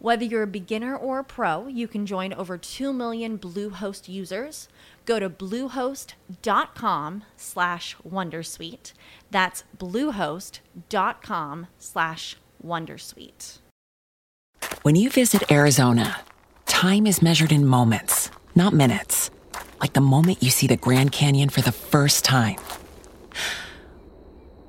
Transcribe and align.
Whether 0.00 0.24
you're 0.24 0.44
a 0.44 0.46
beginner 0.46 0.96
or 0.96 1.18
a 1.18 1.24
pro, 1.24 1.66
you 1.66 1.88
can 1.88 2.06
join 2.06 2.32
over 2.32 2.56
2 2.56 2.92
million 2.92 3.36
Bluehost 3.36 4.08
users. 4.08 4.68
Go 5.04 5.18
to 5.18 5.28
bluehost.com 5.28 7.24
slash 7.36 7.96
wondersuite. 8.08 8.92
That's 9.32 9.64
bluehost.com 9.76 11.66
slash 11.78 12.36
wondersuite. 12.64 13.58
When 14.82 14.94
you 14.94 15.10
visit 15.10 15.50
Arizona, 15.50 16.20
time 16.66 17.06
is 17.06 17.20
measured 17.20 17.50
in 17.50 17.66
moments, 17.66 18.30
not 18.54 18.72
minutes. 18.72 19.30
Like 19.80 19.94
the 19.94 20.00
moment 20.00 20.42
you 20.42 20.50
see 20.50 20.66
the 20.68 20.76
Grand 20.76 21.10
Canyon 21.10 21.48
for 21.48 21.62
the 21.62 21.72
first 21.72 22.24
time. 22.24 22.58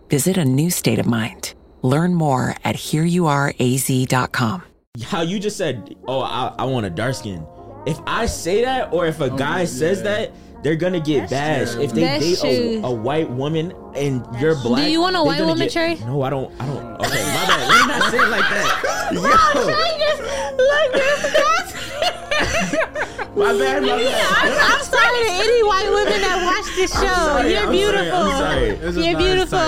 Visit 0.09 0.37
a 0.37 0.45
new 0.45 0.71
state 0.71 0.97
of 0.97 1.05
mind. 1.05 1.53
Learn 1.83 2.15
more 2.15 2.55
at 2.63 2.75
hereyouareaz.com. 2.75 4.63
How 5.05 5.21
you 5.21 5.37
just 5.39 5.55
said, 5.55 5.95
"Oh, 6.07 6.21
I, 6.21 6.51
I 6.57 6.65
want 6.65 6.87
a 6.87 6.89
dark 6.89 7.13
skin." 7.13 7.45
If 7.85 7.99
I 8.07 8.25
say 8.25 8.63
that, 8.65 8.91
or 8.91 9.05
if 9.05 9.21
a 9.21 9.29
guy 9.29 9.65
says 9.65 10.01
that, 10.01 10.31
they're 10.63 10.75
gonna 10.75 10.99
get 10.99 11.29
bashed. 11.29 11.77
If 11.77 11.93
they 11.93 12.01
That's 12.01 12.41
date 12.41 12.81
a, 12.83 12.87
a 12.87 12.91
white 12.91 13.29
woman 13.29 13.71
and 13.95 14.25
you're 14.41 14.55
black, 14.55 14.83
Do 14.83 14.89
you 14.91 14.99
want 14.99 15.15
a 15.15 15.19
they're 15.19 15.25
white 15.25 15.37
gonna 15.37 15.49
woman, 15.51 15.67
get- 15.67 15.73
Trey? 15.73 15.93
No, 16.07 16.23
I 16.23 16.31
don't. 16.31 16.51
I 16.59 16.65
don't. 16.65 16.85
Okay, 17.05 17.23
my 17.23 17.45
bad. 17.45 17.67
Let 17.69 17.81
me 17.85 17.93
not 17.93 18.09
say 18.11 18.17
it 18.17 18.29
like 18.29 18.49
that. 18.49 19.09
Yo. 19.13 19.21
my 23.39 23.53
bad. 23.59 23.83
My 23.83 23.89
bad. 23.89 24.57
I'm 24.73 24.83
sorry 24.83 25.19
to 25.23 25.29
any 25.31 25.63
white 25.63 25.87
women 25.87 26.19
that 26.21 26.41
watch 26.43 26.65
this 26.75 26.91
show. 26.91 26.99
sorry, 27.05 27.51
You're 27.53 27.61
I'm 27.61 27.71
beautiful. 27.71 28.09
sorry, 28.09 28.71
I'm 28.71 28.93
sorry. 28.93 29.05
You're 29.05 29.13
not- 29.13 29.21
it's 29.21 29.23
beautiful. 29.23 29.59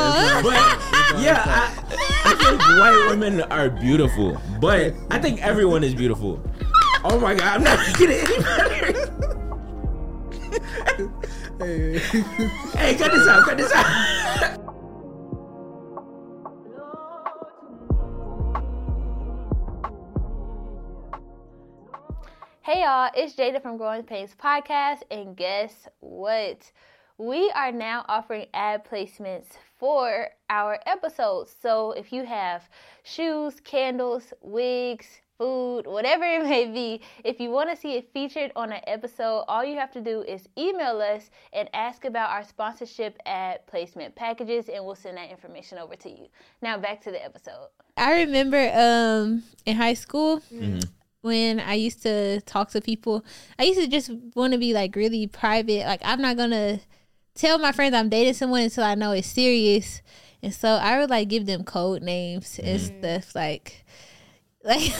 Not- 1.13 1.19
it's 1.19 1.19
not- 1.19 1.19
But 1.19 1.21
yeah, 1.21 1.43
I, 1.45 2.31
I 2.31 2.35
think 2.35 2.61
white 2.61 3.05
women 3.09 3.41
are 3.43 3.69
beautiful, 3.69 4.41
but 4.59 4.93
I 5.09 5.19
think 5.19 5.41
everyone 5.43 5.83
is 5.83 5.93
beautiful. 5.95 6.41
Oh 7.03 7.19
my 7.19 7.33
god, 7.35 7.55
I'm 7.57 7.63
not 7.63 7.97
getting 7.97 8.17
any 8.17 8.37
better. 8.43 8.93
hey, 12.77 12.95
cut 12.95 13.11
this 13.11 13.27
out, 13.27 13.43
cut 13.43 13.57
this 13.57 13.71
out. 13.73 14.57
Hey 22.63 22.81
y'all, 22.83 23.09
it's 23.15 23.35
Jada 23.35 23.61
from 23.61 23.77
Growing 23.77 24.03
Painz 24.03 24.35
Podcast, 24.35 24.99
and 25.09 25.35
guess 25.35 25.87
what? 25.99 26.71
We 27.17 27.51
are 27.55 27.71
now 27.71 28.05
offering 28.07 28.45
ad 28.53 28.85
placements 28.85 29.47
for 29.81 30.27
our 30.51 30.77
episodes. 30.85 31.55
So 31.59 31.91
if 31.93 32.13
you 32.13 32.23
have 32.23 32.69
shoes, 33.03 33.59
candles, 33.59 34.31
wigs, 34.41 35.07
food, 35.39 35.87
whatever 35.87 36.23
it 36.23 36.43
may 36.43 36.65
be, 36.67 37.01
if 37.23 37.39
you 37.39 37.49
want 37.49 37.71
to 37.71 37.75
see 37.75 37.93
it 37.93 38.07
featured 38.13 38.51
on 38.55 38.71
an 38.71 38.81
episode, 38.85 39.43
all 39.47 39.65
you 39.65 39.75
have 39.79 39.91
to 39.93 39.99
do 39.99 40.21
is 40.21 40.47
email 40.55 41.01
us 41.01 41.31
and 41.51 41.67
ask 41.73 42.05
about 42.05 42.29
our 42.29 42.43
sponsorship 42.43 43.17
ad 43.25 43.65
placement 43.65 44.13
packages, 44.15 44.69
and 44.69 44.85
we'll 44.85 44.93
send 44.93 45.17
that 45.17 45.31
information 45.31 45.79
over 45.79 45.95
to 45.95 46.09
you. 46.11 46.27
Now 46.61 46.77
back 46.77 47.01
to 47.05 47.11
the 47.11 47.23
episode. 47.25 47.69
I 47.97 48.21
remember 48.21 48.71
um 48.75 49.43
in 49.65 49.77
high 49.77 49.95
school 49.95 50.41
Mm-hmm. 50.53 50.81
when 51.21 51.59
I 51.59 51.73
used 51.73 52.03
to 52.03 52.41
talk 52.41 52.69
to 52.71 52.81
people. 52.81 53.25
I 53.57 53.63
used 53.63 53.79
to 53.79 53.87
just 53.87 54.11
want 54.35 54.53
to 54.53 54.59
be 54.59 54.73
like 54.75 54.95
really 54.95 55.25
private. 55.25 55.85
Like 55.87 56.01
I'm 56.05 56.21
not 56.21 56.37
gonna 56.37 56.79
tell 57.35 57.57
my 57.59 57.71
friends 57.71 57.93
I'm 57.95 58.09
dating 58.09 58.33
someone 58.33 58.61
until 58.61 58.83
I 58.83 58.95
know 58.95 59.11
it's 59.11 59.27
serious. 59.27 60.01
And 60.43 60.53
so 60.53 60.69
I 60.69 60.99
would 60.99 61.09
like 61.09 61.27
give 61.27 61.45
them 61.45 61.63
code 61.63 62.01
names 62.01 62.59
and 62.59 62.79
Mm-hmm. 62.79 62.99
stuff 62.99 63.35
like 63.35 63.85
like 64.63 64.91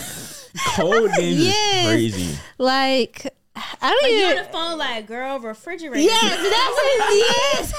Code 0.75 1.11
names 1.17 1.45
Yes. 1.45 1.85
is 1.85 2.13
crazy. 2.15 2.39
like 2.57 3.33
I 3.55 3.89
don't 3.89 4.03
Like 4.03 4.11
you 4.11 4.25
on 4.25 4.31
even 4.31 4.43
the 4.45 4.49
phone, 4.51 4.77
like 4.77 5.07
girl, 5.07 5.39
refrigerator. 5.39 5.99
Yes, 5.99 6.21
that's 6.21 6.75
what 6.75 7.13
yes. 7.17 7.73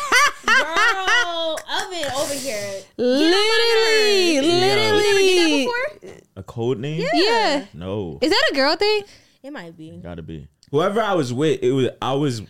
girl, 0.47 1.59
oven 1.81 2.13
over 2.17 2.35
here. 2.35 2.83
literally, 2.99 4.41
literally. 4.41 5.69
A 6.37 6.43
code 6.43 6.79
name? 6.79 7.07
Yeah. 7.15 7.65
No, 7.75 8.19
Is 8.21 8.31
that 8.31 8.49
a 8.51 8.55
girl 8.55 8.77
thing? 8.77 9.03
It 9.43 9.53
might 9.53 9.77
be. 9.77 9.91
gotta 10.03 10.23
be. 10.23 10.47
Whoever 10.71 11.01
I 11.01 11.15
was 11.15 11.33
with, 11.33 11.63
it 11.63 11.73
was. 11.73 11.89
I 12.01 12.13
was. 12.15 12.43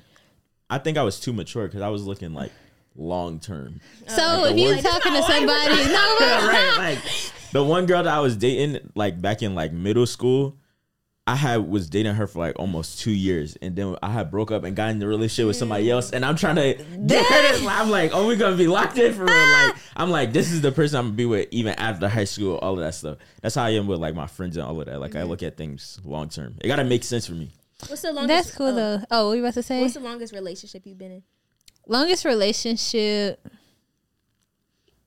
I 0.72 0.78
think 0.78 0.96
I 0.96 1.02
was 1.02 1.20
too 1.20 1.34
mature 1.34 1.66
because 1.66 1.82
I 1.82 1.90
was 1.90 2.06
looking 2.06 2.32
like 2.32 2.50
long 2.96 3.40
term. 3.40 3.82
So 4.06 4.46
if 4.46 4.56
you're 4.56 4.80
talking 4.80 5.12
to 5.12 5.22
somebody, 5.22 5.44
no, 5.92 6.16
right, 6.20 6.74
like 6.78 6.98
the 7.52 7.62
one 7.62 7.84
girl 7.84 8.02
that 8.02 8.12
I 8.12 8.20
was 8.20 8.38
dating, 8.38 8.90
like 8.94 9.20
back 9.20 9.42
in 9.42 9.54
like 9.54 9.70
middle 9.70 10.06
school, 10.06 10.56
I 11.26 11.36
had 11.36 11.68
was 11.68 11.90
dating 11.90 12.14
her 12.14 12.26
for 12.26 12.38
like 12.38 12.58
almost 12.58 13.00
two 13.00 13.10
years, 13.10 13.54
and 13.60 13.76
then 13.76 13.96
I 14.02 14.10
had 14.12 14.30
broke 14.30 14.50
up 14.50 14.64
and 14.64 14.74
got 14.74 14.88
in 14.92 15.02
a 15.02 15.06
relationship 15.06 15.46
with 15.46 15.56
somebody 15.56 15.90
else, 15.90 16.10
and 16.10 16.24
I'm 16.24 16.36
trying 16.36 16.56
to 16.56 16.82
get 17.06 17.26
her 17.26 17.58
to. 17.58 17.66
I'm 17.68 17.90
like, 17.90 18.12
oh, 18.14 18.26
we 18.26 18.36
gonna 18.36 18.56
be 18.56 18.66
locked 18.66 18.96
in 18.96 19.12
for 19.12 19.24
real. 19.24 19.34
Ah. 19.34 19.72
Like, 19.74 19.82
I'm 19.94 20.10
like, 20.10 20.32
this 20.32 20.50
is 20.50 20.62
the 20.62 20.72
person 20.72 20.98
I'm 20.98 21.04
gonna 21.08 21.16
be 21.16 21.26
with 21.26 21.48
even 21.50 21.74
after 21.74 22.08
high 22.08 22.24
school, 22.24 22.56
all 22.56 22.72
of 22.72 22.80
that 22.80 22.94
stuff. 22.94 23.18
That's 23.42 23.56
how 23.56 23.64
I 23.64 23.70
am 23.70 23.86
with 23.86 23.98
like 23.98 24.14
my 24.14 24.26
friends 24.26 24.56
and 24.56 24.64
all 24.64 24.80
of 24.80 24.86
that. 24.86 25.00
Like, 25.00 25.16
I 25.16 25.18
mm-hmm. 25.18 25.28
look 25.28 25.42
at 25.42 25.58
things 25.58 26.00
long 26.02 26.30
term. 26.30 26.54
It 26.62 26.68
gotta 26.68 26.84
make 26.84 27.04
sense 27.04 27.26
for 27.26 27.34
me. 27.34 27.50
What's 27.88 28.02
the 28.02 28.12
longest? 28.12 28.28
that's 28.28 28.56
cool 28.56 28.68
oh, 28.68 28.74
though. 28.74 29.02
Oh, 29.10 29.28
what 29.28 29.34
you 29.34 29.42
about 29.42 29.54
to 29.54 29.62
say? 29.62 29.80
What's 29.80 29.94
the 29.94 30.00
longest 30.00 30.32
relationship 30.32 30.82
you've 30.84 30.98
been 30.98 31.12
in? 31.12 31.22
Longest 31.86 32.24
relationship, 32.24 33.46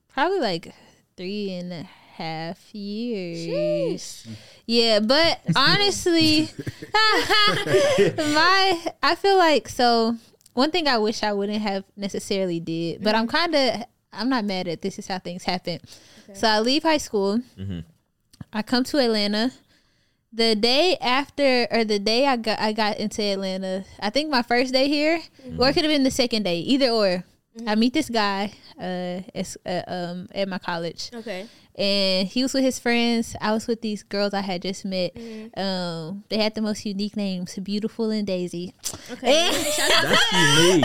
probably 0.08 0.40
like 0.40 0.74
three 1.16 1.52
and 1.52 1.72
a 1.72 1.88
half 2.16 2.74
years. 2.74 4.26
Yeah, 4.66 5.00
but 5.00 5.40
honestly, 5.56 6.50
my 6.94 8.84
I 9.02 9.14
feel 9.16 9.38
like 9.38 9.68
so. 9.68 10.16
One 10.54 10.70
thing 10.70 10.88
I 10.88 10.96
wish 10.96 11.22
I 11.22 11.34
wouldn't 11.34 11.60
have 11.60 11.84
necessarily 11.96 12.60
did, 12.60 13.02
but 13.02 13.14
I'm 13.14 13.26
mm-hmm. 13.26 13.36
kind 13.36 13.54
of 13.54 13.84
I'm 14.12 14.28
not 14.30 14.44
mad 14.44 14.68
at 14.68 14.80
this. 14.82 14.98
Is 14.98 15.06
how 15.06 15.18
things 15.18 15.44
happen. 15.44 15.80
So 16.34 16.48
I 16.48 16.60
leave 16.60 16.82
high 16.82 16.98
school. 16.98 17.38
Mm-hmm. 17.58 17.80
I 18.52 18.62
come 18.62 18.84
to 18.84 18.98
Atlanta. 18.98 19.52
The 20.36 20.54
day 20.54 20.98
after, 21.00 21.66
or 21.70 21.82
the 21.84 21.98
day 21.98 22.26
I 22.26 22.36
got 22.36 22.60
I 22.60 22.72
got 22.72 22.98
into 22.98 23.22
Atlanta, 23.22 23.84
I 23.98 24.10
think 24.10 24.28
my 24.28 24.42
first 24.42 24.70
day 24.72 24.86
here, 24.86 25.22
or 25.56 25.68
it 25.68 25.72
could 25.72 25.84
have 25.84 25.90
been 25.90 26.04
the 26.04 26.10
second 26.10 26.42
day, 26.44 26.60
either 26.60 26.90
or. 26.90 27.24
I 27.66 27.74
meet 27.74 27.94
this 27.94 28.10
guy 28.10 28.52
uh, 28.78 29.24
it's, 29.32 29.56
uh, 29.64 29.80
um, 29.88 30.28
at 30.34 30.46
my 30.46 30.58
college, 30.58 31.08
Okay. 31.14 31.46
and 31.74 32.28
he 32.28 32.42
was 32.42 32.52
with 32.52 32.62
his 32.62 32.78
friends. 32.78 33.34
I 33.40 33.52
was 33.52 33.66
with 33.66 33.80
these 33.80 34.02
girls 34.02 34.34
I 34.34 34.42
had 34.42 34.60
just 34.60 34.84
met. 34.84 35.16
Um, 35.56 36.24
they 36.28 36.36
had 36.36 36.54
the 36.54 36.60
most 36.60 36.84
unique 36.84 37.16
names, 37.16 37.56
Beautiful 37.56 38.10
and 38.10 38.26
Daisy. 38.26 38.74
Okay. 39.10 39.48
That's 39.78 40.32
unique. 40.68 40.84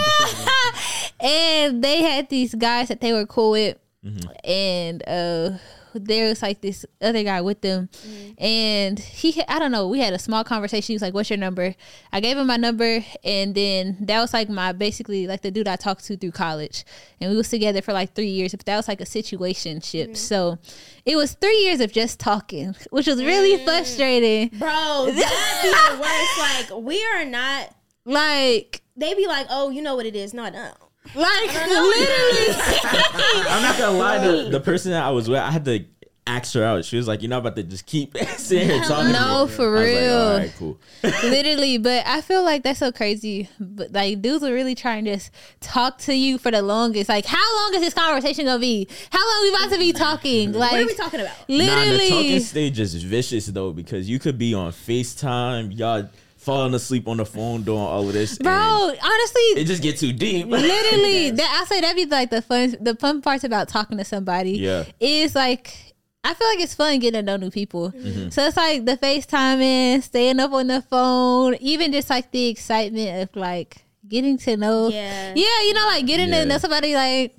and 1.20 1.84
they 1.84 2.04
had 2.04 2.30
these 2.30 2.56
guys 2.56 2.88
that 2.88 3.02
they 3.02 3.12
were 3.12 3.26
cool 3.26 3.52
with, 3.52 3.76
Mm-hmm. 4.04 4.32
and 4.44 5.04
uh, 5.08 5.58
there 5.94 6.30
was 6.30 6.42
like 6.42 6.62
this 6.62 6.86
other 7.02 7.24
guy 7.24 7.42
with 7.42 7.62
them, 7.62 7.90
mm-hmm. 7.94 8.44
and 8.44 9.00
he 9.00 9.44
I 9.48 9.60
don't 9.60 9.72
know. 9.72 9.88
We 9.88 10.00
had 10.00 10.14
a 10.14 10.20
small 10.20 10.44
conversation. 10.44 10.88
He 10.88 10.96
was 10.96 11.02
like, 11.02 11.14
"What's 11.14 11.30
your 11.30 11.38
number?" 11.38 11.76
I 12.12 12.20
gave 12.20 12.38
him 12.38 12.48
my 12.48 12.58
number, 12.58 13.04
and 13.24 13.54
then 13.54 13.98
that 14.02 14.20
was 14.20 14.34
like 14.34 14.50
my 14.50 14.72
basically 14.72 15.28
like 15.28 15.42
the 15.42 15.52
dude 15.52 15.68
I 15.68 15.76
talked 15.76 16.06
to 16.06 16.18
through 16.18 16.32
college, 16.32 16.84
and 17.20 17.30
we 17.30 17.38
was 17.38 17.50
together 17.50 17.82
for 17.82 17.94
like 17.94 18.14
three 18.14 18.30
years. 18.30 18.54
But 18.54 18.66
that 18.66 18.78
was 18.78 18.88
like 18.88 19.02
a 19.02 19.06
situationship, 19.06 20.06
mm-hmm. 20.06 20.14
so 20.16 20.58
it 21.06 21.16
was 21.16 21.34
three 21.34 21.60
years 21.60 21.80
of 21.80 21.92
just 21.92 22.20
talking, 22.20 22.76
which 22.90 23.08
was 23.08 23.24
really 23.24 23.64
frustrating. 23.64 24.50
Bro, 24.58 25.12
that'd 25.14 25.62
be 25.62 25.70
the 25.70 26.02
worst. 26.02 26.72
Like, 26.72 26.84
we 26.84 27.04
are 27.14 27.26
not. 27.26 27.76
Like, 28.04 28.82
They 28.98 29.14
be 29.14 29.28
like, 29.28 29.46
oh, 29.52 29.70
you 29.70 29.84
know 29.84 29.96
what 29.96 30.08
it 30.08 30.16
is. 30.16 30.34
No, 30.34 30.46
I 30.46 30.50
don't. 30.50 30.74
Like 31.16 31.54
literally. 31.54 32.56
I'm 33.50 33.62
not 33.64 33.78
gonna 33.78 33.98
lie. 33.98 34.18
The, 34.20 34.50
the 34.50 34.60
person 34.60 34.92
that 34.92 35.04
I 35.04 35.10
was 35.12 35.28
with, 35.30 35.40
I 35.40 35.52
had 35.52 35.66
to. 35.66 35.86
asked 36.28 36.54
her 36.54 36.64
out. 36.64 36.86
She 36.86 36.96
was 36.98 37.08
like, 37.08 37.22
"You're 37.24 37.30
not 37.30 37.40
about 37.40 37.56
to 37.56 37.64
just 37.64 37.86
keep 37.88 38.16
sitting 38.38 38.70
here 38.70 38.84
talking." 38.84 39.08
to 39.08 39.20
No, 39.20 39.46
me." 39.48 39.52
for 39.52 39.70
like, 39.76 39.86
real. 39.86 40.18
All 40.20 40.38
right, 40.38 40.54
cool. 40.58 40.80
Literally, 41.04 41.78
but 41.80 42.06
I 42.06 42.22
feel 42.22 42.44
like 42.46 42.62
that's 42.64 42.80
so 42.80 42.92
crazy. 42.92 43.50
But 43.60 43.92
like 43.92 44.22
dudes 44.22 44.44
are 44.44 44.54
really 44.54 44.76
trying 44.76 45.06
to 45.06 45.16
just 45.16 45.32
talk 45.60 45.98
to 46.00 46.14
you 46.14 46.38
for 46.38 46.52
the 46.52 46.62
longest. 46.62 47.10
Like, 47.10 47.26
how 47.26 47.58
long 47.62 47.74
is 47.74 47.82
this 47.82 47.94
conversation 47.96 48.46
gonna 48.46 48.60
be? 48.60 48.88
How 49.12 49.20
long 49.20 49.42
we 49.44 49.50
about 49.50 49.74
to 49.74 49.80
be 49.80 49.92
talking? 49.94 50.52
Like, 50.54 50.72
What 50.74 50.82
are 50.82 50.86
we 50.86 50.94
talking 50.96 51.20
about? 51.22 51.36
Nah, 51.50 51.58
the 51.58 51.66
talking 51.68 51.98
literally, 51.98 52.40
stage 52.40 52.80
is 52.80 52.94
vicious 53.04 53.48
though 53.48 53.72
because 53.74 54.08
you 54.08 54.20
could 54.20 54.38
be 54.38 54.54
on 54.54 54.72
Facetime, 54.72 55.76
y'all 55.76 56.08
falling 56.42 56.74
asleep 56.74 57.08
on 57.08 57.18
the 57.18 57.26
phone 57.26 57.62
doing 57.64 57.80
all 57.80 58.08
of 58.08 58.14
this, 58.14 58.38
bro. 58.38 58.52
Honestly, 58.52 59.42
it 59.56 59.66
just 59.66 59.82
get 59.84 59.98
too 59.98 60.12
deep. 60.12 60.48
literally, 60.50 61.32
that 61.32 61.62
I 61.62 61.66
say 61.66 61.82
that'd 61.82 61.96
be 61.96 62.06
like 62.06 62.30
the 62.32 62.42
fun. 62.42 62.76
The 62.82 62.96
fun 62.96 63.22
parts 63.22 63.44
about 63.44 63.70
talking 63.70 63.98
to 63.98 64.06
somebody. 64.06 64.52
Yeah. 64.58 64.86
is 65.00 65.36
like. 65.36 65.88
I 66.24 66.36
feel 66.36 66.48
like 66.50 66.60
it's 66.60 66.76
fun 66.76 67.00
getting 67.00 67.18
to 67.18 67.24
know 67.24 67.38
new 67.38 67.50
people. 67.50 67.90
Mm-hmm. 67.92 68.30
So 68.30 68.46
it's 68.46 68.56
like 68.56 68.86
the 68.86 68.96
FaceTiming, 68.96 70.04
staying 70.04 70.40
up 70.40 70.52
on 70.52 70.68
the 70.68 70.84
phone, 70.84 71.56
even 71.56 71.92
just 71.92 72.12
like 72.12 72.30
the 72.30 72.48
excitement 72.48 73.24
of 73.24 73.36
like 73.36 73.78
getting 74.08 74.38
to 74.38 74.56
know. 74.56 74.90
Yeah. 74.90 75.34
Yeah, 75.36 75.62
you 75.64 75.74
know, 75.74 75.86
like 75.88 76.06
getting 76.06 76.30
Yeah. 76.30 76.42
to 76.42 76.46
know 76.46 76.58
somebody 76.60 76.94
like, 76.94 77.34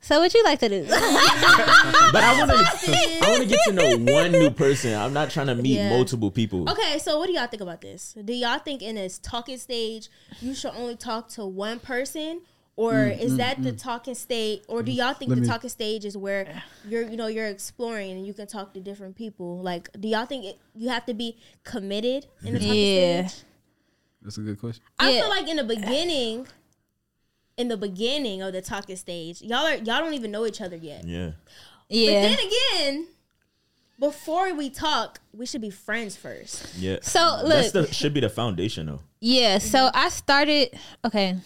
so 0.00 0.20
what 0.20 0.32
you 0.32 0.42
like 0.44 0.58
to 0.60 0.68
do? 0.68 0.84
but 0.88 0.98
I 2.24 2.34
want 2.38 2.50
to, 2.50 2.56
I 2.56 3.30
want 3.30 3.42
to 3.42 3.48
get 3.48 3.58
to 3.66 3.72
know 3.72 4.12
one 4.12 4.32
new 4.32 4.50
person. 4.50 4.94
I'm 4.94 5.12
not 5.12 5.30
trying 5.30 5.48
to 5.48 5.54
meet 5.54 5.76
Yeah. 5.76 5.90
multiple 5.90 6.30
people. 6.30 6.68
Okay, 6.70 6.98
so 6.98 7.18
what 7.18 7.26
do 7.26 7.32
y'all 7.32 7.46
think 7.46 7.62
about 7.62 7.80
this? 7.80 8.14
Do 8.24 8.32
y'all 8.32 8.58
think 8.58 8.82
in 8.82 8.94
this 8.94 9.18
talking 9.18 9.58
stage 9.58 10.08
you 10.40 10.54
should 10.54 10.72
only 10.74 10.96
talk 10.96 11.28
to 11.30 11.44
one 11.46 11.80
person? 11.80 12.42
Or 12.76 12.92
mm, 12.92 13.20
is 13.20 13.32
mm, 13.32 13.38
that 13.38 13.60
the 13.60 13.72
mm. 13.72 13.82
talking 13.82 14.14
stage? 14.14 14.62
Or 14.68 14.84
do 14.84 14.92
y'all 14.92 15.12
think 15.12 15.30
Let 15.30 15.34
the 15.34 15.40
me- 15.42 15.48
talking 15.48 15.68
stage 15.68 16.04
is 16.04 16.16
where 16.16 16.62
you're, 16.88 17.02
you 17.02 17.16
know, 17.16 17.26
you're 17.26 17.48
exploring 17.48 18.12
and 18.12 18.24
you 18.24 18.32
can 18.32 18.46
talk 18.46 18.72
to 18.74 18.80
different 18.80 19.16
people? 19.16 19.60
Like, 19.60 19.90
do 20.00 20.06
y'all 20.06 20.26
think 20.26 20.44
it, 20.44 20.58
you 20.76 20.88
have 20.88 21.04
to 21.06 21.14
be 21.14 21.36
committed 21.64 22.26
in 22.44 22.54
the 22.54 22.60
talking 22.60 22.76
Yeah. 22.76 23.26
stage? 23.26 23.42
That's 24.22 24.38
a 24.38 24.42
good 24.42 24.60
question. 24.60 24.84
I 24.98 25.10
Yeah. 25.10 25.20
feel 25.22 25.30
like 25.30 25.48
in 25.48 25.56
the 25.56 25.64
beginning, 25.64 26.46
in 27.58 27.68
the 27.68 27.76
beginning 27.76 28.40
of 28.40 28.52
the 28.52 28.62
talking 28.62 28.96
stage, 28.96 29.42
y'all 29.42 29.66
are 29.66 29.74
y'all 29.74 29.98
don't 29.98 30.14
even 30.14 30.30
know 30.30 30.46
each 30.46 30.60
other 30.60 30.76
yet. 30.76 31.04
Yeah. 31.04 31.32
yeah. 31.88 32.22
But 32.22 32.28
then 32.28 32.38
again, 32.46 33.06
before 33.98 34.54
we 34.54 34.70
talk, 34.70 35.20
we 35.34 35.44
should 35.44 35.60
be 35.60 35.70
friends 35.70 36.16
first. 36.16 36.76
Yeah. 36.76 36.98
So, 37.02 37.42
that's 37.44 37.74
look. 37.74 37.88
the 37.88 37.94
should 37.94 38.14
be 38.14 38.20
the 38.20 38.30
foundation 38.30 38.86
though. 38.86 39.00
yeah. 39.20 39.58
So 39.58 39.90
I 39.92 40.08
started. 40.08 40.78
Okay. 41.04 41.36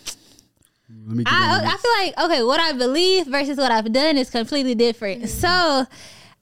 Let 1.06 1.16
me 1.16 1.24
get 1.24 1.32
in 1.32 1.40
the 1.40 1.46
I, 1.46 1.72
I 1.72 1.76
feel 1.78 1.92
like 2.04 2.30
okay, 2.30 2.42
what 2.44 2.60
I 2.60 2.72
believe 2.72 3.26
versus 3.26 3.56
what 3.56 3.72
I've 3.72 3.90
done 3.90 4.18
is 4.18 4.28
completely 4.28 4.74
different. 4.74 5.22
Mm-hmm. 5.22 5.28
So 5.28 5.86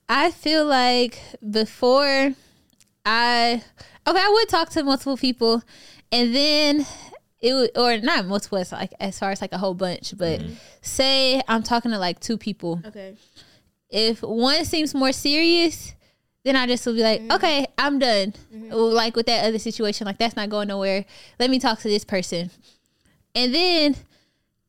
I 0.09 0.33
feel 0.33 0.67
like 0.67 1.23
before 1.49 2.35
I 3.07 3.63
okay, 4.07 4.21
I 4.21 4.29
would 4.29 4.49
talk 4.49 4.71
to 4.71 4.83
multiple 4.83 5.17
people, 5.17 5.63
and 6.11 6.35
then 6.35 6.85
it 7.41 7.55
would 7.55 7.77
or 7.77 7.99
not 7.99 8.27
multiple, 8.27 8.59
it's 8.59 8.73
like 8.73 8.93
as 9.01 9.19
far 9.19 9.31
as 9.31 9.41
like 9.41 9.53
a 9.53 9.59
whole 9.59 9.75
bunch, 9.75 10.17
but 10.17 10.41
mm-hmm. 10.41 10.53
say 10.83 11.41
I'm 11.49 11.63
talking 11.63 11.91
to 11.91 11.99
like 11.99 12.21
two 12.21 12.37
people. 12.37 12.81
Okay. 12.85 13.17
If 13.89 14.23
one 14.23 14.65
seems 14.65 14.95
more 14.95 15.13
serious, 15.13 15.95
then 16.45 16.57
I 16.57 16.67
just 16.67 16.87
will 16.87 16.95
be 16.95 17.03
like, 17.03 17.21
mm-hmm. 17.21 17.33
okay, 17.33 17.67
I'm 17.77 17.99
done. 17.99 18.35
Mm-hmm. 18.55 18.73
Like 18.73 19.17
with 19.17 19.27
that 19.27 19.45
other 19.47 19.59
situation, 19.59 20.07
like 20.07 20.19
that's 20.19 20.37
not 20.37 20.49
going 20.49 20.69
nowhere. 20.69 21.05
Let 21.39 21.51
me 21.51 21.59
talk 21.59 21.81
to 21.81 21.89
this 21.89 22.05
person. 22.05 22.51
And 23.35 23.55
then 23.55 23.97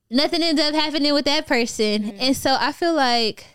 nothing 0.09 0.41
ends 0.41 0.61
up 0.61 0.73
happening 0.73 1.13
with 1.13 1.25
that 1.25 1.47
person. 1.47 2.11
And 2.19 2.35
so 2.35 2.55
I 2.59 2.71
feel 2.71 2.93
like 2.93 3.45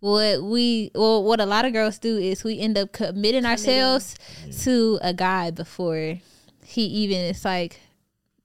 what 0.00 0.42
we 0.42 0.90
well 0.96 1.22
what 1.22 1.40
a 1.40 1.46
lot 1.46 1.64
of 1.64 1.72
girls 1.72 1.96
do 1.96 2.18
is 2.18 2.42
we 2.42 2.58
end 2.58 2.76
up 2.76 2.90
committing 2.90 3.46
ourselves 3.46 4.16
to 4.60 4.98
a 5.00 5.14
guy 5.14 5.48
before 5.52 6.18
he 6.64 6.82
even 6.82 7.18
is 7.18 7.44
like 7.44 7.78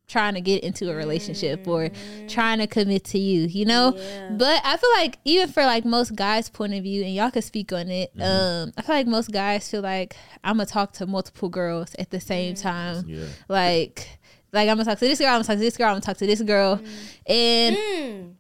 trying 0.08 0.34
to 0.36 0.42
get 0.42 0.64
into 0.64 0.90
a 0.90 0.96
relationship 0.96 1.68
or 1.68 1.90
mm. 1.90 2.30
trying 2.30 2.60
to 2.60 2.68
commit 2.68 3.04
to 3.04 3.20
you, 3.20 3.42
you 3.48 3.66
know? 3.66 3.92
But 4.38 4.62
I 4.64 4.78
feel 4.78 4.90
like 4.96 5.20
even 5.26 5.50
for 5.50 5.64
like 5.64 5.84
most 5.84 6.16
guys' 6.16 6.50
point 6.50 6.74
of 6.74 6.84
view, 6.84 7.04
and 7.04 7.14
y'all 7.14 7.32
can 7.32 7.42
speak 7.42 7.74
on 7.74 7.90
it, 7.90 8.16
mm-hmm. 8.16 8.22
um, 8.22 8.74
I 8.78 8.82
feel 8.82 8.96
like 8.96 9.08
most 9.08 9.32
guys 9.32 9.70
feel 9.70 9.82
like 9.82 10.16
I'm 10.44 10.58
gonna 10.58 10.66
talk 10.66 10.94
to 10.94 11.06
multiple 11.06 11.50
girls 11.50 11.94
at 12.00 12.10
the 12.10 12.20
same 12.20 12.56
mm. 12.56 12.62
time. 12.62 13.04
Yeah. 13.08 13.26
Like 13.50 14.08
like 14.54 14.70
I'm 14.70 14.78
gonna 14.78 14.86
talk 14.86 15.00
to 15.00 15.08
this 15.08 15.20
girl, 15.20 15.28
I'm 15.28 15.34
gonna 15.36 15.44
talk 15.44 15.58
to 15.58 15.60
this 15.60 15.78
girl, 15.78 15.88
I'm 15.88 15.94
gonna 15.96 16.02
talk 16.02 16.18
to 16.18 16.26
this 16.26 16.42
girl. 16.42 16.78
Mm. 16.78 17.30
And 17.30 18.38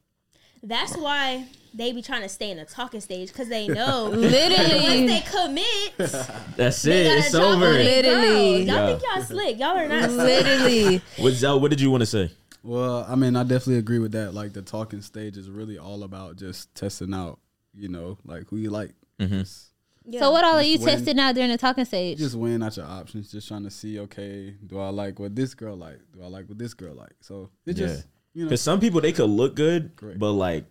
That's 0.63 0.95
why 0.95 1.45
they 1.77 1.91
be 1.91 2.01
trying 2.01 2.23
to 2.23 2.29
stay 2.29 2.49
in 2.51 2.57
the 2.57 2.65
talking 2.65 3.01
stage 3.01 3.27
because 3.31 3.47
they 3.49 3.67
know 3.79 4.05
literally 4.11 4.81
once 5.07 5.11
they 5.11 5.23
commit, 5.31 5.97
That's 6.57 6.83
it. 6.85 7.05
gotta 7.05 7.19
It's 7.19 7.35
over. 7.35 7.71
their. 7.73 7.83
Literally. 7.83 8.57
Y'all 8.63 8.65
Yeah. 8.65 8.87
think 8.97 9.01
y'all 9.15 9.23
slick? 9.23 9.59
Y'all 9.59 9.77
are 9.77 9.87
not. 9.87 10.09
literally 10.11 11.01
What 11.17 11.33
Zell, 11.33 11.59
what 11.59 11.69
did 11.71 11.81
you 11.81 11.91
want 11.91 12.01
to 12.01 12.05
say? 12.07 12.31
Well, 12.63 13.05
I 13.07 13.15
mean, 13.15 13.35
I 13.35 13.43
definitely 13.43 13.77
agree 13.77 13.99
with 13.99 14.11
that. 14.13 14.33
Like 14.33 14.53
the 14.53 14.61
talking 14.61 15.01
stage 15.01 15.37
is 15.37 15.49
really 15.49 15.77
all 15.77 16.03
about 16.03 16.35
just 16.35 16.73
testing 16.75 17.13
out, 17.13 17.39
you 17.73 17.87
know, 17.89 18.17
like 18.25 18.47
who 18.49 18.57
you 18.57 18.69
like. 18.71 18.91
Mm-hmm. 19.19 19.39
Just, 19.39 19.71
So 20.19 20.31
what 20.31 20.43
all 20.43 20.55
are 20.55 20.63
you 20.63 20.77
when- 20.79 20.87
testing 20.87 21.19
out 21.19 21.35
during 21.35 21.49
the 21.51 21.57
talking 21.57 21.85
stage? 21.85 22.17
just 22.17 22.35
weighing 22.35 22.63
out 22.63 22.75
your 22.75 22.85
options, 22.87 23.31
just 23.31 23.47
trying 23.47 23.63
to 23.63 23.69
see, 23.71 23.99
okay, 24.01 24.55
do 24.65 24.79
I 24.79 24.89
like 24.89 25.19
what 25.19 25.35
this 25.35 25.53
girl 25.53 25.75
like? 25.77 25.99
Do 26.13 26.23
I 26.23 26.27
like 26.27 26.47
what 26.49 26.57
this 26.57 26.73
girl 26.73 26.95
like? 26.95 27.13
So 27.21 27.49
it 27.65 27.77
Yeah. 27.77 27.87
just, 27.87 28.07
you 28.33 28.43
know, 28.43 28.49
Because 28.49 28.61
some 28.61 28.79
people 28.79 28.99
they 29.01 29.11
could 29.13 29.29
look 29.29 29.55
good, 29.55 29.95
Correct. 29.95 30.19
but 30.19 30.31
like 30.33 30.65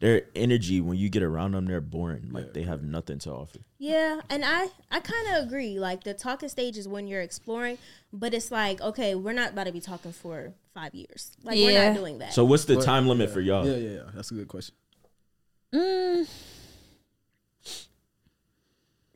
their 0.00 0.22
energy 0.36 0.80
when 0.80 0.96
you 0.96 1.08
get 1.08 1.22
around 1.22 1.52
them, 1.52 1.66
they're 1.66 1.80
boring. 1.80 2.28
Like 2.30 2.54
they 2.54 2.62
have 2.62 2.82
nothing 2.82 3.18
to 3.20 3.32
offer. 3.32 3.58
Yeah, 3.78 4.20
and 4.30 4.44
I 4.44 4.68
I 4.90 5.00
kind 5.00 5.36
of 5.36 5.46
agree. 5.46 5.78
Like 5.78 6.04
the 6.04 6.14
talking 6.14 6.48
stage 6.48 6.76
is 6.76 6.86
when 6.86 7.06
you're 7.06 7.20
exploring, 7.22 7.78
but 8.12 8.32
it's 8.34 8.50
like 8.50 8.80
okay, 8.80 9.14
we're 9.14 9.32
not 9.32 9.52
about 9.52 9.64
to 9.66 9.72
be 9.72 9.80
talking 9.80 10.12
for 10.12 10.52
five 10.74 10.94
years. 10.94 11.32
Like 11.42 11.56
we're 11.56 11.84
not 11.88 11.96
doing 11.96 12.18
that. 12.18 12.32
So 12.32 12.44
what's 12.44 12.64
the 12.64 12.76
But- 12.76 12.84
time 12.84 13.08
limit 13.08 13.28
yeah. 13.28 13.34
for 13.34 13.40
y'all? 13.40 13.66
Yeah, 13.66 13.76
yeah, 13.76 13.90
yeah. 13.96 14.02
That's 14.14 14.30
a 14.30 14.34
good 14.34 14.48
question. 14.48 14.74
Mm, 15.74 16.28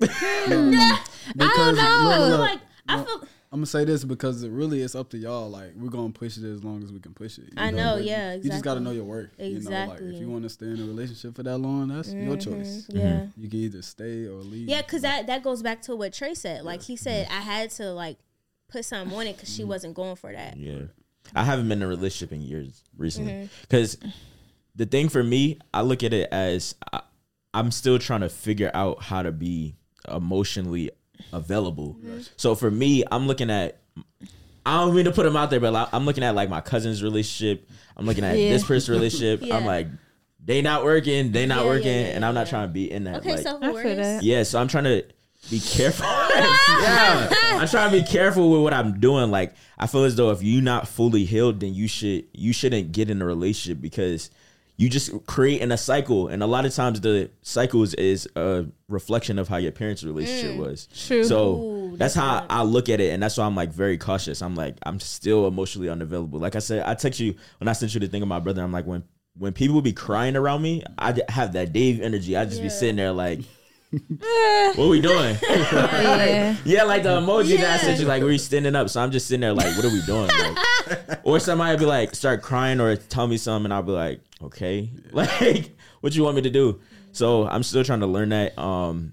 Because, 0.02 0.19
don't 1.37 1.76
know. 1.76 2.17
look, 2.19 2.31
look, 2.31 2.40
like 2.40 2.61
I 2.88 3.02
feel. 3.05 3.25
I'm 3.52 3.58
gonna 3.58 3.66
say 3.66 3.84
this 3.84 4.02
because 4.02 4.43
it 4.43 4.50
really 4.50 4.81
it's 4.81 4.94
up 4.94 5.10
to 5.10 5.19
y'all. 5.19 5.50
Like 5.50 5.75
we're 5.76 5.90
gonna 5.90 6.08
push 6.10 6.38
it 6.38 6.44
as 6.44 6.64
long 6.64 6.82
as 6.82 6.90
we 6.90 7.00
can 7.00 7.12
push 7.12 7.37
it. 7.37 7.52
I 7.54 7.70
know, 7.70 7.96
but 7.96 8.04
yeah, 8.04 8.32
You 8.32 8.49
just 8.49 8.64
gotta 8.64 8.81
know 8.81 8.93
your 8.93 9.04
worth. 9.04 9.28
You 9.38 9.44
know, 9.44 9.50
like 9.50 9.56
Exactly. 9.58 10.14
if 10.14 10.20
you 10.20 10.28
want 10.31 10.44
to 10.44 10.49
stay 10.49 10.66
in 10.66 10.81
a 10.81 10.84
relationship 10.87 11.37
for 11.37 11.43
that 11.43 11.58
long, 11.58 11.88
that's 11.88 12.10
your 12.14 12.37
mm-hmm, 12.37 12.54
choice. 12.54 12.87
Yeah. 12.88 13.02
Mm-hmm. 13.02 13.43
You 13.43 13.50
can 13.50 13.58
either 13.58 13.82
stay 13.82 14.26
or 14.26 14.37
leave. 14.37 14.70
Yeah, 14.70 14.81
because 14.81 15.02
that 15.02 15.26
that 15.26 15.43
goes 15.43 15.62
back 15.62 15.82
to 15.82 15.94
what 15.94 16.14
Trey 16.14 16.32
said. 16.32 16.64
Like 16.64 16.81
he 16.81 16.96
said, 16.96 17.28
I 17.31 17.43
had 17.43 17.69
to 17.72 17.93
like 17.93 18.16
put 18.68 18.87
something 18.87 19.14
on 19.14 19.26
it 19.26 19.37
because 19.37 19.54
she 19.54 19.61
mm-hmm. 19.61 19.68
wasn't 19.68 19.94
going 19.94 20.16
for 20.16 20.32
that. 20.32 20.56
Yeah. 20.56 20.85
I 21.35 21.44
haven't 21.44 21.68
been 21.68 21.78
in 21.78 21.82
a 21.82 21.88
relationship 21.88 22.32
in 22.32 22.40
years 22.40 22.82
recently. 22.97 23.32
Mm-hmm. 23.32 23.47
Because 23.61 23.99
the 24.75 24.87
thing 24.87 25.11
for 25.11 25.23
me, 25.23 25.59
I 25.75 25.82
look 25.82 26.02
at 26.02 26.14
it 26.14 26.30
as 26.32 26.75
I, 26.90 27.02
I'm 27.52 27.71
still 27.71 27.99
trying 27.99 28.21
to 28.21 28.30
figure 28.30 28.71
out 28.73 29.02
how 29.02 29.23
to 29.23 29.30
be 29.30 29.76
emotionally 30.11 30.90
available. 31.33 31.97
So 32.37 32.55
for 32.55 32.71
me, 32.71 33.05
I'm 33.11 33.26
looking 33.26 33.50
at, 33.50 33.79
I 34.64 34.79
don't 34.85 34.95
mean 34.95 35.05
to 35.07 35.12
put 35.12 35.25
them 35.25 35.37
out 35.37 35.50
there, 35.50 35.61
but 35.61 35.73
like, 35.73 35.88
I'm 35.93 36.05
looking 36.05 36.23
at 36.25 36.35
like 36.35 36.49
my 36.49 36.61
cousin's 36.61 37.02
relationship. 37.02 37.69
I'm 37.97 38.07
looking 38.07 38.25
at 38.25 38.38
Yeah. 38.38 38.50
this 38.50 38.64
person's 38.64 38.88
relationship. 38.91 39.41
Yeah. 39.43 39.57
I'm 39.57 39.64
like, 39.67 39.88
they 40.45 40.62
not 40.62 40.85
working, 40.85 41.33
they 41.33 41.47
not 41.47 41.59
Yeah, 41.59 41.62
yeah, 41.62 41.69
working, 41.69 41.87
yeah, 41.88 42.07
and 42.14 42.25
I'm 42.25 42.35
not 42.35 42.47
yeah. 42.47 42.50
trying 42.50 42.69
to 42.69 42.73
be 42.73 42.91
in 42.91 43.05
that. 43.05 43.17
Okay, 43.21 43.33
like, 43.35 43.43
self 43.43 43.62
awareness. 43.62 44.23
Yeah, 44.23 44.43
so 44.43 44.61
I'm 44.61 44.69
trying 44.69 44.85
to 44.85 45.05
be 45.50 45.61
careful. 45.64 46.07
yeah, 46.35 47.29
I'm 47.59 47.69
trying 47.69 47.91
to 47.93 48.00
be 48.00 48.07
careful 48.07 48.50
with 48.50 48.62
what 48.62 48.73
I'm 48.75 48.99
doing. 49.00 49.31
Like, 49.31 49.55
I 49.79 49.87
feel 49.87 50.05
as 50.05 50.17
though 50.17 50.31
if 50.31 50.43
you're 50.43 50.62
not 50.62 50.88
fully 50.88 51.25
healed, 51.25 51.61
then 51.61 51.75
you 51.75 51.87
should 51.88 52.25
you 52.33 52.52
shouldn't 52.52 52.93
get 52.93 53.11
in 53.11 53.21
a 53.23 53.25
relationship 53.25 53.81
because 53.81 54.31
you 54.76 54.88
just 54.88 55.26
create 55.26 55.61
in 55.61 55.71
a 55.71 55.76
cycle, 55.76 56.29
and 56.29 56.43
a 56.43 56.47
lot 56.47 56.64
of 56.64 56.75
times 56.75 57.00
the 57.00 57.31
cycles 57.43 57.95
is 57.95 58.29
a 58.37 58.67
reflection 58.88 59.38
of 59.38 59.49
how 59.49 59.59
your 59.59 59.73
parents' 59.73 60.02
relationship 60.02 60.57
mm, 60.57 60.59
was. 60.59 60.88
True. 61.07 61.25
So 61.25 61.55
Ooh, 61.55 61.97
that's 61.97 61.99
that's 61.99 62.14
how 62.14 62.41
good. 62.41 62.47
I 62.50 62.62
look 62.62 62.88
at 62.88 63.00
it, 63.00 63.12
and 63.12 63.23
that's 63.23 63.37
why 63.37 63.45
I'm 63.45 63.55
like 63.55 63.73
very 63.73 63.99
cautious. 63.99 64.43
I'm 64.43 64.55
like 64.55 64.76
I'm 64.85 64.99
still 64.99 65.47
emotionally 65.47 65.88
unavailable. 65.88 66.38
Like 66.38 66.57
I 66.57 66.61
said, 66.61 66.85
I 66.87 66.95
text 66.95 67.21
you 67.21 67.35
when 67.59 67.69
I 67.69 67.73
sent 67.73 67.95
you 67.95 68.00
the 68.00 68.09
thing 68.09 68.23
of 68.23 68.29
my 68.29 68.41
brother. 68.41 68.62
I'm 68.62 68.73
like 68.73 68.87
when 68.87 69.05
when 69.37 69.52
people 69.52 69.81
be 69.83 69.93
crying 69.93 70.37
around 70.37 70.62
me, 70.62 70.83
i 70.99 71.17
have 71.29 71.52
that 71.52 71.73
Dave 71.73 72.00
energy. 72.00 72.37
I 72.37 72.45
just 72.45 72.62
be 72.62 72.69
sitting 72.69 72.97
there 72.97 73.12
like. 73.12 73.41
what 74.76 74.88
we 74.88 75.00
doing? 75.00 75.37
yeah. 75.42 76.56
yeah, 76.64 76.82
like 76.84 77.02
the 77.02 77.20
emoji 77.20 77.58
that 77.58 77.75
I 77.75 77.76
sent 77.76 77.96
Yeah. 77.99 78.02
you, 78.02 78.08
like 78.08 78.22
we 78.22 78.38
standing 78.38 78.75
up. 78.75 78.88
So 78.88 79.00
I'm 79.02 79.11
just 79.11 79.26
sitting 79.26 79.40
there, 79.42 79.52
like, 79.52 79.76
what 79.76 79.84
are 79.84 79.90
we 79.90 80.00
doing? 80.02 80.28
Like, 80.28 81.20
or 81.25 81.38
somebody 81.38 81.78
be 81.78 81.84
like, 81.84 82.14
start 82.14 82.42
crying 82.42 82.80
or 82.80 82.96
tell 82.96 83.26
me 83.26 83.37
something, 83.37 83.66
and 83.66 83.75
I'll 83.75 83.82
be 83.82 83.92
like, 83.92 84.20
okay, 84.42 84.90
like, 85.12 85.76
what 86.00 86.14
you 86.14 86.22
want 86.22 86.37
me 86.37 86.42
to 86.42 86.50
do? 86.50 86.80
So 87.12 87.46
I'm 87.46 87.62
still 87.62 87.84
trying 87.84 88.00
to 88.00 88.06
learn 88.06 88.30
that. 88.30 88.58
Um, 88.58 89.12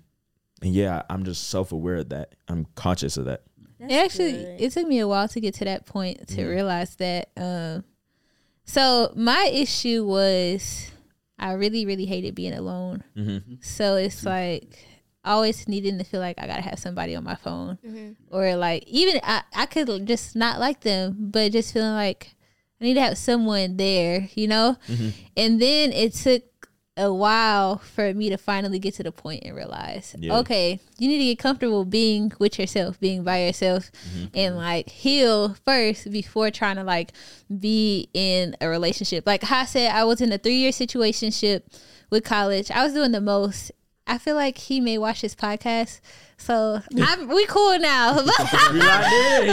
and 0.61 0.73
yeah, 0.73 1.01
I'm 1.09 1.23
just 1.25 1.49
self 1.49 1.71
aware 1.71 1.97
of 1.97 2.09
that. 2.09 2.35
I'm 2.47 2.65
conscious 2.75 3.17
of 3.17 3.25
that. 3.25 3.43
That's 3.79 3.91
It 3.93 3.95
actually 3.95 4.31
good. 4.31 4.61
it 4.61 4.71
took 4.71 4.87
me 4.87 4.99
a 4.99 5.07
while 5.07 5.27
to 5.29 5.39
get 5.41 5.53
to 5.55 5.65
that 5.65 5.85
point 5.85 6.27
to 6.29 6.45
realize 6.45 6.95
that 6.97 7.29
um 7.37 7.85
so 8.65 9.11
my 9.15 9.49
issue 9.53 10.05
was 10.05 10.88
I 11.39 11.53
really 11.53 11.85
really 11.85 12.05
hated 12.05 12.35
being 12.35 12.53
alone. 12.53 13.03
Mm-hmm. 13.15 13.55
So 13.61 13.95
it's 13.95 14.25
like 14.25 14.85
always 15.25 15.67
needing 15.67 15.97
to 15.97 16.03
feel 16.03 16.19
like 16.19 16.37
I 16.39 16.47
gotta 16.47 16.61
have 16.61 16.79
somebody 16.79 17.15
on 17.15 17.23
my 17.23 17.35
phone, 17.35 17.77
or 18.29 18.55
like 18.55 18.83
even 18.87 19.19
I 19.23 19.43
I 19.55 19.65
could 19.65 20.05
just 20.05 20.35
not 20.35 20.59
like 20.59 20.81
them, 20.81 21.15
but 21.31 21.51
just 21.51 21.73
feeling 21.73 21.93
like 21.93 22.35
I 22.81 22.85
need 22.85 22.93
to 22.95 23.01
have 23.01 23.17
someone 23.17 23.77
there, 23.77 24.29
you 24.35 24.47
know. 24.47 24.77
And 25.35 25.61
then 25.61 25.91
it 25.91 26.13
took 26.13 26.43
a 26.99 27.13
while 27.13 27.77
for 27.77 28.13
me 28.13 28.29
to 28.29 28.37
finally 28.37 28.77
get 28.77 28.93
to 28.95 29.03
the 29.03 29.11
point 29.11 29.43
and 29.45 29.55
realize, 29.55 30.15
Yeah. 30.19 30.37
okay, 30.39 30.79
you 30.97 31.07
need 31.07 31.19
to 31.19 31.23
get 31.25 31.39
comfortable 31.39 31.85
being 31.85 32.31
with 32.39 32.59
yourself, 32.59 32.99
being 32.99 33.23
by 33.23 33.45
yourself, 33.45 33.89
and 34.33 34.55
like 34.57 34.89
heal 34.89 35.55
first 35.65 36.11
before 36.11 36.51
trying 36.51 36.75
to 36.75 36.83
like 36.83 37.13
be 37.59 38.09
in 38.13 38.55
a 38.61 38.67
relationship. 38.67 39.25
Like 39.25 39.43
how 39.43 39.61
I 39.61 39.65
said, 39.65 39.91
I 39.91 40.03
was 40.03 40.21
in 40.21 40.31
a 40.31 40.37
three 40.37 40.55
year 40.57 40.71
situationship 40.71 41.63
with 42.09 42.23
college. 42.23 42.69
I 42.71 42.83
was 42.83 42.93
doing 42.93 43.11
the 43.13 43.21
most. 43.21 43.71
I 44.05 44.17
feel 44.17 44.35
like 44.35 44.57
he 44.57 44.79
may 44.81 44.97
watch 44.97 45.21
this 45.21 45.35
podcast, 45.35 46.01
so 46.35 46.81
I'm, 46.99 47.27
we 47.27 47.45
cool 47.45 47.77
now. 47.79 48.17
In. 48.19 48.25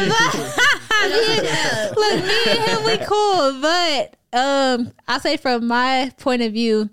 Look, 1.96 2.24
me 2.24 2.44
and 2.48 2.58
him, 2.58 2.84
we 2.84 2.96
cool, 3.06 3.60
but 3.60 4.16
um, 4.32 4.92
I'll 5.06 5.20
say 5.20 5.36
from 5.36 5.66
my 5.66 6.10
point 6.18 6.42
of 6.42 6.52
view, 6.52 6.88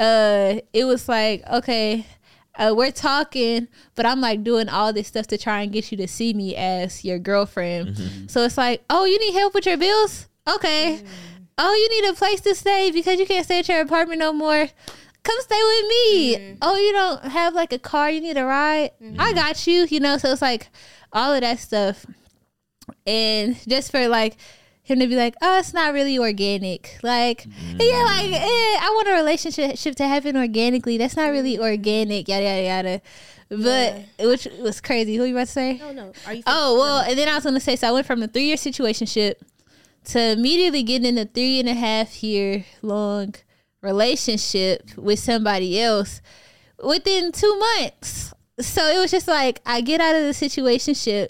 uh, 0.00 0.60
it 0.72 0.84
was 0.84 1.08
like 1.08 1.44
okay, 1.48 2.06
uh, 2.56 2.74
we're 2.76 2.90
talking, 2.90 3.68
but 3.94 4.04
I'm 4.06 4.20
like 4.20 4.42
doing 4.42 4.68
all 4.68 4.92
this 4.92 5.06
stuff 5.08 5.26
to 5.28 5.38
try 5.38 5.62
and 5.62 5.72
get 5.72 5.92
you 5.92 5.98
to 5.98 6.08
see 6.08 6.34
me 6.34 6.56
as 6.56 7.04
your 7.04 7.18
girlfriend. 7.18 7.96
So 8.30 8.42
it's 8.42 8.58
like, 8.58 8.82
oh, 8.90 9.04
you 9.04 9.18
need 9.20 9.34
help 9.34 9.54
with 9.54 9.66
your 9.66 9.76
bills? 9.76 10.26
Okay. 10.48 11.00
Oh, 11.62 11.74
you 11.74 12.02
need 12.02 12.10
a 12.10 12.14
place 12.14 12.40
to 12.40 12.54
stay 12.54 12.90
because 12.90 13.20
you 13.20 13.26
can't 13.26 13.44
stay 13.44 13.58
at 13.60 13.68
your 13.68 13.80
apartment 13.82 14.18
no 14.18 14.32
more. 14.32 14.66
Come 15.22 15.36
stay 15.40 15.60
with 15.62 15.88
me. 15.88 16.34
Oh, 16.62 16.76
you 16.76 16.92
don't 16.92 17.22
have 17.24 17.54
like 17.54 17.72
a 17.72 17.78
car, 17.78 18.10
you 18.10 18.20
need 18.22 18.38
a 18.38 18.44
ride. 18.46 18.90
I 19.18 19.32
got 19.34 19.66
you, 19.66 19.86
you 19.90 20.00
know. 20.00 20.16
So 20.16 20.32
it's 20.32 20.40
like 20.42 20.68
all 21.12 21.32
of 21.34 21.42
that 21.42 21.58
stuff 21.58 22.06
and 23.06 23.56
just 23.68 23.90
for 23.90 24.08
like 24.08 24.36
him 24.90 25.00
to 25.00 25.06
be 25.06 25.16
like, 25.16 25.34
oh, 25.40 25.58
it's 25.58 25.72
not 25.72 25.92
really 25.94 26.18
organic. 26.18 26.98
Like, 27.02 27.46
yeah, 27.78 28.02
like 28.04 28.32
eh, 28.32 28.76
I 28.80 28.92
want 28.94 29.08
a 29.08 29.12
relationship 29.12 29.96
to 29.96 30.08
happen 30.08 30.36
organically. 30.36 30.98
That's 30.98 31.16
not 31.16 31.30
really 31.30 31.58
organic. 31.58 32.28
Yada 32.28 32.44
yada 32.44 32.62
yada. 32.62 33.02
But 33.50 34.04
which 34.20 34.46
was 34.60 34.80
crazy. 34.80 35.16
Who 35.16 35.24
you 35.24 35.34
about 35.34 35.46
to 35.46 35.52
say? 35.52 35.78
No, 35.78 35.92
no. 35.92 36.12
Are 36.26 36.34
you? 36.34 36.42
Oh 36.46 36.78
well, 36.78 37.00
and 37.00 37.18
then 37.18 37.28
I 37.28 37.34
was 37.34 37.44
gonna 37.44 37.60
say, 37.60 37.76
so 37.76 37.88
I 37.88 37.92
went 37.92 38.06
from 38.06 38.22
a 38.22 38.28
three 38.28 38.44
year 38.44 38.56
situationship 38.56 39.34
to 40.04 40.20
immediately 40.32 40.82
getting 40.82 41.06
in 41.06 41.18
a 41.18 41.24
three 41.24 41.60
and 41.60 41.68
a 41.68 41.74
half 41.74 42.22
year 42.22 42.64
long 42.82 43.34
relationship 43.82 44.96
with 44.96 45.18
somebody 45.18 45.80
else 45.80 46.20
within 46.82 47.32
two 47.32 47.58
months. 47.58 48.32
So 48.60 48.86
it 48.86 48.98
was 48.98 49.10
just 49.10 49.26
like 49.26 49.60
I 49.66 49.80
get 49.80 50.00
out 50.00 50.14
of 50.14 50.22
the 50.22 50.32
situationship, 50.32 51.28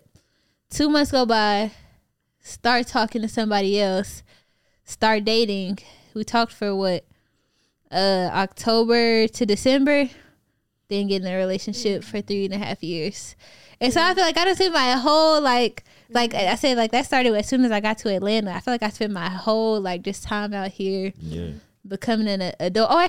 two 0.69 0.91
months 0.91 1.13
go 1.13 1.25
by, 1.27 1.71
start 2.51 2.87
talking 2.87 3.23
to 3.23 3.29
somebody 3.29 3.81
else, 3.81 4.23
start 4.85 5.25
dating. 5.25 5.79
We 6.15 6.25
talked 6.25 6.53
for 6.53 6.75
what, 6.75 7.05
uh, 7.91 8.29
October 8.33 9.29
to 9.29 9.47
December, 9.47 10.09
then 10.89 11.07
get 11.09 11.23
in 11.23 11.29
a 11.29 11.37
relationship 11.37 12.03
for 12.05 12.21
three 12.21 12.45
and 12.47 12.55
a 12.55 12.59
half 12.59 12.83
years. 12.83 13.37
And 13.81 13.93
so 13.93 14.03
I 14.03 14.13
feel 14.15 14.25
like 14.25 14.37
I 14.37 14.45
done 14.45 14.55
spent 14.57 14.75
my 14.75 14.93
whole 14.93 15.41
like 15.41 15.85
like 16.11 16.35
I 16.35 16.55
said 16.57 16.77
like 16.77 16.91
that 16.91 17.07
started 17.07 17.33
as 17.35 17.49
soon 17.49 17.65
as 17.65 17.71
I 17.73 17.81
got 17.81 17.97
to 17.99 18.15
Atlanta. 18.15 18.51
I 18.53 18.61
feel 18.61 18.75
like 18.75 18.83
I 18.83 18.91
spent 18.91 19.13
my 19.13 19.29
whole 19.31 19.81
like 19.81 20.03
just 20.03 20.23
time 20.25 20.53
out 20.53 20.71
here 20.73 21.13
Yeah. 21.19 21.53
becoming 21.87 22.29
an 22.29 22.53
adult. 22.61 22.91
Oh, 22.91 22.99
I 22.99 23.09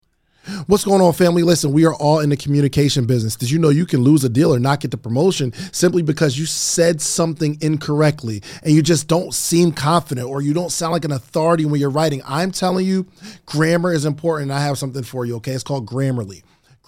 What's 0.66 0.84
going 0.84 1.02
on, 1.02 1.14
family? 1.14 1.44
Listen, 1.44 1.72
we 1.72 1.86
are 1.86 1.94
all 1.94 2.20
in 2.20 2.30
the 2.30 2.38
communication 2.38 3.06
business. 3.06 3.36
Did 3.36 3.52
you 3.52 3.60
know 3.60 3.70
you 3.70 3.86
can 3.86 4.02
lose 4.02 4.24
a 4.24 4.30
deal 4.30 4.54
or 4.54 4.60
not 4.60 4.80
get 4.80 4.90
the 4.90 4.98
promotion 4.98 5.54
simply 5.72 6.02
because 6.02 6.38
you 6.38 6.48
said 6.48 7.00
something 7.00 7.60
incorrectly 7.62 8.42
and 8.64 8.74
you 8.74 8.82
just 8.82 9.08
don't 9.08 9.36
seem 9.36 9.72
confident 9.72 10.28
or 10.28 10.42
you 10.42 10.54
don't 10.54 10.72
sound 10.72 10.94
like 10.94 11.06
an 11.06 11.12
authority 11.12 11.66
when 11.66 11.80
you're 11.80 11.92
writing? 11.92 12.24
I'm 12.26 12.52
telling 12.52 12.88
you, 12.88 13.06
grammar 13.46 13.94
is 13.94 14.06
important. 14.06 14.50
I 14.50 14.62
have 14.62 14.80
something 14.80 15.04
for 15.04 15.26
you, 15.26 15.36
okay? 15.36 15.52
It's 15.52 15.64
called 15.64 15.86
Grammarly. 15.86 16.42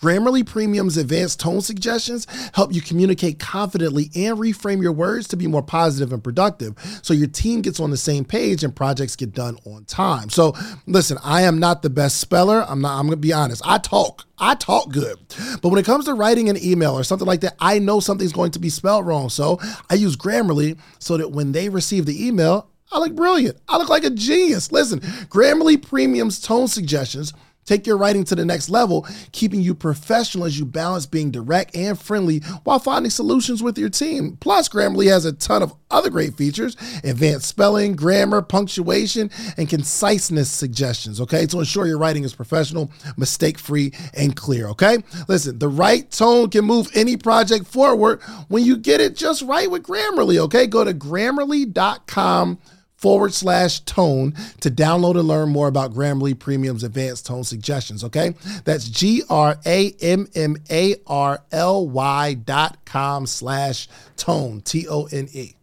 Grammarly 0.04 0.46
Premium's 0.46 0.98
advanced 0.98 1.40
tone 1.40 1.62
suggestions 1.62 2.28
help 2.54 2.74
you 2.74 2.82
communicate 2.82 3.40
confidently 3.40 4.12
and 4.14 4.38
reframe 4.38 4.82
your 4.82 4.92
words 4.92 5.30
to 5.30 5.38
be 5.38 5.48
more 5.48 5.64
positive 5.64 6.12
and 6.12 6.22
productive 6.22 6.76
so 7.02 7.14
your 7.14 7.30
team 7.30 7.62
gets 7.62 7.80
on 7.80 7.90
the 7.90 7.96
same 7.96 8.26
page 8.26 8.66
and 8.66 8.76
projects 8.76 9.16
get 9.16 9.32
done 9.32 9.58
on 9.66 9.86
time. 9.86 10.30
So, 10.30 10.58
listen, 10.88 11.18
I 11.24 11.44
am 11.44 11.58
not 11.58 11.84
the 11.84 11.90
best 11.90 12.18
speller. 12.18 12.66
I'm 12.68 12.82
not 12.82 13.00
I'm 13.00 13.06
going 13.06 13.12
to 13.12 13.16
be 13.16 13.32
honest. 13.32 13.62
I 13.66 13.78
talk. 13.78 14.26
I 14.38 14.56
talk 14.56 14.92
good. 14.92 15.20
But 15.62 15.70
when 15.70 15.80
it 15.80 15.86
comes 15.86 16.04
to 16.04 16.14
writing 16.14 16.50
an 16.50 16.62
email 16.62 17.00
or 17.00 17.06
something 17.06 17.26
like 17.28 17.40
that, 17.40 17.56
I 17.62 17.80
know 17.80 18.02
something's 18.02 18.34
going 18.34 18.52
to 18.52 18.60
be 18.60 18.70
spelled 18.70 19.08
wrong. 19.08 19.30
So, 19.30 19.58
I 19.90 19.94
use 19.94 20.18
Grammarly 20.18 20.78
so 21.00 21.16
that 21.16 21.32
when 21.32 21.54
they 21.54 21.70
receive 21.70 22.06
the 22.06 22.28
email, 22.28 22.68
I 22.92 23.00
look 23.00 23.16
brilliant. 23.16 23.58
I 23.70 23.78
look 23.78 23.88
like 23.88 24.04
a 24.04 24.10
genius. 24.10 24.70
Listen, 24.70 25.00
Grammarly 25.00 25.82
Premium's 25.82 26.42
tone 26.42 26.68
suggestions 26.68 27.34
take 27.66 27.88
your 27.88 27.98
writing 27.98 28.24
to 28.26 28.36
the 28.36 28.46
next 28.46 28.70
level, 28.70 29.08
keeping 29.32 29.62
you 29.62 29.74
professional 29.76 30.46
as 30.46 30.58
you 30.58 30.66
balance 30.66 31.06
being 31.06 31.32
direct 31.32 31.76
and 31.76 32.00
friendly 32.00 32.40
while 32.64 32.80
finding 32.80 33.10
solutions 33.10 33.64
with 33.64 33.78
your 33.78 33.90
team. 33.90 34.38
Plus, 34.40 34.70
Grammarly 34.70 35.10
has 35.10 35.26
a 35.26 35.34
ton 35.34 35.64
of 35.64 35.74
other 35.92 36.10
great 36.10 36.34
features 36.36 36.76
advanced 37.04 37.48
spelling, 37.48 37.96
grammar, 37.96 38.42
punctuation, 38.42 39.30
and 39.58 39.70
conciseness 39.70 40.50
suggestions, 40.50 41.22
okay, 41.22 41.46
to 41.46 41.60
ensure 41.60 41.86
your 41.86 41.98
writing 41.98 42.24
is 42.24 42.34
professional, 42.34 42.92
mistake 43.18 43.60
free, 43.60 43.94
and 44.14 44.36
clear, 44.36 44.68
okay? 44.68 44.98
Listen, 45.28 45.60
the 45.60 45.70
right 45.70 46.10
tone 46.12 46.50
can 46.50 46.66
move 46.66 46.90
any 46.96 47.18
project 47.18 47.66
forward 47.68 48.22
when 48.48 48.64
you 48.64 48.78
get 48.78 49.02
it 49.02 49.16
just 49.16 49.42
right 49.44 49.70
with 49.70 49.84
Grammarly, 49.84 50.38
okay? 50.38 50.68
Go 50.68 50.84
to 50.84 50.94
grammarly.com 50.94 52.60
forward 53.04 53.34
slash 53.34 53.82
tone 53.82 54.34
to 54.62 54.72
download 54.72 55.20
and 55.20 55.28
learn 55.28 55.50
more 55.50 55.68
about 55.68 55.94
Grammarly 55.94 56.40
Premium's 56.40 56.84
advanced 56.86 57.26
tone 57.26 57.44
suggestions. 57.44 58.02
Okay. 58.06 58.34
That's 58.64 58.88
G 58.88 59.24
R 59.30 59.58
A 59.66 59.92
M 60.02 60.26
M 60.34 60.56
A 60.72 60.96
R 61.06 61.44
L 61.52 61.86
Y 61.90 62.34
dot 62.36 62.86
com 62.86 63.28
slash 63.28 63.90
tone, 64.16 64.62
T 64.62 64.88
O 64.88 65.04
N 65.12 65.28
E. 65.34 65.56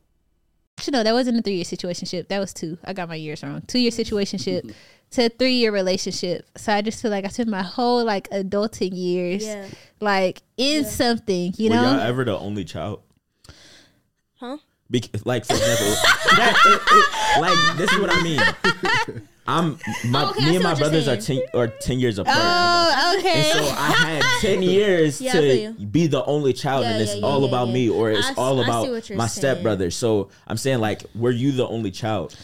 Actually, 0.78 0.92
no, 0.92 1.02
that 1.02 1.14
wasn't 1.14 1.38
a 1.38 1.42
three 1.42 1.54
year 1.54 1.64
situationship. 1.64 2.28
That 2.28 2.38
was 2.40 2.52
two. 2.52 2.76
I 2.84 2.92
got 2.92 3.08
my 3.08 3.14
years 3.14 3.42
wrong. 3.42 3.62
Two 3.66 3.78
year 3.78 3.90
situationship 3.90 4.74
to 5.12 5.26
a 5.26 5.28
three 5.30 5.54
year 5.54 5.72
relationship. 5.72 6.46
So 6.58 6.72
I 6.74 6.82
just 6.82 7.00
feel 7.00 7.10
like 7.10 7.24
I 7.24 7.28
spent 7.28 7.48
my 7.48 7.62
whole 7.62 8.04
like 8.04 8.28
adulting 8.30 8.90
years 8.94 9.44
Yeah. 9.44 9.66
like 10.00 10.42
in 10.58 10.84
something, 10.84 11.54
you 11.56 11.70
Were 11.70 11.76
know? 11.76 11.82
y'all 11.92 12.00
ever 12.00 12.24
the 12.24 12.38
only 12.38 12.64
child? 12.64 13.00
Huh? 14.36 14.58
Bec- 14.90 15.24
like 15.24 15.44
for 15.44 15.54
example, 15.54 15.86
that, 16.36 16.56
it- 16.66 16.82
it- 16.96 17.40
like 17.40 17.76
this 17.78 17.92
is 17.92 17.98
what 18.00 18.10
I 18.12 18.22
mean. 18.22 18.40
I'm 19.46 19.78
my 20.06 20.30
Okay, 20.30 20.48
me 20.48 20.56
and 20.56 20.62
my 20.64 20.74
brothers 20.74 21.08
are 21.08 21.16
ten 21.16 21.40
or 21.54 21.66
ten 21.68 21.98
years 21.98 22.18
apart. 22.18 22.36
oh, 22.38 23.14
And 23.16 23.20
okay. 23.20 23.50
so 23.52 23.58
I 23.60 23.90
had 23.90 24.22
ten 24.40 24.62
years 24.76 25.20
Yeah, 25.20 25.32
to 25.32 25.72
be 25.90 26.06
the 26.06 26.24
only 26.24 26.52
child, 26.52 26.84
Yeah, 26.84 26.92
and 26.92 27.02
it's 27.02 27.14
yeah, 27.14 27.20
yeah, 27.20 27.26
all 27.26 27.40
yeah, 27.42 27.48
about 27.48 27.68
yeah. 27.68 27.74
me, 27.74 27.88
or 27.88 28.10
it's 28.10 28.28
I 28.30 28.34
all 28.34 28.60
I 28.60 28.64
about 28.64 29.10
my 29.16 29.26
stepbrother. 29.26 29.90
So 29.90 30.28
I'm 30.46 30.56
saying, 30.56 30.78
like, 30.80 31.02
were 31.14 31.30
you 31.32 31.50
the 31.52 31.66
only 31.66 31.90
child? 31.90 32.36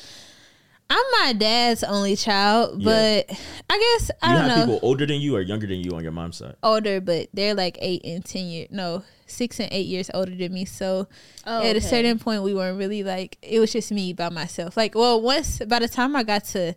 I'm 0.89 1.03
my 1.21 1.33
dad's 1.33 1.83
only 1.85 2.15
child, 2.17 2.81
Yeah. 2.81 3.23
but 3.27 3.39
I 3.71 3.79
guess 3.99 4.11
I 4.23 4.33
you 4.33 4.39
don't 4.39 4.49
have 4.51 4.59
know. 4.59 4.75
people 4.75 4.89
older 4.89 5.05
than 5.07 5.21
you 5.21 5.35
or 5.37 5.41
younger 5.43 5.67
than 5.67 5.79
you 5.81 5.91
on 5.93 6.03
your 6.03 6.13
mom's 6.13 6.37
side. 6.39 6.55
older, 6.63 7.01
but 7.01 7.29
they're 7.35 7.55
like 7.55 7.77
eight 7.81 8.03
and 8.05 8.25
ten 8.25 8.47
years. 8.47 8.69
No, 8.71 9.03
six 9.27 9.61
and 9.61 9.69
eight 9.73 9.87
years 9.87 10.11
older 10.15 10.35
than 10.35 10.53
me. 10.55 10.65
So 10.65 11.09
Oh, 11.47 11.63
at 11.63 11.77
a 11.77 11.81
certain 11.81 12.19
point, 12.19 12.43
we 12.43 12.55
weren't 12.55 12.79
really 12.79 13.03
like 13.03 13.39
it 13.43 13.61
was 13.61 13.73
just 13.73 13.91
me 13.93 14.13
by 14.13 14.29
myself. 14.31 14.77
Like, 14.77 14.95
well, 14.95 15.21
once 15.21 15.59
by 15.61 15.79
the 15.81 15.89
time 15.89 16.15
I 16.17 16.23
got 16.23 16.45
to 16.47 16.75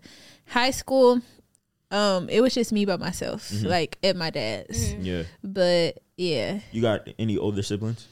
high 0.47 0.71
school, 0.71 1.21
um, 1.91 2.29
it 2.29 2.41
was 2.41 2.53
just 2.53 2.71
me 2.71 2.85
by 2.85 2.97
myself, 2.97 3.49
Mm-hmm. 3.49 3.67
like 3.67 3.97
at 4.03 4.15
my 4.15 4.29
dad's. 4.29 4.93
Yeah. 4.93 5.23
But 5.43 5.99
yeah, 6.17 6.59
You 6.71 6.81
got 6.81 7.07
any 7.17 7.37
older 7.37 7.61
siblings? 7.63 8.07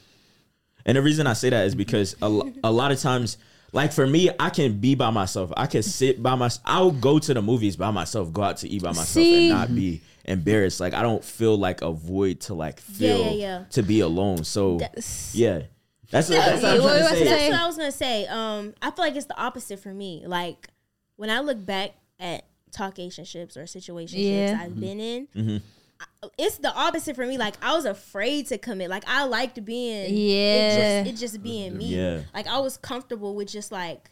And 0.86 0.96
the 0.96 1.02
reason 1.02 1.26
I 1.26 1.34
say 1.34 1.50
that 1.50 1.66
is 1.66 1.74
because 1.74 2.16
a, 2.22 2.28
lo- 2.28 2.52
a 2.64 2.72
lot 2.72 2.92
of 2.92 2.98
times, 3.00 3.36
like 3.72 3.92
for 3.92 4.06
me, 4.06 4.30
I 4.38 4.50
can 4.50 4.78
be 4.80 4.94
by 4.94 5.10
myself. 5.10 5.52
I 5.56 5.66
can 5.66 5.82
sit 5.82 6.22
by 6.22 6.34
myself. 6.34 6.62
I'll 6.66 6.90
go 6.90 7.18
to 7.18 7.34
the 7.34 7.42
movies 7.42 7.76
by 7.76 7.90
myself, 7.90 8.32
go 8.32 8.42
out 8.42 8.58
to 8.58 8.68
eat 8.68 8.82
by 8.82 8.88
myself, 8.90 9.08
See? 9.08 9.50
and 9.50 9.58
not 9.58 9.74
be 9.74 10.00
embarrassed. 10.24 10.80
Like 10.80 10.94
I 10.94 11.02
don't 11.02 11.24
feel 11.24 11.56
like 11.56 11.82
a 11.82 11.92
void 11.92 12.40
to 12.42 12.54
like 12.54 12.80
feel 12.80 13.18
yeah, 13.18 13.30
yeah. 13.30 13.64
to 13.70 13.82
be 13.82 14.00
alone. 14.00 14.44
So 14.44 14.78
That's- 14.78 15.34
yeah, 15.34 15.62
that's 16.10 16.28
what, 16.30 16.36
that's 16.36 16.62
what 16.62 16.72
I'm 16.76 16.82
What 16.82 17.00
was 17.00 17.08
say. 17.10 17.24
That's 17.24 17.50
what 17.50 17.60
I 17.60 17.66
was 17.66 17.76
gonna 17.76 17.92
say. 17.92 18.26
Um, 18.26 18.74
I 18.80 18.90
feel 18.90 19.04
like 19.04 19.16
it's 19.16 19.26
the 19.26 19.38
opposite 19.40 19.80
for 19.80 19.92
me. 19.92 20.24
Like 20.26 20.68
when 21.16 21.30
I 21.30 21.40
look 21.40 21.64
back 21.64 21.92
at 22.18 22.44
talkationships 22.70 23.56
or 23.56 23.64
situationships 23.64 24.12
Yeah. 24.14 24.60
I've 24.62 24.78
been 24.78 25.00
in, 25.00 25.26
Mm-hmm. 25.34 25.56
I- 26.00 26.28
it's 26.38 26.58
the 26.58 26.72
opposite 26.74 27.16
for 27.16 27.26
me. 27.26 27.38
Like 27.38 27.54
I 27.62 27.74
was 27.74 27.84
afraid 27.84 28.46
to 28.48 28.58
commit. 28.58 28.90
Like 28.90 29.04
I 29.06 29.24
liked 29.24 29.64
being, 29.64 30.14
Yeah. 30.14 31.00
it 31.00 31.04
just, 31.04 31.14
it 31.14 31.20
just 31.26 31.42
being 31.42 31.76
me. 31.76 31.86
Yeah. 31.86 32.20
Like 32.34 32.46
I 32.46 32.58
was 32.58 32.76
comfortable 32.76 33.34
with 33.34 33.48
just 33.48 33.72
like 33.72 34.10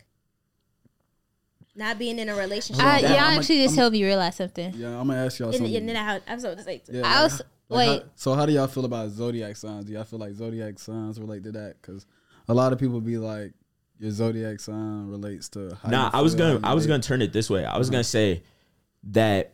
not 1.74 1.98
being 1.98 2.18
in 2.18 2.28
a 2.28 2.34
relationship. 2.34 2.84
I, 2.84 3.02
that- 3.02 3.10
y'all 3.10 3.18
I'm 3.20 3.34
a- 3.34 3.38
actually 3.38 3.62
just 3.62 3.72
I'm 3.74 3.78
a- 3.78 3.80
helped 3.82 3.92
me 3.92 4.04
realize 4.04 4.36
something. 4.36 4.72
Yeah, 4.74 4.98
I'm 4.98 5.06
gonna 5.08 5.24
ask 5.24 5.38
y'all 5.38 5.48
and, 5.48 5.58
something. 5.58 5.76
and 5.76 5.88
then 5.88 5.96
I, 5.96 6.04
had- 6.04 6.22
I 6.26 6.34
was 6.34 6.44
about 6.44 6.58
to 6.58 6.64
say, 6.64 6.78
too. 6.78 6.92
Yeah, 6.94 7.02
I 7.04 7.22
was 7.22 7.42
Like, 7.68 7.88
Wait. 7.88 8.02
how- 8.02 8.08
so 8.14 8.34
how 8.34 8.46
do 8.46 8.52
y'all 8.52 8.66
feel 8.68 8.84
about 8.84 9.10
zodiac 9.10 9.56
signs? 9.56 9.84
Do 9.86 9.92
y'all 9.92 10.04
feel 10.04 10.18
like 10.20 10.32
zodiac 10.34 10.78
signs 10.78 11.20
relate 11.20 11.42
to 11.44 11.52
that? 11.52 11.76
Because 11.82 12.06
a 12.48 12.54
lot 12.54 12.72
of 12.72 12.78
people 12.78 13.00
be 13.00 13.18
like, 13.18 13.52
your 13.98 14.10
zodiac 14.10 14.60
sign 14.60 15.08
relates 15.08 15.48
to. 15.50 15.76
How 15.82 15.90
Nah, 15.90 16.04
you 16.06 16.10
I 16.14 16.20
was 16.22 16.34
gonna 16.34 16.60
I 16.62 16.74
was 16.74 16.86
gonna 16.86 17.02
turn 17.02 17.22
it 17.22 17.32
this 17.32 17.48
way. 17.50 17.64
I 17.64 17.76
was 17.78 17.90
gonna 17.90 18.04
say 18.04 18.42
that 19.10 19.52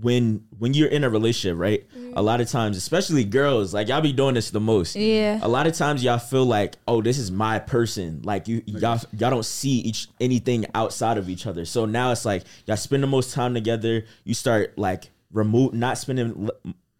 when 0.00 0.44
when 0.58 0.74
you're 0.74 0.88
in 0.88 1.04
a 1.04 1.10
relationship, 1.10 1.58
right? 1.58 1.86
A 2.14 2.22
lot 2.22 2.40
of 2.40 2.48
times, 2.48 2.76
especially 2.76 3.24
girls, 3.24 3.74
like 3.74 3.88
y'all 3.88 4.00
be 4.00 4.12
doing 4.12 4.34
this 4.34 4.50
the 4.50 4.60
most. 4.60 4.96
Yeah. 4.96 5.38
A 5.42 5.48
lot 5.48 5.66
of 5.66 5.74
times 5.74 6.04
y'all 6.04 6.18
feel 6.18 6.44
like, 6.44 6.76
oh, 6.86 7.02
this 7.02 7.18
is 7.18 7.30
my 7.30 7.58
person. 7.58 8.20
Like 8.22 8.48
you 8.48 8.62
y'all 8.66 9.00
y'all 9.12 9.30
don't 9.30 9.44
see 9.44 9.80
each 9.80 10.08
anything 10.20 10.66
outside 10.74 11.18
of 11.18 11.28
each 11.28 11.46
other. 11.46 11.64
So 11.64 11.84
now 11.84 12.12
it's 12.12 12.24
like 12.24 12.44
y'all 12.66 12.76
spend 12.76 13.02
the 13.02 13.08
most 13.08 13.32
time 13.32 13.54
together. 13.54 14.04
You 14.24 14.34
start 14.34 14.78
like 14.78 15.10
remove 15.32 15.74
not 15.74 15.98
spending 15.98 16.48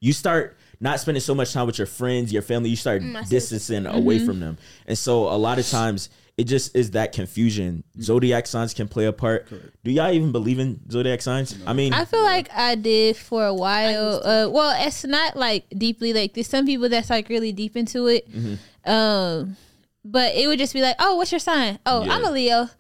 you 0.01 0.13
start 0.13 0.57
not 0.81 1.01
spending 1.01 1.21
so 1.21 1.35
much 1.35 1.53
time 1.53 1.67
with 1.67 1.79
your 1.79 1.87
friends, 1.87 2.33
your 2.33 2.43
family, 2.43 2.71
you 2.71 2.77
start 2.77 3.03
distancing 3.29 3.87
away 3.87 4.19
mm-hmm. 4.19 4.27
from 4.27 4.41
them. 4.41 4.59
And 4.87 4.97
so 4.97 5.25
a 5.29 5.37
lot 5.37 5.59
of 5.59 5.69
times 5.69 6.09
it 6.39 6.45
just 6.45 6.75
is 6.77 6.93
that 6.93 7.13
confusion. 7.13 7.83
Zodiac 8.01 8.47
signs 8.47 8.73
can 8.73 8.87
play 8.87 9.07
a 9.07 9.13
part. 9.13 9.49
Do 9.83 9.91
y'all 9.91 10.13
even 10.13 10.31
believe 10.31 10.61
in 10.61 10.81
zodiac 10.89 11.21
signs? 11.21 11.59
I 11.67 11.73
mean, 11.73 11.93
I 11.93 12.05
feel 12.05 12.23
like 12.23 12.49
I 12.55 12.77
did 12.77 13.17
for 13.17 13.45
a 13.45 13.53
while. 13.53 14.23
Uh, 14.25 14.49
well, 14.49 14.75
it's 14.87 15.05
not 15.05 15.37
like 15.37 15.67
deeply 15.77 16.13
like 16.13 16.35
there's 16.35 16.47
some 16.47 16.65
people 16.65 16.89
that's 16.89 17.11
like 17.11 17.29
really 17.29 17.51
deep 17.51 17.77
into 17.77 18.07
it. 18.07 18.31
Mm-hmm. 18.31 18.91
Um, 18.91 19.57
but 20.05 20.37
it 20.37 20.47
would 20.47 20.61
just 20.61 20.73
be 20.73 20.81
like, 20.81 20.95
oh, 21.01 21.17
what's 21.17 21.33
your 21.33 21.41
sign? 21.41 21.81
Oh, 21.85 22.05
Yeah. 22.05 22.15
I'm 22.15 22.25
a 22.25 22.31
Leo. 22.31 22.71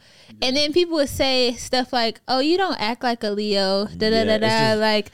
And 0.40 0.56
then 0.56 0.72
people 0.72 0.94
would 0.94 1.08
say 1.08 1.54
stuff 1.54 1.92
like, 1.92 2.20
"Oh, 2.28 2.38
you 2.38 2.56
don't 2.58 2.80
act 2.80 3.02
like 3.02 3.24
a 3.24 3.30
Leo." 3.30 3.86
Da 3.86 4.10
da 4.10 4.24
da 4.24 4.38
da. 4.38 4.74
Like, 4.74 5.10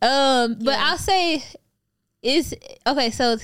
um, 0.00 0.56
but 0.60 0.78
I'll 0.78 0.96
say, 0.96 1.42
is 2.22 2.54
okay. 2.86 3.10
So 3.10 3.36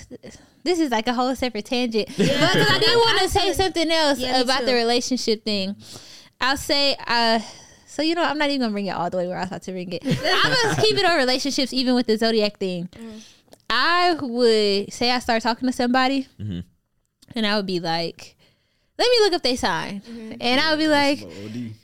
this 0.64 0.78
is 0.80 0.90
like 0.90 1.06
a 1.06 1.14
whole 1.14 1.34
separate 1.36 1.64
tangent. 1.64 2.08
But 2.16 2.26
'cause 2.26 2.66
I 2.70 2.78
did 2.78 2.96
want 2.96 3.20
to 3.20 3.28
say 3.28 3.52
something 3.52 3.90
else 3.90 4.18
Yeah, 4.18 4.40
about 4.40 4.64
the 4.66 4.74
relationship 4.74 5.44
thing. 5.44 5.76
I'll 6.40 6.56
say, 6.56 6.96
uh, 7.06 7.40
so 7.86 8.02
you 8.02 8.14
know, 8.14 8.22
I'm 8.22 8.38
not 8.38 8.48
even 8.50 8.60
gonna 8.60 8.72
bring 8.72 8.86
it 8.86 8.90
all 8.90 9.10
the 9.10 9.16
way 9.16 9.26
where 9.28 9.38
I 9.38 9.44
thought 9.44 9.62
to 9.62 9.72
bring 9.72 9.92
it. 9.92 10.02
I'm 10.06 10.52
gonna 10.62 10.80
keep 10.80 10.96
it 10.96 11.04
on 11.04 11.16
relationships, 11.16 11.72
even 11.72 11.94
with 11.94 12.06
the 12.06 12.16
zodiac 12.16 12.58
thing. 12.58 12.88
I 13.70 14.14
would 14.20 14.92
say 14.92 15.10
I 15.10 15.18
start 15.18 15.42
talking 15.42 15.66
to 15.68 15.72
somebody, 15.72 16.26
and 16.38 17.46
I 17.46 17.56
would 17.56 17.66
be 17.66 17.80
like, 17.80 18.36
"Let 18.98 19.10
me 19.10 19.20
look 19.20 19.32
up 19.34 19.42
their 19.42 19.56
sign," 19.56 20.00
mm-hmm. 20.00 20.34
and 20.40 20.60
I 20.60 20.70
would 20.70 20.78
be 20.84 20.88
like, 20.88 21.26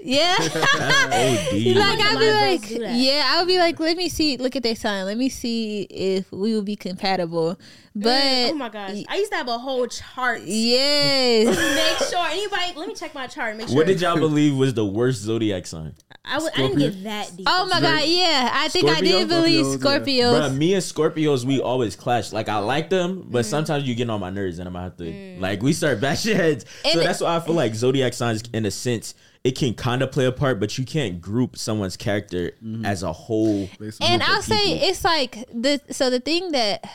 "Yeah." 0.01 0.37
OD. 0.39 0.51
like 0.51 1.13
I'd 1.13 1.53
be 1.53 1.75
lot 1.75 1.95
of 1.95 2.21
girls 2.21 2.81
like, 2.81 2.93
yeah, 2.95 3.25
I 3.27 3.39
would 3.39 3.49
be 3.49 3.59
like, 3.59 3.79
let 3.81 3.97
me 3.97 4.09
see, 4.09 4.37
look 4.37 4.57
at 4.57 4.63
their 4.63 4.77
sign, 4.77 5.07
let 5.07 5.17
me 5.17 5.29
see 5.29 5.83
if 5.83 6.31
we 6.33 6.55
would 6.55 6.65
be 6.65 6.77
compatible. 6.77 7.57
Mm. 7.97 8.03
But 8.03 8.53
oh 8.53 8.55
my 8.55 8.69
gosh, 8.69 9.05
I 9.09 9.17
used 9.17 9.31
to 9.31 9.37
have 9.37 9.49
a 9.49 9.59
whole 9.59 9.87
chart. 9.87 10.43
yes, 10.43 11.47
Make 12.01 12.09
sure 12.09 12.27
anybody. 12.27 12.73
Let 12.77 12.89
me 12.89 12.95
check 12.95 13.15
my 13.15 13.27
chart. 13.27 13.57
Make 13.57 13.69
sure. 13.69 13.77
what 13.77 13.87
did 13.87 14.01
y'all 14.01 14.19
believe 14.19 14.57
was 14.57 14.75
the 14.75 14.85
worst 14.85 15.23
zodiac 15.23 15.67
sign? 15.67 15.95
I, 16.27 16.39
would, 16.39 16.53
I 16.55 16.57
didn't 16.57 16.79
get 16.79 17.05
that 17.05 17.37
deep. 17.37 17.47
oh 17.51 17.67
my 17.67 17.81
god, 17.83 18.05
yeah, 18.07 18.51
I 18.53 18.69
think 18.69 18.87
I 18.87 18.95
Scorpio? 18.95 19.19
did 19.19 19.29
believe 19.29 19.67
Scorpios, 19.67 19.79
Scorpios. 20.05 20.41
Bruh, 20.51 20.57
me 20.57 20.73
and 20.75 20.83
Scorpios, 20.83 21.45
we 21.45 21.61
always 21.61 21.97
clash. 21.97 22.33
Like 22.33 22.49
I 22.49 22.59
like 22.59 22.89
them, 22.89 23.25
Mm. 23.25 23.31
but 23.31 23.45
sometimes 23.45 23.85
you 23.85 23.95
get 23.95 24.09
on 24.09 24.21
my 24.21 24.31
nerves, 24.31 24.59
and 24.59 24.67
I'm 24.67 24.73
gonna 24.73 24.85
have 24.85 24.97
to 24.97 25.37
like 25.39 25.63
we 25.63 25.73
start 25.75 26.01
bashing 26.01 26.37
heads. 26.45 26.65
so 26.83 26.91
And 26.91 27.01
it- 27.01 27.05
that's 27.05 27.21
why 27.21 27.37
I 27.37 27.41
feel 27.41 27.55
like 27.55 27.75
zodiac 27.75 28.15
signs, 28.15 28.43
in 28.55 28.65
a 28.65 28.71
sense, 28.71 29.15
it 29.45 29.53
can 29.59 29.75
kind 29.75 30.03
of 30.03 30.11
play 30.13 30.25
a 30.25 30.33
part, 30.33 30.59
but 30.61 30.79
you 30.79 30.87
can't 30.87 31.21
group 31.21 31.59
someone's 31.59 31.99
character 31.99 32.53
as 32.85 33.03
a 33.03 33.13
whole. 33.13 33.69
And 34.01 34.23
group 34.23 34.31
I'll 34.31 34.41
say 34.43 34.79
it's 34.89 35.05
like 35.05 35.47
the 35.53 35.79
so 35.91 36.09
the 36.09 36.21
thing 36.21 36.53
that 36.53 36.89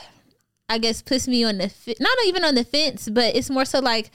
I 0.68 0.80
guess 0.80 1.04
puts 1.04 1.28
me 1.28 1.44
on 1.44 1.60
the 1.60 1.72
not 2.00 2.18
even 2.26 2.44
on 2.44 2.56
the 2.56 2.64
fence, 2.64 3.08
but 3.08 3.36
it's 3.36 3.52
more 3.52 3.66
so 3.66 3.80
like 3.80 4.10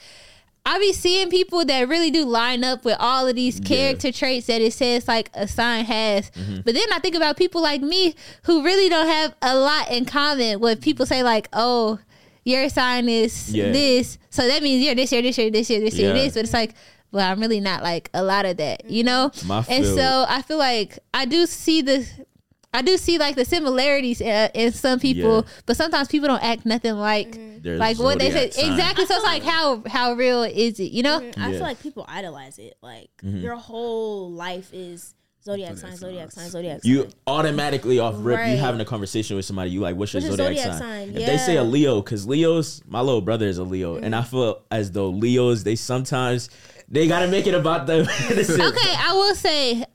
I 0.65 0.79
be 0.79 0.93
seeing 0.93 1.29
people 1.29 1.63
that 1.65 1.87
really 1.87 2.09
do 2.09 2.25
line 2.25 2.63
up 2.63 2.83
with 2.85 2.97
all 2.99 3.27
of 3.27 3.35
these 3.35 3.59
character 3.59 4.11
traits 4.11 4.47
that 4.47 4.61
it 4.61 4.73
says 4.73 5.07
like 5.07 5.29
a 5.35 5.47
sign 5.47 5.85
has. 5.85 6.31
Mm-hmm. 6.31 6.61
But 6.65 6.73
then 6.73 6.91
I 6.91 6.99
think 6.99 7.13
about 7.15 7.37
people 7.37 7.61
like 7.61 7.81
me 7.81 8.15
who 8.43 8.63
really 8.63 8.89
don't 8.89 9.07
have 9.07 9.35
a 9.41 9.55
lot 9.55 9.91
in 9.91 10.05
common. 10.05 10.59
When 10.59 10.77
people 10.77 11.05
say 11.05 11.21
like, 11.21 11.49
"Oh, 11.53 11.99
your 12.43 12.67
sign 12.69 13.07
is 13.09 13.53
Yeah. 13.53 13.71
this," 13.71 14.17
so 14.31 14.47
that 14.47 14.63
means 14.63 14.83
you're 14.83 14.95
this, 14.95 15.11
you're 15.11 15.21
this, 15.21 15.37
you're 15.37 15.51
this, 15.51 15.69
you're 15.69 15.81
this, 15.81 15.95
you're 15.97 16.15
Yeah. 16.15 16.23
this. 16.23 16.33
But 16.33 16.43
it's 16.45 16.53
like, 16.53 16.73
well, 17.11 17.31
I'm 17.31 17.39
really 17.39 17.59
not 17.59 17.83
like 17.83 18.09
a 18.13 18.23
lot 18.23 18.45
of 18.45 18.57
that, 18.57 18.89
you 18.89 19.03
know. 19.03 19.31
My 19.45 19.63
and 19.69 19.85
so 19.85 20.25
I 20.27 20.41
feel 20.41 20.57
like 20.57 20.97
I 21.13 21.25
do 21.25 21.45
see 21.45 21.81
the. 21.83 22.07
I 22.75 22.81
do 22.81 22.97
see 22.97 23.17
like 23.17 23.35
the 23.35 23.45
similarities 23.45 24.21
uh, 24.21 24.49
in 24.53 24.71
some 24.73 24.99
people, 24.99 25.35
Yeah. 25.37 25.53
but 25.65 25.75
sometimes 25.77 26.07
people 26.07 26.27
don't 26.27 26.43
act 26.43 26.65
nothing 26.65 26.95
like 26.95 27.31
Their 27.63 27.77
like 27.77 27.97
what 27.99 28.19
they 28.19 28.31
say 28.31 28.49
sign. 28.51 28.71
exactly. 28.71 29.05
So 29.05 29.15
it's 29.15 29.23
like 29.23 29.43
how 29.43 29.83
how 29.87 30.13
real 30.13 30.43
is 30.43 30.79
it? 30.79 30.91
You 30.91 31.03
know? 31.03 31.17
I 31.17 31.47
Yeah. 31.47 31.51
feel 31.51 31.59
like 31.61 31.81
people 31.81 32.05
idolize 32.07 32.59
it. 32.59 32.75
Like 32.81 33.09
Mm-hmm. 33.23 33.39
your 33.39 33.55
whole 33.55 34.31
life 34.31 34.69
is 34.73 35.13
zodiac 35.43 35.77
sign, 35.77 35.95
zodiac 35.95 36.31
sign, 36.31 36.49
zodiac 36.49 36.81
sign. 36.83 36.91
You 36.91 37.07
automatically 37.27 37.99
off 37.99 38.15
rip, 38.17 38.39
you 38.47 38.57
having 38.57 38.81
a 38.81 38.85
conversation 38.85 39.35
with 39.35 39.45
somebody. 39.45 39.69
You 39.71 39.79
like, 39.79 39.95
what's 39.95 40.13
your 40.13 40.21
What's 40.23 40.35
zodiac, 40.37 40.57
zodiac 40.63 40.79
sign? 40.79 41.07
sign? 41.13 41.17
If 41.21 41.25
they 41.27 41.37
say 41.37 41.57
a 41.57 41.61
Mm-hmm. 41.61 41.71
Leo, 41.71 42.01
because 42.01 42.27
Leo's, 42.27 42.81
my 42.87 42.99
little 43.01 43.21
brother 43.21 43.45
is 43.47 43.57
a 43.59 43.63
Leo, 43.63 43.95
and 43.97 44.15
I 44.15 44.23
feel 44.23 44.63
as 44.71 44.91
though 44.91 45.09
Leos, 45.09 45.63
they 45.63 45.75
sometimes 45.75 46.49
they 46.89 47.07
gotta 47.07 47.27
make 47.27 47.45
it 47.47 47.53
about 47.55 47.85
them. 47.87 48.01
in 48.31 48.39
a 48.39 48.43
sense. 48.43 48.59
Okay, 48.59 48.93
I 48.97 49.13
will 49.13 49.35
say 49.35 49.85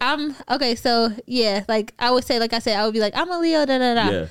I'm 0.00 0.34
okay. 0.50 0.74
So 0.74 1.10
yeah, 1.26 1.64
like 1.68 1.92
I 1.98 2.10
would 2.10 2.24
say, 2.24 2.38
like 2.38 2.52
I 2.52 2.58
said, 2.58 2.76
I 2.78 2.84
would 2.84 2.94
be 2.94 3.00
like 3.00 3.16
I'm 3.16 3.30
a 3.30 3.38
Leo, 3.38 3.64
da 3.66 3.78
da 3.78 3.94
da, 3.94 4.10
Yeah. 4.10 4.26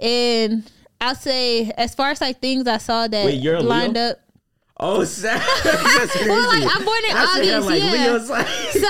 and 0.00 0.70
I'll 1.00 1.14
say 1.14 1.70
as 1.76 1.94
far 1.94 2.10
as 2.10 2.20
like 2.20 2.40
things 2.40 2.66
I 2.66 2.78
saw 2.78 3.06
that 3.08 3.26
Wait, 3.26 3.40
you're 3.40 3.60
Leo? 3.60 3.68
lined 3.68 3.96
up. 3.96 4.20
Oh, 4.80 5.04
sad. 5.04 5.40
That's 5.64 6.12
crazy. 6.12 6.28
Well, 6.28 6.48
like 6.48 6.64
I'm 6.76 6.84
born 6.84 6.98
in 7.08 7.14
That's 7.14 7.36
August, 7.38 7.66
like 7.68 7.80
yeah. 7.82 8.12
Like. 8.28 8.46
so 8.72 8.88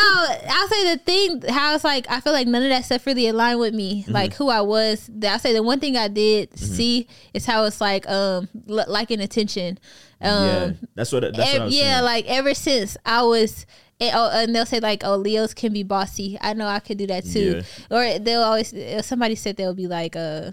I'll 0.48 0.68
say 0.68 0.94
the 0.94 1.00
thing 1.04 1.42
how 1.48 1.74
it's 1.74 1.84
like 1.84 2.06
I 2.10 2.20
feel 2.20 2.32
like 2.32 2.46
none 2.46 2.62
of 2.62 2.70
that 2.70 2.86
stuff 2.86 3.04
really 3.06 3.28
aligned 3.28 3.60
with 3.60 3.74
me, 3.74 4.02
Mm-hmm. 4.02 4.12
like 4.12 4.32
who 4.34 4.48
I 4.48 4.62
was. 4.62 5.10
I'll 5.26 5.38
say 5.38 5.52
the 5.52 5.62
one 5.62 5.80
thing 5.80 5.96
I 5.98 6.08
did 6.08 6.58
see 6.58 7.06
is 7.34 7.44
how 7.44 7.64
it's 7.64 7.82
like 7.82 8.08
um 8.08 8.48
l- 8.68 8.86
liking 8.88 9.20
attention. 9.20 9.78
Um, 10.22 10.46
yeah, 10.46 10.72
that's 10.94 11.12
what. 11.12 11.20
That's 11.22 11.36
what 11.36 11.62
I 11.62 11.64
ev- 11.66 11.70
yeah, 11.72 11.92
saying. 11.96 12.04
like 12.04 12.24
ever 12.28 12.54
since 12.54 12.96
I 13.04 13.22
was. 13.22 13.66
And, 14.08 14.16
oh, 14.16 14.30
and 14.32 14.54
they'll 14.54 14.66
say 14.66 14.80
like, 14.80 15.02
"Oh, 15.04 15.16
Leos 15.16 15.54
can 15.54 15.72
be 15.72 15.82
bossy." 15.82 16.38
I 16.40 16.52
know 16.54 16.66
I 16.66 16.80
could 16.80 16.98
do 16.98 17.06
that 17.08 17.24
too. 17.24 17.62
Or 17.90 18.18
they'll 18.18 18.42
always 18.42 18.72
uh, 18.74 19.02
somebody 19.02 19.34
said 19.34 19.56
they'll 19.56 19.74
be 19.74 19.86
like, 19.86 20.16
"Uh, 20.16 20.52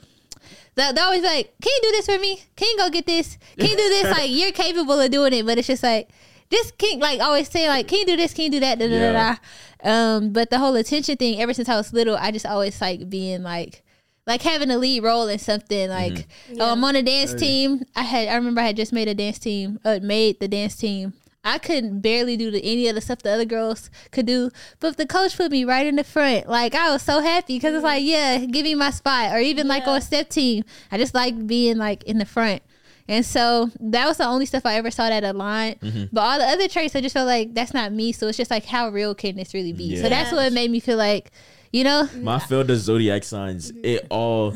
they'll, 0.76 0.94
they'll 0.94 1.06
always 1.06 1.24
like, 1.24 1.54
can 1.62 1.72
you 1.76 1.82
do 1.84 1.92
this 1.92 2.06
for 2.06 2.20
me? 2.20 2.42
Can 2.56 2.70
you 2.70 2.78
go 2.78 2.90
get 2.90 3.06
this? 3.06 3.38
Can 3.58 3.70
you 3.70 3.78
do 3.78 3.90
this? 3.90 4.04
like 4.18 4.30
you're 4.30 4.52
capable 4.52 5.00
of 5.00 5.12
doing 5.12 5.34
it, 5.34 5.46
but 5.46 5.58
it's 5.58 5.68
just 5.68 5.84
like 5.84 6.10
just 6.52 6.78
can't 6.78 7.00
like 7.00 7.20
always 7.22 7.50
say 7.50 7.68
like, 7.68 7.88
can 7.88 8.00
you 8.00 8.06
do 8.06 8.18
this? 8.18 8.34
Can 8.34 8.46
you 8.46 8.52
do 8.52 8.60
that? 8.62 8.80
Da, 8.80 8.88
da, 8.88 9.00
da, 9.00 9.12
Yeah. 9.12 9.36
da. 9.84 9.90
Um, 9.90 10.32
but 10.34 10.50
the 10.50 10.60
whole 10.60 10.76
attention 10.76 11.18
thing, 11.18 11.42
ever 11.42 11.54
since 11.54 11.68
I 11.70 11.76
was 11.76 11.92
little, 11.94 12.16
I 12.18 12.32
just 12.32 12.46
always 12.46 12.80
like 12.82 13.10
being 13.10 13.44
like. 13.44 13.84
Like 14.28 14.44
having 14.44 14.70
a 14.70 14.78
lead 14.78 15.02
role 15.02 15.28
in 15.28 15.40
something, 15.40 15.90
like 15.90 16.28
oh, 16.60 16.74
I'm 16.74 16.84
on 16.84 16.96
a 16.96 17.02
dance 17.02 17.34
team. 17.34 17.82
I 17.96 18.04
had, 18.04 18.28
I 18.28 18.36
remember 18.36 18.62
I 18.62 18.68
had 18.68 18.76
just 18.76 18.94
made 18.94 19.08
a 19.08 19.16
dance 19.16 19.40
team, 19.40 19.80
uh, 19.84 19.98
made 20.02 20.40
the 20.40 20.48
dance 20.48 20.76
team. 20.76 21.14
I 21.44 21.58
couldn't 21.58 22.02
barely 22.02 22.38
do 22.38 22.52
the, 22.52 22.64
any 22.64 22.88
of 22.88 22.96
the 22.96 23.02
stuff 23.02 23.20
the 23.20 23.32
other 23.32 23.46
girls 23.46 23.90
could 24.12 24.28
do, 24.28 24.52
but 24.80 24.98
the 24.98 25.08
coach 25.08 25.36
put 25.36 25.52
me 25.52 25.66
right 25.66 25.88
in 25.88 25.96
the 25.96 26.04
front. 26.04 26.48
Like 26.48 26.76
I 26.76 26.92
was 26.92 27.02
so 27.02 27.20
happy 27.20 27.58
because 27.58 27.74
it's 27.74 27.84
like, 27.84 28.04
yeah, 28.04 28.38
give 28.38 28.64
me 28.64 28.76
my 28.76 28.92
spot, 28.92 29.34
or 29.34 29.40
even 29.40 29.68
like 29.68 29.88
on 29.88 30.02
step 30.02 30.30
team. 30.30 30.64
I 30.92 30.98
just 30.98 31.16
like 31.16 31.48
being 31.48 31.78
like 31.78 32.04
in 32.04 32.20
the 32.20 32.26
front. 32.26 32.62
And 33.08 33.26
so 33.26 33.72
that 33.80 34.06
was 34.06 34.18
the 34.18 34.26
only 34.26 34.46
stuff 34.46 34.66
I 34.66 34.76
ever 34.76 34.92
saw 34.92 35.10
that 35.10 35.24
aligned. 35.24 35.82
Mm-hmm. 35.82 36.04
But 36.14 36.22
all 36.22 36.38
the 36.38 36.46
other 36.46 36.68
traits, 36.68 36.96
I 36.96 37.02
just 37.02 37.14
felt 37.14 37.28
like 37.28 37.54
that's 37.54 37.74
not 37.74 37.92
me. 37.92 38.12
So 38.12 38.28
it's 38.28 38.38
just 38.38 38.52
like, 38.52 38.66
how 38.66 38.90
real 38.90 39.16
can 39.16 39.36
this 39.36 39.54
really 39.54 39.74
be? 39.74 39.98
So 39.98 40.08
that's 40.08 40.32
what 40.32 40.54
made 40.54 40.72
me 40.72 40.80
feel 40.80 40.98
like, 40.98 41.32
you 41.74 41.84
know, 41.84 42.08
My 42.16 42.40
field 42.40 42.70
of 42.70 42.78
zodiac 42.78 43.24
signs, 43.24 43.72
it 43.84 44.06
all 44.10 44.54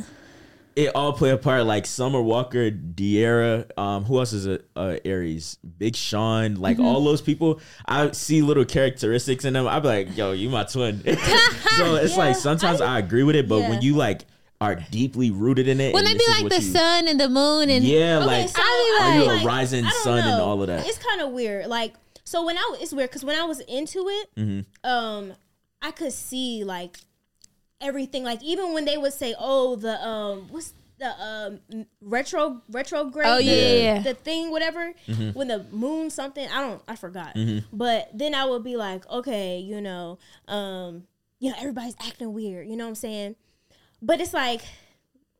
it 0.75 0.93
all 0.95 1.13
play 1.13 1.29
a 1.31 1.37
part. 1.37 1.65
Like 1.65 1.85
Summer 1.85 2.21
Walker, 2.21 2.69
De'Ara, 2.71 3.65
um, 3.77 4.03
who 4.05 4.19
else 4.19 4.33
is 4.33 4.45
a 4.47 4.59
uh, 4.75 4.97
Aries? 5.05 5.57
Big 5.77 5.95
Sean, 5.95 6.55
like 6.55 6.77
Mm-hmm. 6.77 6.85
all 6.85 7.03
those 7.03 7.21
people. 7.21 7.59
I 7.85 8.11
see 8.11 8.41
little 8.41 8.65
characteristics 8.65 9.45
in 9.45 9.53
them. 9.53 9.67
I 9.67 9.79
be 9.79 9.87
like, 9.87 10.17
yo, 10.17 10.31
you 10.33 10.49
my 10.49 10.63
twin. 10.65 11.01
so 11.77 11.95
it's 11.95 12.17
like 12.17 12.35
sometimes 12.35 12.81
I, 12.81 12.99
agree 12.99 13.23
with 13.23 13.35
it, 13.35 13.47
but 13.47 13.59
Yeah. 13.59 13.69
when 13.69 13.81
you 13.81 13.95
like 13.95 14.25
are 14.61 14.75
deeply 14.75 15.31
rooted 15.31 15.67
in 15.67 15.79
it, 15.81 15.93
when 15.93 16.05
they 16.05 16.13
be 16.13 16.23
like 16.29 16.49
the 16.49 16.55
you- 16.55 16.71
sun 16.71 17.07
and 17.07 17.19
the 17.19 17.29
moon 17.29 17.69
and 17.69 17.83
yeah, 17.83 18.17
Okay, 18.17 18.25
like 18.25 18.49
so 18.49 18.55
I 18.61 18.99
are 19.01 19.15
you 19.17 19.23
a 19.23 19.27
like, 19.35 19.45
rising 19.45 19.85
I 19.85 19.89
sun 20.03 20.19
and 20.19 20.41
all 20.41 20.61
of 20.61 20.67
that? 20.67 20.85
It's 20.87 20.97
kind 20.97 21.21
of 21.21 21.31
weird. 21.31 21.67
Like, 21.67 21.93
so 22.23 22.45
when 22.45 22.57
I 22.57 22.77
it's 22.81 22.93
weird 22.93 23.09
because 23.09 23.23
when 23.25 23.37
I 23.37 23.43
was 23.45 23.59
into 23.61 24.07
it, 24.07 24.35
Mm-hmm. 24.37 24.89
um, 24.89 25.33
I 25.81 25.91
could 25.91 26.13
see 26.13 26.63
like 26.63 26.97
everything. 27.81 28.23
Like 28.23 28.43
even 28.43 28.73
when 28.73 28.85
they 28.85 28.97
would 28.97 29.13
say, 29.13 29.35
"Oh, 29.37 29.75
the 29.75 30.01
um, 30.05 30.47
what's 30.49 30.73
the 30.97 31.09
um 31.21 31.85
retro 32.01 32.61
retrograde?" 32.69 33.27
Oh, 33.27 33.37
yeah, 33.37 33.53
the, 33.53 33.59
yeah, 33.59 33.93
yeah. 33.95 33.99
the 33.99 34.13
thing, 34.13 34.51
whatever. 34.51 34.93
Mm-hmm. 35.07 35.31
When 35.31 35.47
the 35.47 35.65
moon 35.71 36.09
something, 36.09 36.47
I 36.49 36.61
don't, 36.61 36.81
I 36.87 36.95
forgot. 36.95 37.37
But 37.71 38.09
then 38.13 38.35
I 38.35 38.45
would 38.45 38.63
be 38.63 38.77
like, 38.77 39.09
okay, 39.09 39.59
you 39.59 39.81
know, 39.81 40.19
um, 40.47 41.03
you 41.39 41.51
know, 41.51 41.57
everybody's 41.59 41.95
acting 41.99 42.33
weird. 42.33 42.67
You 42.67 42.75
know 42.75 42.85
what 42.85 42.89
I'm 42.89 42.95
saying? 42.95 43.35
But 44.01 44.19
it's 44.21 44.33
like 44.33 44.61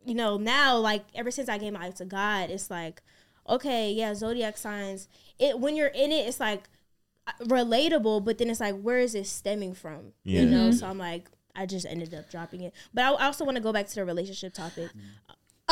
you 0.06 0.14
know, 0.14 0.38
now 0.38 0.78
like 0.78 1.04
ever 1.16 1.32
since 1.32 1.50
I 1.50 1.58
gave 1.58 1.74
my 1.74 1.80
life 1.80 1.96
to 1.96 2.06
God, 2.06 2.50
it's 2.50 2.70
like, 2.70 3.02
okay, 3.50 3.92
yeah, 3.92 4.14
zodiac 4.14 4.58
signs. 4.58 5.10
It 5.40 5.60
when 5.60 5.76
you're 5.76 5.88
in 5.88 6.12
it, 6.12 6.28
it's 6.28 6.40
like 6.40 6.70
uh, 7.28 7.32
relatable, 7.44 8.24
but 8.24 8.38
then 8.38 8.50
it's 8.50 8.60
like, 8.60 8.80
where 8.80 9.00
is 9.00 9.16
it 9.16 9.26
stemming 9.26 9.74
from? 9.74 10.14
Yeah. 10.24 10.42
You 10.42 10.50
know, 10.50 10.72
so 10.72 10.88
I'm 10.88 11.00
like, 11.00 11.30
I 11.56 11.66
just 11.66 11.86
ended 11.86 12.14
up 12.14 12.30
dropping 12.30 12.62
it. 12.62 12.74
But 12.94 13.04
I 13.04 13.12
I 13.14 13.26
also 13.26 13.46
want 13.46 13.58
to 13.58 13.64
go 13.64 13.72
back 13.74 13.88
to 13.88 13.96
the 13.96 14.06
relationship 14.06 14.54
topic. 14.54 14.90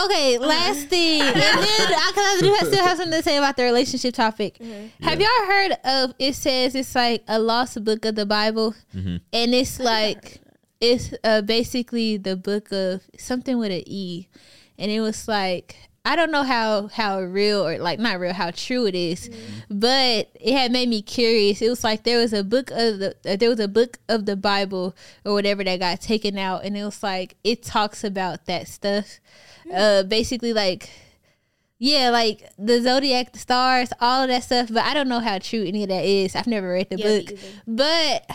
Okay, 0.06 0.39
last 0.39 0.88
thing, 0.89 1.22
and 1.22 1.36
then 1.36 1.46
I 1.93 2.12
kind 2.15 2.39
of 2.39 2.43
do 2.43 2.54
have, 2.56 2.67
still 2.67 2.84
have 2.84 2.98
something 2.98 3.17
to 3.19 3.24
say 3.24 3.38
about 3.38 3.58
the 3.58 3.63
relationship 3.63 4.15
topic. 4.15 4.60
Have 5.02 5.19
y'all 5.22 5.46
heard 5.46 5.78
of? 5.84 6.15
It 6.17 6.34
says 6.34 6.74
it's 6.74 6.96
like 6.96 7.24
a 7.28 7.38
lost 7.38 7.84
book 7.84 8.04
of 8.06 8.15
the 8.15 8.26
Bible, 8.26 8.76
and 8.96 9.22
it's 9.54 9.80
like 9.80 10.41
it's 10.82 11.13
uh, 11.24 11.41
basically 11.41 12.17
the 12.17 12.36
book 12.36 12.72
of 12.72 13.02
something 13.19 13.58
with 13.60 13.72
an 13.72 13.84
E, 13.86 14.28
and 14.80 14.89
it 14.91 15.00
was 15.00 15.28
like 15.28 15.76
I 16.06 16.18
don't 16.18 16.32
know 16.32 16.44
how 16.44 16.88
how 16.89 17.22
real 17.22 17.66
or 17.66 17.78
like 17.78 17.98
not 17.98 18.20
real 18.20 18.34
how 18.34 18.52
true 18.52 18.86
it 18.86 18.96
is, 18.96 19.30
but 19.70 20.30
it 20.36 20.54
had 20.54 20.72
made 20.72 20.89
me 20.89 21.02
curious. 21.02 21.62
It 21.62 21.70
was 21.70 21.84
like 21.84 22.04
there 22.04 22.20
was 22.20 22.34
a 22.34 22.44
book 22.44 22.72
of 22.72 23.00
the 23.00 23.16
uh, 23.26 23.38
there 23.38 23.50
was 23.50 23.60
a 23.60 23.70
book 23.70 24.00
of 24.10 24.26
the 24.26 24.36
Bible 24.36 24.96
or 25.24 25.34
whatever 25.34 25.63
that 25.63 25.80
got 25.80 26.02
taken 26.02 26.38
out, 26.38 26.66
and 26.66 26.76
it 26.76 26.84
was 26.84 27.04
like 27.04 27.38
it 27.44 27.63
talks 27.63 28.04
about 28.04 28.46
that 28.48 28.68
stuff. 28.68 29.20
Uh, 29.74 30.04
basically 30.04 30.52
like 30.52 30.89
yeah, 31.80 32.10
like 32.12 32.50
the 32.58 32.82
zodiac, 32.82 33.34
the 33.34 33.39
stars, 33.39 33.89
all 34.00 34.24
of 34.24 34.30
that 34.30 34.44
stuff. 34.44 34.70
But 34.72 34.84
I 34.86 34.94
don't 34.94 35.10
know 35.10 35.20
how 35.20 35.39
true 35.39 35.63
any 35.66 35.84
of 35.84 35.89
that 35.89 36.06
is. 36.06 36.36
I've 36.36 36.48
never 36.48 36.70
read 36.72 36.89
the 36.89 36.98
Yeah, 36.98 37.20
book, 37.22 37.39
but 37.68 38.30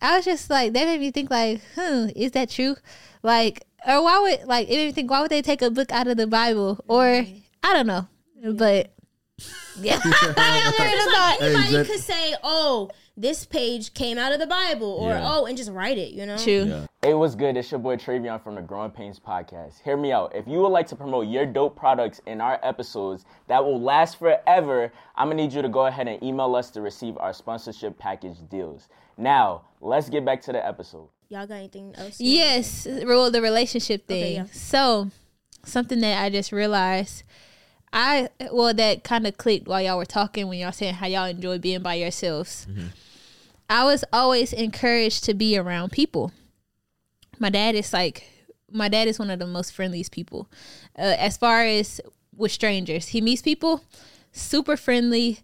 I 0.00 0.16
was 0.16 0.24
just 0.24 0.50
like 0.50 0.72
that 0.72 0.86
made 0.86 1.00
me 1.00 1.10
think 1.10 1.30
like, 1.30 1.60
hmm, 1.74 2.08
is 2.14 2.32
that 2.32 2.50
true? 2.50 2.76
Like, 3.22 3.64
or 3.86 4.02
why 4.02 4.18
would 4.20 4.46
like 4.48 4.68
it 4.68 4.76
made 4.76 4.94
think 4.94 5.10
why 5.10 5.20
would 5.20 5.30
they 5.30 5.42
take 5.42 5.62
a 5.62 5.70
book 5.70 5.90
out 5.92 6.06
of 6.06 6.16
the 6.16 6.26
Bible? 6.26 6.82
Or. 6.88 7.24
I 7.64 7.74
don't 7.74 7.86
know, 7.86 8.08
but 8.54 8.92
yeah, 9.80 10.00
I 10.02 10.74
don't 10.76 11.12
know. 11.12 11.46
Hey, 11.48 11.54
Anybody 11.54 11.88
could 11.92 12.00
say, 12.00 12.34
"Oh, 12.42 12.90
this 13.16 13.44
page 13.46 13.94
came 13.94 14.18
out 14.18 14.32
of 14.32 14.40
the 14.40 14.48
Bible," 14.48 14.88
or 14.88 15.10
Yeah. 15.10 15.22
"Oh," 15.24 15.46
and 15.46 15.56
just 15.56 15.70
write 15.70 15.96
it. 15.96 16.10
You 16.10 16.26
know. 16.26 16.36
True. 16.38 16.64
Yeah. 16.64 16.86
Hey, 17.02 17.14
what's 17.14 17.36
good? 17.36 17.56
It's 17.56 17.70
your 17.70 17.78
boy 17.78 17.96
Travion 17.96 18.42
from 18.42 18.56
the 18.56 18.62
Growing 18.62 18.90
Painz 18.90 19.20
Podcast. 19.20 19.80
Hear 19.82 19.96
me 19.96 20.10
out. 20.10 20.34
If 20.34 20.48
you 20.48 20.58
would 20.58 20.68
like 20.70 20.88
to 20.88 20.96
promote 20.96 21.28
your 21.28 21.46
dope 21.46 21.76
products 21.76 22.20
in 22.26 22.40
our 22.40 22.58
episodes 22.64 23.24
that 23.46 23.64
will 23.64 23.80
last 23.80 24.18
forever, 24.18 24.92
I'm 25.14 25.28
gonna 25.28 25.40
need 25.40 25.52
you 25.52 25.62
to 25.62 25.68
go 25.68 25.86
ahead 25.86 26.08
and 26.08 26.20
email 26.20 26.56
us 26.56 26.68
to 26.70 26.80
receive 26.80 27.16
our 27.18 27.32
sponsorship 27.32 27.96
package 27.96 28.38
deals. 28.50 28.88
Now, 29.16 29.62
let's 29.80 30.08
get 30.08 30.24
back 30.24 30.42
to 30.42 30.52
the 30.52 30.66
episode. 30.66 31.08
Y'all 31.32 31.46
got 31.46 31.54
anything 31.54 31.94
else? 31.96 32.20
Yes, 32.20 32.86
well, 32.86 33.30
the 33.30 33.40
relationship 33.40 34.06
thing. 34.06 34.22
Okay, 34.22 34.34
yeah. 34.34 34.44
So, 34.52 35.10
something 35.64 35.98
that 36.00 36.22
I 36.22 36.28
just 36.28 36.52
realized, 36.52 37.22
I 37.90 38.28
well, 38.52 38.74
that 38.74 39.02
kind 39.02 39.26
of 39.26 39.38
clicked 39.38 39.66
while 39.66 39.80
y'all 39.80 39.96
were 39.96 40.04
talking 40.04 40.46
when 40.48 40.58
y'all 40.58 40.72
saying 40.72 40.92
how 40.92 41.06
y'all 41.06 41.24
enjoy 41.24 41.56
being 41.56 41.80
by 41.80 41.94
yourselves. 41.94 42.66
I 43.70 43.84
was 43.84 44.04
always 44.12 44.52
encouraged 44.52 45.24
to 45.24 45.32
be 45.32 45.56
around 45.56 45.90
people. 45.90 46.32
My 47.38 47.48
dad 47.48 47.76
is 47.76 47.94
like, 47.94 48.28
my 48.70 48.90
dad 48.90 49.08
is 49.08 49.18
one 49.18 49.30
of 49.30 49.38
the 49.38 49.46
most 49.46 49.72
friendliest 49.72 50.12
people. 50.12 50.50
Uh, 50.98 51.16
as 51.18 51.38
far 51.38 51.64
as 51.64 51.98
with 52.36 52.52
strangers, 52.52 53.08
he 53.08 53.22
meets 53.22 53.40
people, 53.40 53.82
super 54.32 54.76
friendly. 54.76 55.38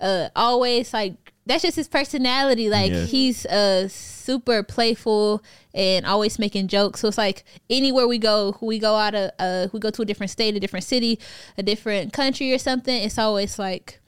Uh, 0.00 0.30
always 0.34 0.92
like 0.92 1.29
that's 1.46 1.62
just 1.62 1.76
his 1.76 1.88
personality. 1.88 2.68
Like 2.68 2.92
Yeah. 2.92 3.04
he's 3.04 3.46
uh 3.46 3.88
super 3.88 4.62
playful 4.62 5.42
and 5.74 6.06
always 6.06 6.38
making 6.38 6.68
jokes. 6.68 7.00
So 7.00 7.08
it's 7.08 7.18
like 7.18 7.44
anywhere 7.68 8.06
we 8.06 8.18
go, 8.18 8.56
we 8.60 8.78
go 8.78 8.94
out 8.96 9.14
of 9.14 9.30
uh 9.38 9.68
we 9.72 9.80
go 9.80 9.90
to 9.90 10.02
a 10.02 10.04
different 10.04 10.30
state, 10.30 10.54
a 10.54 10.60
different 10.60 10.84
city, 10.84 11.18
a 11.58 11.62
different 11.62 12.12
country 12.12 12.52
or 12.52 12.58
something. 12.58 12.94
It's 13.02 13.18
always 13.18 13.58
like 13.58 13.98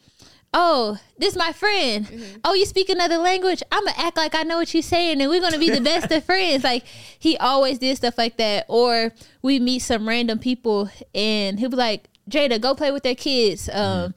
oh, 0.55 0.99
this 1.17 1.35
my 1.35 1.51
friend. 1.53 2.07
Oh, 2.45 2.53
you 2.53 2.67
speak 2.67 2.91
another 2.91 3.17
language. 3.17 3.63
I'm 3.73 3.87
gonna 3.87 3.97
act 3.97 4.19
like 4.19 4.35
I 4.35 4.43
know 4.43 4.59
what 4.59 4.75
you're 4.75 4.83
saying, 4.83 5.21
and 5.23 5.31
we're 5.31 5.41
gonna 5.41 5.59
be 5.59 5.71
the 5.71 5.81
best 5.93 6.13
of 6.13 6.25
friends. 6.25 6.63
Like 6.63 6.85
he 7.19 7.39
always 7.39 7.79
did 7.79 7.97
stuff 7.97 8.19
like 8.19 8.37
that. 8.37 8.67
Or 8.69 9.13
we 9.41 9.59
meet 9.59 9.79
some 9.79 10.07
random 10.07 10.39
people, 10.39 10.91
and 11.15 11.59
he'll 11.59 11.71
be 11.71 11.77
like, 11.77 12.09
Jada, 12.29 12.61
go 12.61 12.75
play 12.75 12.93
with 12.93 13.03
their 13.03 13.15
kids. 13.15 13.71
Um, 13.73 14.15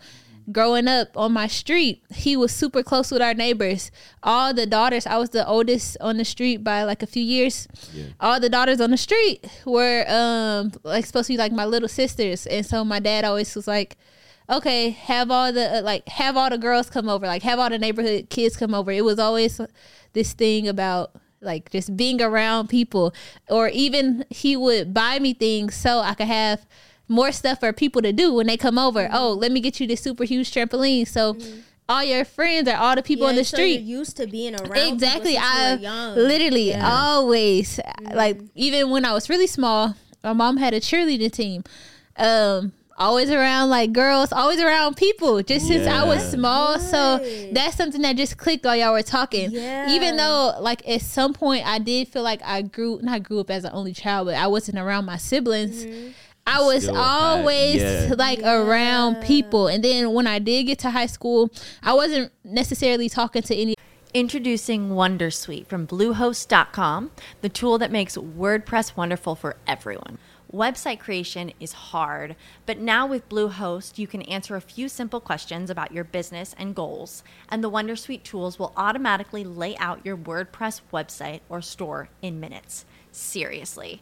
growing 0.51 0.87
up 0.87 1.09
on 1.15 1.33
my 1.33 1.47
street, 1.47 2.03
he 2.13 2.37
was 2.37 2.51
super 2.51 2.83
close 2.83 3.11
with 3.11 3.21
our 3.21 3.33
neighbors. 3.33 3.91
All 4.23 4.53
the 4.53 4.65
daughters, 4.65 5.05
I 5.05 5.17
was 5.17 5.31
the 5.31 5.47
oldest 5.47 5.97
on 6.01 6.17
the 6.17 6.25
street 6.25 6.63
by 6.63 6.83
like 6.83 7.01
a 7.03 7.07
few 7.07 7.23
years. 7.23 7.67
All 8.19 8.39
the 8.39 8.49
daughters 8.49 8.79
on 8.81 8.91
the 8.91 8.97
street 8.97 9.45
were 9.65 10.05
um 10.07 10.71
like 10.83 11.05
supposed 11.05 11.27
to 11.27 11.33
be 11.33 11.37
like 11.37 11.51
my 11.51 11.65
little 11.65 11.89
sisters, 11.89 12.45
and 12.47 12.65
so 12.65 12.83
my 12.85 12.99
dad 12.99 13.25
always 13.25 13.55
was 13.55 13.67
like 13.67 13.97
okay, 14.49 14.91
have 14.91 15.31
all 15.31 15.51
the 15.51 15.79
uh, 15.79 15.81
like 15.81 16.07
have 16.07 16.37
all 16.37 16.49
the 16.49 16.57
girls 16.57 16.89
come 16.89 17.09
over, 17.09 17.25
like 17.25 17.43
have 17.43 17.59
all 17.59 17.69
the 17.69 17.79
neighborhood 17.79 18.29
kids 18.29 18.57
come 18.57 18.73
over. 18.73 18.91
It 18.91 19.03
was 19.03 19.19
always 19.19 19.59
this 20.13 20.33
thing 20.33 20.67
about 20.67 21.11
like 21.41 21.71
just 21.71 21.95
being 21.95 22.21
around 22.21 22.67
people, 22.67 23.13
or 23.49 23.69
even 23.69 24.25
he 24.29 24.55
would 24.55 24.93
buy 24.93 25.19
me 25.19 25.33
things 25.33 25.75
so 25.75 25.99
I 25.99 26.13
could 26.13 26.27
have 26.27 26.65
more 27.07 27.31
stuff 27.31 27.59
for 27.59 27.71
people 27.73 28.01
to 28.01 28.11
do 28.13 28.33
when 28.33 28.47
they 28.47 28.57
come 28.57 28.77
over. 28.77 29.09
Oh, 29.11 29.31
let 29.33 29.51
me 29.51 29.59
get 29.59 29.79
you 29.79 29.87
this 29.87 30.01
super 30.01 30.23
huge 30.23 30.51
trampoline. 30.51 31.07
So 31.07 31.37
all 31.87 32.03
your 32.03 32.25
friends 32.25 32.67
or 32.67 32.75
all 32.75 32.95
the 32.95 33.03
people 33.03 33.25
Yeah, 33.25 33.29
on 33.31 33.35
the 33.35 33.43
so 33.43 33.57
street 33.57 33.81
you're 33.81 33.99
used 33.99 34.17
to 34.17 34.25
being 34.25 34.55
around. 34.55 34.71
people 34.73 34.93
exactly 34.93 35.33
since 35.33 35.45
you 35.45 35.51
i 35.51 35.75
were 35.75 35.81
young. 35.81 36.15
literally 36.15 36.69
Yeah. 36.69 36.89
always 36.91 37.77
Mm-hmm. 37.79 38.15
like 38.15 38.39
even 38.55 38.89
when 38.89 39.05
i 39.05 39.13
was 39.13 39.29
really 39.29 39.45
small 39.45 39.93
my 40.23 40.33
mom 40.33 40.57
had 40.57 40.73
a 40.73 40.79
cheerleading 40.79 41.31
team 41.31 41.63
um 42.17 42.71
always 42.97 43.29
around 43.29 43.69
like 43.69 43.91
girls 43.93 44.31
always 44.31 44.59
around 44.59 44.95
people 44.97 45.43
just 45.43 45.67
since 45.67 45.85
i 45.85 46.03
was 46.03 46.23
Yeah. 46.23 46.29
small 46.29 46.79
so 46.79 47.19
that's 47.51 47.75
something 47.75 48.01
that 48.01 48.15
just 48.15 48.37
clicked 48.37 48.65
while 48.65 48.75
y'all 48.75 48.93
were 48.93 49.03
talking 49.03 49.51
Yeah. 49.51 49.91
even 49.91 50.15
though 50.17 50.55
like 50.61 50.87
at 50.89 51.01
some 51.01 51.33
point 51.33 51.67
i 51.67 51.77
did 51.77 52.07
feel 52.07 52.23
like 52.23 52.41
i 52.43 52.63
grew 52.63 52.99
not 53.03 53.21
grew 53.21 53.41
up 53.41 53.51
as 53.51 53.63
an 53.63 53.71
only 53.73 53.93
child 53.93 54.25
but 54.27 54.35
i 54.35 54.47
wasn't 54.47 54.79
around 54.79 55.05
my 55.05 55.17
siblings 55.17 55.85
Mm-hmm. 55.85 56.07
I 56.47 56.61
was 56.61 56.83
Still 56.83 56.97
always 56.97 57.81
yeah. 57.81 58.13
like 58.17 58.39
around 58.43 59.23
people. 59.23 59.67
And 59.67 59.83
then 59.83 60.13
when 60.13 60.27
I 60.27 60.39
did 60.39 60.65
get 60.65 60.79
to 60.79 60.91
high 60.91 61.07
school, 61.07 61.49
I 61.81 61.93
wasn't 61.93 62.31
necessarily 62.43 63.09
talking 63.09 63.41
to 63.43 63.55
any 63.55 63.75
Introducing 64.13 64.91
Wondersuite 64.91 65.67
from 65.67 65.85
Bluehost.com, 65.85 67.11
the 67.41 67.49
tool 67.49 67.77
that 67.79 67.91
makes 67.91 68.15
WordPress 68.15 68.95
wonderful 68.95 69.35
for 69.35 69.57
everyone. 69.67 70.19
Website 70.53 70.99
creation 70.99 71.51
is 71.59 71.73
hard, 71.73 72.37
but 72.65 72.79
now 72.79 73.05
with 73.05 73.27
Bluehost, 73.27 73.97
you 73.97 74.07
can 74.07 74.21
answer 74.21 74.55
a 74.55 74.61
few 74.61 74.87
simple 74.87 75.19
questions 75.19 75.69
about 75.69 75.91
your 75.91 76.05
business 76.05 76.55
and 76.57 76.73
goals, 76.73 77.23
and 77.49 77.61
the 77.61 77.69
Wondersuite 77.69 78.23
tools 78.23 78.57
will 78.57 78.71
automatically 78.77 79.43
lay 79.43 79.75
out 79.77 80.05
your 80.05 80.15
WordPress 80.15 80.79
website 80.93 81.41
or 81.49 81.61
store 81.61 82.07
in 82.21 82.39
minutes. 82.39 82.85
Seriously. 83.11 84.01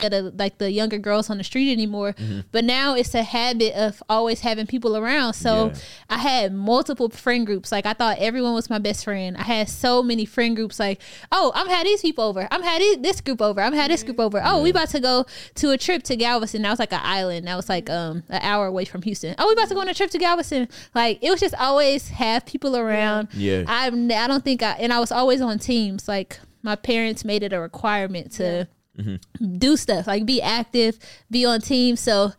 slash 0.00 0.10
wondersuite. 0.10 0.10
the 0.10 0.34
like 0.36 0.58
the 0.58 0.70
younger 0.70 0.98
girls 0.98 1.30
on 1.30 1.38
the 1.38 1.44
street 1.44 1.72
anymore. 1.72 2.12
Mm-hmm. 2.12 2.40
But 2.52 2.64
now 2.64 2.94
it's 2.94 3.14
a 3.14 3.22
habit 3.22 3.74
of 3.74 4.02
always 4.08 4.40
having 4.40 4.66
people 4.66 4.96
around. 4.96 5.34
So 5.34 5.66
Yeah. 5.66 5.74
I 6.10 6.18
had 6.18 6.52
multiple 6.52 7.08
friend 7.08 7.46
groups. 7.46 7.72
Like 7.72 7.86
I 7.86 7.92
thought 7.92 8.18
everyone 8.18 8.54
was 8.54 8.70
my 8.70 8.78
best 8.78 9.04
friend. 9.04 9.36
I 9.36 9.42
had 9.42 9.68
so 9.68 10.02
many 10.02 10.24
friend 10.24 10.56
groups. 10.56 10.78
Like, 10.78 11.00
oh, 11.32 11.52
I'm 11.54 11.68
had 11.68 11.86
these 11.86 12.02
people 12.02 12.24
over. 12.24 12.48
I'm 12.50 12.62
had 12.62 12.80
these- 12.80 12.98
this 12.98 13.20
group 13.20 13.40
over. 13.40 13.60
I'm 13.60 13.72
had 13.72 13.90
this 13.90 14.02
group 14.02 14.16
mm-hmm. 14.16 14.36
over. 14.36 14.42
Oh, 14.44 14.62
we 14.62 14.70
about 14.70 14.88
to 14.90 15.00
go 15.00 15.26
to 15.56 15.70
a 15.70 15.78
trip 15.78 16.02
to 16.04 16.16
Galveston. 16.16 16.62
That 16.62 16.70
was 16.70 16.78
like 16.78 16.92
an 16.92 17.00
island. 17.02 17.46
That 17.46 17.56
was 17.56 17.68
like 17.68 17.90
um 17.90 18.22
an 18.28 18.40
hour 18.42 18.66
away 18.66 18.84
from 18.84 19.02
Houston. 19.02 19.34
Oh, 19.38 19.46
we 19.46 19.52
about 19.52 19.68
to 19.68 19.74
go 19.74 19.80
on 19.80 19.88
a 19.88 19.94
trip 19.94 20.10
to 20.10 20.18
Galveston. 20.18 20.68
Like 20.94 21.18
it 21.22 21.30
was 21.30 21.40
just 21.40 21.54
always 21.54 22.08
have 22.08 22.46
people 22.46 22.76
around. 22.76 23.28
Yeah. 23.32 23.64
I'm. 23.66 24.10
I 24.10 24.26
don't 24.26 24.44
think 24.44 24.62
I 24.62 24.72
and 24.72 24.92
I 24.92 25.00
was 25.00 25.12
always 25.12 25.40
on 25.40 25.58
teams. 25.58 26.08
Like 26.08 26.38
my 26.62 26.76
parents 26.76 27.24
made 27.24 27.42
it 27.42 27.52
a 27.52 27.60
requirement 27.60 28.32
to 28.32 28.68
do 29.58 29.76
stuff 29.76 30.06
like 30.06 30.26
be 30.26 30.42
active 30.42 30.98
be 31.30 31.44
on 31.44 31.60
teams 31.60 32.00
so 32.00 32.32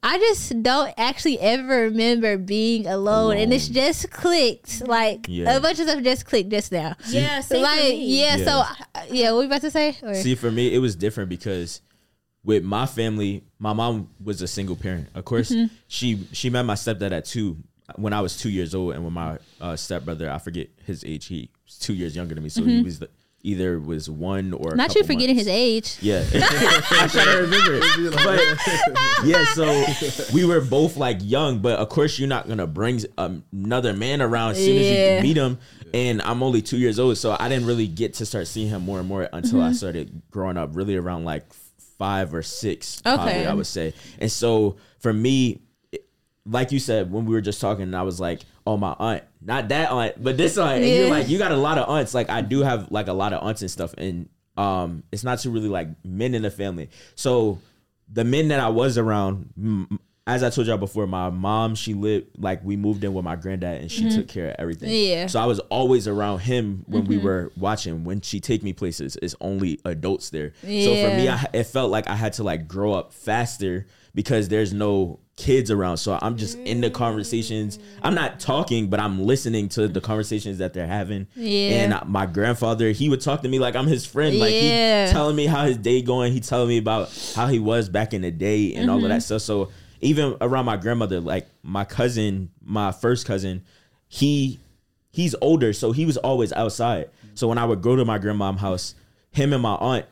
I 0.00 0.16
just 0.18 0.62
don't 0.62 0.94
actually 0.96 1.40
ever 1.40 1.82
remember 1.82 2.38
being 2.38 2.86
alone, 2.86 3.36
and 3.36 3.52
it's 3.52 3.66
just 3.66 4.08
clicked. 4.12 4.86
Like 4.86 5.26
Yeah. 5.28 5.56
a 5.56 5.60
bunch 5.60 5.80
of 5.80 5.88
stuff 5.88 6.04
just 6.04 6.24
clicked 6.24 6.50
just 6.50 6.70
now. 6.70 6.94
Yeah, 7.08 7.40
same 7.40 7.62
like 7.62 7.80
for 7.80 7.86
me. 7.88 8.20
yeah, 8.20 8.36
Yeah. 8.36 8.44
So 8.44 9.04
yeah, 9.12 9.30
what 9.32 9.38
were 9.38 9.42
you 9.42 9.48
about 9.48 9.62
to 9.62 9.72
say? 9.72 9.96
Or- 10.04 10.14
See, 10.14 10.36
for 10.36 10.52
me, 10.52 10.72
it 10.72 10.78
was 10.78 10.94
different 10.94 11.28
because 11.30 11.80
with 12.44 12.62
my 12.62 12.86
family, 12.86 13.42
my 13.58 13.72
mom 13.72 14.08
was 14.22 14.40
a 14.40 14.46
single 14.46 14.76
parent. 14.76 15.08
Of 15.16 15.24
course, 15.24 15.50
Mm-hmm. 15.50 15.74
she 15.88 16.24
she 16.30 16.48
met 16.48 16.62
my 16.62 16.74
stepdad 16.74 17.10
at 17.10 17.24
two 17.24 17.56
when 17.96 18.12
I 18.12 18.20
was 18.20 18.36
two 18.36 18.50
years 18.50 18.76
old, 18.76 18.94
and 18.94 19.02
with 19.02 19.12
my 19.12 19.38
uh, 19.60 19.74
stepbrother, 19.74 20.30
I 20.30 20.38
forget 20.38 20.68
his 20.86 21.02
age. 21.04 21.26
He 21.26 21.50
was 21.66 21.76
two 21.76 21.94
years 21.94 22.14
younger 22.14 22.36
than 22.36 22.44
me, 22.44 22.50
so 22.50 22.62
he 22.62 22.82
was 22.82 23.00
the, 23.00 23.08
either 23.42 23.78
was 23.78 24.10
one 24.10 24.52
or 24.52 24.72
a. 24.72 24.76
Not 24.76 24.94
you 24.94 25.02
couple 25.02 25.14
forgetting 25.16 25.36
months. 25.36 25.48
his 25.48 25.56
age. 25.56 25.96
Yeah, 26.00 26.24
I 26.34 27.08
try 27.10 27.24
to 27.24 27.38
remember 27.42 27.74
it. 27.80 28.12
But 28.12 29.24
yeah, 29.26 29.44
so 29.54 29.84
we 30.34 30.44
were 30.44 30.60
both 30.60 30.96
like 30.96 31.18
young, 31.22 31.60
but 31.60 31.78
of 31.78 31.88
course 31.88 32.18
you're 32.18 32.28
not 32.28 32.48
gonna 32.48 32.66
bring 32.66 33.00
um, 33.16 33.44
another 33.52 33.92
man 33.92 34.20
around 34.22 34.52
as 34.52 34.58
soon 34.58 34.76
as 34.78 34.86
you 34.86 35.22
meet 35.28 35.36
him. 35.36 35.58
And 35.94 36.20
I'm 36.22 36.42
only 36.42 36.60
two 36.60 36.76
years 36.76 36.98
old, 36.98 37.16
so 37.16 37.34
I 37.38 37.48
didn't 37.48 37.66
really 37.66 37.86
get 37.88 38.14
to 38.14 38.26
start 38.26 38.46
seeing 38.46 38.68
him 38.68 38.82
more 38.82 38.98
and 38.98 39.08
more 39.08 39.28
until 39.32 39.58
Mm-hmm. 39.60 39.68
I 39.68 39.72
started 39.72 40.22
growing 40.30 40.56
up, 40.58 40.70
really 40.76 40.96
around 40.96 41.24
like 41.24 41.44
five 41.98 42.34
or 42.34 42.42
six, 42.42 43.00
probably 43.00 43.32
Okay. 43.32 43.46
I 43.46 43.54
would 43.54 43.66
say. 43.66 43.94
And 44.20 44.30
so 44.30 44.76
for 45.00 45.12
me, 45.12 45.50
it- 45.50 45.60
like 46.48 46.72
you 46.72 46.78
said 46.78 47.10
when 47.12 47.24
we 47.26 47.34
were 47.34 47.40
just 47.40 47.60
talking, 47.60 47.94
I 47.94 48.02
was 48.02 48.18
like, 48.20 48.40
"Oh, 48.66 48.76
my 48.76 48.94
aunt, 48.98 49.24
not 49.42 49.68
that 49.68 49.90
aunt, 49.90 50.22
but 50.22 50.36
this 50.36 50.56
aunt." 50.58 50.82
And 50.82 50.84
you're 50.86 51.10
like, 51.10 51.28
you 51.28 51.38
got 51.38 51.52
a 51.52 51.56
lot 51.56 51.78
of 51.78 51.88
aunts. 51.88 52.14
Like 52.14 52.30
I 52.30 52.40
do 52.40 52.60
have 52.62 52.90
like 52.90 53.08
a 53.08 53.12
lot 53.12 53.32
of 53.32 53.42
aunts 53.42 53.62
and 53.62 53.70
stuff, 53.70 53.94
and 53.98 54.28
um, 54.56 55.02
it's 55.12 55.24
not 55.24 55.38
too 55.40 55.50
really 55.50 55.68
like 55.68 55.88
men 56.04 56.34
in 56.34 56.42
the 56.42 56.50
family. 56.50 56.90
So 57.14 57.58
the 58.12 58.24
men 58.24 58.48
that 58.48 58.60
I 58.60 58.68
was 58.70 58.96
around, 58.98 59.50
m- 59.56 60.00
as 60.26 60.42
I 60.42 60.50
told 60.50 60.66
y'all 60.66 60.76
before, 60.78 61.06
my 61.06 61.30
mom 61.30 61.74
she 61.74 61.94
lived 61.94 62.26
like 62.38 62.62
we 62.64 62.76
moved 62.76 63.02
in 63.04 63.14
with 63.14 63.24
my 63.24 63.36
granddad, 63.36 63.80
and 63.80 63.90
she 63.90 64.10
took 64.10 64.28
care 64.28 64.48
of 64.50 64.56
everything. 64.58 64.90
Yeah. 64.90 65.26
So 65.26 65.40
I 65.40 65.46
was 65.46 65.58
always 65.70 66.06
around 66.08 66.40
him 66.40 66.84
when 66.86 67.04
we 67.04 67.16
were 67.18 67.52
watching. 67.56 68.04
When 68.04 68.20
she 68.20 68.40
take 68.40 68.62
me 68.62 68.72
places, 68.72 69.16
it's 69.22 69.34
only 69.40 69.80
adults 69.84 70.30
there. 70.30 70.52
So 70.62 70.66
for 70.66 71.16
me, 71.16 71.28
I, 71.28 71.46
it 71.52 71.64
felt 71.64 71.90
like 71.90 72.08
I 72.08 72.14
had 72.14 72.32
to 72.34 72.42
like 72.42 72.66
grow 72.68 72.92
up 72.92 73.12
faster 73.12 73.86
because 74.18 74.48
there's 74.48 74.72
no 74.72 75.20
kids 75.36 75.70
around. 75.70 75.98
So 75.98 76.18
I'm 76.20 76.36
just 76.36 76.58
in 76.58 76.80
the 76.80 76.90
conversations. 76.90 77.78
I'm 78.02 78.16
not 78.16 78.40
talking, 78.40 78.88
but 78.90 78.98
I'm 78.98 79.22
listening 79.22 79.68
to 79.70 79.86
the 79.86 80.00
conversations 80.00 80.58
that 80.58 80.74
they're 80.74 80.88
having. 80.88 81.28
Yeah. 81.36 81.94
And 82.00 82.10
my 82.10 82.26
grandfather, 82.26 82.90
he 82.90 83.08
would 83.08 83.20
talk 83.20 83.42
to 83.42 83.48
me 83.48 83.60
like 83.60 83.76
I'm 83.76 83.86
his 83.86 84.04
friend. 84.04 84.36
Like 84.40 84.52
Yeah. 84.54 85.06
he 85.06 85.12
telling 85.12 85.36
me 85.36 85.46
how 85.46 85.64
his 85.66 85.76
day 85.76 86.02
going. 86.02 86.32
He 86.32 86.40
telling 86.40 86.66
me 86.68 86.78
about 86.78 87.10
how 87.36 87.46
he 87.46 87.60
was 87.60 87.88
back 87.88 88.12
in 88.12 88.22
the 88.22 88.32
day 88.32 88.74
and 88.74 88.90
all 88.90 88.96
of 88.96 89.02
Mm-hmm. 89.04 89.10
that 89.10 89.22
stuff. 89.22 89.42
So 89.42 89.70
even 90.00 90.36
around 90.40 90.64
my 90.64 90.76
grandmother, 90.76 91.20
like 91.20 91.46
my 91.62 91.84
cousin, 91.84 92.50
my 92.60 92.90
first 92.90 93.24
cousin, 93.24 93.62
he 94.08 94.58
he's 95.12 95.36
older, 95.40 95.72
so 95.72 95.92
he 95.92 96.04
was 96.04 96.16
always 96.16 96.52
outside. 96.54 97.10
So 97.34 97.46
when 97.46 97.58
I 97.58 97.64
would 97.64 97.82
go 97.82 97.94
to 97.94 98.04
my 98.04 98.18
grandmom's 98.18 98.60
house, 98.60 98.96
him 99.30 99.52
and 99.52 99.62
my 99.62 99.76
aunt, 99.76 100.06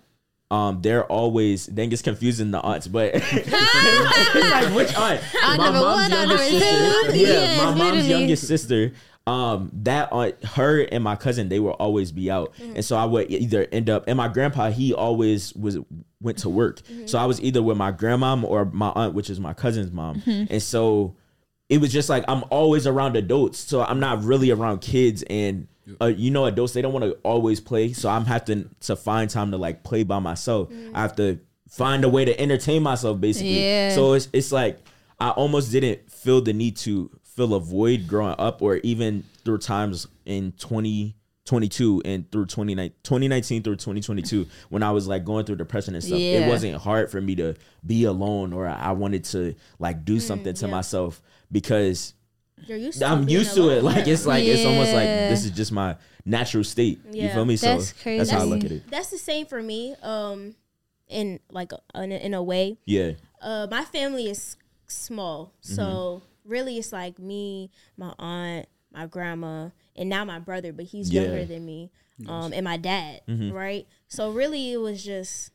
um, 0.51 0.81
they're 0.81 1.05
always 1.05 1.67
then 1.67 1.89
gets 1.89 2.03
confusing 2.03 2.51
the 2.51 2.61
aunts, 2.61 2.87
but 2.87 3.11
it's 3.15 4.41
like 4.51 4.75
which 4.75 4.97
aunt? 4.97 5.21
Aunt 5.45 5.61
number 5.61 5.81
one, 5.81 6.13
aunt 6.13 6.29
number 6.29 6.37
two. 6.37 7.19
Yeah, 7.19 7.57
my 7.57 7.65
mom's 7.65 7.79
literally. 7.79 8.09
youngest 8.09 8.47
sister. 8.47 8.93
Um, 9.27 9.71
that 9.83 10.13
aunt, 10.13 10.45
her 10.45 10.83
and 10.83 11.03
my 11.03 11.17
cousin, 11.17 11.49
they 11.49 11.59
will 11.59 11.73
always 11.73 12.13
be 12.13 12.31
out, 12.31 12.55
and 12.61 12.85
so 12.85 12.97
I 12.97 13.05
would 13.05 13.29
either 13.31 13.67
end 13.73 13.91
up. 13.91 14.05
And 14.07 14.17
my 14.17 14.29
grandpa, 14.29 14.71
he 14.71 14.95
always 14.95 15.53
was 15.55 15.79
went 16.21 16.39
to 16.39 16.49
work, 16.49 16.81
so 17.07 17.19
I 17.19 17.25
was 17.25 17.41
either 17.41 17.61
with 17.61 17.77
my 17.77 17.91
grandmom 17.91 18.45
or 18.45 18.67
my 18.67 18.93
aunt, 18.95 19.15
which 19.15 19.29
is 19.29 19.41
my 19.41 19.53
cousin's 19.53 19.91
mom, 19.91 20.23
and 20.27 20.63
so 20.63 21.17
it 21.69 21.79
was 21.81 21.93
just 21.93 22.09
like 22.09 22.25
I'm 22.29 22.45
always 22.51 22.87
around 22.87 23.17
adults, 23.17 23.59
so 23.59 23.83
I'm 23.83 23.99
not 23.99 24.23
really 24.23 24.53
around 24.53 24.81
kids. 24.81 25.25
And 25.29 25.67
uh, 26.01 26.07
you 26.07 26.31
know, 26.31 26.47
adults 26.47 26.73
they 26.73 26.83
don't 26.83 26.93
want 26.93 27.05
to 27.05 27.13
always 27.23 27.61
play, 27.61 27.93
so 27.93 28.09
I'm 28.09 28.25
having 28.25 28.71
to 28.81 28.97
find 28.97 29.31
time 29.31 29.51
to 29.53 29.57
like 29.57 29.83
play 29.83 30.03
by 30.03 30.19
myself. 30.19 30.71
I 30.95 31.01
have 31.01 31.17
to 31.17 31.39
find 31.69 32.05
a 32.05 32.09
way 32.09 32.25
to 32.25 32.39
entertain 32.41 32.83
myself, 32.83 33.21
basically. 33.21 33.63
Yeah. 33.65 33.95
So 33.95 34.15
it's 34.15 34.29
it's 34.33 34.53
like 34.53 34.79
I 35.21 35.31
almost 35.31 35.73
didn't 35.73 36.11
feel 36.11 36.41
the 36.41 36.53
need 36.53 36.77
to 36.79 37.11
fill 37.23 37.55
a 37.55 37.61
void 37.61 38.07
growing 38.07 38.35
up, 38.39 38.63
or 38.63 38.77
even 38.77 39.25
through 39.45 39.59
times 39.59 40.07
in 40.25 40.53
2022 40.59 42.03
and 42.05 42.31
through 42.33 42.47
2019, 42.47 42.97
2019 43.03 43.63
through 43.63 43.77
2022 43.77 44.47
when 44.71 44.83
I 44.83 44.91
was 44.91 45.07
like 45.07 45.25
going 45.25 45.45
through 45.45 45.57
depression 45.57 45.95
and 45.95 46.03
stuff. 46.03 46.19
It 46.19 46.49
wasn't 46.49 46.77
hard 46.77 47.11
for 47.11 47.21
me 47.21 47.37
to 47.37 47.55
be 47.85 48.05
alone, 48.05 48.53
or 48.53 48.67
I 48.67 48.93
wanted 48.93 49.25
to 49.27 49.55
like 49.79 50.05
do 50.05 50.19
something 50.19 50.55
to 50.55 50.69
myself 50.69 51.23
because 51.53 52.15
You're 52.67 52.79
used 52.79 52.99
to 53.01 53.07
I'm 53.07 53.29
used 53.29 53.55
to 53.55 53.69
it. 53.71 53.83
Like 53.85 54.07
it's 54.09 54.27
like 54.27 54.45
it's 54.45 54.65
almost 54.65 54.93
like 54.93 55.05
Yeah. 55.07 55.29
this 55.29 55.45
is 55.45 55.51
just 55.51 55.73
my 55.73 55.97
natural 56.25 56.65
state. 56.65 57.01
You 57.13 57.23
Yeah. 57.25 57.35
feel 57.35 57.45
me? 57.45 57.57
So 57.57 57.77
That's 57.77 57.93
that's 57.93 58.31
how 58.31 58.39
I 58.39 58.41
crazy. 58.41 58.51
look 58.51 58.65
at 58.65 58.73
it. 58.73 58.91
That's 58.91 59.11
the 59.11 59.19
same 59.19 59.47
for 59.47 59.63
me. 59.63 59.95
Um, 60.03 60.55
in 61.09 61.39
like 61.51 61.73
in 61.95 62.13
a, 62.13 62.17
in 62.17 62.35
a 62.35 62.43
way, 62.43 62.79
Yeah. 62.87 63.13
uh, 63.41 63.69
my 63.71 63.85
family 63.85 64.29
is 64.29 64.57
small, 64.89 65.53
so 65.61 65.83
Mm-hmm. 65.83 66.51
really 66.51 66.79
it's 66.79 66.93
like 66.93 67.19
me, 67.19 67.71
my 67.97 68.13
aunt, 68.19 68.67
my 68.93 69.07
grandma, 69.07 69.71
and 69.95 70.09
now 70.09 70.25
my 70.25 70.39
brother, 70.41 70.73
but 70.73 70.87
he's 70.87 71.13
Yeah. 71.13 71.23
younger 71.23 71.45
than 71.45 71.65
me, 71.65 71.91
um, 72.27 72.53
and 72.53 72.65
my 72.65 72.77
dad, 72.77 73.21
Mm-hmm. 73.29 73.53
right? 73.53 73.87
So 74.09 74.31
really, 74.33 74.73
it 74.73 74.79
was 74.79 75.05
just 75.05 75.51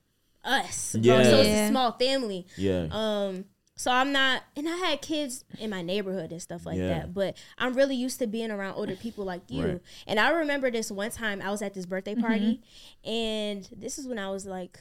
us. 0.45 0.93
bro. 0.93 1.01
Yeah. 1.17 1.23
So 1.23 1.39
it's 1.41 1.49
Yeah. 1.49 1.65
a 1.65 1.69
small 1.69 1.91
family. 1.93 2.45
Yeah. 2.55 2.87
Um, 2.91 3.45
so 3.81 3.89
I'm 3.91 4.11
not, 4.11 4.43
and 4.55 4.69
I 4.69 4.75
had 4.77 5.01
kids 5.01 5.43
in 5.57 5.71
my 5.71 5.81
neighborhood 5.81 6.31
and 6.31 6.39
stuff 6.39 6.65
like 6.67 6.77
Yeah. 6.77 6.87
that. 6.89 7.13
But 7.15 7.35
I'm 7.57 7.73
really 7.73 7.95
used 7.95 8.19
to 8.19 8.27
being 8.27 8.51
around 8.51 8.75
older 8.75 8.95
people 8.95 9.25
like 9.25 9.41
you. 9.49 9.65
Right. 9.65 9.81
And 10.05 10.19
I 10.19 10.29
remember 10.29 10.69
this 10.69 10.91
one 10.91 11.09
time 11.09 11.41
I 11.41 11.49
was 11.49 11.63
at 11.63 11.73
this 11.73 11.87
birthday 11.87 12.13
Mm-hmm. 12.13 12.21
party, 12.21 12.61
and 13.03 13.67
this 13.75 13.97
is 13.97 14.07
when 14.07 14.19
I 14.19 14.29
was 14.29 14.45
like 14.45 14.79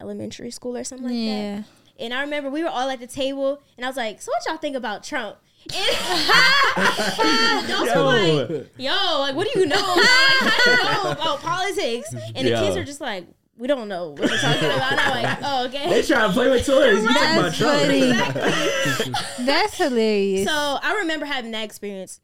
elementary 0.00 0.50
school 0.50 0.76
or 0.76 0.84
something 0.84 1.06
like 1.08 1.16
Yeah. 1.16 1.56
that. 1.56 1.64
And 1.98 2.12
I 2.14 2.20
remember 2.22 2.50
we 2.50 2.62
were 2.62 2.68
all 2.70 2.90
at 2.90 3.00
the 3.00 3.06
table, 3.06 3.62
and 3.76 3.84
I 3.86 3.88
was 3.88 3.96
like, 3.96 4.20
"So 4.22 4.30
what 4.32 4.46
y'all 4.46 4.56
think 4.58 4.76
about 4.76 5.02
Trump?" 5.04 5.36
And 5.74 7.68
those 7.68 7.94
were 7.94 8.02
like, 8.02 8.70
"Yo, 8.78 8.92
like, 9.20 9.34
what 9.34 9.46
do 9.52 9.60
you 9.60 9.66
know? 9.66 9.76
Like, 9.76 10.04
how 10.06 10.64
do 10.64 10.70
you 10.70 10.76
know 11.04 11.10
about 11.12 11.40
politics?" 11.40 12.12
And 12.34 12.46
the 12.46 12.52
kids 12.52 12.76
are 12.76 12.84
just 12.84 13.00
like, 13.00 13.26
"We 13.60 13.68
don't 13.68 13.88
know 13.88 14.10
what 14.10 14.28
you're 14.30 14.38
talking 14.38 14.70
about." 14.70 14.98
I'm 14.98 15.22
like, 15.22 15.38
"Oh, 15.42 15.66
okay." 15.66 15.88
They 15.90 16.02
try 16.02 16.26
to 16.26 16.32
play 16.32 16.50
with 16.50 16.66
toys. 16.66 17.02
You 17.02 17.08
talking 17.08 17.38
about 17.38 17.42
That's 17.42 17.58
Trump. 17.58 17.80
funny. 17.82 19.12
That's 19.46 19.74
hilarious. 19.76 20.48
So 20.48 20.78
I 20.82 20.96
remember 21.02 21.26
having 21.26 21.52
that 21.52 21.64
experience. 21.64 22.20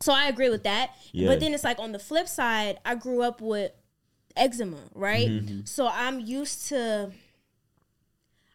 So 0.00 0.12
I 0.12 0.28
agree 0.28 0.48
with 0.48 0.62
that. 0.62 0.90
Yeah. 1.12 1.26
But 1.28 1.40
then 1.40 1.52
it's 1.54 1.64
like 1.64 1.78
on 1.80 1.92
the 1.92 1.98
flip 1.98 2.28
side, 2.28 2.78
I 2.84 2.94
grew 2.94 3.20
up 3.22 3.40
with 3.40 3.72
eczema, 4.36 4.78
right? 4.94 5.28
Mm-hmm. 5.28 5.60
So 5.64 5.88
I'm 5.92 6.20
used 6.20 6.68
to 6.68 7.10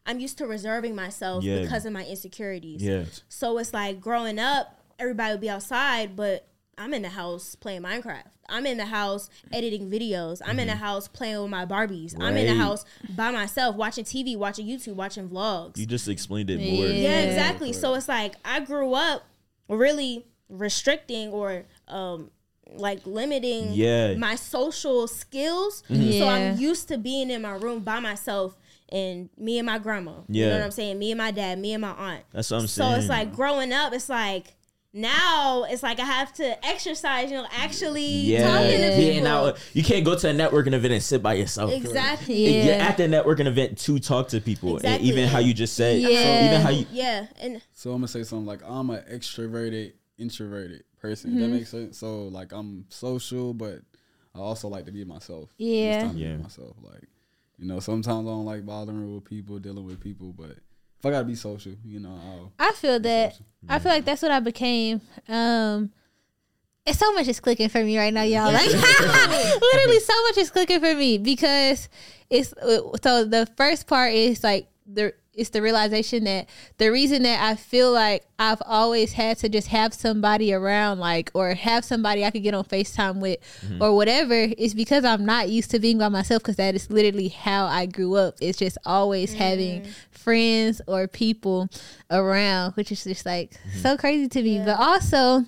I'm 0.06 0.20
used 0.20 0.38
to 0.38 0.46
reserving 0.46 0.94
myself 0.94 1.44
Yeah. 1.44 1.60
because 1.60 1.84
of 1.86 1.92
my 1.92 2.04
insecurities. 2.04 2.82
Yeah. 2.82 3.04
So 3.28 3.58
it's 3.58 3.72
like 3.72 4.00
growing 4.00 4.38
up, 4.38 4.80
everybody 4.98 5.32
would 5.32 5.40
be 5.40 5.50
outside, 5.50 6.14
but 6.16 6.46
I'm 6.78 6.92
in 6.94 7.02
the 7.02 7.08
house 7.08 7.54
playing 7.54 7.82
Minecraft. 7.82 8.24
I'm 8.48 8.66
in 8.66 8.76
the 8.76 8.84
house 8.86 9.30
editing 9.52 9.90
videos. 9.90 10.40
I'm 10.44 10.58
in 10.58 10.66
the 10.68 10.74
house 10.76 11.08
playing 11.08 11.40
with 11.40 11.50
my 11.50 11.64
Barbies. 11.66 12.14
I'm 12.20 12.36
in 12.36 12.46
the 12.46 12.52
Mm-hmm. 12.52 12.60
House 12.60 12.84
by 13.16 13.30
myself 13.30 13.76
watching 13.76 14.04
TV, 14.04 14.36
watching 14.36 14.66
YouTube, 14.66 14.94
watching 14.94 15.28
vlogs. 15.28 15.78
You 15.78 15.86
just 15.86 16.08
explained 16.08 16.50
it 16.50 16.58
more. 16.58 16.86
Yeah. 16.86 16.92
Yeah, 16.92 17.20
exactly. 17.20 17.72
So 17.72 17.94
it's 17.94 18.08
like 18.08 18.34
I 18.44 18.60
grew 18.60 18.92
up 18.94 19.22
really 19.68 20.26
restricting 20.48 21.30
or 21.30 21.64
um 21.88 22.30
like 22.76 23.06
limiting 23.06 23.72
Yeah. 23.72 24.14
my 24.14 24.34
social 24.36 25.06
skills. 25.06 25.82
So 25.88 25.94
Yeah. 25.94 26.24
I'm 26.26 26.58
used 26.58 26.88
to 26.88 26.98
being 26.98 27.30
in 27.30 27.42
my 27.42 27.52
room 27.52 27.80
by 27.80 28.00
myself 28.00 28.56
and 28.90 29.28
me 29.38 29.58
and 29.58 29.66
my 29.66 29.78
grandma. 29.78 30.12
You 30.28 30.42
Yeah. 30.42 30.48
know 30.50 30.56
what 30.58 30.64
I'm 30.64 30.70
saying? 30.70 30.98
Me 30.98 31.12
and 31.12 31.18
my 31.18 31.30
dad, 31.30 31.58
me 31.58 31.72
and 31.72 31.80
my 31.82 31.92
aunt. 31.92 32.24
That's 32.32 32.50
what 32.50 32.60
I'm 32.60 32.66
so 32.66 32.82
saying. 32.82 32.92
So 32.94 32.98
it's 33.00 33.08
like 33.08 33.34
growing 33.34 33.72
up, 33.72 33.92
it's 33.92 34.08
like 34.08 34.54
now 34.94 35.64
it's 35.68 35.82
like 35.82 35.98
I 35.98 36.04
have 36.04 36.32
to 36.34 36.64
exercise, 36.66 37.28
you 37.30 37.36
know, 37.36 37.46
actually 37.50 38.06
yeah, 38.06 38.46
talking 38.46 38.78
to 38.80 38.88
people. 38.90 39.02
yeah. 39.14 39.20
Now 39.22 39.54
you 39.72 39.82
can't 39.82 40.04
go 40.04 40.16
to 40.16 40.30
a 40.30 40.32
networking 40.32 40.72
event 40.72 40.94
and 40.94 41.02
sit 41.02 41.20
by 41.22 41.34
yourself. 41.34 41.72
exactly. 41.72 42.44
You're 42.64 42.76
Yeah. 42.76 42.86
at 42.88 42.96
the 42.96 43.02
networking 43.04 43.46
event 43.46 43.76
to 43.78 43.98
talk 43.98 44.28
to 44.28 44.40
people, 44.40 44.76
Exactly. 44.76 44.94
and 44.94 45.04
even 45.18 45.28
how 45.28 45.40
you 45.40 45.52
just 45.52 45.74
said, 45.74 46.00
Yeah. 46.00 46.46
even 46.46 46.60
how 46.60 46.70
you, 46.70 46.86
Yeah, 46.92 47.26
and 47.40 47.60
So 47.72 47.90
I'm 47.90 47.96
gonna 47.98 48.08
say 48.08 48.22
something 48.22 48.46
like 48.46 48.60
I'm 48.64 48.88
an 48.90 49.02
extroverted, 49.12 49.94
introverted 50.16 50.84
person. 51.00 51.34
That 51.34 51.42
mm-hmm. 51.42 51.52
makes 51.54 51.70
sense. 51.70 51.98
So 51.98 52.28
like 52.28 52.52
I'm 52.52 52.86
social, 52.88 53.52
but 53.52 53.80
I 54.34 54.38
also 54.38 54.68
like 54.68 54.86
to 54.86 54.92
be 54.92 55.04
myself. 55.04 55.50
Yeah. 55.58 55.94
It's 55.96 56.04
time 56.04 56.14
to 56.14 56.20
Yeah. 56.20 56.36
be 56.36 56.42
myself. 56.44 56.76
Like 56.82 57.08
you 57.58 57.66
know, 57.66 57.80
sometimes 57.80 58.26
I 58.26 58.30
don't 58.30 58.44
like 58.44 58.64
bothering 58.64 59.14
with 59.14 59.24
people, 59.24 59.58
dealing 59.58 59.84
with 59.86 60.00
people, 60.00 60.32
but 60.32 60.50
if 60.50 60.58
I 61.06 61.10
gotta 61.10 61.24
be 61.24 61.34
social, 61.34 61.72
you 61.84 62.00
know, 62.00 62.10
I'll. 62.24 62.52
I 62.58 62.72
feel 62.72 62.98
that. 63.00 63.38
I 63.68 63.78
feel 63.78 63.92
like 63.92 64.04
that's 64.04 64.22
what 64.22 64.30
I 64.30 64.40
became. 64.40 65.00
Um, 65.28 65.90
it's 66.86 66.98
so 66.98 67.12
much 67.12 67.28
is 67.28 67.40
clicking 67.40 67.68
for 67.70 67.82
me 67.82 67.96
right 67.98 68.12
now, 68.12 68.22
y'all. 68.22 68.52
Like 68.52 68.66
literally, 68.68 70.00
so 70.00 70.22
much 70.24 70.36
is 70.36 70.50
clicking 70.50 70.80
for 70.80 70.94
me 70.94 71.18
because 71.18 71.88
it's 72.30 72.52
so 73.02 73.24
the 73.24 73.48
first 73.56 73.86
part 73.86 74.12
is 74.12 74.44
like 74.44 74.68
the 74.86 75.14
it's 75.36 75.50
the 75.50 75.60
realization 75.60 76.22
that 76.24 76.48
the 76.76 76.92
reason 76.92 77.24
that 77.24 77.42
I 77.42 77.56
feel 77.56 77.90
like 77.90 78.24
I've 78.38 78.62
always 78.64 79.14
had 79.14 79.36
to 79.38 79.48
just 79.48 79.66
have 79.66 79.92
somebody 79.92 80.52
around, 80.52 81.00
like, 81.00 81.32
or 81.34 81.54
have 81.54 81.84
somebody 81.84 82.24
I 82.24 82.30
could 82.30 82.44
get 82.44 82.54
on 82.54 82.62
FaceTime 82.64 83.16
with 83.20 83.40
Mm-hmm. 83.66 83.82
or 83.82 83.96
whatever, 83.96 84.34
is 84.34 84.74
because 84.74 85.04
I'm 85.04 85.24
not 85.24 85.48
used 85.48 85.72
to 85.72 85.80
being 85.80 85.98
by 85.98 86.08
myself 86.08 86.42
because 86.42 86.54
that 86.56 86.76
is 86.76 86.88
literally 86.88 87.28
how 87.28 87.66
I 87.66 87.86
grew 87.86 88.14
up. 88.14 88.36
It's 88.40 88.58
just 88.58 88.78
always 88.86 89.32
having 89.32 89.88
friends 90.24 90.80
or 90.86 91.06
people 91.06 91.68
around, 92.10 92.72
which 92.72 92.90
is 92.90 93.04
just 93.04 93.24
like 93.26 93.52
Mm-hmm. 93.52 93.78
so 93.80 93.96
crazy 93.96 94.28
to 94.28 94.42
me. 94.42 94.58
But 94.64 94.78
also, 94.80 95.44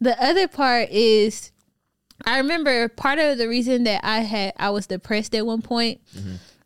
the 0.00 0.14
other 0.22 0.46
part 0.48 0.90
is 0.90 1.50
I 2.26 2.38
remember 2.38 2.88
part 2.88 3.18
of 3.18 3.38
the 3.38 3.48
reason 3.48 3.84
that 3.84 4.00
I 4.04 4.20
had 4.20 4.52
I 4.58 4.70
was 4.70 4.86
depressed 4.86 5.34
at 5.34 5.46
one 5.46 5.62
point 5.62 6.00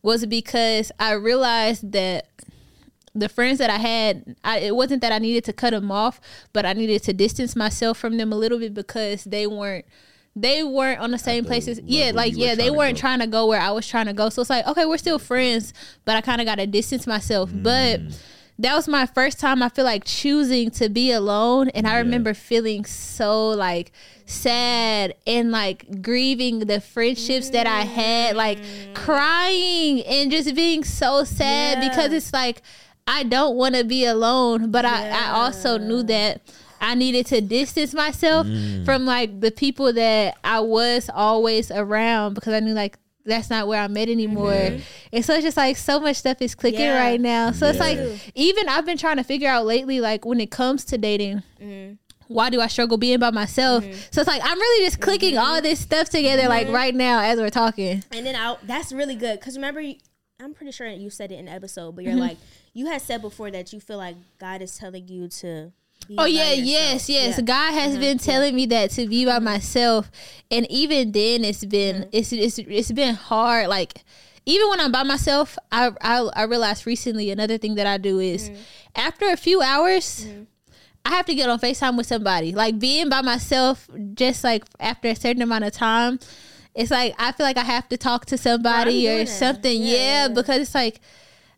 was 0.02 0.26
because 0.26 0.90
I 0.98 1.12
realized 1.12 1.92
that 1.92 2.26
the 3.14 3.28
friends 3.28 3.58
that 3.58 3.70
I 3.70 3.76
had, 3.78 4.34
I, 4.42 4.58
it 4.58 4.74
wasn't 4.74 5.00
that 5.02 5.12
I 5.12 5.18
needed 5.18 5.44
to 5.44 5.52
cut 5.52 5.70
them 5.70 5.92
off, 5.92 6.20
but 6.52 6.66
I 6.66 6.72
needed 6.72 7.04
to 7.04 7.12
distance 7.12 7.54
myself 7.54 7.96
from 7.96 8.16
them 8.16 8.32
a 8.32 8.36
little 8.36 8.58
bit 8.58 8.74
because 8.74 9.22
they 9.22 9.46
weren't 9.46 9.84
they 10.37 10.64
weren't 10.64 11.01
on 11.01 11.11
the 11.12 11.18
same 11.18 11.44
places. 11.44 11.81
Yeah, 11.85 12.11
like 12.14 12.37
yeah, 12.37 12.55
they 12.55 12.70
weren't 12.70 12.97
go. 12.97 13.01
trying 13.01 13.20
to 13.20 13.27
go 13.27 13.47
where 13.47 13.61
I 13.61 13.70
was 13.70 13.87
trying 13.87 14.07
to 14.07 14.12
go. 14.12 14.29
So 14.31 14.40
it's 14.42 14.51
like, 14.51 14.66
okay, 14.66 14.85
we're 14.85 14.99
still 14.99 15.18
friends, 15.20 15.73
but 16.05 16.16
I 16.16 16.20
kind 16.20 16.40
of 16.40 16.47
got 16.47 16.57
to 16.57 16.66
distance 16.66 17.07
myself. 17.07 17.51
But 17.55 18.01
Mm. 18.01 18.16
that 18.59 18.75
was 18.75 18.88
my 18.88 19.07
first 19.07 19.38
time 19.38 19.62
I 19.62 19.68
feel 19.68 19.85
like 19.85 20.05
choosing 20.05 20.70
to 20.73 20.88
be 20.88 21.12
alone 21.12 21.68
and 21.70 21.87
I 21.87 21.99
remember 21.99 22.35
feeling 22.35 22.85
so 22.85 23.51
like 23.51 23.92
sad 24.27 25.14
and 25.27 25.51
like 25.51 26.03
grieving 26.03 26.61
the 26.61 26.81
friendships 26.81 27.51
that 27.51 27.66
I 27.66 27.83
had 27.83 28.37
like 28.37 28.59
crying 28.94 30.01
and 30.03 30.31
just 30.31 30.55
being 30.55 30.83
so 30.85 31.25
sad 31.25 31.79
Yeah. 31.83 31.88
because 31.88 32.12
it's 32.12 32.33
like 32.33 32.62
I 33.07 33.23
don't 33.23 33.55
want 33.57 33.75
to 33.75 33.85
be 33.85 34.05
alone 34.07 34.70
but 34.70 34.85
I, 34.85 35.11
I 35.11 35.31
also 35.33 35.77
knew 35.79 36.03
that 36.05 36.40
I 36.85 36.94
needed 36.94 37.25
to 37.27 37.40
distance 37.40 37.94
myself 37.94 38.47
mm. 38.47 38.85
from 38.85 39.07
like 39.07 39.40
the 39.40 39.51
people 39.51 39.92
that 39.94 40.37
I 40.44 40.61
was 40.61 41.09
always 41.12 41.70
around 41.70 42.35
because 42.35 42.53
I 42.53 42.61
knew 42.61 42.75
like 42.75 42.99
that's 43.25 43.49
not 43.49 43.66
where 43.66 43.81
I'm 43.81 43.97
at 43.97 44.11
anymore. 44.11 44.53
And 45.11 45.25
so 45.25 45.33
it's 45.35 45.44
just 45.44 45.57
like 45.57 45.79
so 45.79 45.99
much 45.99 46.16
stuff 46.16 46.42
is 46.42 46.55
clicking 46.55 46.81
Yeah. 46.81 46.99
right 46.99 47.18
now. 47.18 47.53
So 47.53 47.66
it's 47.66 47.79
like 47.79 47.99
even 48.35 48.68
I've 48.68 48.85
been 48.85 48.99
trying 48.99 49.16
to 49.16 49.25
figure 49.25 49.49
out 49.49 49.64
lately, 49.64 50.01
like 50.01 50.27
when 50.27 50.40
it 50.40 50.51
comes 50.51 50.85
to 50.87 50.99
dating, 50.99 51.42
mm-hmm. 51.59 51.94
why 52.29 52.51
do 52.51 52.61
I 52.61 52.66
struggle 52.66 52.99
being 52.99 53.18
by 53.18 53.31
myself? 53.31 53.83
Mm-hmm. 53.83 53.99
So 54.11 54.20
it's 54.20 54.29
like 54.29 54.42
I'm 54.44 54.59
really 54.59 54.85
just 54.85 55.01
clicking 55.01 55.37
mm-hmm. 55.37 55.44
all 55.44 55.62
this 55.62 55.81
stuff 55.81 56.11
together, 56.11 56.49
like 56.49 56.68
right 56.68 56.94
now 56.94 57.20
as 57.20 57.38
we're 57.38 57.49
talking. 57.49 58.05
And 58.12 58.27
then 58.27 58.37
I'll, 58.37 58.59
that's 58.62 58.92
really 58.92 59.16
good 59.16 59.40
because 59.40 59.57
remember, 59.57 59.83
I'm 60.38 60.53
pretty 60.53 60.73
sure 60.73 60.87
you 60.87 61.09
said 61.09 61.33
it 61.33 61.37
in 61.37 61.47
the 61.47 61.53
episode, 61.53 61.97
but 61.97 62.05
you're 62.05 62.12
Mm-hmm. 62.12 62.20
like 62.20 62.37
you 62.75 62.87
had 62.87 63.01
said 63.01 63.23
before 63.23 63.51
that 63.53 63.73
you 63.73 63.81
feel 63.81 63.97
like 63.97 64.16
God 64.38 64.61
is 64.61 64.77
telling 64.77 65.09
you 65.09 65.29
to. 65.29 65.73
Oh 66.18 66.24
yeah, 66.24 66.52
yes, 66.52 67.08
yes. 67.08 67.36
Yeah. 67.38 67.44
God 67.44 67.72
has 67.72 67.96
been 67.98 68.18
telling 68.18 68.54
me 68.54 68.66
that 68.66 68.90
to 68.92 69.06
be 69.06 69.24
by 69.24 69.38
myself, 69.38 70.10
and 70.50 70.70
even 70.70 71.12
then, 71.12 71.44
it's 71.44 71.64
been 71.64 72.08
it's 72.12 72.32
it's 72.32 72.58
it's 72.58 72.92
been 72.92 73.14
hard. 73.14 73.68
Like 73.68 74.04
even 74.46 74.68
when 74.68 74.80
I'm 74.80 74.92
by 74.92 75.02
myself, 75.02 75.56
I 75.72 75.90
I, 76.00 76.18
I 76.34 76.42
realized 76.44 76.86
recently 76.86 77.30
another 77.30 77.58
thing 77.58 77.74
that 77.76 77.86
I 77.86 77.98
do 77.98 78.18
is 78.20 78.50
after 78.94 79.26
a 79.30 79.36
few 79.36 79.62
hours. 79.62 80.26
I 81.06 81.10
have 81.10 81.26
to 81.26 81.34
get 81.34 81.50
on 81.50 81.60
FaceTime 81.60 81.98
with 81.98 82.06
somebody. 82.06 82.52
Like 82.52 82.78
being 82.78 83.10
by 83.10 83.20
myself, 83.20 83.90
just 84.14 84.42
like 84.42 84.64
after 84.80 85.08
a 85.08 85.14
certain 85.14 85.42
amount 85.42 85.64
of 85.64 85.72
time, 85.74 86.18
it's 86.74 86.90
like 86.90 87.14
I 87.18 87.32
feel 87.32 87.44
like 87.44 87.58
I 87.58 87.64
have 87.64 87.88
to 87.90 87.98
talk 87.98 88.24
to 88.26 88.38
somebody 88.38 89.06
or 89.08 89.26
something. 89.26 89.82
Yeah, 89.82 89.88
Yeah, 89.88 90.26
yeah. 90.26 90.28
because 90.28 90.62
it's 90.62 90.74
like 90.74 91.00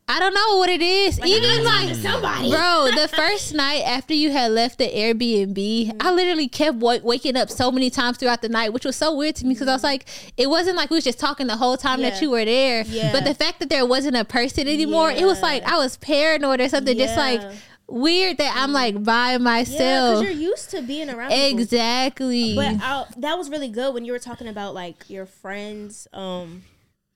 I 0.08 0.20
don't 0.20 0.34
know 0.34 0.58
what 0.58 0.68
it 0.70 0.80
is. 0.82 1.18
Even 1.24 1.64
like 1.64 1.92
somebody. 1.96 2.48
Bro, 2.50 2.90
the 2.94 3.08
first 3.08 3.52
night 3.54 3.80
after 3.82 4.14
you 4.14 4.30
had 4.30 4.52
left 4.52 4.78
the 4.78 4.88
Airbnb, 4.88 5.96
I 6.00 6.12
literally 6.12 6.46
kept 6.48 6.76
wa- 6.76 6.98
waking 7.02 7.36
up 7.36 7.50
so 7.50 7.72
many 7.72 7.90
times 7.90 8.16
throughout 8.18 8.40
the 8.40 8.48
night, 8.48 8.72
which 8.72 8.84
was 8.84 8.94
so 8.94 9.16
weird 9.16 9.34
to 9.36 9.44
me 9.46 9.54
because 9.54 9.66
I 9.66 9.72
was 9.72 9.82
like, 9.82 10.06
it 10.36 10.48
wasn't 10.48 10.76
like 10.76 10.90
we 10.90 10.96
was 10.96 11.02
just 11.04 11.18
talking 11.18 11.48
the 11.48 11.56
whole 11.56 11.76
time 11.76 12.02
that 12.02 12.22
you 12.22 12.30
were 12.30 12.44
there. 12.44 12.84
Yeah. 12.86 13.10
But 13.10 13.24
the 13.24 13.34
fact 13.34 13.58
that 13.58 13.68
there 13.68 13.84
wasn't 13.84 14.14
a 14.16 14.24
person 14.24 14.68
anymore, 14.68 15.10
it 15.10 15.24
was 15.24 15.42
like 15.42 15.64
I 15.64 15.76
was 15.76 15.96
paranoid 15.96 16.60
or 16.60 16.68
something, 16.68 16.96
just 16.96 17.16
like 17.16 17.42
weird 17.88 18.38
that 18.38 18.52
I'm 18.56 18.72
like 18.72 19.02
by 19.02 19.32
Yeah, 19.32 19.38
because 19.38 19.44
myself. 19.44 20.22
you're 20.22 20.30
used 20.32 20.70
to 20.70 20.82
being 20.82 21.10
around. 21.10 21.30
people. 21.30 21.58
exactly. 21.58 22.54
But 22.54 22.76
I, 22.80 23.06
that 23.16 23.36
was 23.36 23.50
really 23.50 23.68
good 23.68 23.92
when 23.92 24.04
you 24.04 24.12
were 24.12 24.20
talking 24.20 24.46
about 24.46 24.72
like 24.72 25.10
your 25.10 25.26
friends. 25.26 26.06
Um, 26.12 26.62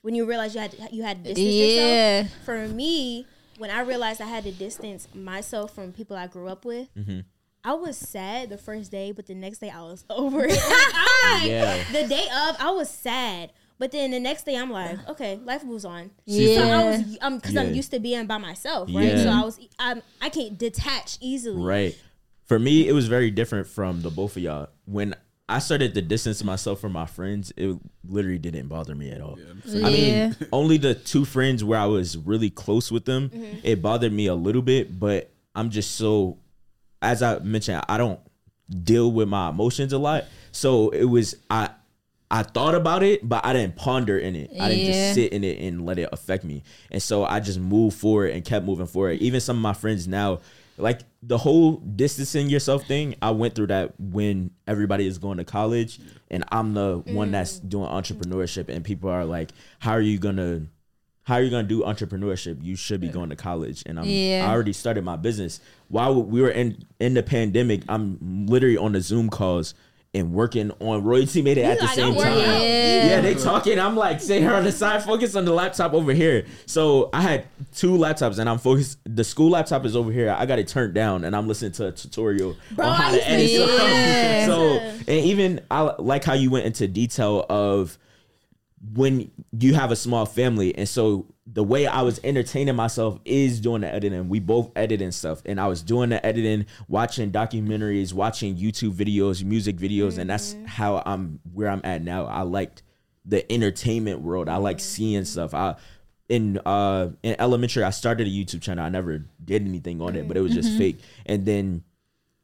when 0.03 0.15
you 0.15 0.25
realized 0.27 0.55
you 0.55 0.61
had 0.61 0.77
you 0.93 1.03
had 1.03 1.25
to 1.25 1.35
distance 1.35 1.49
Yeah. 1.55 2.21
yourself. 2.23 2.45
For 2.45 2.69
me, 2.69 3.27
when 3.59 3.71
I 3.71 3.81
realized 3.81 4.21
I 4.21 4.27
had 4.27 4.45
to 4.45 4.53
distance 4.53 5.09
myself 5.15 5.75
from 5.75 5.93
people 5.93 6.17
I 6.17 6.27
grew 6.27 6.49
up 6.49 6.65
with. 6.65 6.89
Mm-hmm. 6.95 7.21
I 7.63 7.75
was 7.75 7.99
sad 7.99 8.49
the 8.49 8.57
first 8.57 8.91
day, 8.91 9.13
but 9.13 9.27
the 9.27 9.35
next 9.35 9.59
day 9.59 9.69
I 9.69 9.83
was 9.83 10.05
over 10.11 10.47
it. 10.49 10.59
I'm 10.59 11.47
Yeah. 11.47 11.83
The 11.93 12.09
day 12.09 12.25
of, 12.49 12.57
I 12.59 12.71
was 12.71 12.89
sad, 12.89 13.53
but 13.79 13.93
then 13.93 14.13
the 14.13 14.19
next 14.21 14.45
day 14.47 14.57
I'm 14.57 14.71
like, 14.71 15.07
okay, 15.11 15.37
life 15.45 15.63
moves 15.63 15.85
on. 15.85 16.11
See, 16.27 16.55
So 16.55 16.63
I 16.63 16.85
was, 16.85 17.19
I'm 17.21 17.37
because 17.37 17.57
I'm 17.59 17.75
used 17.75 17.91
to 17.91 18.01
being 18.01 18.27
by 18.27 18.39
myself, 18.39 18.89
right? 18.95 19.09
Yeah. 19.09 19.23
So 19.25 19.29
I 19.29 19.45
was, 19.45 19.61
I'm, 19.79 20.01
I 20.23 20.31
can't 20.31 20.57
detach 20.57 21.19
easily. 21.21 21.63
Right. 21.63 21.99
For 22.47 22.59
me, 22.59 22.89
it 22.89 22.93
was 22.93 23.09
very 23.09 23.31
different 23.31 23.67
from 23.67 24.01
the 24.01 24.11
both 24.11 24.37
of 24.39 24.43
y'all. 24.43 24.69
When 24.87 25.15
I 25.51 25.59
started 25.59 25.95
to 25.95 26.03
distance 26.03 26.45
myself 26.45 26.81
from 26.81 26.93
my 26.93 27.07
friends, 27.07 27.53
it 27.57 27.77
literally 28.09 28.39
didn't 28.39 28.69
bother 28.69 28.95
me 28.95 29.11
at 29.11 29.21
all. 29.21 29.39
I 29.67 29.77
Yeah. 29.77 30.29
mean, 30.29 30.37
only 30.53 30.77
the 30.79 30.95
two 30.95 31.25
friends 31.25 31.65
where 31.65 31.79
I 31.79 31.87
was 31.87 32.17
really 32.17 32.51
close 32.51 32.91
with 32.93 33.05
them, 33.05 33.31
mm-hmm. 33.31 33.59
it 33.63 33.83
bothered 33.83 34.13
me 34.13 34.27
a 34.27 34.35
little 34.35 34.63
bit, 34.63 34.99
but 34.99 35.31
I'm 35.55 35.71
just 35.71 35.97
so, 35.97 36.39
as 37.03 37.23
I 37.23 37.41
mentioned, 37.41 37.83
I 37.89 37.99
don't 37.99 38.21
deal 38.85 39.11
with 39.11 39.29
my 39.29 39.49
emotions 39.51 39.93
a 39.93 39.99
lot. 39.99 40.25
So 40.53 40.91
it 40.91 41.05
was, 41.05 41.35
I, 41.51 41.71
I 42.31 42.45
thought 42.45 42.77
about 42.77 43.03
it, 43.03 43.29
but 43.29 43.45
I 43.45 43.53
didn't 43.53 43.75
ponder 43.75 44.17
in 44.17 44.37
it. 44.37 44.53
I 44.61 44.69
didn't 44.69 44.87
just 44.87 45.15
sit 45.15 45.33
in 45.33 45.43
it 45.43 45.59
and 45.59 45.85
let 45.85 45.99
it 45.99 46.09
affect 46.13 46.45
me. 46.45 46.63
And 46.93 47.03
so 47.03 47.25
I 47.25 47.41
just 47.41 47.59
moved 47.59 47.97
forward 47.99 48.31
and 48.31 48.45
kept 48.45 48.65
moving 48.65 48.87
forward. 48.87 49.19
Even 49.21 49.41
some 49.41 49.57
of 49.57 49.63
my 49.63 49.73
friends 49.73 50.07
now, 50.07 50.39
like 50.83 51.01
the 51.23 51.39
whole 51.39 51.77
distancing 51.77 52.49
yourself 52.49 52.87
thing, 52.87 53.15
I 53.21 53.31
went 53.31 53.55
through 53.55 53.69
that 53.69 53.99
when 53.99 54.51
everybody 54.67 55.07
is 55.07 55.19
going 55.19 55.39
to 55.39 55.45
college 55.45 55.99
and 56.31 56.45
I'm 56.51 56.75
the 56.75 57.03
one 57.07 57.29
mm. 57.29 57.33
that's 57.33 57.59
doing 57.59 57.89
entrepreneurship 57.89 58.69
and 58.69 58.85
people 58.85 59.11
are 59.11 59.25
like, 59.25 59.51
How 59.79 59.93
are 59.93 60.01
you 60.01 60.19
gonna 60.19 60.67
how 61.23 61.35
are 61.37 61.43
you 61.43 61.51
gonna 61.51 61.69
do 61.69 61.83
entrepreneurship? 61.83 62.63
You 62.63 62.77
should 62.77 63.01
be 63.01 63.09
going 63.09 63.31
to 63.31 63.37
college. 63.37 63.83
And 63.87 64.01
I'm 64.01 64.07
Yeah. 64.07 64.47
I 64.49 64.53
already 64.53 64.73
started 64.73 65.05
my 65.05 65.17
business. 65.17 65.61
While 65.89 66.23
we 66.23 66.41
were 66.41 66.51
in 66.51 66.85
in 66.99 67.15
the 67.15 67.23
pandemic, 67.23 67.83
I'm 67.89 68.47
literally 68.47 68.77
on 68.77 68.93
the 68.93 69.01
Zoom 69.01 69.29
calls 69.29 69.75
and 70.13 70.33
working 70.33 70.73
on 70.81 71.05
royalty 71.05 71.41
made 71.41 71.57
it 71.57 71.63
at 71.63 71.79
the 71.79 71.85
like, 71.85 71.95
same 71.95 72.15
time. 72.15 72.39
Yeah. 72.39 73.07
Yeah, 73.07 73.21
they 73.21 73.35
talking. 73.35 73.79
I'm 73.79 73.95
like, 73.97 74.21
say 74.21 74.41
her 74.41 74.55
on 74.55 74.65
the 74.65 74.73
side, 74.73 75.05
focus 75.05 75.37
on 75.37 75.45
the 75.45 75.53
laptop 75.53 75.95
over 75.95 76.13
here. 76.13 76.47
So 76.67 77.11
I 77.13 77.23
had 77.23 77.47
two 77.75 77.93
laptops, 77.93 78.39
and 78.39 78.49
I'm 78.49 78.59
focused. 78.59 78.99
The 79.05 79.23
school 79.23 79.51
laptop 79.51 79.85
is 79.85 79.95
over 79.95 80.11
here. 80.11 80.35
I 80.37 80.47
got 80.47 80.59
it 80.59 80.67
turned 80.69 80.95
down, 80.95 81.25
and 81.25 81.37
I'm 81.37 81.47
listening 81.47 81.73
to 81.73 81.89
a 81.89 81.93
tutorial 81.93 82.57
Bro, 82.73 82.87
on 82.87 82.95
how 82.95 83.13
to 83.13 83.29
edit. 83.29 83.47
do 83.49 83.67
stuff. 83.67 84.51
So, 84.51 84.79
and 84.79 85.09
even 85.27 85.61
I 85.71 85.95
like 85.99 86.25
how 86.25 86.33
you 86.35 86.51
went 86.51 86.67
into 86.67 86.89
detail 86.89 87.47
of 87.49 87.99
when 88.95 89.31
you 89.53 89.75
have 89.75 89.93
a 89.93 89.97
small 89.97 90.27
family, 90.27 90.77
and 90.77 90.89
so 90.89 91.27
the 91.53 91.65
way 91.65 91.87
I 91.87 92.03
was 92.03 92.21
entertaining 92.23 92.77
myself 92.77 93.19
is 93.25 93.61
doing 93.61 93.81
the 93.81 93.93
editing. 93.93 94.29
We 94.29 94.39
both 94.39 94.71
edit 94.77 95.03
and 95.03 95.13
stuff, 95.13 95.43
and 95.45 95.61
I 95.61 95.67
was 95.67 95.83
doing 95.83 96.11
the 96.11 96.25
editing, 96.25 96.67
watching 96.87 97.33
documentaries, 97.33 98.13
watching 98.13 98.57
YouTube 98.57 98.93
videos, 98.93 99.43
music 99.43 99.77
videos, 99.77 100.19
and 100.19 100.31
that's 100.31 100.55
mm-hmm. 100.55 100.67
how 100.67 101.03
I'm 101.05 101.41
where 101.53 101.69
I'm 101.69 101.81
at 101.83 102.03
now. 102.03 102.27
I 102.27 102.43
liked 102.43 102.83
the 103.25 103.51
entertainment 103.53 104.21
world. 104.21 104.49
I 104.49 104.57
like 104.57 104.79
mm-hmm. 104.79 104.83
seeing 104.83 105.25
stuff. 105.25 105.53
I 105.55 105.77
in 106.29 106.59
uh 106.65 107.11
in 107.23 107.35
elementary, 107.41 107.83
I 107.83 107.91
started 107.91 108.27
a 108.27 108.31
YouTube 108.31 108.63
channel. 108.63 108.85
I 108.85 108.89
never 108.89 109.25
did 109.45 109.67
anything 109.67 110.01
on 110.01 110.15
it, 110.15 110.29
but 110.29 110.37
it 110.37 110.41
was 110.41 110.55
just 110.55 110.71
mm-hmm. 110.71 110.79
fake. 110.79 111.01
And 111.27 111.45
then 111.45 111.83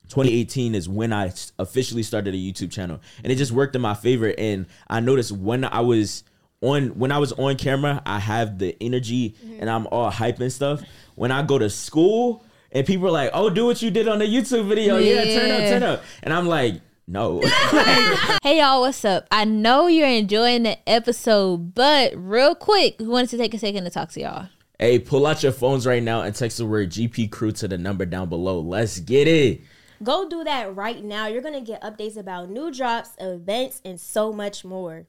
2018 0.08 0.74
is 0.74 0.88
when 0.88 1.12
I 1.12 1.32
officially 1.58 2.02
started 2.02 2.34
a 2.34 2.36
YouTube 2.36 2.72
channel, 2.72 3.00
and 3.22 3.32
it 3.32 3.36
just 3.36 3.52
worked 3.52 3.76
in 3.76 3.82
my 3.82 3.94
favor. 3.94 4.34
And 4.36 4.66
I 4.88 4.98
noticed 4.98 5.30
when 5.30 5.64
I 5.64 5.80
was 5.80 6.24
on 6.62 6.98
when 6.98 7.12
I 7.12 7.18
was 7.18 7.32
on 7.32 7.56
camera, 7.56 8.02
I 8.06 8.18
have 8.18 8.58
the 8.58 8.76
energy 8.80 9.30
mm-hmm. 9.30 9.60
and 9.60 9.70
I'm 9.70 9.86
all 9.88 10.10
hype 10.10 10.40
and 10.40 10.52
stuff. 10.52 10.82
When 11.14 11.32
I 11.32 11.42
go 11.42 11.58
to 11.58 11.70
school 11.70 12.44
and 12.72 12.86
people 12.86 13.08
are 13.08 13.12
like, 13.12 13.30
"Oh, 13.32 13.50
do 13.50 13.66
what 13.66 13.82
you 13.82 13.90
did 13.90 14.08
on 14.08 14.18
the 14.18 14.26
YouTube 14.26 14.68
video, 14.68 14.96
yeah, 14.98 15.24
turn 15.24 15.50
up, 15.50 15.68
turn 15.68 15.82
up," 15.82 16.02
and 16.22 16.32
I'm 16.32 16.46
like, 16.46 16.80
"No." 17.06 17.42
Hey 18.42 18.58
y'all, 18.60 18.80
what's 18.80 19.04
up? 19.04 19.26
I 19.30 19.44
know 19.44 19.88
you're 19.88 20.06
enjoying 20.06 20.62
the 20.62 20.88
episode, 20.88 21.74
but 21.74 22.12
real 22.14 22.54
quick, 22.54 22.96
we 23.00 23.06
wanted 23.06 23.30
to 23.30 23.38
take 23.38 23.54
a 23.54 23.58
second 23.58 23.84
to 23.84 23.90
talk 23.90 24.10
to 24.12 24.20
y'all. 24.20 24.48
hey, 24.78 24.98
pull 24.98 25.26
out 25.26 25.42
your 25.42 25.52
phones 25.52 25.86
right 25.86 26.02
now 26.02 26.22
and 26.22 26.34
text 26.34 26.58
the 26.58 26.66
word 26.66 26.90
GP 26.90 27.30
Crew 27.30 27.50
to 27.52 27.66
the 27.66 27.78
number 27.78 28.04
down 28.06 28.28
below. 28.28 28.60
Let's 28.60 29.00
get 29.00 29.26
it. 29.26 29.62
Go 30.02 30.28
do 30.28 30.44
that 30.44 30.76
right 30.76 31.02
now. 31.02 31.26
You're 31.26 31.42
gonna 31.42 31.60
get 31.60 31.82
updates 31.82 32.16
about 32.16 32.50
new 32.50 32.70
drops, 32.70 33.10
events, 33.18 33.80
and 33.84 34.00
so 34.00 34.32
much 34.32 34.64
more. 34.64 35.06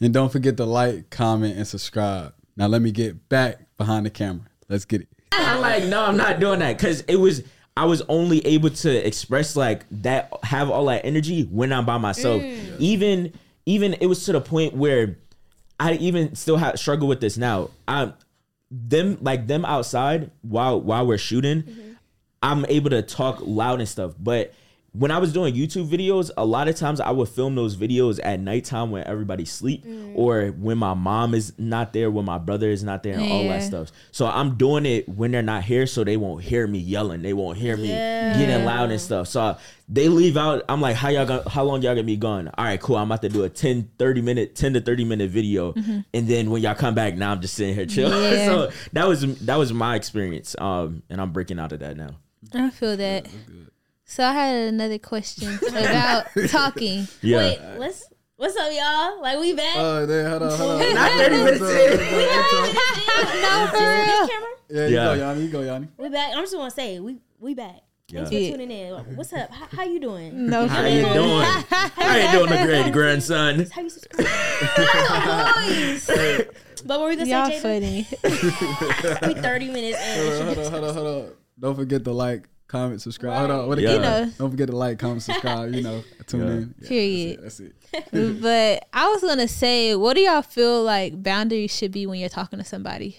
And 0.00 0.12
don't 0.12 0.30
forget 0.30 0.56
to 0.58 0.64
like, 0.64 1.10
comment, 1.10 1.56
and 1.56 1.66
subscribe. 1.66 2.34
Now 2.56 2.66
let 2.66 2.82
me 2.82 2.90
get 2.90 3.28
back 3.28 3.60
behind 3.76 4.06
the 4.06 4.10
camera. 4.10 4.46
Let's 4.68 4.84
get 4.84 5.02
it. 5.02 5.08
I'm 5.32 5.60
like, 5.60 5.84
no, 5.84 6.04
I'm 6.04 6.16
not 6.16 6.40
doing 6.40 6.60
that 6.60 6.76
because 6.76 7.02
it 7.02 7.16
was. 7.16 7.42
I 7.78 7.84
was 7.84 8.00
only 8.08 8.44
able 8.46 8.70
to 8.70 9.06
express 9.06 9.54
like 9.54 9.84
that, 10.02 10.32
have 10.44 10.70
all 10.70 10.86
that 10.86 11.04
energy 11.04 11.42
when 11.42 11.74
I'm 11.74 11.84
by 11.84 11.98
myself. 11.98 12.40
Mm. 12.40 12.76
Even, 12.78 13.32
even 13.66 13.92
it 14.00 14.06
was 14.06 14.24
to 14.24 14.32
the 14.32 14.40
point 14.40 14.74
where 14.74 15.18
I 15.78 15.92
even 15.94 16.34
still 16.36 16.56
have 16.56 16.78
struggle 16.78 17.06
with 17.06 17.20
this 17.20 17.36
now. 17.36 17.68
I'm 17.86 18.14
them 18.70 19.18
like 19.20 19.46
them 19.46 19.64
outside 19.66 20.30
while 20.40 20.80
while 20.80 21.06
we're 21.06 21.18
shooting. 21.18 21.64
Mm-hmm. 21.64 21.92
I'm 22.42 22.64
able 22.66 22.90
to 22.90 23.02
talk 23.02 23.40
loud 23.42 23.80
and 23.80 23.88
stuff, 23.88 24.14
but 24.18 24.54
when 24.98 25.10
I 25.10 25.18
was 25.18 25.32
doing 25.32 25.54
YouTube 25.54 25.88
videos, 25.88 26.30
a 26.36 26.44
lot 26.44 26.68
of 26.68 26.76
times 26.76 27.00
I 27.00 27.10
would 27.10 27.28
film 27.28 27.54
those 27.54 27.76
videos 27.76 28.18
at 28.22 28.40
nighttime 28.40 28.90
when 28.90 29.04
everybody 29.06 29.44
sleep 29.44 29.84
or 30.14 30.46
when 30.48 30.78
my 30.78 30.94
mom 30.94 31.34
is 31.34 31.52
not 31.58 31.92
there, 31.92 32.10
when 32.10 32.24
my 32.24 32.38
brother 32.38 32.70
is 32.70 32.82
not 32.82 33.02
there, 33.02 33.14
and 33.14 33.30
all 33.30 33.44
that 33.48 33.62
stuff. 33.62 33.92
So 34.12 34.26
I'm 34.26 34.56
doing 34.56 34.86
it 34.86 35.08
when 35.08 35.32
they're 35.32 35.42
not 35.42 35.64
here, 35.64 35.86
so 35.86 36.04
they 36.04 36.16
won't 36.16 36.42
hear 36.42 36.66
me 36.66 36.78
yelling. 36.78 37.22
They 37.22 37.32
won't 37.32 37.58
hear 37.58 37.76
me 37.76 37.88
getting 37.88 38.64
loud 38.64 38.90
and 38.90 39.00
stuff. 39.00 39.28
So 39.28 39.58
they 39.88 40.08
leave 40.08 40.36
out. 40.36 40.64
I'm 40.68 40.80
like, 40.80 40.96
how 40.96 41.10
y'all 41.10 41.26
gonna, 41.26 41.48
how 41.48 41.64
long 41.64 41.82
y'all 41.82 41.94
gonna 41.94 42.04
be 42.04 42.16
gone? 42.16 42.48
All 42.56 42.64
right, 42.64 42.80
cool. 42.80 42.96
I'm 42.96 43.08
about 43.08 43.22
to 43.22 43.28
do 43.28 43.44
a 43.44 43.48
10, 43.48 43.90
30 43.98 44.22
minute, 44.22 44.56
10 44.56 44.74
to 44.74 44.80
30 44.80 45.04
minute 45.04 45.30
video. 45.30 45.74
And 45.74 46.26
then 46.28 46.50
when 46.50 46.62
y'all 46.62 46.74
come 46.74 46.94
back, 46.94 47.14
now 47.16 47.32
I'm 47.32 47.40
just 47.40 47.54
sitting 47.54 47.74
here 47.74 47.86
chill. 47.86 48.06
Yeah. 48.26 48.46
so 48.46 48.70
that 48.92 49.06
was 49.06 49.40
that 49.40 49.56
was 49.56 49.72
my 49.72 49.94
experience. 49.94 50.56
Um, 50.58 51.02
and 51.10 51.20
I'm 51.20 51.32
breaking 51.32 51.58
out 51.58 51.72
of 51.72 51.80
that 51.80 51.96
now. 51.96 52.16
I 52.54 52.70
feel 52.70 52.96
that. 52.96 53.26
So 54.08 54.24
I 54.24 54.32
had 54.32 54.54
another 54.72 54.98
question 54.98 55.58
about 55.68 56.26
talking. 56.48 57.08
Yeah. 57.22 57.38
Wait, 57.38 57.58
let's. 57.78 58.04
What's 58.36 58.54
up, 58.56 58.70
y'all? 58.70 59.20
Like 59.22 59.38
we 59.40 59.54
back? 59.54 59.76
Uh, 59.76 59.80
oh, 59.80 60.06
then 60.06 60.30
hold 60.30 60.42
on, 60.42 60.58
hold 60.58 60.70
on. 60.72 60.78
Not 60.94 61.10
30 61.12 61.36
minutes 61.38 61.60
in. 61.62 61.66
No, 63.42 63.66
for 63.70 63.78
real. 63.78 64.28
camera. 64.28 64.48
Yeah, 64.68 64.86
you 64.86 64.94
Yeah. 64.94 65.04
go, 65.04 65.12
Yanni. 65.14 65.40
You 65.42 65.48
go, 65.50 65.60
Yanni. 65.62 65.88
We 65.96 66.08
back. 66.10 66.32
I'm 66.36 66.42
just 66.42 66.56
want 66.56 66.70
to 66.70 66.76
say 66.76 67.00
we 67.00 67.16
we 67.40 67.54
back. 67.54 67.80
Thanks 68.12 68.30
Yeah. 68.30 68.50
for 68.50 68.56
tuning 68.58 68.70
in. 68.70 68.94
What's 69.16 69.32
up? 69.32 69.50
How, 69.50 69.66
how 69.78 69.84
you 69.84 69.98
doing? 69.98 70.48
No, 70.50 70.68
How 70.68 70.84
you 70.86 71.02
doing? 71.02 71.42
How 71.70 72.16
you 72.16 72.30
doing, 72.46 72.50
the 72.50 72.64
great 72.66 72.92
grandson? 72.92 73.66
How 73.72 73.80
you 73.80 73.88
subscribe? 73.90 74.26
Boys. 75.56 76.06
But 76.84 77.00
what 77.00 77.00
were 77.00 77.08
we 77.08 77.16
gonna 77.16 77.28
Y'all 77.30 77.50
say, 77.50 77.80
Jada? 77.80 78.06
funny. 79.22 79.34
We 79.34 79.40
30 79.40 79.70
minutes 79.70 79.98
in. 79.98 80.46
Hold 80.46 80.46
on, 80.46 80.46
hold 80.46 80.58
on, 80.58 80.72
hold 80.72 80.84
on, 80.84 80.94
hold 80.94 81.24
on. 81.24 81.32
Don't 81.58 81.74
forget 81.74 82.04
to 82.04 82.12
like, 82.12 82.48
comment, 82.68 83.00
subscribe. 83.00 83.38
Hold 83.38 83.50
on. 83.50 83.68
What 83.68 83.78
it 83.78 83.82
Yeah. 83.82 83.92
You 83.94 83.98
know. 84.00 84.32
Don't 84.38 84.50
forget 84.50 84.68
to 84.68 84.76
like, 84.76 84.98
comment, 84.98 85.22
subscribe. 85.22 85.74
You 85.74 85.82
know, 85.82 86.02
tune 86.26 86.40
Yeah. 86.40 86.52
in. 86.52 86.74
Yeah, 86.80 86.88
Period. 86.88 87.40
That's 87.42 87.60
it. 87.60 87.72
That's 87.92 88.08
it. 88.12 88.42
but 88.42 88.88
I 88.92 89.08
was 89.08 89.22
gonna 89.22 89.48
say, 89.48 89.94
what 89.96 90.14
do 90.14 90.20
y'all 90.22 90.42
feel 90.42 90.82
like 90.82 91.22
boundaries 91.22 91.74
should 91.76 91.92
be 91.92 92.06
when 92.06 92.18
you're 92.20 92.28
talking 92.28 92.58
to 92.58 92.64
somebody? 92.64 93.18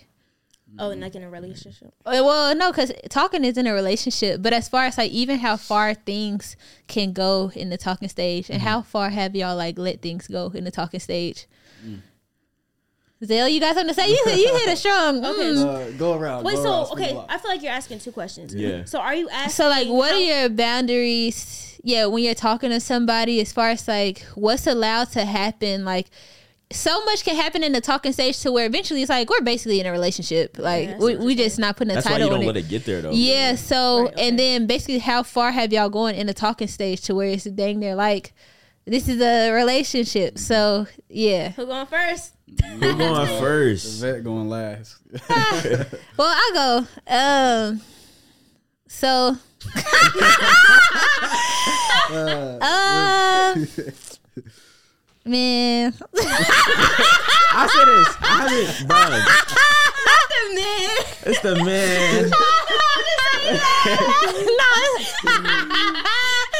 Oh, 0.79 0.91
and 0.91 1.01
like 1.01 1.15
in 1.15 1.23
a 1.23 1.29
relationship. 1.29 1.91
Uh, 2.05 2.21
Well, 2.23 2.53
no, 2.53 2.71
because 2.71 2.91
talking 3.09 3.43
is 3.43 3.57
in 3.57 3.65
a 3.65 3.73
relationship. 3.73 4.43
But 4.43 4.53
as 4.53 4.67
far 4.69 4.83
as 4.85 4.97
like 4.97 5.11
even 5.11 5.39
how 5.39 5.55
far 5.57 5.93
things 5.95 6.55
can 6.87 7.13
go 7.13 7.51
in 7.55 7.69
the 7.69 7.77
talking 7.77 8.09
stage, 8.09 8.49
and 8.51 8.61
how 8.61 8.81
far 8.83 9.09
have 9.09 9.35
y'all 9.35 9.55
like 9.55 9.79
let 9.79 10.01
things 10.03 10.27
go 10.27 10.51
in 10.53 10.65
the 10.65 10.71
talking 10.71 10.99
stage? 10.99 11.47
Zell, 13.23 13.49
you 13.49 13.59
got 13.59 13.75
something 13.75 13.93
to 13.95 13.99
say? 13.99 14.09
You 14.09 14.23
hit, 14.25 14.37
you 14.37 14.53
hit 14.57 14.69
a 14.69 14.75
strong. 14.75 15.21
mm. 15.23 15.65
Uh, 15.65 15.91
go 15.97 16.13
around. 16.13 16.43
Wait, 16.43 16.55
go 16.55 16.63
so 16.63 16.69
around, 16.69 16.91
okay. 16.91 17.19
I 17.29 17.37
feel 17.37 17.49
like 17.51 17.63
you're 17.63 17.71
asking 17.71 17.99
two 17.99 18.11
questions. 18.11 18.53
Yeah. 18.53 18.85
So 18.85 18.99
are 18.99 19.15
you 19.15 19.27
asking? 19.29 19.51
So 19.51 19.67
like, 19.69 19.87
what 19.87 20.11
how- 20.11 20.17
are 20.17 20.19
your 20.21 20.49
boundaries? 20.49 21.79
Yeah, 21.83 22.07
when 22.07 22.23
you're 22.23 22.35
talking 22.35 22.69
to 22.71 22.79
somebody, 22.79 23.39
as 23.39 23.53
far 23.53 23.69
as 23.69 23.87
like 23.87 24.19
what's 24.35 24.67
allowed 24.67 25.11
to 25.11 25.25
happen, 25.25 25.85
like. 25.85 26.07
So 26.69 27.01
much 27.05 27.23
can 27.23 27.37
happen 27.37 27.63
in 27.63 27.71
the 27.71 27.79
talking 27.79 28.11
stage 28.11 28.41
to 28.41 28.51
where 28.51 28.65
eventually 28.65 29.01
it's 29.01 29.07
like 29.07 29.29
we're 29.29 29.39
basically 29.39 29.79
in 29.79 29.85
a 29.85 29.91
relationship. 29.93 30.57
Like 30.59 30.89
that's 30.89 31.01
we, 31.01 31.15
we 31.15 31.33
just 31.33 31.57
not 31.57 31.77
putting 31.77 31.91
a 31.91 31.93
That's 31.93 32.05
why 32.05 32.11
title 32.11 32.27
you 32.27 32.33
on 32.33 32.39
don't 32.41 32.49
it. 32.49 32.53
let 32.55 32.57
it 32.57 32.67
get 32.67 32.83
there 32.83 33.01
though. 33.01 33.11
Yeah, 33.11 33.55
so 33.55 34.01
Right, 34.03 34.13
okay. 34.13 34.27
and 34.27 34.37
then 34.37 34.67
basically 34.67 34.97
how 34.97 35.23
far 35.23 35.53
have 35.53 35.71
y'all 35.71 35.87
gone 35.87 36.13
in 36.15 36.27
the 36.27 36.33
talking 36.33 36.67
stage 36.67 36.99
to 37.03 37.15
where 37.15 37.29
it's 37.29 37.45
dang 37.45 37.79
near 37.79 37.95
like 37.95 38.33
this 38.83 39.07
is 39.07 39.21
a 39.21 39.51
relationship. 39.53 40.37
So 40.37 40.87
yeah. 41.07 41.51
Who 41.51 41.67
going 41.67 41.87
first? 41.87 42.33
Who 42.47 42.79
going 42.79 43.27
The 43.27 43.37
first? 43.39 44.01
vet 44.01 44.23
going 44.23 44.49
last. 44.49 44.97
Well 46.17 46.27
I 46.27 46.51
go. 46.53 46.87
Um 47.07 47.81
so 48.87 49.27
um 52.09 53.67
man 55.25 55.93
I 57.53 57.67
said 57.67 57.85
this. 57.85 58.15
I 58.21 58.25
haven't, 58.49 58.87
bro. 58.87 58.97
It's 61.25 61.41
the 61.41 61.55
man. 61.63 62.31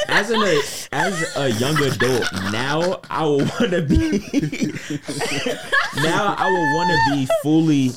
As 0.09 0.29
an 0.29 0.41
as 0.91 1.35
a 1.35 1.51
young 1.51 1.75
adult, 1.83 2.31
now 2.51 3.01
I 3.09 3.25
would 3.25 3.49
want 3.49 3.71
to 3.71 3.81
be. 3.81 4.19
now 6.01 6.35
I 6.37 6.49
would 6.49 6.75
want 6.75 6.89
to 6.89 7.15
be 7.15 7.27
fully. 7.43 7.91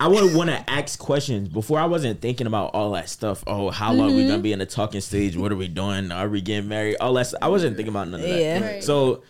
I 0.00 0.08
would 0.08 0.34
want 0.34 0.50
to 0.50 0.68
ask 0.68 0.98
questions 0.98 1.48
before. 1.48 1.78
I 1.78 1.86
wasn't 1.86 2.20
thinking 2.20 2.48
about 2.48 2.74
all 2.74 2.90
that 2.92 3.08
stuff. 3.08 3.44
Oh, 3.46 3.70
how 3.70 3.92
long 3.92 4.08
we 4.08 4.22
mm-hmm. 4.22 4.30
gonna 4.30 4.42
be 4.42 4.52
in 4.52 4.58
the 4.58 4.66
talking 4.66 5.00
stage? 5.00 5.36
What 5.36 5.52
are 5.52 5.56
we 5.56 5.68
doing? 5.68 6.10
Are 6.10 6.28
we 6.28 6.40
getting 6.40 6.68
married? 6.68 6.96
All 7.00 7.14
that. 7.14 7.32
I 7.40 7.48
wasn't 7.48 7.76
thinking 7.76 7.92
about 7.92 8.08
none 8.08 8.20
of 8.20 8.26
that. 8.26 8.40
Yeah. 8.40 8.64
Right. 8.64 8.84
So, 8.84 9.22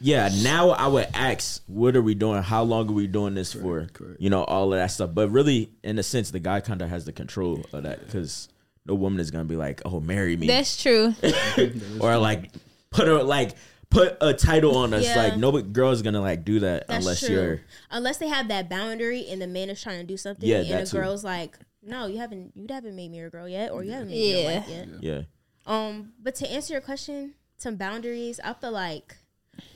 yeah, 0.00 0.30
now 0.42 0.70
I 0.70 0.86
would 0.86 1.08
ask, 1.12 1.62
what 1.66 1.96
are 1.96 2.02
we 2.02 2.14
doing? 2.14 2.42
How 2.42 2.62
long 2.62 2.88
are 2.88 2.92
we 2.92 3.08
doing 3.08 3.34
this 3.34 3.52
for? 3.52 3.88
correct. 3.92 4.20
You 4.20 4.30
know, 4.30 4.44
all 4.44 4.72
of 4.72 4.78
that 4.78 4.92
stuff. 4.92 5.10
But 5.12 5.30
really, 5.30 5.70
in 5.82 5.98
a 5.98 6.04
sense, 6.04 6.30
the 6.30 6.38
guy 6.38 6.60
kind 6.60 6.80
of 6.82 6.88
has 6.88 7.04
the 7.04 7.12
control 7.12 7.66
of 7.72 7.82
that 7.82 8.06
because 8.06 8.48
no 8.90 8.94
woman 8.96 9.20
is 9.20 9.30
gonna 9.30 9.44
be 9.44 9.56
like, 9.56 9.80
"Oh, 9.84 10.00
marry 10.00 10.36
me," 10.36 10.46
that's 10.46 10.80
true. 10.82 11.14
or 12.00 12.16
like 12.18 12.50
put 12.90 13.08
a 13.08 13.22
like 13.22 13.52
put 13.90 14.16
a 14.20 14.34
title 14.34 14.76
on 14.76 14.92
us. 14.94 15.04
Yeah. 15.04 15.16
Like 15.16 15.36
no 15.36 15.52
girl's 15.62 16.02
gonna 16.02 16.20
like 16.20 16.44
do 16.44 16.60
that 16.60 16.86
That's 16.88 17.04
unless 17.04 17.20
true. 17.20 17.30
you're. 17.34 17.60
Unless 17.90 18.18
they 18.18 18.28
have 18.28 18.48
that 18.48 18.68
boundary 18.68 19.26
and 19.28 19.40
the 19.40 19.46
man 19.46 19.70
is 19.70 19.80
trying 19.82 20.00
to 20.00 20.06
do 20.06 20.16
something, 20.16 20.48
Yeah, 20.48 20.58
and 20.58 20.70
that 20.70 20.84
the 20.86 20.90
too. 20.90 20.96
girl's 20.98 21.24
like, 21.24 21.56
"No, 21.82 22.06
you 22.06 22.18
haven't. 22.18 22.52
You 22.54 22.66
haven't 22.68 22.96
made 22.96 23.10
me 23.10 23.20
a 23.20 23.30
girl 23.30 23.48
yet, 23.48 23.70
or 23.70 23.84
you 23.84 23.92
haven't 23.92 24.08
made 24.08 24.14
me 24.16 24.32
a 24.34 24.42
Yeah. 24.42 24.58
wife 24.58 24.68
yet." 24.68 24.88
Yeah. 25.00 25.20
Um, 25.66 26.12
but 26.20 26.34
to 26.36 26.50
answer 26.50 26.72
your 26.74 26.80
question, 26.80 27.34
some 27.56 27.76
boundaries, 27.76 28.40
I 28.42 28.54
feel 28.54 28.72
like 28.72 29.16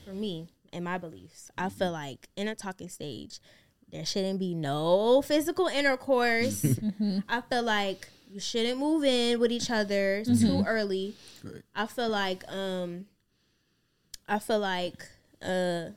for 0.04 0.12
me 0.12 0.48
and 0.72 0.84
my 0.84 0.98
beliefs, 0.98 1.50
I 1.56 1.68
feel 1.68 1.92
like 1.92 2.28
in 2.36 2.48
a 2.48 2.54
talking 2.54 2.88
stage, 2.88 3.38
there 3.92 4.04
shouldn't 4.04 4.40
be 4.40 4.54
no 4.54 5.22
physical 5.22 5.68
intercourse. 5.68 6.64
I 7.28 7.42
feel 7.42 7.62
like 7.62 8.08
you 8.34 8.40
shouldn't 8.40 8.80
move 8.80 9.04
in 9.04 9.38
with 9.38 9.52
each 9.52 9.70
other 9.70 10.24
too 10.24 10.64
early. 10.66 11.14
I 11.72 11.86
feel 11.86 12.08
like 12.08 12.42
um 12.48 13.06
I 14.26 14.40
feel 14.40 14.58
like 14.58 15.06
uh 15.40 15.90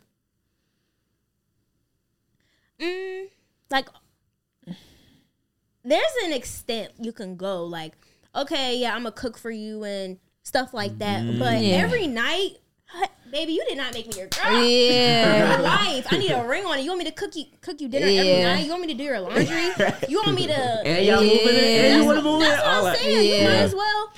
mm, 2.80 3.26
like 3.72 3.88
there's 5.84 6.16
an 6.26 6.34
extent 6.34 6.92
you 7.00 7.12
can 7.12 7.38
go 7.38 7.64
like 7.64 7.94
okay 8.36 8.78
yeah 8.78 8.94
i'm 8.94 9.04
gonna 9.04 9.12
cook 9.12 9.38
for 9.38 9.50
you 9.50 9.84
and 9.86 10.20
stuff 10.44 10.74
like 10.74 10.98
that 11.00 11.26
but 11.40 11.64
Yeah. 11.64 11.78
every 11.78 12.08
night 12.08 12.58
huh, 12.86 13.08
baby 13.32 13.54
you 13.54 13.64
did 13.68 13.78
not 13.78 13.94
make 13.94 14.08
me 14.08 14.14
your 14.18 14.28
girl 14.28 14.52
your 14.54 14.64
Yeah. 14.64 15.62
wife 15.62 16.08
i 16.12 16.18
need 16.18 16.32
a 16.32 16.46
ring 16.48 16.66
on 16.66 16.78
it 16.80 16.84
you 16.84 16.90
want 16.90 17.00
me 17.00 17.06
to 17.06 17.12
cook 17.12 17.36
you 17.36 17.46
cook 17.62 17.80
you 17.82 17.88
dinner 17.90 18.06
every 18.08 18.44
night 18.44 18.64
you 18.66 18.70
want 18.70 18.82
me 18.82 18.88
to 18.88 18.94
do 18.94 19.04
your 19.04 19.20
laundry 19.20 19.46
you 20.10 20.22
want 20.24 20.36
me 20.36 20.48
to 20.48 20.82
And 20.86 21.06
y'all 21.06 21.22
moving 21.24 21.48
in, 21.56 21.86
and 21.86 22.02
you 22.02 22.06
want 22.06 22.18
to 22.18 22.24
move 22.24 22.42
in. 22.42 22.50
that's 22.50 22.62
what 22.64 22.74
i'm 22.76 22.84
that. 22.86 22.98
saying 22.98 23.40
you 23.42 23.48
might 23.48 23.56
as 23.56 23.76
well 23.76 24.14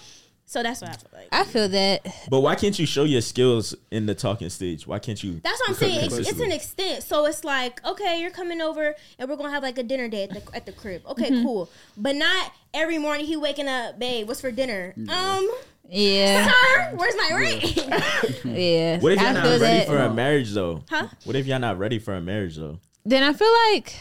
so 0.45 0.63
that's 0.63 0.81
what 0.81 0.89
i 0.89 0.93
feel 0.93 1.09
like 1.13 1.27
I 1.31 1.43
feel 1.43 1.69
that. 1.69 2.07
But 2.27 2.39
why 2.39 2.55
can't 2.55 2.77
you 2.79 2.87
show 2.87 3.03
your 3.03 3.21
skills 3.21 3.75
in 3.91 4.07
the 4.07 4.15
talking 4.15 4.49
stage? 4.49 4.87
Why 4.87 4.97
can't 4.97 5.21
you? 5.23 5.39
That's 5.43 5.59
what 5.59 5.69
I'm 5.69 5.75
saying. 5.75 6.05
It's, 6.05 6.17
it's 6.17 6.39
an 6.39 6.51
extent. 6.51 7.03
So 7.03 7.27
it's 7.27 7.43
like, 7.43 7.85
okay, 7.85 8.19
you're 8.19 8.31
coming 8.31 8.59
over 8.59 8.95
and 9.19 9.29
we're 9.29 9.35
gonna 9.35 9.51
have 9.51 9.61
like 9.61 9.77
a 9.77 9.83
dinner 9.83 10.07
day 10.07 10.23
at 10.23 10.31
the 10.31 10.41
at 10.55 10.65
the 10.65 10.71
crib. 10.71 11.03
Okay, 11.05 11.29
Mm-hmm. 11.29 11.43
cool. 11.45 11.69
But 11.95 12.15
not 12.15 12.51
every 12.73 12.97
morning 12.97 13.27
he 13.27 13.37
waking 13.37 13.67
up, 13.67 13.99
babe. 13.99 14.27
What's 14.27 14.41
for 14.41 14.49
dinner? 14.49 14.95
Um, 15.07 15.51
Yeah. 15.89 16.45
sir, 16.51 16.91
where's 16.95 17.15
my 17.15 17.35
ring? 17.35 17.61
Yeah. 18.45 18.99
What 19.01 19.13
if 19.13 19.21
y'all 19.21 19.33
not 19.33 19.43
ready 19.45 19.59
that. 19.59 19.87
for 19.87 19.97
a 19.97 20.13
marriage 20.13 20.53
though? 20.53 20.83
Huh? 20.89 21.07
What 21.23 21.35
if 21.35 21.45
y'all 21.45 21.59
not 21.59 21.77
ready 21.79 21.99
for 21.99 22.15
a 22.15 22.21
marriage 22.21 22.55
though? 22.57 22.79
then 23.05 23.23
I 23.23 23.33
feel 23.33 23.51
like 23.71 23.95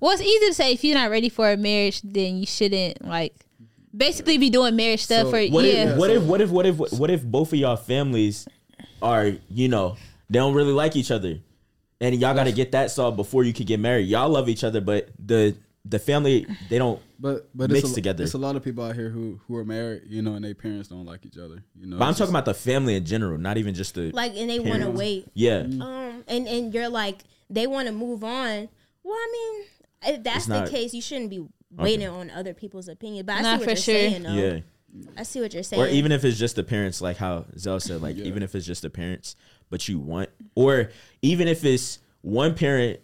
well, 0.00 0.10
it's 0.12 0.22
easy 0.22 0.46
to 0.48 0.54
say 0.54 0.72
if 0.72 0.82
you're 0.82 0.96
not 0.96 1.10
ready 1.10 1.28
for 1.28 1.50
a 1.52 1.56
marriage, 1.56 2.02
then 2.02 2.36
you 2.38 2.46
shouldn't 2.46 3.06
like 3.06 3.34
basically 3.96 4.36
be 4.36 4.50
doing 4.50 4.74
marriage 4.74 5.04
stuff 5.04 5.30
So, 5.30 5.36
or 5.36 5.46
What 5.48 5.64
yeah. 5.64 5.92
if 5.92 5.96
what 5.96 6.10
if 6.10 6.22
what 6.24 6.40
if 6.40 6.50
what 6.50 6.66
if 6.66 6.78
what 6.98 7.10
if 7.10 7.22
both 7.24 7.52
of 7.52 7.58
y'all 7.58 7.76
families 7.76 8.48
are 9.00 9.32
you 9.48 9.68
know 9.68 9.96
they 10.28 10.38
don't 10.38 10.54
really 10.54 10.72
like 10.72 10.96
each 10.96 11.10
other, 11.10 11.38
and 12.00 12.14
y'all 12.16 12.34
got 12.34 12.44
to 12.44 12.52
get 12.52 12.72
that 12.72 12.90
solved 12.90 13.16
before 13.16 13.44
you 13.44 13.52
could 13.52 13.66
get 13.66 13.78
married. 13.80 14.08
Y'all 14.08 14.28
love 14.28 14.48
each 14.48 14.64
other, 14.64 14.80
but 14.80 15.08
the 15.24 15.54
the 15.84 15.98
family 15.98 16.46
they 16.70 16.78
don't. 16.78 17.00
But 17.18 17.48
but 17.54 17.70
Mixed 17.70 17.84
it's 17.84 17.92
a, 17.92 17.94
together. 17.96 18.24
It's 18.24 18.34
a 18.34 18.38
lot 18.38 18.56
of 18.56 18.62
people 18.64 18.84
out 18.84 18.94
here 18.94 19.08
who 19.10 19.40
who 19.46 19.56
are 19.56 19.64
married, 19.64 20.02
you 20.08 20.22
know, 20.22 20.34
and 20.34 20.44
their 20.44 20.54
parents 20.54 20.88
don't 20.88 21.06
like 21.06 21.24
each 21.26 21.38
other. 21.38 21.62
You 21.78 21.86
know, 21.86 21.98
But 21.98 22.04
I'm 22.04 22.10
It's 22.10 22.18
talking 22.18 22.32
about 22.32 22.44
the 22.44 22.54
family 22.54 22.94
in 22.96 23.04
general, 23.04 23.38
not 23.38 23.58
even 23.58 23.74
just 23.74 23.94
the 23.94 24.10
like, 24.12 24.32
and 24.36 24.48
they 24.48 24.58
want 24.60 24.82
to 24.82 24.90
wait. 24.90 25.26
yeah. 25.34 25.58
Um, 25.60 26.24
and 26.28 26.46
and 26.48 26.72
you're 26.74 26.88
like, 26.88 27.22
they 27.50 27.66
want 27.66 27.86
to 27.88 27.92
move 27.92 28.22
on. 28.24 28.68
Well, 29.04 29.14
I 29.14 29.28
mean, 30.02 30.14
if 30.16 30.22
that's 30.22 30.36
It's 30.38 30.46
the 30.46 30.60
not- 30.60 30.70
case, 30.70 30.94
you 30.94 31.02
shouldn't 31.02 31.30
be 31.30 31.44
waiting 31.76 32.06
on 32.08 32.30
other 32.30 32.54
people's 32.54 32.86
opinion. 32.88 33.26
But 33.26 33.36
I 33.36 33.40
Not 33.42 33.44
see 33.44 33.58
what 33.58 33.64
for 33.64 33.70
you're 33.70 33.76
sure. 33.76 33.94
saying, 34.10 34.22
though. 34.22 34.32
Yeah. 34.34 34.60
I 35.16 35.22
see 35.22 35.40
what 35.40 35.54
you're 35.54 35.62
saying. 35.62 35.82
Or 35.82 35.88
even 35.88 36.12
if 36.12 36.22
it's 36.24 36.38
just 36.38 36.54
the 36.56 36.62
parents, 36.62 37.00
like 37.00 37.16
how 37.16 37.46
Zell 37.58 37.80
said, 37.80 38.02
like 38.02 38.16
even 38.16 38.42
if 38.42 38.54
it's 38.54 38.66
just 38.66 38.82
the 38.82 38.90
parents, 38.90 39.36
but 39.70 39.88
you 39.88 39.98
want, 39.98 40.28
or 40.54 40.90
even 41.22 41.48
if 41.48 41.64
it's 41.64 41.98
one 42.20 42.54
parent, 42.54 43.00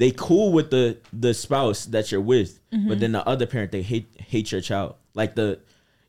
they 0.00 0.10
cool 0.10 0.50
with 0.52 0.70
the 0.70 0.96
the 1.12 1.32
spouse 1.34 1.84
that 1.86 2.10
you're 2.10 2.20
with, 2.20 2.58
Mm-hmm. 2.72 2.88
but 2.88 2.98
then 3.00 3.12
the 3.12 3.26
other 3.28 3.46
parent 3.46 3.70
they 3.70 3.82
hate 3.82 4.08
hate 4.20 4.50
your 4.50 4.60
child. 4.60 4.94
Like 5.14 5.34
the, 5.34 5.58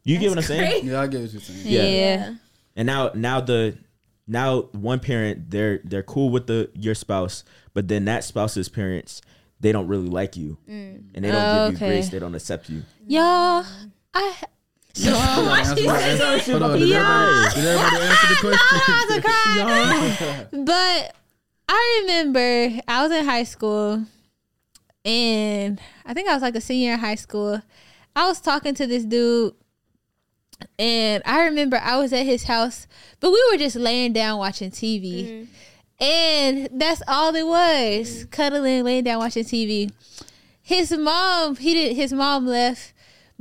you 0.03 0.17
get 0.19 0.29
what 0.29 0.37
I'm 0.37 0.43
saying? 0.43 0.87
Yeah, 0.87 1.01
I 1.01 1.07
get 1.07 1.21
what 1.21 1.31
you're 1.33 1.41
saying. 1.41 1.61
Yeah. 1.65 1.83
yeah. 1.83 2.35
And 2.75 2.85
now 2.85 3.11
now 3.15 3.41
the 3.41 3.77
now 4.27 4.61
one 4.71 4.99
parent 4.99 5.49
they're 5.51 5.79
they're 5.83 6.03
cool 6.03 6.29
with 6.29 6.47
the 6.47 6.69
your 6.73 6.95
spouse, 6.95 7.43
but 7.73 7.87
then 7.87 8.05
that 8.05 8.23
spouse's 8.23 8.69
parents 8.69 9.21
they 9.59 9.71
don't 9.71 9.87
really 9.87 10.07
like 10.09 10.37
you, 10.37 10.57
Mm. 10.69 11.03
and 11.13 11.25
they 11.25 11.31
don't 11.31 11.71
give 11.71 11.81
you 11.81 11.85
Okay. 11.85 11.95
grace. 11.97 12.09
They 12.09 12.19
don't 12.19 12.33
accept 12.35 12.69
you. 12.69 12.83
Y'all, 13.07 13.65
I 14.13 14.35
Hold 15.03 15.47
on, 15.47 15.59
answer 15.65 15.83
my- 15.85 15.99
answer- 16.01 16.51
hold 16.51 16.63
on, 16.63 16.79
did 16.79 16.91
everybody 16.91 18.05
answer 18.05 18.27
the 18.29 19.21
question? 20.51 20.65
But 20.65 21.15
I 21.73 21.99
remember 22.01 22.81
I 22.85 23.01
was 23.01 23.13
in 23.13 23.23
high 23.23 23.45
school 23.45 24.03
and 25.05 25.79
I 26.05 26.13
think 26.13 26.27
I 26.27 26.33
was 26.33 26.41
like 26.41 26.55
a 26.57 26.61
senior 26.61 26.93
in 26.93 26.99
high 26.99 27.15
school. 27.15 27.61
I 28.13 28.27
was 28.27 28.41
talking 28.41 28.75
to 28.75 28.85
this 28.85 29.05
dude 29.05 29.53
and 30.77 31.23
I 31.25 31.45
remember 31.45 31.79
I 31.81 31.95
was 31.95 32.11
at 32.11 32.25
his 32.25 32.43
house, 32.43 32.87
but 33.21 33.31
we 33.31 33.41
were 33.49 33.57
just 33.57 33.77
laying 33.77 34.11
down 34.11 34.37
watching 34.37 34.69
TV. 34.69 35.25
Mm-hmm. 35.25 36.03
And 36.03 36.69
that's 36.73 37.01
all 37.07 37.33
it 37.35 37.47
was. 37.47 38.09
Mm-hmm. 38.09 38.29
Cuddling, 38.31 38.83
laying 38.83 39.05
down 39.05 39.19
watching 39.19 39.45
TV. 39.45 39.93
His 40.61 40.91
mom, 40.91 41.55
he 41.55 41.73
did 41.73 41.95
his 41.95 42.11
mom 42.11 42.47
left. 42.47 42.91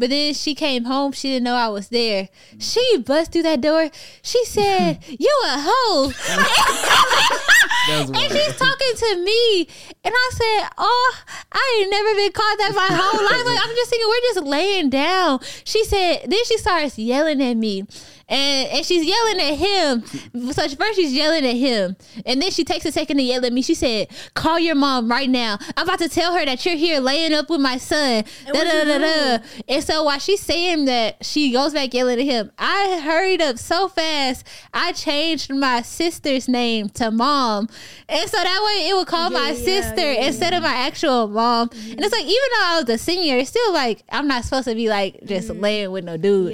But 0.00 0.08
then 0.08 0.32
she 0.32 0.54
came 0.54 0.84
home. 0.84 1.12
She 1.12 1.28
didn't 1.28 1.44
know 1.44 1.54
I 1.54 1.68
was 1.68 1.88
there. 1.90 2.30
She 2.58 2.96
bust 3.04 3.32
through 3.32 3.42
that 3.42 3.60
door. 3.60 3.90
She 4.22 4.42
said, 4.46 5.04
"You 5.06 5.42
a 5.44 5.56
hoe." 5.60 6.12
And 7.90 8.06
she's 8.06 8.56
talking 8.56 8.94
to 8.94 9.16
me, 9.24 9.66
and 10.04 10.14
I 10.14 10.30
said, 10.32 10.70
"Oh, 10.78 11.14
I 11.50 11.80
ain't 11.80 11.90
never 11.90 12.14
been 12.14 12.30
called 12.30 12.58
that 12.60 12.72
my 12.74 12.86
whole 12.88 13.24
life. 13.24 13.44
Like 13.44 13.58
I'm 13.60 13.74
just 13.74 13.90
thinking 13.90 14.08
we're 14.08 14.34
just 14.34 14.46
laying 14.46 14.90
down." 14.90 15.40
She 15.64 15.84
said. 15.84 16.26
Then 16.30 16.44
she 16.44 16.56
starts 16.58 16.98
yelling 16.98 17.42
at 17.42 17.56
me, 17.56 17.84
and 18.30 18.70
and 18.70 18.86
she's 18.86 19.04
yelling 19.04 19.40
at 19.40 19.54
him. 19.56 20.04
So 20.52 20.68
first 20.68 20.96
she's 20.96 21.12
yelling 21.12 21.44
at 21.44 21.56
him, 21.56 21.96
and 22.24 22.40
then 22.40 22.50
she 22.50 22.64
takes 22.64 22.86
a 22.86 22.92
second 22.92 23.18
to 23.18 23.22
yell 23.22 23.44
at 23.44 23.52
me. 23.52 23.60
She 23.62 23.74
said, 23.74 24.08
"Call 24.34 24.58
your 24.58 24.76
mom 24.76 25.10
right 25.10 25.28
now. 25.28 25.58
I'm 25.76 25.86
about 25.86 25.98
to 25.98 26.08
tell 26.08 26.32
her 26.34 26.44
that 26.44 26.64
you're 26.64 26.76
here 26.76 27.00
laying 27.00 27.34
up 27.34 27.50
with 27.50 27.60
my 27.60 27.76
son." 27.76 28.24
Da, 28.46 28.52
da, 28.52 28.84
da, 28.84 28.98
da. 28.98 29.44
And 29.68 29.84
so 29.84 30.04
while 30.04 30.18
she's 30.18 30.40
saying 30.40 30.84
that, 30.86 31.24
she 31.24 31.52
goes 31.52 31.74
back 31.74 31.92
yelling 31.92 32.20
at 32.20 32.24
him. 32.24 32.52
I 32.58 33.00
hurried 33.04 33.42
up 33.42 33.58
so 33.58 33.88
fast. 33.88 34.46
I 34.72 34.92
changed 34.92 35.52
my 35.52 35.82
sister's 35.82 36.48
name 36.48 36.88
to 36.90 37.10
mom. 37.10 37.68
And 38.08 38.30
so 38.30 38.36
that 38.36 38.62
way 38.64 38.88
it 38.88 38.94
would 38.94 39.06
call 39.06 39.30
my 39.30 39.50
yeah, 39.50 39.54
sister 39.64 40.12
yeah, 40.12 40.26
instead 40.26 40.54
of 40.54 40.62
my 40.62 40.74
actual 40.74 41.28
mom. 41.28 41.70
And 41.72 42.00
it's 42.00 42.12
like, 42.12 42.24
even 42.24 42.48
though 42.54 42.64
I 42.64 42.80
was 42.80 42.88
a 42.88 42.98
senior, 42.98 43.36
it's 43.36 43.50
still 43.50 43.72
like, 43.72 44.02
I'm 44.10 44.28
not 44.28 44.44
supposed 44.44 44.68
to 44.68 44.74
be 44.74 44.88
like 44.88 45.20
just 45.24 45.50
laying 45.50 45.90
with 45.90 46.04
no 46.04 46.16
dude. 46.16 46.52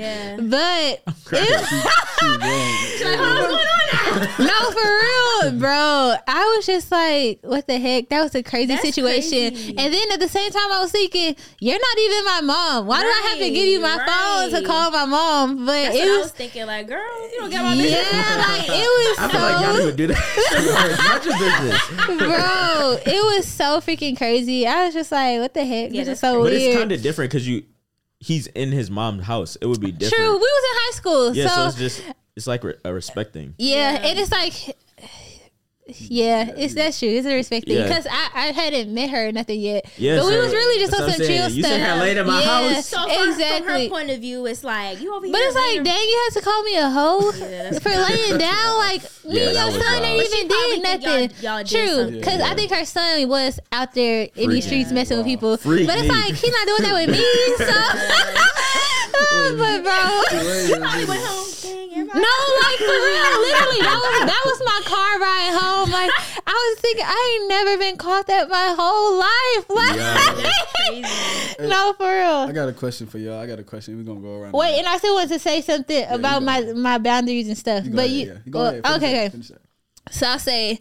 Yeah. 1.72 1.82
But 2.18 2.48
She's 2.96 3.04
wrong. 3.18 4.46
no, 4.46 4.70
for 4.70 5.50
real, 5.50 5.58
bro. 5.60 6.14
I 6.26 6.54
was 6.56 6.64
just 6.66 6.90
like, 6.90 7.40
what 7.42 7.66
the 7.66 7.78
heck? 7.78 8.08
That 8.08 8.22
was 8.22 8.34
a 8.34 8.42
crazy 8.42 8.66
That's 8.68 8.82
situation. 8.82 9.50
crazy. 9.50 9.76
And 9.76 9.92
then 9.92 10.12
at 10.12 10.20
the 10.20 10.28
same 10.28 10.50
time, 10.50 10.72
I 10.72 10.80
was 10.80 10.90
thinking, 10.92 11.36
you're 11.60 11.78
not 11.78 11.98
even 11.98 12.24
my 12.24 12.40
mom. 12.42 12.86
Why 12.86 13.02
do 13.02 13.06
I 13.06 13.28
have 13.30 13.38
to 13.38 13.50
give 13.50 13.66
you 13.68 13.80
my 13.80 13.96
Right, 13.96 14.50
phone 14.50 14.60
to 14.60 14.66
call 14.66 14.90
my 14.90 15.04
mom? 15.04 15.66
But 15.66 15.72
That's 15.72 15.96
it 15.96 15.98
what 16.00 16.08
I 16.08 16.16
was, 16.16 16.22
was 16.24 16.32
thinking. 16.32 16.66
Like, 16.66 16.88
girl, 16.88 17.30
you 17.32 17.38
don't 17.38 17.50
get 17.50 17.62
my 17.62 17.74
business. 17.76 18.12
yeah, 18.12 18.46
like 18.48 18.68
it 18.68 18.70
was 18.70 19.18
I 19.18 19.28
feel 19.30 19.40
like 19.40 19.60
y'all 19.66 19.74
so, 19.76 19.82
even 19.82 19.96
do 19.96 20.06
that. 20.08 20.98
Not 21.06 21.24
your 21.24 21.38
business. 21.38 22.18
bro. 22.18 22.98
It 23.14 23.36
was 23.36 23.46
so 23.46 23.80
freaking 23.80 24.16
crazy. 24.16 24.66
I 24.66 24.86
was 24.86 24.94
just 24.94 25.12
like, 25.12 25.38
what 25.40 25.52
the 25.54 25.64
heck? 25.64 25.92
Yeah, 25.92 26.04
this 26.04 26.14
is 26.14 26.20
so 26.20 26.34
But 26.42 26.50
weird. 26.52 26.62
it's 26.62 26.76
kind 26.76 26.92
of 26.92 27.02
different 27.02 27.30
because 27.30 27.46
you, 27.46 27.64
he's 28.26 28.48
in 28.48 28.72
his 28.72 28.90
mom's 28.90 29.24
house. 29.24 29.56
It 29.60 29.66
would 29.66 29.80
be 29.80 29.92
different. 29.92 30.14
True. 30.14 30.32
We 30.32 30.38
was 30.38 30.64
in 30.64 30.76
high 30.82 30.96
school, 30.96 31.34
Yeah, 31.34 31.46
so, 31.46 31.54
so, 31.54 31.66
it's 31.68 31.78
just 31.78 32.02
it's 32.34 32.46
like 32.48 32.64
re- 32.64 32.74
a 32.84 32.92
respect 32.92 33.32
thing. 33.32 33.54
Yeah, 33.56 34.00
and 34.02 34.18
it's 34.18 34.32
like, 34.32 34.76
yeah, 35.88 36.50
it's 36.56 36.74
that's 36.74 36.98
true. 36.98 37.08
It's 37.08 37.26
a 37.26 37.34
respect 37.34 37.66
thing 37.66 37.76
Yeah. 37.76 37.86
because 37.86 38.06
I, 38.10 38.28
I 38.34 38.46
hadn't 38.52 38.92
met 38.92 39.08
her 39.10 39.28
or 39.28 39.32
nothing 39.32 39.60
yet. 39.60 39.84
Yeah, 39.96 40.16
but 40.18 40.26
we 40.26 40.32
so 40.32 40.40
was 40.40 40.52
really 40.52 40.80
just 40.80 40.90
that's 40.90 41.02
on 41.04 41.10
some 41.12 41.20
I'm 41.22 41.26
chill 41.28 41.36
saying. 41.48 41.54
You 41.54 41.62
stuff. 41.62 41.72
seen 41.72 41.80
her 41.80 41.96
laid 42.00 42.16
in 42.16 42.26
my 42.26 42.40
yeah, 42.42 42.72
house? 42.74 42.86
So 42.86 42.96
from, 43.08 43.34
from 43.34 43.62
her 43.68 43.88
point 43.88 44.10
of 44.10 44.20
view, 44.20 44.46
it's 44.46 44.64
like 44.64 45.00
you 45.00 45.14
over 45.14 45.26
but 45.28 45.38
it's 45.40 45.54
like, 45.54 45.64
laying- 45.64 45.82
dang, 45.84 46.02
you 46.08 46.22
had 46.26 46.40
to 46.40 46.44
call 46.44 46.62
me 46.64 46.76
a 46.76 46.90
hoe 46.90 47.30
that's 47.38 47.78
for 47.78 47.90
laying 47.90 48.38
down. 48.38 48.78
Like 48.78 49.02
me 49.24 49.38
Yeah, 49.38 49.46
and 49.46 49.54
your 49.54 49.70
son 49.80 50.02
ain't 50.04 50.26
even 50.34 50.48
probably 50.48 50.74
did 50.74 50.82
nothing. 50.82 51.30
y'all- 51.44 51.54
y'all 51.56 51.64
did 51.64 51.68
True, 51.68 51.86
something. 51.96 52.18
because 52.18 52.40
I 52.40 52.54
think 52.54 52.72
her 52.72 52.84
son 52.84 53.28
was 53.28 53.60
out 53.70 53.94
there 53.94 54.28
in 54.34 54.50
these 54.50 54.64
Freaking 54.64 54.68
streets 54.68 54.92
messing 54.92 55.18
with 55.18 55.26
people. 55.26 55.56
Freak 55.56 55.86
but 55.86 55.96
it's 55.98 56.08
me. 56.08 56.14
like 56.14 56.34
he's 56.34 56.52
not 56.52 56.66
doing 56.66 56.82
that 56.82 56.94
with 56.94 57.10
me. 57.10 57.22
So, 59.16 59.22
but 59.56 59.82
bro. 59.82 59.96
You 60.66 60.76
probably 60.76 61.04
went 61.06 61.22
home. 61.24 61.48
Dang, 61.62 61.88
everybody. 61.90 62.20
No, 62.20 62.34
like 62.62 62.78
for 62.78 62.98
real, 63.00 63.32
literally, 63.40 63.80
that 63.80 63.96
was 63.96 64.16
that 64.28 64.42
was 64.44 64.58
my 64.64 64.80
car 64.84 65.12
ride 65.18 65.52
home. 65.56 65.75
Oh, 65.76 65.84
like 65.90 66.10
I 66.46 66.52
was 66.52 66.80
thinking, 66.80 67.04
I 67.06 67.38
ain't 67.38 67.48
never 67.48 67.78
been 67.78 67.96
caught 67.96 68.26
that 68.28 68.48
my 68.48 68.74
whole 68.78 69.18
life. 69.18 69.66
Like, 69.68 71.04
Crazy. 71.56 71.68
no, 71.68 71.92
for 71.98 72.08
real. 72.08 72.48
I 72.48 72.52
got 72.52 72.68
a 72.68 72.72
question 72.72 73.06
for 73.06 73.18
y'all. 73.18 73.38
I 73.38 73.46
got 73.46 73.58
a 73.58 73.64
question. 73.64 73.96
We're 73.96 74.04
gonna 74.04 74.20
go 74.20 74.40
around. 74.40 74.52
Wait, 74.52 74.78
and 74.78 74.88
I 74.88 74.96
still 74.98 75.14
want 75.14 75.30
to 75.30 75.38
say 75.38 75.60
something 75.60 76.06
about 76.08 76.42
my 76.42 76.62
go. 76.62 76.74
my 76.74 76.98
boundaries 76.98 77.48
and 77.48 77.58
stuff. 77.58 77.84
You 77.84 77.90
but 77.90 78.06
ahead, 78.06 78.10
you, 78.10 78.26
yeah. 78.26 78.38
You 78.44 78.52
go 78.52 78.58
well, 78.60 78.70
ahead. 78.70 78.86
Okay, 78.86 79.26
okay. 79.26 79.42
So 80.10 80.26
I'll 80.26 80.38
say, 80.38 80.80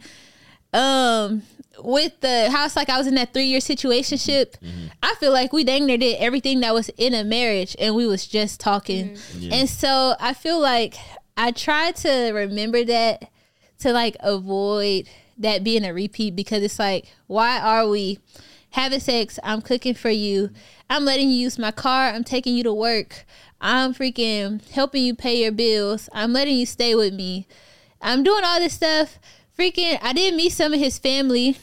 um, 0.73 1.41
with 1.83 2.19
the 2.21 2.49
house, 2.51 2.75
like 2.75 2.89
I 2.89 2.97
was 2.97 3.07
in 3.07 3.15
that 3.15 3.33
three 3.33 3.45
year 3.45 3.59
situationship, 3.59 4.57
mm-hmm. 4.57 4.67
Mm-hmm. 4.67 4.87
I 5.03 5.15
feel 5.15 5.31
like 5.31 5.51
we 5.53 5.63
dang 5.63 5.85
near 5.85 5.97
did 5.97 6.17
everything 6.17 6.61
that 6.61 6.73
was 6.73 6.89
in 6.97 7.13
a 7.13 7.23
marriage 7.23 7.75
and 7.79 7.95
we 7.95 8.07
was 8.07 8.25
just 8.27 8.59
talking. 8.59 9.11
Mm-hmm. 9.11 9.53
And 9.53 9.69
so 9.69 10.15
I 10.19 10.33
feel 10.33 10.59
like 10.59 10.95
I 11.37 11.51
try 11.51 11.91
to 11.91 12.31
remember 12.31 12.83
that 12.85 13.29
to 13.85 13.93
like 13.93 14.17
avoid 14.21 15.07
that 15.37 15.63
being 15.63 15.85
a 15.85 15.93
repeat 15.93 16.35
because 16.35 16.63
it's 16.63 16.79
like, 16.79 17.05
why 17.27 17.59
are 17.59 17.87
we 17.87 18.17
having 18.71 18.99
sex? 18.99 19.37
I'm 19.43 19.61
cooking 19.61 19.93
for 19.93 20.09
you. 20.09 20.49
I'm 20.89 21.05
letting 21.05 21.29
you 21.29 21.35
use 21.35 21.59
my 21.59 21.71
car. 21.71 22.09
I'm 22.09 22.23
taking 22.23 22.55
you 22.55 22.63
to 22.63 22.73
work. 22.73 23.25
I'm 23.61 23.93
freaking 23.93 24.67
helping 24.71 25.03
you 25.03 25.13
pay 25.13 25.43
your 25.43 25.51
bills. 25.51 26.09
I'm 26.13 26.33
letting 26.33 26.57
you 26.57 26.65
stay 26.65 26.95
with 26.95 27.13
me. 27.13 27.47
I'm 28.01 28.23
doing 28.23 28.43
all 28.43 28.59
this 28.59 28.73
stuff. 28.73 29.19
Freaking, 29.57 29.99
I 30.01 30.13
did 30.13 30.33
meet 30.33 30.51
some 30.51 30.73
of 30.73 30.79
his 30.79 30.97
family. 30.97 31.57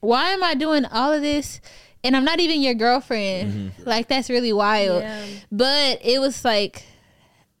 Why 0.00 0.30
am 0.30 0.42
I 0.42 0.54
doing 0.54 0.86
all 0.86 1.12
of 1.12 1.20
this? 1.20 1.60
And 2.02 2.16
I'm 2.16 2.24
not 2.24 2.40
even 2.40 2.62
your 2.62 2.74
girlfriend. 2.74 3.52
Mm-hmm. 3.52 3.88
Like 3.88 4.08
that's 4.08 4.30
really 4.30 4.54
wild. 4.54 5.02
Yeah. 5.02 5.26
But 5.52 6.00
it 6.02 6.18
was 6.18 6.46
like, 6.46 6.86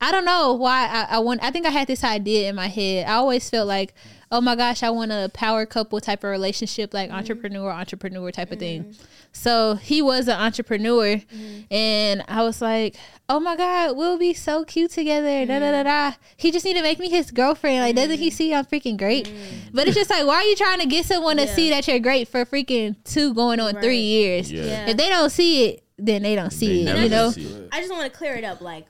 I 0.00 0.12
don't 0.12 0.24
know 0.24 0.52
why 0.52 0.86
I, 0.86 1.16
I 1.16 1.18
want. 1.20 1.42
I 1.42 1.50
think 1.50 1.66
I 1.66 1.70
had 1.70 1.88
this 1.88 2.04
idea 2.04 2.48
in 2.48 2.54
my 2.54 2.68
head. 2.68 3.06
I 3.06 3.14
always 3.14 3.48
felt 3.48 3.66
like, 3.66 3.94
oh 4.30 4.40
my 4.40 4.54
gosh, 4.56 4.82
I 4.82 4.90
want 4.90 5.12
a 5.12 5.30
power 5.32 5.64
couple 5.64 6.00
type 6.00 6.22
of 6.24 6.30
relationship, 6.30 6.92
like 6.92 7.08
mm-hmm. 7.08 7.18
entrepreneur, 7.18 7.70
entrepreneur 7.70 8.30
type 8.30 8.52
of 8.52 8.58
thing. 8.58 8.84
Mm-hmm. 8.84 9.02
So 9.32 9.74
he 9.74 10.02
was 10.02 10.28
an 10.28 10.38
entrepreneur, 10.38 11.16
mm-hmm. 11.16 11.72
and 11.72 12.24
I 12.28 12.42
was 12.42 12.60
like, 12.60 12.96
oh 13.28 13.40
my 13.40 13.56
god, 13.56 13.96
we'll 13.96 14.18
be 14.18 14.34
so 14.34 14.64
cute 14.64 14.90
together. 14.90 15.46
Da 15.46 15.58
da 15.58 15.70
da 15.70 15.82
da. 15.82 16.16
He 16.36 16.50
just 16.50 16.64
need 16.64 16.74
to 16.74 16.82
make 16.82 16.98
me 16.98 17.08
his 17.08 17.30
girlfriend. 17.30 17.80
Like, 17.80 17.96
doesn't 17.96 18.18
he 18.18 18.30
see 18.30 18.52
I'm 18.54 18.64
freaking 18.64 18.98
great? 18.98 19.32
But 19.72 19.88
it's 19.88 19.96
just 19.96 20.10
like, 20.10 20.26
why 20.26 20.36
are 20.36 20.44
you 20.44 20.56
trying 20.56 20.80
to 20.80 20.86
get 20.86 21.06
someone 21.06 21.36
to 21.38 21.46
see 21.48 21.70
that 21.70 21.88
you're 21.88 21.98
great 21.98 22.28
for 22.28 22.44
freaking 22.44 22.96
two 23.04 23.34
going 23.34 23.60
on 23.60 23.80
three 23.80 24.00
years? 24.00 24.52
Yeah. 24.52 24.64
Yeah. 24.64 24.90
If 24.90 24.96
they 24.96 25.08
don't 25.08 25.30
see 25.30 25.68
it, 25.68 25.84
then 25.98 26.22
they 26.22 26.34
don't 26.34 26.52
see 26.52 26.84
They 26.84 26.90
it. 26.90 27.02
You 27.04 27.08
know. 27.08 27.30
see 27.30 27.44
it. 27.44 27.68
I 27.72 27.80
just 27.80 27.90
want 27.90 28.10
to 28.10 28.16
clear 28.16 28.34
it 28.34 28.44
up. 28.44 28.60
Like, 28.60 28.86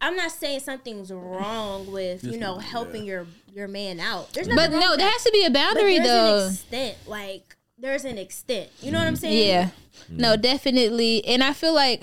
I'm 0.00 0.14
not 0.16 0.30
saying 0.30 0.60
something's 0.60 1.10
wrong 1.12 1.90
with 1.90 2.22
you 2.24 2.38
know 2.38 2.58
helping 2.58 3.04
your 3.04 3.26
your 3.52 3.68
man 3.68 3.98
out. 4.00 4.32
There's 4.32 4.46
nothing 4.48 4.72
But 4.72 4.78
no, 4.80 4.96
there 4.96 5.10
has 5.10 5.24
to 5.24 5.30
be 5.32 5.44
a 5.44 5.50
But 5.50 5.54
boundary 5.54 5.98
there's 5.98 6.06
though. 6.06 6.44
an 6.46 6.52
extent. 6.52 6.96
Like, 7.06 7.56
there's 7.78 8.04
an 8.04 8.18
extent. 8.18 8.68
You 8.80 8.92
know 8.92 8.98
what 8.98 9.08
I'm 9.08 9.16
saying? 9.16 9.48
Yeah. 9.48 9.70
No, 10.08 10.36
definitely. 10.36 11.24
And 11.26 11.42
I 11.42 11.52
feel 11.52 11.74
like 11.74 12.02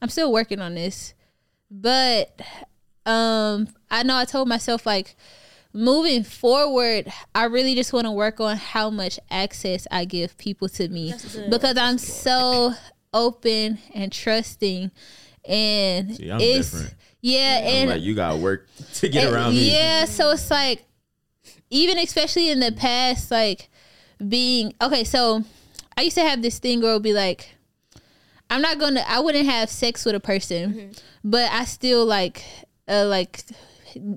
I'm 0.00 0.08
still 0.08 0.32
working 0.32 0.60
on 0.60 0.74
this. 0.74 1.14
But 1.70 2.40
um 3.04 3.68
I 3.90 4.02
know 4.02 4.16
I 4.16 4.24
told 4.24 4.48
myself 4.48 4.86
like 4.86 5.16
moving 5.74 6.24
forward, 6.24 7.12
I 7.34 7.44
really 7.44 7.74
just 7.74 7.92
want 7.92 8.06
to 8.06 8.10
work 8.10 8.40
on 8.40 8.56
how 8.56 8.88
much 8.88 9.20
access 9.30 9.86
I 9.90 10.06
give 10.06 10.36
people 10.38 10.68
to 10.70 10.88
me 10.88 11.12
good. 11.34 11.50
because 11.50 11.76
I'm 11.76 11.98
so 11.98 12.72
open 13.12 13.78
and 13.94 14.10
trusting 14.10 14.90
and 15.48 16.14
See, 16.14 16.30
I'm 16.30 16.40
it's 16.40 16.70
different. 16.70 16.94
yeah 17.20 17.58
I'm 17.60 17.66
and 17.66 17.90
like 17.90 18.02
you 18.02 18.14
got 18.14 18.38
work 18.38 18.68
to 18.94 19.08
get 19.08 19.26
and- 19.26 19.34
around 19.34 19.54
me. 19.54 19.72
Yeah, 19.72 20.04
so 20.04 20.30
it's 20.30 20.50
like 20.50 20.84
even 21.70 21.98
especially 21.98 22.50
in 22.50 22.60
the 22.60 22.72
past, 22.72 23.30
like 23.30 23.68
being 24.26 24.74
okay, 24.80 25.04
so 25.04 25.44
I 25.96 26.02
used 26.02 26.16
to 26.16 26.22
have 26.22 26.42
this 26.42 26.58
thing 26.58 26.80
where 26.80 26.90
it 26.90 26.94
would 26.94 27.02
be 27.02 27.12
like, 27.12 27.54
I'm 28.50 28.62
not 28.62 28.78
gonna, 28.78 29.04
I 29.06 29.20
wouldn't 29.20 29.46
have 29.46 29.68
sex 29.68 30.04
with 30.04 30.14
a 30.14 30.20
person, 30.20 30.72
mm-hmm. 30.72 30.90
but 31.24 31.50
I 31.50 31.64
still 31.64 32.04
like, 32.06 32.44
uh, 32.86 33.06
like 33.06 33.44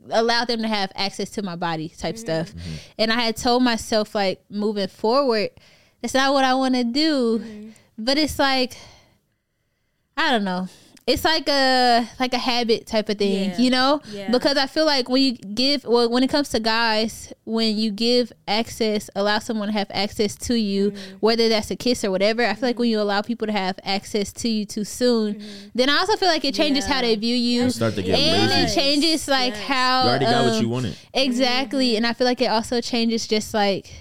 allow 0.09 0.45
them 0.45 0.61
to 0.61 0.67
have 0.67 0.91
access 0.95 1.29
to 1.32 1.41
my 1.41 1.55
body 1.55 1.89
type 1.89 2.15
mm-hmm. 2.15 2.21
stuff. 2.21 2.51
Mm-hmm. 2.51 2.75
And 2.99 3.11
I 3.11 3.21
had 3.21 3.38
told 3.38 3.63
myself 3.63 4.15
like 4.15 4.43
moving 4.49 4.88
forward, 4.88 5.49
that's 6.01 6.13
not 6.13 6.34
what 6.34 6.43
I 6.45 6.53
want 6.53 6.75
to 6.75 6.84
do. 6.84 7.73
But 7.97 8.17
it's 8.17 8.39
like, 8.39 8.77
I 10.17 10.32
don't 10.32 10.43
know. 10.43 10.67
It's 11.08 11.26
like 11.26 11.49
a 11.49 12.08
like 12.20 12.34
a 12.34 12.38
habit 12.38 12.86
type 12.86 13.10
of 13.10 13.18
thing, 13.18 13.49
Yeah. 13.49 13.58
you 13.58 13.70
know? 13.72 14.02
Yeah. 14.12 14.30
Because 14.32 14.56
I 14.56 14.68
feel 14.68 14.86
like 14.86 15.10
when 15.10 15.24
you 15.24 15.32
give 15.34 15.84
well 15.84 16.10
when 16.10 16.22
it 16.24 16.30
comes 16.30 16.49
to 16.49 16.60
guys, 16.60 17.34
when 17.43 17.76
you 17.76 17.91
give 17.91 18.32
access, 18.47 19.10
allow 19.16 19.39
someone 19.39 19.68
to 19.68 19.74
have 19.74 19.88
access 19.91 20.36
to 20.36 20.54
you, 20.56 20.91
Mm-hmm. 20.91 21.18
whether 21.20 21.49
that's 21.49 21.72
a 21.72 21.76
kiss 21.76 22.04
or 22.06 22.12
whatever, 22.12 22.45
I 22.45 22.54
feel 22.54 22.70
like 22.70 22.78
when 22.80 22.89
you 22.89 23.02
allow 23.02 23.22
people 23.24 23.47
to 23.47 23.52
have 23.54 23.80
access 23.84 24.32
to 24.34 24.47
you 24.47 24.64
too 24.66 24.84
soon, 24.84 25.36
Mm-hmm. 25.36 25.68
then 25.74 25.89
I 25.89 25.97
also 25.97 26.16
feel 26.18 26.30
like 26.30 26.45
it 26.45 26.54
changes 26.54 26.86
how 26.86 27.02
they 27.02 27.16
view 27.16 27.36
you. 27.36 27.64
You 27.64 27.70
start 27.72 27.95
to 27.95 28.04
get 28.04 28.18
and 28.20 28.52
lazy. 28.52 28.72
it 28.72 28.76
changes 28.76 29.28
like 29.28 29.56
how 29.56 30.04
You 30.04 30.10
already 30.10 30.26
got 30.26 30.45
what 30.45 30.54
um, 30.54 30.62
you 30.62 30.70
wanted. 30.70 30.95
Exactly. 31.16 31.95
And 31.97 32.06
I 32.06 32.14
feel 32.14 32.28
like 32.28 32.41
it 32.41 32.49
also 32.52 32.80
changes 32.80 33.28
just 33.28 33.54
like 33.54 33.91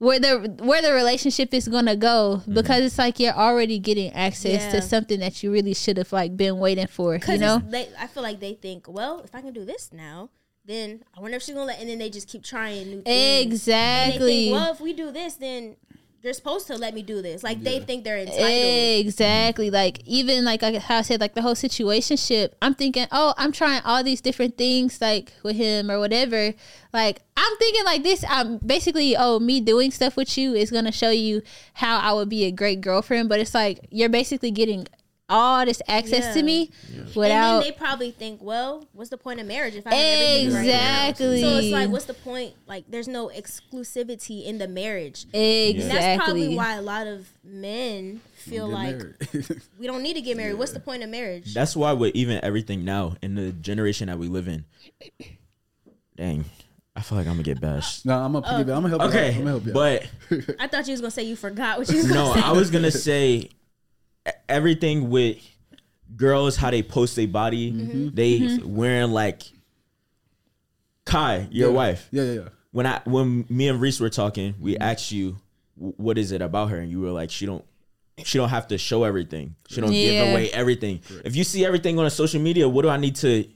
where 0.00 0.18
the 0.18 0.56
where 0.64 0.80
the 0.82 0.92
relationship 0.92 1.52
is 1.54 1.68
gonna 1.68 1.94
go 1.94 2.38
Mm-hmm. 2.40 2.54
because 2.54 2.80
it's 2.82 2.98
like 2.98 3.20
you're 3.20 3.34
already 3.34 3.78
getting 3.78 4.10
access 4.12 4.62
Yeah. 4.62 4.72
to 4.72 4.82
something 4.82 5.20
that 5.20 5.42
you 5.42 5.52
really 5.52 5.74
should 5.74 5.98
have 5.98 6.10
like 6.12 6.36
been 6.36 6.58
waiting 6.58 6.86
for. 6.88 7.16
You 7.28 7.38
know? 7.38 7.58
they, 7.64 7.88
I 7.98 8.06
feel 8.08 8.22
like 8.22 8.40
they 8.40 8.54
think, 8.54 8.88
well, 8.88 9.20
if 9.20 9.34
I 9.34 9.40
can 9.42 9.52
do 9.52 9.64
this 9.64 9.92
now, 9.92 10.30
then 10.64 11.04
I 11.16 11.20
wonder 11.20 11.36
if 11.36 11.42
she's 11.42 11.54
gonna 11.54 11.66
let. 11.66 11.80
And 11.80 11.88
then 11.90 11.98
they 11.98 12.08
just 12.10 12.28
keep 12.28 12.42
trying 12.42 12.86
new 12.88 13.02
things. 13.02 13.06
And 13.06 13.06
they 13.06 13.42
Exactly. 13.42 14.44
think, 14.46 14.52
well, 14.54 14.72
if 14.72 14.80
we 14.80 14.92
do 14.94 15.10
this, 15.10 15.34
then 15.34 15.76
you're 16.22 16.34
supposed 16.34 16.66
to 16.66 16.76
let 16.76 16.92
me 16.92 17.02
do 17.02 17.22
this. 17.22 17.42
Like 17.42 17.62
they 17.62 17.80
think 17.80 18.04
they're 18.04 18.18
entitled. 18.18 19.06
Exactly. 19.06 19.70
Like 19.70 20.00
even 20.04 20.44
like 20.44 20.62
I- 20.62 20.78
how 20.78 20.98
I 20.98 21.02
said, 21.02 21.20
like 21.20 21.34
the 21.34 21.42
whole 21.42 21.54
situationship. 21.54 22.52
I'm 22.60 22.74
thinking, 22.74 23.06
oh, 23.10 23.32
I'm 23.38 23.52
trying 23.52 23.80
all 23.84 24.04
these 24.04 24.20
different 24.20 24.58
things 24.58 25.00
like 25.00 25.32
with 25.42 25.56
him 25.56 25.90
or 25.90 25.98
whatever. 25.98 26.52
Like 26.92 27.22
I'm 27.36 27.56
thinking 27.56 27.84
like 27.84 28.02
this. 28.02 28.24
I'm 28.28 28.58
basically, 28.58 29.16
oh, 29.16 29.38
me 29.38 29.60
doing 29.60 29.90
stuff 29.90 30.16
with 30.16 30.36
you 30.36 30.54
is 30.54 30.70
gonna 30.70 30.92
show 30.92 31.10
you 31.10 31.40
how 31.74 31.98
I 31.98 32.12
would 32.12 32.28
be 32.28 32.44
a 32.44 32.50
great 32.50 32.82
girlfriend. 32.82 33.28
But 33.30 33.40
it's 33.40 33.54
like 33.54 33.86
you're 33.90 34.10
basically 34.10 34.50
getting 34.50 34.86
all 35.30 35.64
this 35.64 35.80
access 35.88 36.34
to 36.34 36.40
Yeah. 36.40 36.44
me 36.44 36.70
and 36.94 37.14
without 37.14 37.60
then 37.60 37.62
they 37.62 37.72
probably 37.72 38.10
think, 38.10 38.42
well, 38.42 38.84
what's 38.92 39.08
the 39.10 39.16
point 39.16 39.40
of 39.40 39.46
marriage 39.46 39.74
if 39.76 39.86
I 39.86 39.94
have 39.94 40.04
everything 40.20 40.52
right 40.54 40.64
exactly. 40.66 41.40
So 41.40 41.48
it's 41.58 41.72
like, 41.72 41.88
what's 41.90 42.04
the 42.06 42.14
point? 42.14 42.54
Like, 42.66 42.84
there's 42.88 43.08
no 43.08 43.28
exclusivity 43.28 44.44
in 44.44 44.58
the 44.58 44.68
marriage. 44.68 45.24
exactly. 45.32 45.80
And 45.80 45.90
that's 45.90 46.24
probably 46.24 46.56
why 46.56 46.74
a 46.74 46.82
lot 46.82 47.06
of 47.06 47.28
men 47.44 48.20
feel 48.34 48.68
like 48.68 49.00
we 49.78 49.86
don't 49.86 50.02
need 50.02 50.14
to 50.14 50.20
get 50.20 50.36
married. 50.36 50.54
What's 50.54 50.72
the 50.72 50.80
point 50.80 51.02
of 51.02 51.08
marriage? 51.10 51.54
That's 51.54 51.76
why 51.76 51.92
with 51.92 52.14
even 52.14 52.40
everything 52.44 52.84
now 52.84 53.16
in 53.22 53.34
the 53.36 53.52
generation 53.52 54.08
that 54.08 54.18
we 54.18 54.28
live 54.28 54.48
in, 54.48 54.64
dang, 56.16 56.44
I 56.96 57.02
feel 57.02 57.18
like 57.18 57.26
I'm 57.26 57.34
gonna 57.34 57.42
get 57.44 57.60
bashed. 57.60 58.04
no, 58.04 58.18
I'm 58.18 58.32
gonna 58.32 58.46
Oh. 58.48 58.56
I'm 58.56 58.64
gonna 58.66 58.88
help 58.88 59.00
you. 59.02 59.06
out. 59.08 59.10
Okay, 59.14 59.28
I'm 59.34 59.38
gonna 59.38 59.50
help 59.50 59.66
you. 59.66 59.72
but 59.72 60.06
I 60.58 60.66
thought 60.66 60.86
you 60.86 60.92
was 60.92 61.00
gonna 61.00 61.10
say 61.10 61.22
you 61.22 61.36
forgot 61.36 61.78
what 61.78 61.88
you 61.88 61.98
was 61.98 62.06
no, 62.08 62.14
gonna 62.26 62.40
say. 62.40 62.46
I 62.48 62.52
was 62.52 62.70
gonna 62.70 62.90
say 63.08 63.50
everything 64.48 65.10
with 65.10 65.38
girls 66.16 66.56
how 66.56 66.70
they 66.70 66.82
post 66.82 67.16
their 67.16 67.28
body, 67.28 67.72
Mm-hmm. 67.72 68.08
they 68.14 68.40
mm-hmm. 68.40 68.74
wearing 68.74 69.10
like 69.12 69.42
Kai, 71.04 71.48
your 71.50 71.70
Yeah. 71.70 71.74
wife. 71.74 72.08
Yeah, 72.10 72.22
yeah, 72.22 72.32
yeah. 72.32 72.48
When 72.72 72.86
I 72.86 73.00
when 73.04 73.46
me 73.48 73.68
and 73.68 73.80
Reese 73.80 74.00
were 74.00 74.10
talking, 74.10 74.54
we 74.60 74.74
mm-hmm. 74.74 74.82
asked 74.82 75.12
you 75.12 75.38
what 75.74 76.18
is 76.18 76.30
it 76.30 76.42
about 76.42 76.70
her, 76.70 76.78
and 76.78 76.90
you 76.90 77.00
were 77.00 77.10
like, 77.10 77.30
she 77.30 77.46
don't. 77.46 77.64
She 78.22 78.36
don't 78.36 78.50
have 78.50 78.68
to 78.68 78.76
show 78.76 79.04
everything. 79.04 79.54
She 79.68 79.80
don't 79.80 79.92
Yeah. 79.92 80.24
give 80.24 80.32
away 80.32 80.50
everything. 80.50 81.00
If 81.24 81.36
you 81.36 81.42
see 81.42 81.64
everything 81.64 81.98
on 81.98 82.10
social 82.10 82.38
media, 82.38 82.68
what 82.68 82.82
do 82.82 82.90
I 82.90 82.98
need 82.98 83.16
to? 83.16 83.46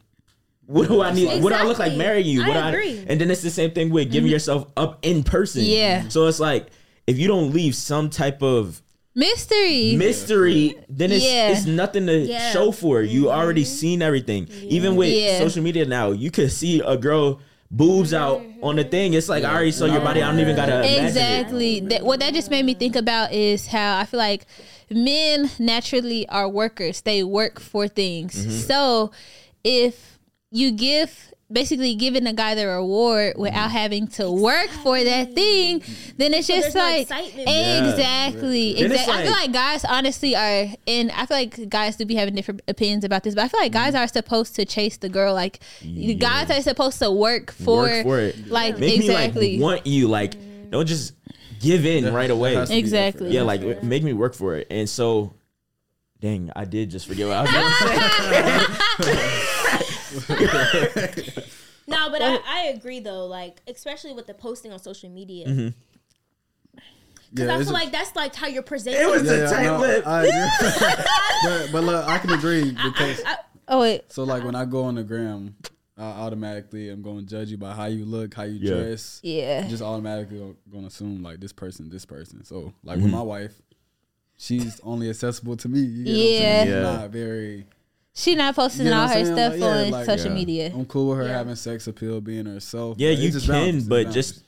What 0.65 0.89
do 0.89 1.03
I 1.03 1.13
need? 1.13 1.43
What 1.43 1.51
do 1.51 1.57
I 1.57 1.65
look 1.65 1.79
like 1.79 1.93
Exactly. 1.93 1.99
marrying 1.99 2.27
you? 2.27 2.47
What 2.47 2.55
do 2.55 2.61
agree. 2.61 3.05
And 3.07 3.21
then 3.21 3.31
it's 3.31 3.43
the 3.43 3.51
same 3.51 3.73
thing 3.73 3.91
with 3.91 4.11
giving 4.11 4.29
mm-hmm. 4.29 4.33
yourself 4.33 4.67
up 4.75 5.01
in 5.03 5.23
person. 5.23 5.65
Yeah. 5.65 6.09
So 6.09 6.27
it's 6.29 6.41
like 6.41 6.69
if 7.07 7.19
you 7.19 7.29
don't 7.29 7.53
leave 7.53 7.75
some 7.75 8.09
type 8.09 8.43
of 8.43 8.81
mystery. 9.15 9.97
mystery, 9.97 10.77
then 10.89 11.13
it's 11.13 11.25
Yeah. 11.25 11.51
it's 11.51 11.67
nothing 11.67 12.07
to 12.07 12.19
Yeah. 12.19 12.53
show 12.53 12.73
for. 12.73 13.03
You 13.03 13.31
already 13.31 13.65
seen 13.65 14.03
everything. 14.03 14.49
Even 14.69 14.97
with 14.97 15.13
Yeah. 15.13 15.39
social 15.39 15.63
media 15.63 15.85
now, 15.85 16.11
you 16.13 16.31
could 16.31 16.51
see 16.53 16.81
a 16.85 16.97
girl 16.97 17.41
boobs 17.71 18.13
out 18.15 18.43
on 18.63 18.77
the 18.77 18.85
thing. 18.85 19.15
It's 19.15 19.29
like 19.29 19.43
I 19.45 19.53
already 19.53 19.73
saw 19.73 19.87
your 19.87 20.01
body. 20.01 20.23
I 20.23 20.31
don't 20.31 20.41
even 20.41 20.55
gotta 20.57 20.79
imagine 20.79 21.05
it. 21.05 21.09
Exactly. 21.09 21.81
That, 21.81 22.05
what 22.05 22.21
that 22.21 22.33
just 22.35 22.51
made 22.51 22.65
me 22.65 22.75
think 22.75 22.95
about 22.97 23.33
is 23.33 23.67
how 23.69 23.99
I 23.99 24.05
feel 24.05 24.19
like 24.19 24.47
men 24.91 25.51
naturally 25.59 26.29
are 26.29 26.49
workers. 26.49 27.01
They 27.01 27.23
work 27.25 27.59
for 27.59 27.89
things. 27.89 28.35
Mm-hmm. 28.35 28.51
So 28.61 29.11
if 29.65 30.19
you 30.51 30.71
give 30.71 31.33
basically 31.53 31.95
giving 31.95 32.27
a 32.27 32.33
guy 32.33 32.55
the 32.55 32.67
reward 32.67 33.35
without 33.37 33.55
Mm-hmm. 33.69 33.77
having 33.77 34.07
to 34.09 34.31
work 34.31 34.69
for 34.83 35.03
that 35.03 35.35
thing, 35.35 35.83
then 36.17 36.35
it's 36.35 36.47
just 36.49 36.73
there's 36.73 36.75
no 36.75 36.81
like. 36.81 37.09
Yeah. 37.37 37.89
exactly. 37.91 38.75
Then 38.75 38.93
it's 38.93 38.93
Exactly. 39.03 39.15
I 39.15 39.23
feel 39.23 39.31
like- 39.33 39.41
like 39.43 39.53
guys 39.53 39.85
honestly 39.85 40.35
are 40.37 40.67
and 40.87 41.11
I 41.13 41.27
feel 41.27 41.37
like 41.37 41.69
guys 41.69 41.97
do 41.97 42.05
be 42.05 42.15
having 42.15 42.35
different 42.35 42.63
opinions 42.67 43.05
about 43.05 43.23
this, 43.25 43.35
but 43.35 43.45
I 43.45 43.49
feel 43.49 43.61
like 43.61 43.73
Mm-hmm. 43.73 43.85
guys 43.85 43.95
are 43.95 44.09
supposed 44.09 44.57
to 44.57 44.65
chase 44.65 44.97
the 44.97 45.09
girl. 45.09 45.35
Like 45.35 45.61
guys 46.19 46.51
are 46.51 46.61
supposed 46.63 46.99
to 47.01 47.11
work 47.11 47.53
for, 47.53 47.83
Work 47.83 48.03
for 48.05 48.21
it. 48.21 48.49
like 48.49 48.79
Make 48.79 48.97
exactly. 49.01 49.53
me 49.53 49.59
like 49.59 49.63
want 49.63 49.87
you. 49.87 50.09
Like 50.09 50.35
don't 50.71 50.87
just 50.87 51.13
give 51.61 51.85
in 51.87 52.13
right 52.13 52.31
away. 52.31 52.55
has 52.55 52.69
to 52.69 52.75
be 52.75 52.79
Exactly. 52.79 53.31
Yeah, 53.31 53.43
like 53.43 53.83
make 53.83 54.03
me 54.03 54.13
work 54.13 54.35
for 54.35 54.57
it. 54.57 54.67
And 54.71 54.89
so, 54.89 55.35
dang, 56.21 56.51
I 56.57 56.65
did 56.65 56.91
just 56.91 57.07
forget 57.07 57.27
what 57.29 57.37
I 57.37 57.43
was 57.43 57.51
gonna 57.51 59.05
say. 59.05 59.47
No, 61.87 62.09
but 62.11 62.23
I, 62.23 62.39
I 62.47 62.73
agree 62.75 63.01
though. 63.01 63.27
Like 63.27 63.61
especially 63.69 64.15
with 64.15 64.27
the 64.27 64.33
posting 64.35 64.73
on 64.73 64.79
social 64.79 65.11
media, 65.11 65.45
because 65.45 65.73
Yeah, 67.33 67.53
I 67.55 67.57
it's 67.59 67.65
feel 67.65 67.73
a- 67.73 67.79
like 67.79 67.93
that's 67.93 68.17
like 68.17 68.35
how 68.35 68.47
you're 68.47 68.63
presenting. 68.63 69.03
It 69.03 69.11
was 69.11 69.25
yeah, 69.25 69.33
a 69.33 69.39
yeah, 69.41 69.51
tight 69.51 69.65
no, 69.65 69.79
lip. 69.81 70.05
I 70.07 70.23
but 71.45 71.73
but 71.73 71.85
look, 71.85 72.09
I 72.09 72.19
can 72.19 72.31
agree 72.33 72.71
because 72.71 73.21
Oh 73.69 73.81
wait. 73.81 74.11
so 74.11 74.25
like 74.25 74.45
when 74.45 74.55
I 74.55 74.65
go 74.65 74.85
on 74.85 74.95
the 74.95 75.03
gram, 75.03 75.57
I 75.99 76.05
automatically 76.05 76.89
am 76.91 77.03
going 77.03 77.21
to 77.21 77.27
judge 77.27 77.51
you 77.51 77.59
by 77.59 77.73
how 77.75 77.85
you 77.87 78.05
look, 78.07 78.33
how 78.35 78.45
you 78.45 78.59
Yeah. 78.61 78.75
dress. 78.83 79.21
Yeah. 79.23 79.69
Just 79.69 79.83
automatically 79.83 80.39
going 80.39 80.85
to 80.85 80.87
assume 80.89 81.23
like 81.23 81.39
this 81.41 81.53
person, 81.53 81.91
this 81.91 82.07
person. 82.07 82.45
So 82.45 82.73
like 82.83 82.97
Mm-hmm. 82.97 83.05
with 83.05 83.13
my 83.13 83.21
wife, 83.23 83.61
she's 84.39 84.81
only 84.85 85.11
accessible 85.11 85.57
to 85.59 85.69
me. 85.69 85.81
You 85.81 86.05
get 86.05 86.15
Yeah. 86.15 86.39
saying? 86.39 86.65
She's 86.67 86.75
Yeah. 86.75 86.81
not 86.81 87.11
very. 87.11 87.67
She 88.17 88.35
not 88.37 88.55
posting 88.55 88.87
You 88.87 88.93
know 88.93 89.01
all 89.01 89.09
her 89.09 89.15
saying? 89.15 89.27
stuff 89.27 89.53
Like, 89.53 89.61
yeah, 89.61 89.67
on 89.67 89.91
like, 89.91 90.07
social 90.07 90.29
yeah. 90.29 90.35
media. 90.35 90.73
I'm 90.73 90.85
cool 90.87 91.09
with 91.11 91.19
her 91.19 91.25
Yeah. 91.27 91.33
having 91.39 91.57
sex 91.57 91.87
appeal, 91.89 92.21
being 92.21 92.47
herself. 92.47 92.97
Yeah, 92.99 93.11
you 93.11 93.31
just 93.31 93.47
can, 93.47 93.83
but 93.89 94.11
just 94.13 94.41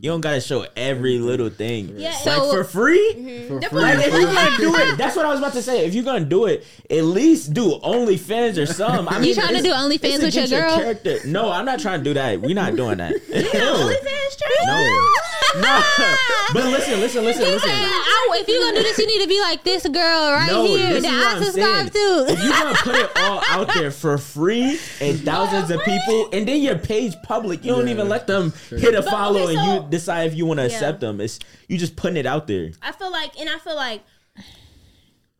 you 0.00 0.10
don't 0.10 0.20
gotta 0.20 0.40
show 0.42 0.64
every 0.76 1.18
little 1.18 1.48
thing. 1.50 1.94
Yeah, 1.96 2.10
like 2.10 2.18
So- 2.18 2.52
for 2.52 2.64
free. 2.64 3.14
Mm-hmm. 3.16 3.48
for 3.48 3.60
That's 3.60 3.72
free. 3.72 3.80
Like 3.82 3.98
if 4.06 4.12
you're 4.12 4.32
gonna 4.32 4.56
do 4.58 4.74
it, 4.76 4.98
that's 4.98 5.16
what 5.16 5.24
I 5.24 5.30
was 5.30 5.38
about 5.38 5.54
to 5.54 5.62
say. 5.62 5.86
If 5.86 5.94
you're 5.94 6.04
gonna 6.04 6.24
do 6.26 6.44
it, 6.46 6.64
at 6.90 7.02
least 7.02 7.54
do 7.54 7.80
OnlyFans 7.82 8.62
or 8.62 8.66
some. 8.66 9.08
I 9.08 9.18
mean, 9.18 9.34
trying 9.34 9.56
to 9.56 9.62
do 9.62 9.72
OnlyFans 9.72 10.04
it's 10.04 10.24
with 10.24 10.34
your 10.36 10.46
get 10.46 10.50
girl? 10.68 10.76
Character. 10.78 11.18
No, 11.26 11.50
I'm 11.50 11.64
not 11.64 11.80
trying 11.80 12.00
to 12.00 12.04
do 12.04 12.14
that. 12.14 12.40
We're 12.42 12.54
not 12.54 12.76
doing 12.76 12.98
that. 12.98 13.12
no, 13.30 13.40
OnlyFans 13.40 14.66
no. 14.66 15.08
But 15.54 16.64
listen, 16.64 17.00
listen, 17.00 17.24
listen, 17.24 17.44
He 17.44 17.50
listen. 17.52 17.68
said, 17.68 17.74
"I- 17.74 18.38
if 18.40 18.48
you're 18.48 18.60
gonna 18.62 18.76
do 18.76 18.82
this, 18.82 18.98
you 18.98 19.06
need 19.06 19.22
to 19.22 19.28
be 19.28 19.40
like 19.40 19.64
this 19.64 19.82
girl 19.88 20.32
right 20.32 20.46
No, 20.50 20.64
here 20.66 20.88
this 20.88 20.96
is 20.98 21.02
that 21.02 21.12
what 21.12 21.26
I 21.26 21.36
I'm 21.36 21.44
subscribe 21.44 21.92
saying. 21.92 22.26
to. 22.26 22.32
If 22.32 22.42
you're 22.44 22.52
gonna 22.52 22.74
put 22.76 22.94
it 22.96 23.10
all 23.16 23.42
out 23.50 23.74
there 23.74 23.90
for 23.90 24.16
free 24.18 24.78
and 25.00 25.20
thousands 25.24 25.70
of 25.70 25.82
people, 25.84 26.28
and 26.32 26.46
then 26.46 26.62
your 26.62 26.78
page 26.78 27.14
public, 27.24 27.64
you 27.64 27.72
don't 27.72 27.88
even 27.88 28.08
let 28.08 28.26
them 28.26 28.52
hit 28.70 28.94
a 28.94 29.02
follow 29.02 29.42
okay, 29.44 29.56
and 29.56 29.66
you 29.84 29.86
decide 29.90 30.30
if 30.30 30.36
you 30.36 30.46
want 30.46 30.58
to 30.60 30.66
Yeah. 30.68 30.72
accept 30.72 31.00
them. 31.00 31.20
It's 31.20 31.38
you 31.66 31.76
just 31.78 31.96
putting 31.96 32.16
it 32.16 32.26
out 32.26 32.46
there. 32.46 32.70
I 32.82 32.92
feel 32.92 33.10
like, 33.10 33.32
and 33.40 33.48
I 33.50 33.58
feel 33.58 33.76
like 33.76 34.02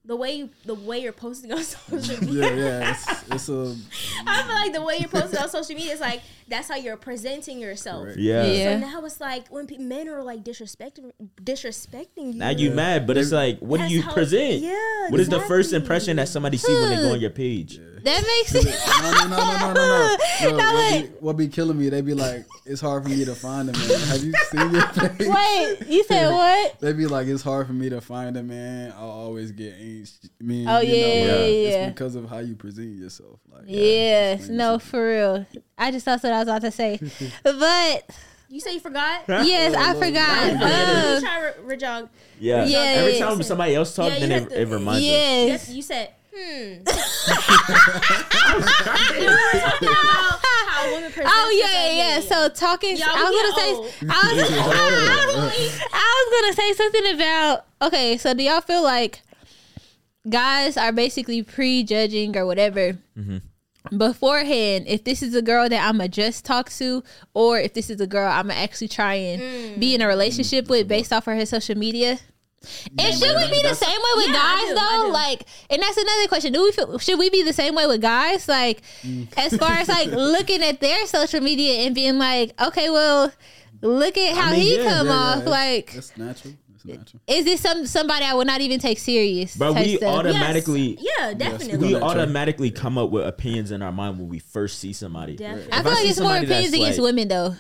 the 0.08 0.16
way 0.16 0.32
you, 0.36 0.48
the 0.64 0.74
way 0.74 0.98
you're 1.00 1.12
posting 1.12 1.52
on 1.52 1.62
social 1.62 2.24
media. 2.24 2.48
Yeah, 2.50 2.56
yeah. 2.56 2.90
It's, 2.92 3.28
it's 3.30 3.48
a 3.50 3.76
I 4.26 4.42
feel 4.42 4.54
like 4.54 4.72
the 4.72 4.82
way 4.82 4.96
you're 4.98 5.08
posting 5.08 5.38
on 5.38 5.48
social 5.50 5.76
media 5.76 5.92
is 5.92 6.00
like 6.00 6.22
that's 6.48 6.68
how 6.68 6.76
you're 6.76 6.96
presenting 6.96 7.58
yourself. 7.60 8.06
Right. 8.06 8.16
Yeah. 8.16 8.44
Yeah. 8.46 8.80
So 8.80 8.86
now 8.86 9.04
it's 9.04 9.20
like 9.20 9.48
when 9.48 9.66
pe- 9.66 9.76
men 9.76 10.08
are 10.08 10.22
like 10.22 10.42
disrespecting 10.42 11.12
disrespecting 11.44 12.32
you. 12.32 12.38
Now 12.38 12.50
you 12.50 12.70
mad, 12.70 13.06
but 13.06 13.16
it's 13.18 13.32
like, 13.32 13.58
what 13.60 13.78
do 13.80 13.86
you 13.88 14.02
how- 14.02 14.14
present? 14.14 14.60
yeah, 14.62 15.10
What 15.10 15.20
is 15.20 15.28
the 15.28 15.40
first 15.40 15.72
impression 15.74 16.16
that 16.16 16.28
somebody 16.28 16.56
see 16.56 16.72
when 16.72 16.88
they 16.90 16.96
go 16.96 17.12
on 17.12 17.20
your 17.20 17.30
page? 17.30 17.78
That 18.04 18.22
makes 18.22 18.54
it. 18.54 18.64
no, 19.02 19.10
no, 19.10 19.26
no, 19.28 19.36
no, 19.36 19.58
no, 19.58 19.72
no, 19.72 19.74
no. 19.74 20.16
no 20.50 20.56
No, 20.56 20.72
what, 20.74 21.02
be, 21.02 21.08
what 21.20 21.36
be 21.36 21.48
killing 21.48 21.78
me? 21.78 21.88
They 21.88 22.00
be 22.00 22.14
like, 22.14 22.44
it's 22.64 22.80
hard 22.80 23.02
for 23.02 23.08
me 23.08 23.24
to 23.24 23.34
find 23.34 23.68
a 23.68 23.72
man. 23.72 24.00
Have 24.08 24.22
you 24.24 24.32
seen 24.50 24.70
your 24.72 24.86
page? 24.88 25.28
Wait, 25.28 25.76
you 25.88 26.04
said 26.04 26.30
what? 26.30 26.80
They 26.80 26.92
be 26.92 27.06
like, 27.06 27.26
it's 27.26 27.42
hard 27.42 27.66
for 27.66 27.72
me 27.72 27.88
to 27.90 28.00
find 28.00 28.36
a 28.36 28.42
man. 28.42 28.92
I'll 28.96 29.10
always 29.10 29.52
get 29.52 29.78
angst. 29.80 30.28
I 30.40 30.44
mean, 30.44 30.68
Oh, 30.68 30.80
you 30.80 30.94
yeah, 30.94 31.02
know, 31.02 31.08
yeah, 31.08 31.32
like, 31.32 31.40
yeah. 31.40 31.86
It's 31.86 31.94
because 31.94 32.14
of 32.14 32.28
how 32.28 32.38
you 32.38 32.54
present 32.54 32.96
yourself. 32.96 33.40
Like, 33.50 33.62
Yes, 33.66 34.38
explain 34.40 34.58
no, 34.58 34.64
yourself. 34.74 34.82
for 34.90 35.08
real. 35.08 35.46
I 35.76 35.90
just 35.90 36.04
that's 36.04 36.22
what 36.22 36.32
I 36.32 36.38
was 36.38 36.48
about 36.48 36.62
to 36.62 36.70
say, 36.70 37.00
but 37.42 38.10
You 38.48 38.60
say 38.60 38.74
you 38.74 38.80
forgot? 38.80 39.24
yes, 39.28 39.74
I 39.74 39.94
forgot. 39.94 40.46
You 40.52 40.66
Uh, 40.66 41.20
try 41.20 41.52
re- 41.66 41.76
rejog. 41.76 42.08
Yeah. 42.40 42.64
Yeah, 42.64 42.78
Every 42.78 43.18
yeah. 43.18 43.26
time 43.28 43.42
somebody 43.42 43.74
else 43.74 43.94
talks, 43.94 44.14
Yeah, 44.14 44.20
then 44.20 44.30
have 44.30 44.42
it, 44.44 44.48
to- 44.50 44.60
it 44.62 44.68
reminds 44.68 44.98
us. 45.00 45.04
yes. 45.04 45.68
You 45.70 45.82
said, 45.82 46.10
hmm. 46.34 46.82
we 49.18 49.26
were 49.26 49.60
talking 49.60 49.88
about 49.88 50.40
how 50.68 50.94
women 50.94 51.12
Oh 51.18 51.50
yeah, 51.58 51.66
social 51.66 51.96
yeah. 51.96 52.20
So 52.20 52.48
talking, 52.48 52.96
Y'all, 52.96 53.08
I 53.10 53.30
we 53.30 53.30
was 53.30 53.34
gonna 53.40 53.54
say, 53.56 54.06
I 54.08 54.34
was, 54.34 54.50
I 55.92 56.26
was 56.30 56.40
gonna 56.40 56.54
say 56.54 56.72
something 56.74 57.14
about. 57.14 57.66
Okay, 57.82 58.16
so 58.16 58.34
do 58.34 58.42
y'all 58.42 58.60
feel 58.60 58.82
like 58.82 59.22
guys 60.28 60.76
are 60.76 60.92
basically 60.92 61.42
prejudging 61.42 62.36
or 62.36 62.46
whatever 62.46 62.98
mm-hmm. 63.16 63.96
beforehand? 63.96 64.84
If 64.86 65.04
this 65.04 65.22
is 65.22 65.34
a 65.34 65.42
girl 65.42 65.68
that 65.68 65.88
I'ma 65.88 66.08
just 66.08 66.44
talk 66.44 66.70
to, 66.72 67.02
or 67.34 67.58
if 67.58 67.74
this 67.74 67.90
is 67.90 68.00
a 68.00 68.06
girl 68.06 68.30
I'ma 68.30 68.54
actually 68.54 68.88
try 68.88 69.14
and 69.14 69.80
be 69.80 69.92
mm. 69.92 69.94
in 69.96 70.02
a 70.02 70.06
relationship 70.06 70.68
with 70.68 70.82
mm-hmm. 70.82 70.88
based 70.88 71.12
off 71.12 71.26
of 71.26 71.36
her 71.36 71.46
social 71.46 71.76
media. 71.76 72.18
And 72.98 73.14
should 73.14 73.36
we 73.36 73.50
be 73.50 73.62
the 73.62 73.74
same 73.74 73.90
way 73.90 74.10
with 74.16 74.26
Yeah, 74.26 74.32
guys 74.32 74.68
do, 74.68 74.74
though? 74.74 75.08
Like, 75.12 75.42
and 75.70 75.80
that's 75.80 75.96
another 75.96 76.26
question. 76.28 76.52
Do 76.52 76.62
we 76.64 76.72
feel 76.72 76.98
should 76.98 77.18
we 77.18 77.30
be 77.30 77.42
the 77.42 77.52
same 77.52 77.74
way 77.74 77.86
with 77.86 78.00
guys? 78.00 78.48
Like, 78.48 78.82
mm. 79.02 79.28
as 79.36 79.56
far 79.56 79.72
as 79.72 79.88
like 79.88 80.08
looking 80.12 80.62
at 80.62 80.80
their 80.80 81.06
social 81.06 81.40
media 81.40 81.86
and 81.86 81.94
being 81.94 82.18
like, 82.18 82.60
okay, 82.60 82.90
well, 82.90 83.32
look 83.80 84.18
at 84.18 84.36
how 84.36 84.50
mean, 84.50 84.60
he 84.60 84.76
yeah, 84.76 84.88
come 84.92 85.06
Yeah, 85.06 85.12
off. 85.12 85.38
yeah, 85.44 85.48
Like, 85.48 85.92
that's 85.92 86.16
natural. 86.16 86.54
That's 86.72 86.84
natural. 86.84 87.20
is 87.28 87.44
this 87.44 87.60
some 87.60 87.86
somebody 87.86 88.24
I 88.24 88.34
would 88.34 88.46
not 88.46 88.60
even 88.60 88.80
take 88.80 88.98
serious? 88.98 89.56
But 89.56 89.74
we 89.74 89.96
stuff? 89.96 90.14
automatically 90.16 90.98
Yeah, 91.00 91.34
definitely. 91.34 91.78
we 91.78 91.92
Yes. 91.92 92.02
automatically 92.02 92.70
come 92.70 92.98
up 92.98 93.10
with 93.10 93.26
opinions 93.26 93.70
in 93.70 93.82
our 93.82 93.92
mind 93.92 94.18
when 94.18 94.28
we 94.28 94.40
first 94.40 94.78
see 94.80 94.92
somebody. 94.92 95.36
Definitely. 95.36 95.72
I 95.72 95.76
If 95.78 95.82
feel 95.82 95.90
I 95.90 95.94
like 95.94 96.02
see 96.02 96.08
it's 96.10 96.20
more 96.20 96.28
somebody 96.30 96.46
opinions 96.46 96.70
that's 96.72 96.82
against 96.82 96.98
like- 96.98 97.04
women 97.04 97.28
though. 97.28 97.56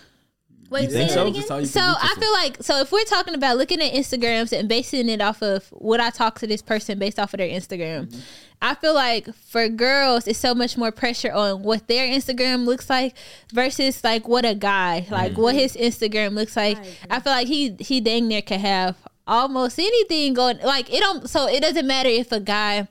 Wait, 0.70 0.90
think 0.90 1.08
say 1.08 1.14
so? 1.14 1.26
again? 1.26 1.66
So 1.66 1.80
I 1.80 2.14
feel 2.18 2.32
like 2.32 2.62
so 2.62 2.80
if 2.80 2.92
we're 2.92 3.04
talking 3.04 3.34
about 3.34 3.56
looking 3.56 3.80
at 3.80 3.92
Instagrams 3.92 4.58
and 4.58 4.68
basing 4.68 5.08
it 5.08 5.20
off 5.20 5.42
of 5.42 5.66
what 5.68 6.00
I 6.00 6.10
talk 6.10 6.38
to 6.40 6.46
this 6.46 6.60
person 6.60 6.98
based 6.98 7.18
off 7.18 7.32
of 7.32 7.38
their 7.38 7.48
Instagram, 7.48 8.14
I 8.60 8.74
feel 8.74 8.94
like 8.94 9.34
for 9.34 9.68
girls 9.68 10.26
it's 10.26 10.38
so 10.38 10.54
much 10.54 10.76
more 10.76 10.92
pressure 10.92 11.32
on 11.32 11.62
what 11.62 11.88
their 11.88 12.06
Instagram 12.06 12.66
looks 12.66 12.90
like 12.90 13.16
versus 13.52 14.04
like 14.04 14.28
what 14.28 14.44
a 14.44 14.54
guy 14.54 15.06
like 15.10 15.38
what 15.38 15.54
his 15.54 15.74
Instagram 15.74 16.34
looks 16.34 16.56
like. 16.56 16.76
I 17.08 17.20
feel 17.20 17.32
like 17.32 17.46
he 17.46 17.74
he 17.78 18.00
dang 18.00 18.28
near 18.28 18.42
could 18.42 18.60
have 18.60 18.96
almost 19.26 19.78
anything 19.78 20.34
going 20.34 20.58
like 20.58 20.92
it 20.92 21.00
don't 21.00 21.28
so 21.28 21.46
it 21.46 21.60
doesn't 21.60 21.86
matter 21.86 22.08
if 22.08 22.32
a 22.32 22.40
guy 22.40 22.88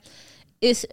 is 0.60 0.86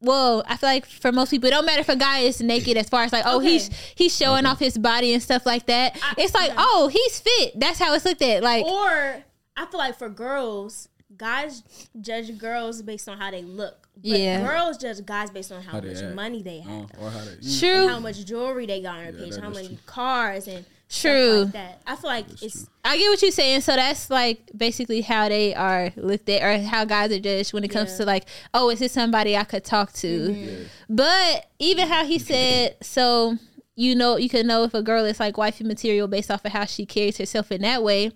well, 0.00 0.44
I 0.46 0.56
feel 0.56 0.68
like 0.68 0.86
for 0.86 1.10
most 1.12 1.30
people, 1.30 1.48
it 1.48 1.50
don't 1.50 1.66
matter 1.66 1.80
if 1.80 1.88
a 1.88 1.96
guy 1.96 2.20
is 2.20 2.40
naked 2.40 2.76
as 2.76 2.88
far 2.88 3.02
as 3.02 3.12
like, 3.12 3.24
oh, 3.26 3.38
Okay. 3.38 3.50
he's 3.52 3.68
he's 3.96 4.16
showing 4.16 4.46
off 4.46 4.58
his 4.58 4.78
body 4.78 5.12
and 5.12 5.22
stuff 5.22 5.44
like 5.46 5.66
that. 5.66 5.98
it's 6.16 6.34
like, 6.34 6.52
oh, 6.56 6.88
he's 6.92 7.18
fit. 7.20 7.58
That's 7.58 7.78
how 7.78 7.94
it's 7.94 8.04
looked 8.04 8.22
at. 8.22 8.42
Like, 8.42 8.64
Or 8.64 9.22
I 9.56 9.66
feel 9.70 9.78
like 9.78 9.98
for 9.98 10.08
girls, 10.08 10.88
guys 11.16 11.62
judge 12.00 12.36
girls 12.38 12.80
based 12.82 13.08
on 13.08 13.18
how 13.18 13.30
they 13.32 13.42
look. 13.42 13.88
But 13.96 14.20
Yeah. 14.20 14.46
girls 14.46 14.78
judge 14.78 15.04
guys 15.04 15.30
based 15.30 15.50
on 15.50 15.62
how, 15.62 15.72
How 15.72 15.80
much 15.80 15.96
act. 15.96 16.14
money 16.14 16.42
they 16.42 16.60
uh, 16.60 16.70
have. 16.70 16.90
Oh, 17.00 17.04
or 17.06 17.10
how 17.10 17.24
they. 17.24 17.58
true, 17.58 17.88
How 17.88 17.98
much 17.98 18.24
jewelry 18.24 18.66
they 18.66 18.80
got 18.80 18.98
on 18.98 19.04
their 19.04 19.12
page, 19.12 19.36
how 19.36 19.50
many 19.50 19.66
true. 19.68 19.76
cars 19.86 20.46
and 20.46 20.64
True. 20.90 21.42
like 21.44 21.52
that. 21.52 21.82
I 21.86 21.96
feel 21.96 22.10
like 22.10 22.26
it's 22.42 22.66
I 22.84 22.96
get 22.96 23.08
what 23.10 23.20
you're 23.22 23.30
saying. 23.30 23.60
So 23.60 23.76
that's 23.76 24.08
like 24.10 24.50
basically 24.56 25.02
how 25.02 25.28
they 25.28 25.54
are 25.54 25.90
looked 25.96 26.28
at, 26.30 26.42
or 26.42 26.66
how 26.66 26.84
guys 26.86 27.12
are 27.12 27.18
judged 27.20 27.52
when 27.52 27.64
it 27.64 27.68
comes 27.68 27.90
Yeah. 27.92 27.96
to 27.98 28.04
like, 28.06 28.24
oh, 28.54 28.70
is 28.70 28.78
this 28.78 28.92
somebody 28.92 29.36
I 29.36 29.44
could 29.44 29.64
talk 29.64 29.92
to? 29.94 30.06
Mm-hmm. 30.30 30.62
But 30.88 31.50
even 31.58 31.88
how 31.88 32.04
he 32.06 32.18
said, 32.18 32.76
so 32.82 33.36
you 33.76 33.94
know, 33.94 34.16
you 34.16 34.28
can 34.28 34.46
know 34.46 34.64
if 34.64 34.74
a 34.74 34.82
girl 34.82 35.04
is 35.04 35.20
like 35.20 35.36
wifey 35.36 35.62
material 35.64 36.08
based 36.08 36.30
off 36.30 36.44
of 36.44 36.52
how 36.52 36.64
she 36.64 36.84
carries 36.86 37.18
herself 37.18 37.52
in 37.52 37.60
that 37.62 37.82
way. 37.82 38.10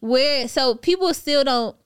Where 0.00 0.46
so 0.46 0.74
people 0.76 1.12
still 1.14 1.42
don't 1.42 1.76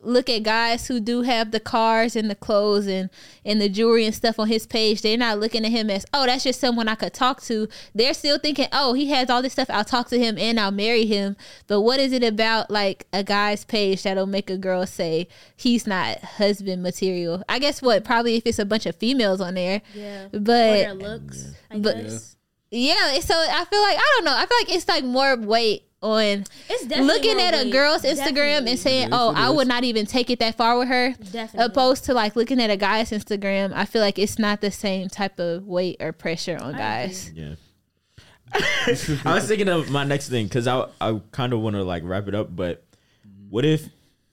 look 0.00 0.30
at 0.30 0.44
guys 0.44 0.86
who 0.86 1.00
do 1.00 1.22
have 1.22 1.50
the 1.50 1.58
cars 1.58 2.14
and 2.14 2.30
the 2.30 2.34
clothes 2.36 2.86
and 2.86 3.10
and 3.44 3.60
the 3.60 3.68
jewelry 3.68 4.06
and 4.06 4.14
stuff 4.14 4.38
on 4.38 4.46
his 4.46 4.64
page 4.64 5.02
they're 5.02 5.18
not 5.18 5.40
looking 5.40 5.64
at 5.64 5.72
him 5.72 5.90
as 5.90 6.06
oh 6.14 6.24
that's 6.24 6.44
just 6.44 6.60
someone 6.60 6.86
i 6.86 6.94
could 6.94 7.12
talk 7.12 7.42
to. 7.42 7.66
They're 7.94 8.14
still 8.14 8.38
thinking 8.38 8.68
oh 8.72 8.92
he 8.92 9.08
has 9.10 9.28
all 9.28 9.42
this 9.42 9.54
stuff 9.54 9.68
i'll 9.70 9.84
talk 9.84 10.08
to 10.10 10.18
him 10.18 10.38
and 10.38 10.60
i'll 10.60 10.70
marry 10.70 11.04
him. 11.04 11.36
But 11.66 11.80
what 11.80 11.98
is 11.98 12.12
it 12.12 12.22
about 12.22 12.70
like 12.70 13.06
a 13.12 13.24
guy's 13.24 13.64
page 13.64 14.04
that'll 14.04 14.26
make 14.26 14.50
a 14.50 14.56
girl 14.56 14.86
say 14.86 15.26
he's 15.56 15.84
not 15.86 16.18
husband 16.20 16.82
material? 16.82 17.42
I 17.48 17.58
guess 17.58 17.82
what 17.82 18.04
probably 18.04 18.36
if 18.36 18.46
it's 18.46 18.60
a 18.60 18.64
bunch 18.64 18.86
of 18.86 18.94
females 18.94 19.40
on 19.40 19.54
there. 19.54 19.82
Yeah. 19.94 20.28
But 20.30 20.40
their 20.40 20.94
looks, 20.94 21.54
I 21.72 21.78
but- 21.80 21.96
guess. 21.96 22.36
yeah. 22.70 23.18
So 23.18 23.34
i 23.34 23.64
feel 23.64 23.82
like 23.82 23.96
i 23.98 24.12
don't 24.16 24.24
know 24.24 24.34
i 24.36 24.46
feel 24.46 24.58
like 24.60 24.72
it's 24.76 24.86
like 24.88 25.02
more 25.02 25.36
weight 25.36 25.82
on 26.02 26.44
It's 26.68 26.86
looking 26.98 27.40
at 27.40 27.54
a 27.54 27.70
girl's 27.70 28.02
Instagram 28.02 28.34
Definitely. 28.34 28.70
and 28.70 28.78
saying, 28.78 29.08
"Oh, 29.12 29.32
I 29.34 29.50
would 29.50 29.68
not 29.68 29.84
even 29.84 30.06
take 30.06 30.30
it 30.30 30.38
that 30.38 30.56
far 30.56 30.78
with 30.78 30.88
her." 30.88 31.12
Definitely. 31.12 31.64
Opposed 31.66 32.04
to 32.04 32.14
like 32.14 32.36
looking 32.36 32.60
at 32.60 32.70
a 32.70 32.76
guy's 32.76 33.10
Instagram, 33.10 33.72
I 33.74 33.84
feel 33.84 34.02
like 34.02 34.18
it's 34.18 34.38
not 34.38 34.60
the 34.60 34.70
same 34.70 35.08
type 35.08 35.38
of 35.38 35.66
weight 35.66 35.96
or 36.00 36.12
pressure 36.12 36.58
on 36.60 36.74
guys. 36.74 37.30
Yeah. 37.34 37.54
I 39.24 39.34
was 39.34 39.46
thinking 39.46 39.68
of 39.68 39.90
my 39.90 40.04
next 40.04 40.28
thing 40.28 40.46
because 40.46 40.66
I 40.66 40.86
I 41.00 41.20
kind 41.32 41.52
of 41.52 41.60
want 41.60 41.76
to 41.76 41.82
like 41.82 42.02
wrap 42.04 42.28
it 42.28 42.34
up, 42.34 42.54
but 42.54 42.84
what 43.50 43.64
if 43.64 43.88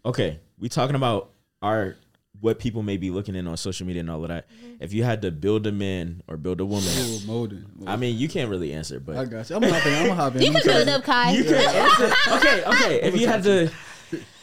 okay, 0.05 0.39
we 0.59 0.69
talking 0.69 0.95
about 0.95 1.31
our 1.61 1.95
what 2.41 2.59
people 2.59 2.83
may 2.83 2.97
be 2.97 3.09
looking 3.09 3.35
in 3.35 3.47
on 3.47 3.57
social 3.57 3.87
media 3.87 4.01
and 4.01 4.09
all 4.11 4.21
of 4.23 4.27
that. 4.29 4.45
If 4.79 4.93
you 4.93 5.03
had 5.03 5.21
to 5.23 5.31
build 5.31 5.65
a 5.67 5.71
man 5.71 6.21
or 6.27 6.37
build 6.37 6.59
a 6.61 6.65
woman, 6.65 6.87
Oh, 6.89 7.21
molding. 7.25 7.65
I 7.87 7.95
mean 7.95 8.17
you 8.17 8.27
can't 8.29 8.49
really 8.49 8.73
answer, 8.73 8.99
but 8.99 9.15
I 9.17 9.25
got 9.25 9.49
you. 9.49 9.55
I'm 9.55 9.63
hopping. 9.63 9.93
I'm 9.93 10.09
hopping. 10.15 10.41
You 10.41 10.47
I'm 10.49 10.53
can 10.53 10.61
sorry. 10.63 10.85
build 10.85 10.89
up, 10.89 11.03
Kai. 11.03 11.31
You 11.31 11.43
can 11.43 11.53
answer. 11.75 12.13
Okay, 12.31 12.63
okay. 12.65 13.01
If 13.03 13.19
you 13.19 13.27
had 13.27 13.43
to, 13.43 13.71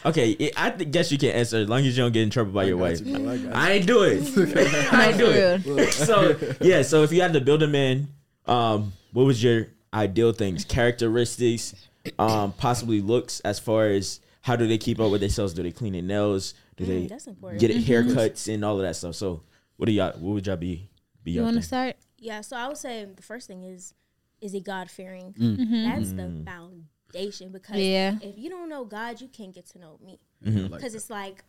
okay, 0.05 0.31
it, 0.31 0.53
I 0.57 0.69
th- 0.71 0.91
guess 0.91 1.11
you 1.11 1.17
can 1.17 1.29
answer 1.29 1.57
as 1.57 1.69
long 1.69 1.79
as 1.79 1.95
you 1.97 2.03
don't 2.03 2.11
get 2.11 2.23
in 2.23 2.29
trouble 2.29 2.51
by 2.51 2.63
your 2.65 2.77
wife. 2.77 3.01
you. 3.01 3.29
I 3.29 3.37
got 3.37 3.55
I 3.55 3.71
ain't 3.73 3.87
do 3.87 4.03
it. 4.03 4.23
I 4.93 5.09
ain't 5.09 5.17
do 5.17 5.29
it. 5.77 5.93
So 5.93 6.37
yeah, 6.61 6.81
so 6.81 7.03
if 7.03 7.11
you 7.11 7.21
had 7.21 7.33
to 7.33 7.41
build 7.41 7.63
a 7.63 7.67
man, 7.67 8.07
um, 8.47 8.93
what 9.13 9.23
was 9.23 9.41
your 9.43 9.67
ideal 9.93 10.33
things, 10.33 10.65
characteristics, 10.65 11.75
um, 12.19 12.51
possibly 12.53 13.01
looks 13.01 13.39
as 13.41 13.59
far 13.59 13.85
as 13.87 14.19
how 14.41 14.55
do 14.55 14.67
they 14.67 14.77
keep 14.77 14.99
up 14.99 15.11
with 15.11 15.21
themselves? 15.21 15.53
Do 15.53 15.63
they 15.63 15.71
clean 15.71 15.93
their 15.93 16.01
nails? 16.01 16.53
Do 16.75 16.85
they 16.85 17.03
Mm, 17.05 17.09
that's 17.09 17.27
important. 17.27 17.61
get 17.61 17.71
it 17.71 17.83
haircuts 17.85 18.51
and 18.53 18.63
all 18.65 18.77
of 18.77 18.81
that 18.83 18.95
stuff? 18.95 19.15
So 19.15 19.43
what 19.77 19.85
do 19.87 19.91
y'all? 19.91 20.11
What 20.13 20.33
would 20.33 20.47
y'all 20.47 20.55
be? 20.57 20.89
Be 21.23 21.31
You 21.31 21.43
want 21.43 21.55
to 21.55 21.61
start? 21.61 21.95
Yeah, 22.17 22.41
so 22.41 22.55
I 22.57 22.67
would 22.67 22.77
say 22.77 23.05
the 23.15 23.21
first 23.23 23.47
thing 23.47 23.63
is 23.63 23.93
is 24.41 24.51
he 24.51 24.59
God 24.59 24.89
fearing? 24.91 25.33
Mm. 25.39 25.95
That's 25.95 26.11
the 26.11 26.43
foundation 26.45 27.51
because 27.51 27.77
Yeah. 27.77 28.15
if 28.21 28.37
you 28.37 28.49
don't 28.49 28.67
know 28.69 28.83
God, 28.85 29.21
you 29.21 29.27
can't 29.29 29.53
get 29.53 29.65
to 29.67 29.79
know 29.79 29.99
me. 30.05 30.19
Mm-hmm. 30.45 30.63
Like 30.63 30.71
Because 30.81 30.95
it's 30.95 31.09
like 31.09 31.43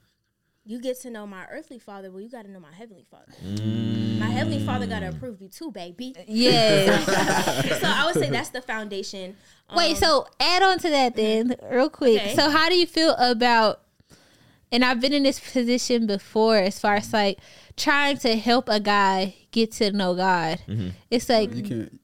you 0.66 0.80
get 0.80 0.98
to 1.02 1.10
know 1.10 1.26
my 1.26 1.44
earthly 1.50 1.78
father, 1.78 2.10
well, 2.10 2.20
you 2.22 2.28
got 2.30 2.44
to 2.46 2.50
know 2.50 2.60
my 2.60 2.72
heavenly 2.72 3.04
father. 3.10 3.32
Mm. 3.44 4.18
My 4.18 4.26
heavenly 4.30 4.64
father 4.64 4.86
got 4.86 5.00
to 5.00 5.08
approve 5.10 5.42
you 5.42 5.48
too, 5.48 5.70
baby. 5.70 6.14
Yeah. 6.26 7.04
so 7.80 7.86
I 7.86 8.06
would 8.06 8.14
say 8.14 8.30
that's 8.30 8.48
the 8.50 8.62
foundation. 8.62 9.36
Wait, 9.74 9.90
Um, 9.90 9.96
so 9.96 10.26
add 10.40 10.62
on 10.62 10.78
to 10.78 10.88
that 10.90 11.16
then, 11.16 11.56
real 11.70 11.90
quick. 11.90 12.20
Okay. 12.20 12.34
So 12.34 12.48
how 12.48 12.68
do 12.68 12.76
you 12.76 12.86
feel 12.86 13.14
about? 13.16 13.80
And 14.74 14.84
I've 14.84 15.00
been 15.00 15.12
in 15.12 15.22
this 15.22 15.38
position 15.38 16.06
before, 16.06 16.56
as 16.56 16.78
far 16.80 16.96
as 16.96 17.12
like 17.12 17.38
trying 17.76 18.18
to 18.18 18.36
help 18.36 18.68
a 18.68 18.80
guy 18.80 19.34
get 19.52 19.70
to 19.78 19.92
know 19.92 20.14
God. 20.16 20.58
It's 21.10 21.28
like 21.28 21.54
you 21.54 21.62
can't. 21.62 22.00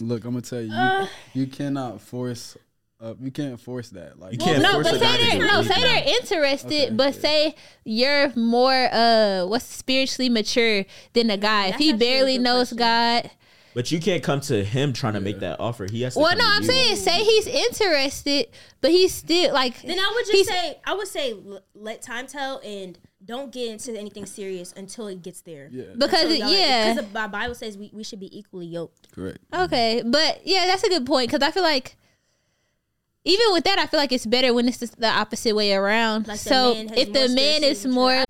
Look, 0.00 0.24
I'm 0.24 0.30
gonna 0.32 0.40
tell 0.42 0.60
you. 0.62 0.72
You, 0.72 0.76
Uh. 0.76 1.06
you 1.34 1.46
cannot 1.46 2.00
force. 2.00 2.56
Uh, 3.00 3.12
you 3.20 3.30
can't 3.30 3.60
force 3.60 3.90
that. 3.90 4.18
Like 4.18 4.32
You 4.32 4.38
can't 4.38 4.62
no, 4.62 4.72
force 4.74 4.90
but 4.92 5.00
say 5.00 5.38
they're 5.38 5.46
no, 5.46 5.62
say 5.62 5.80
they're 5.82 6.08
interested, 6.16 6.84
Okay, 6.86 6.90
but 6.94 7.14
yeah. 7.14 7.20
say 7.20 7.54
you're 7.84 8.32
more 8.36 8.88
uh 8.90 9.44
what's 9.46 9.66
spiritually 9.66 10.30
mature 10.30 10.86
than 11.12 11.28
a 11.30 11.36
guy. 11.36 11.66
if 11.68 11.76
he 11.76 11.92
barely 11.92 12.38
knows 12.38 12.72
question. 12.72 12.78
God. 12.78 13.30
But 13.74 13.90
you 13.90 14.00
can't 14.00 14.22
come 14.22 14.40
to 14.42 14.64
him 14.64 14.92
trying 14.92 15.14
to 15.14 15.20
make 15.20 15.40
that 15.40 15.58
offer. 15.60 15.86
He 15.90 16.02
has 16.02 16.14
to. 16.14 16.20
Well, 16.20 16.28
come 16.30 16.38
no, 16.38 16.44
to 16.44 16.50
I'm 16.50 16.62
you. 16.62 16.68
saying 16.68 16.96
say 16.96 17.24
he's 17.24 17.46
interested, 17.48 18.46
but 18.80 18.90
he's 18.92 19.12
still 19.12 19.52
like 19.52 19.82
Then 19.82 19.98
I 19.98 20.12
would 20.14 20.26
he's- 20.26 20.46
just 20.46 20.50
say, 20.58 20.78
I 20.84 20.94
would 20.94 21.08
say, 21.08 21.32
l- 21.32 21.60
let 21.74 22.00
time 22.00 22.26
tell 22.28 22.60
and 22.64 22.96
don't 23.24 23.50
get 23.50 23.70
into 23.70 23.98
anything 23.98 24.26
serious 24.26 24.72
until 24.76 25.06
it 25.08 25.22
gets 25.22 25.40
there. 25.40 25.68
Yeah. 25.72 25.84
because 25.98 26.20
So 26.22 26.28
it, 26.28 26.38
yeah. 26.40 26.92
because 26.94 27.10
the 27.12 27.28
Bible 27.28 27.54
says 27.54 27.76
we, 27.76 27.90
we 27.92 28.04
should 28.04 28.20
be 28.20 28.36
equally 28.38 28.66
yoked. 28.66 29.10
Correct. 29.12 29.38
Okay, 29.52 30.02
but 30.04 30.42
yeah, 30.46 30.66
that's 30.66 30.84
a 30.84 30.88
good 30.88 31.04
point 31.06 31.30
because 31.30 31.46
I 31.46 31.50
feel 31.50 31.62
like 31.62 31.96
even 33.24 33.46
with 33.52 33.64
that, 33.64 33.78
I 33.78 33.86
feel 33.86 33.98
like 33.98 34.12
it's 34.12 34.26
better 34.26 34.52
when 34.52 34.68
it's 34.68 34.78
just 34.78 35.00
the 35.00 35.08
opposite 35.08 35.56
way 35.56 35.72
around. 35.72 36.28
Like 36.28 36.38
the 36.40 36.48
so 36.50 36.74
man 36.74 36.88
has 36.88 36.98
if 36.98 37.12
the 37.14 37.28
man 37.30 37.64
is 37.64 37.80
spiritually 37.80 37.94
more, 37.94 38.23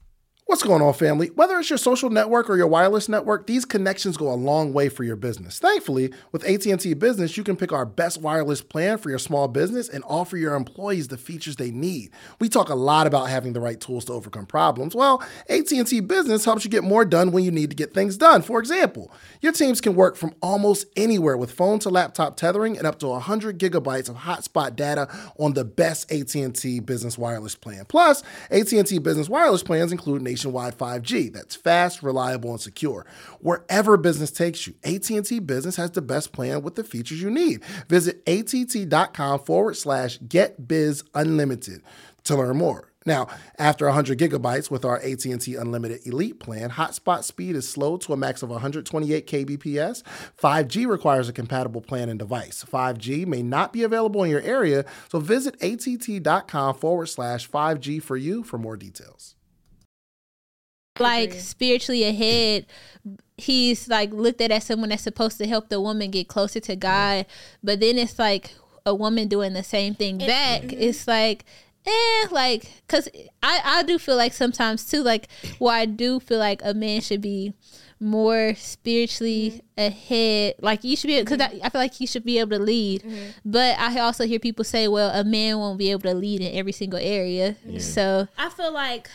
What's 0.47 0.63
going 0.63 0.83
on, 0.83 0.93
family? 0.93 1.29
Whether 1.29 1.59
it's 1.59 1.71
your 1.71 1.79
social 1.79 2.11
network 2.11 2.51
or 2.51 2.57
your 2.59 2.67
wireless 2.67 3.09
network, 3.09 3.47
these 3.47 3.65
connections 3.65 4.19
go 4.19 4.31
a 4.31 4.37
long 4.37 4.75
way 4.75 4.91
for 4.91 5.03
your 5.03 5.17
business. 5.17 5.59
Thankfully, 5.59 6.13
with 6.33 6.45
AT&T 6.45 6.93
Business, 6.95 7.39
you 7.39 7.43
can 7.43 7.57
pick 7.57 7.73
our 7.73 7.87
best 7.87 8.21
wireless 8.21 8.61
plan 8.61 8.99
for 8.99 9.09
your 9.09 9.19
small 9.19 9.49
business 9.49 9.89
and 9.89 10.05
offer 10.07 10.37
your 10.37 10.55
employees 10.55 11.09
the 11.09 11.17
features 11.17 11.57
they 11.57 11.71
need. 11.71 12.11
We 12.41 12.51
talk 12.51 12.69
a 12.69 12.75
lot 12.75 13.07
about 13.07 13.31
having 13.31 13.55
the 13.55 13.61
right 13.61 13.81
tools 13.81 14.05
to 14.05 14.13
overcome 14.13 14.45
problems. 14.45 14.95
Well, 14.95 15.23
AT&T 15.49 16.01
Business 16.01 16.45
helps 16.45 16.63
you 16.63 16.71
get 16.71 16.85
more 16.85 17.07
done 17.07 17.33
when 17.33 17.45
you 17.45 17.51
need 17.51 17.71
to 17.71 17.77
get 17.77 17.95
things 17.95 18.19
done. 18.19 18.43
For 18.43 18.61
example, 18.61 19.11
your 19.41 19.53
teams 19.53 19.81
can 19.81 19.95
work 19.95 20.15
from 20.15 20.35
almost 20.43 20.87
anywhere 20.95 21.39
with 21.39 21.53
phone 21.53 21.79
to 21.81 21.89
laptop 21.89 22.37
tethering 22.37 22.77
and 22.77 22.87
up 22.87 22.99
to 22.99 23.07
100 23.07 23.59
gigabytes 23.59 24.11
of 24.11 24.17
hotspot 24.17 24.77
data 24.77 25.09
on 25.39 25.55
the 25.55 25.65
best 25.65 26.13
AT&T 26.13 26.81
Business 26.81 27.17
wireless 27.17 27.55
plan. 27.55 27.87
Plus, 27.87 28.23
AT&T 28.51 28.99
Business 28.99 29.31
wireless 29.31 29.63
plans 29.63 29.91
include 29.91 30.21
nationwide 30.35 30.76
5G 30.76 31.32
that's 31.32 31.55
fast, 31.55 32.03
reliable, 32.03 32.51
and 32.51 32.61
secure. 32.61 33.07
Wherever 33.41 33.97
business 33.97 34.32
takes 34.32 34.66
you, 34.66 34.74
AT&T 34.82 35.39
Business 35.41 35.76
has 35.76 35.93
the 35.93 36.03
best 36.03 36.32
plan 36.32 36.62
with 36.62 36.74
the 36.74 36.82
features 36.82 37.22
you 37.22 37.30
need. 37.30 37.62
Visit 37.89 38.20
att.com 38.26 39.39
forward 39.41 39.76
slash 39.76 40.18
get 40.28 40.66
biz 40.66 41.05
unlimited 41.14 41.82
to 42.24 42.37
learn 42.37 42.57
more. 42.57 42.91
Now, 43.07 43.28
after 43.59 43.85
100 43.85 44.18
gigabytes 44.18 44.70
with 44.70 44.85
our 44.85 44.97
AT&T 44.97 45.55
Unlimited 45.55 46.07
Elite 46.07 46.41
plan, 46.41 46.70
hotspot 46.70 47.22
speed 47.22 47.55
is 47.55 47.68
slow 47.68 47.99
to 47.99 48.14
a 48.14 48.16
max 48.16 48.43
of 48.43 48.49
128 48.49 49.26
kbps. 49.26 50.03
5G 50.43 50.89
requires 50.89 51.28
a 51.28 51.32
compatible 51.35 51.82
plan 51.82 52.09
and 52.09 52.18
device. 52.18 52.64
5G 52.64 53.26
may 53.26 53.43
not 53.43 53.74
be 53.74 53.82
available 53.82 54.24
in 54.24 54.30
your 54.30 54.41
area, 54.41 54.87
so 55.11 55.20
visit 55.20 55.55
att.com 55.62 56.74
forward 56.76 57.07
slash 57.07 57.49
5G 57.49 58.03
for 58.03 58.16
you 58.16 58.43
for 58.43 58.57
more 58.57 58.76
details. 58.76 59.37
Like 60.99 61.33
spiritually 61.33 62.05
ahead 62.05 62.67
he's 63.37 63.89
like 63.89 64.13
looked 64.13 64.41
at 64.41 64.51
as 64.51 64.65
someone 64.65 64.91
that's 64.91 65.03
supposed 65.03 65.39
to 65.39 65.47
help 65.47 65.69
the 65.69 65.81
woman 65.81 66.11
get 66.11 66.29
closer 66.29 66.61
to 66.61 66.77
god. 66.77 67.27
But 67.63 67.81
then 67.81 67.99
it's 67.99 68.19
like 68.19 68.55
a 68.87 68.95
woman 68.95 69.29
doing 69.29 69.55
the 69.55 69.65
same 69.65 69.95
thing 69.95 70.19
back. 70.19 70.63
Mm-hmm. 70.63 70.81
It's 70.83 71.09
like 71.09 71.45
eh 71.87 72.27
like 72.31 72.83
because 72.87 73.09
i 73.43 73.61
i 73.63 73.83
do 73.83 73.99
feel 73.99 74.17
like 74.17 74.33
sometimes 74.33 74.87
too 74.87 75.03
like 75.03 75.29
well 75.61 75.69
i 75.75 75.85
do 75.85 76.19
feel 76.19 76.39
like 76.39 76.63
a 76.65 76.73
man 76.73 76.99
should 76.99 77.21
be 77.21 77.53
more 78.01 78.55
spiritually 78.57 79.63
mm-hmm. 79.77 79.87
ahead. 79.87 80.55
Like 80.61 80.83
you 80.85 80.97
should 80.97 81.09
be 81.09 81.21
because 81.21 81.39
mm-hmm. 81.39 81.63
I, 81.63 81.67
I 81.67 81.69
feel 81.71 81.81
like 81.81 82.01
you 82.01 82.07
should 82.07 82.25
be 82.25 82.39
able 82.39 82.57
to 82.57 82.63
lead. 82.63 83.05
But 83.45 83.79
i 83.79 83.99
also 83.99 84.27
hear 84.27 84.39
people 84.39 84.65
say 84.65 84.89
well 84.89 85.11
a 85.11 85.25
man 85.25 85.59
won't 85.59 85.79
be 85.79 85.91
able 85.91 86.03
to 86.03 86.15
lead 86.15 86.41
in 86.41 86.57
every 86.57 86.73
single 86.73 87.01
area. 87.01 87.57
So 87.79 88.29
I 88.39 88.49
feel 88.49 88.73
like 88.73 89.09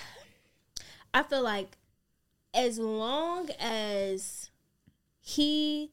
I 1.13 1.23
feel 1.23 1.43
like 1.43 1.77
as 2.53 2.79
long 2.79 3.49
as 3.59 4.49
he 5.19 5.91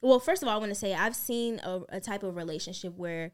well, 0.00 0.20
first 0.20 0.42
of 0.42 0.48
all, 0.48 0.54
I 0.54 0.58
want 0.58 0.70
to 0.70 0.76
say 0.76 0.94
I've 0.94 1.16
seen 1.16 1.60
a, 1.64 1.80
a 1.88 2.00
type 2.00 2.22
of 2.22 2.36
relationship 2.36 2.96
where 2.96 3.32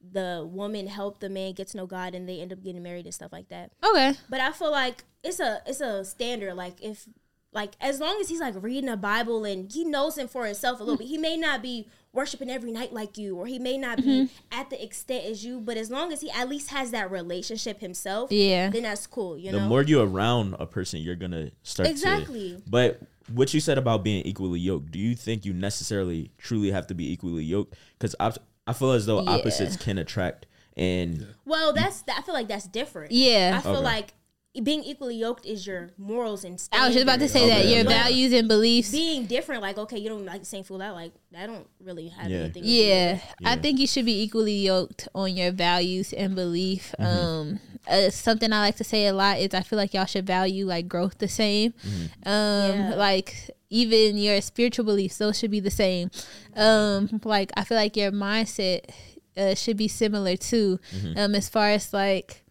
the 0.00 0.48
woman 0.50 0.88
helped 0.88 1.20
the 1.20 1.28
man 1.28 1.52
get 1.52 1.68
to 1.68 1.76
know 1.76 1.86
God 1.86 2.14
and 2.14 2.28
they 2.28 2.40
end 2.40 2.52
up 2.52 2.62
getting 2.62 2.82
married 2.82 3.04
and 3.04 3.14
stuff 3.14 3.32
like 3.32 3.48
that. 3.48 3.70
okay 3.84 4.14
But 4.28 4.40
I 4.40 4.50
feel 4.52 4.72
like 4.72 5.04
it's 5.22 5.40
a 5.40 5.62
it's 5.66 5.80
a 5.80 6.04
standard. 6.04 6.54
Like 6.54 6.82
if 6.82 7.08
like 7.52 7.72
as 7.80 8.00
long 8.00 8.18
as 8.20 8.28
he's 8.28 8.40
like 8.40 8.54
reading 8.60 8.90
the 8.90 8.96
Bible 8.96 9.44
and 9.44 9.70
he 9.70 9.84
knows 9.84 10.18
him 10.18 10.28
for 10.28 10.46
himself 10.46 10.80
a 10.80 10.82
little 10.82 10.96
hmm. 10.96 11.02
bit, 11.02 11.08
he 11.08 11.18
may 11.18 11.36
not 11.36 11.62
be 11.62 11.88
worshiping 12.12 12.50
every 12.50 12.70
night 12.70 12.92
like 12.92 13.16
you, 13.16 13.36
or 13.36 13.46
he 13.46 13.58
may 13.58 13.78
not 13.78 13.96
be 13.98 14.02
Mm-hmm. 14.02 14.60
at 14.60 14.68
the 14.70 14.82
extent 14.82 15.24
as 15.24 15.44
you. 15.44 15.60
But 15.60 15.76
as 15.76 15.90
long 15.90 16.12
as 16.12 16.20
he 16.20 16.30
at 16.30 16.48
least 16.48 16.70
has 16.70 16.90
that 16.90 17.10
relationship 17.10 17.80
himself, 17.80 18.30
Yeah. 18.30 18.68
then 18.70 18.82
that's 18.82 19.06
cool. 19.06 19.38
You 19.38 19.50
the 19.50 19.56
know, 19.58 19.62
the 19.64 19.68
more 19.68 19.82
you're 19.82 20.06
around 20.06 20.54
a 20.58 20.66
person, 20.66 21.00
you're 21.00 21.16
gonna 21.16 21.50
start 21.62 21.88
Exactly. 21.88 22.56
To, 22.56 22.62
but 22.68 23.00
what 23.32 23.54
you 23.54 23.60
said 23.60 23.78
about 23.78 24.02
being 24.04 24.24
equally 24.26 24.60
yoked, 24.60 24.90
do 24.90 24.98
you 24.98 25.14
think 25.14 25.44
you 25.46 25.52
necessarily 25.54 26.30
truly 26.38 26.70
have 26.70 26.86
to 26.88 26.94
be 26.94 27.10
equally 27.12 27.44
yoked? 27.44 27.74
Because 27.98 28.14
I, 28.20 28.32
I 28.66 28.72
feel 28.74 28.92
as 28.92 29.06
though 29.06 29.22
Yeah. 29.22 29.30
opposites 29.30 29.76
can 29.76 29.96
attract, 29.98 30.46
and 30.76 31.26
well, 31.46 31.72
that's 31.72 32.02
I 32.14 32.20
feel 32.22 32.34
like 32.34 32.48
that's 32.48 32.66
different. 32.66 33.12
Yeah. 33.12 33.54
I 33.58 33.60
feel 33.62 33.72
Okay. 33.76 33.84
like 33.84 34.14
being 34.62 34.84
equally 34.84 35.16
yoked 35.16 35.46
is 35.46 35.66
your 35.66 35.90
morals 35.96 36.44
and 36.44 36.62
I 36.72 36.84
was 36.86 36.92
just 36.94 37.04
about 37.04 37.20
to 37.20 37.28
say 37.28 37.48
that 37.48 37.66
your 37.66 37.84
But 37.84 37.92
values 37.92 38.34
and 38.34 38.48
beliefs. 38.48 38.90
being 38.90 39.24
different. 39.24 39.62
Like 39.62 39.78
okay, 39.78 39.96
you 39.98 40.10
don't 40.10 40.26
like 40.26 40.40
the 40.40 40.46
same 40.46 40.62
food 40.62 40.82
I 40.82 40.90
like. 40.90 41.12
I 41.36 41.46
don't 41.46 41.66
really 41.80 42.08
have 42.08 42.30
Yeah. 42.30 42.38
anything. 42.40 42.62
to 42.62 42.68
do 42.68 42.74
with 42.74 42.86
Yeah. 42.86 43.20
I 43.44 43.56
think 43.56 43.78
you 43.80 43.86
should 43.86 44.04
be 44.04 44.22
equally 44.22 44.56
yoked 44.66 45.08
on 45.14 45.34
your 45.36 45.52
values 45.52 46.12
and 46.12 46.34
belief. 46.34 46.94
Mm-hmm. 47.00 47.26
Um, 47.26 47.60
uh, 47.88 48.10
something 48.10 48.52
I 48.52 48.60
like 48.60 48.76
to 48.76 48.84
say 48.84 49.06
a 49.06 49.14
lot 49.14 49.38
is 49.38 49.54
I 49.54 49.62
feel 49.62 49.78
like 49.78 49.94
y'all 49.94 50.04
should 50.04 50.26
value 50.26 50.66
like 50.66 50.86
growth 50.86 51.16
the 51.18 51.28
same. 51.28 51.72
Mm-hmm. 51.72 52.28
Um, 52.28 52.78
Yeah. 52.90 52.94
like 52.96 53.50
even 53.70 54.18
your 54.18 54.38
spiritual 54.42 54.84
beliefs, 54.84 55.16
those 55.16 55.38
should 55.38 55.50
be 55.50 55.60
the 55.60 55.70
same. 55.70 56.10
Um, 56.56 57.20
like 57.24 57.52
I 57.56 57.64
feel 57.64 57.78
like 57.78 57.96
your 57.96 58.12
mindset 58.12 58.90
uh, 59.34 59.54
should 59.54 59.78
be 59.78 59.88
similar 59.88 60.36
too. 60.36 60.78
Mm-hmm. 60.94 61.18
Um, 61.18 61.34
as 61.34 61.48
far 61.48 61.70
as 61.70 61.94
like 61.94 62.41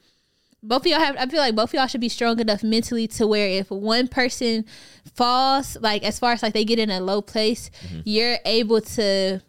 both 0.63 0.81
of 0.81 0.87
y'all 0.87 0.99
have 0.99 1.17
I 1.17 1.25
feel 1.25 1.39
like 1.39 1.55
both 1.55 1.69
of 1.69 1.73
y'all 1.73 1.87
should 1.87 2.01
be 2.01 2.09
strong 2.09 2.39
enough 2.39 2.63
mentally 2.63 3.07
to 3.09 3.27
where 3.27 3.47
if 3.47 3.71
one 3.71 4.07
person 4.07 4.65
falls, 5.13 5.77
like 5.81 6.03
as 6.03 6.19
far 6.19 6.33
as 6.33 6.43
like 6.43 6.53
they 6.53 6.65
get 6.65 6.79
in 6.79 6.89
a 6.89 6.99
low 6.99 7.21
place, 7.21 7.71
you're 8.03 8.37
able 8.45 8.81
to 8.81 9.41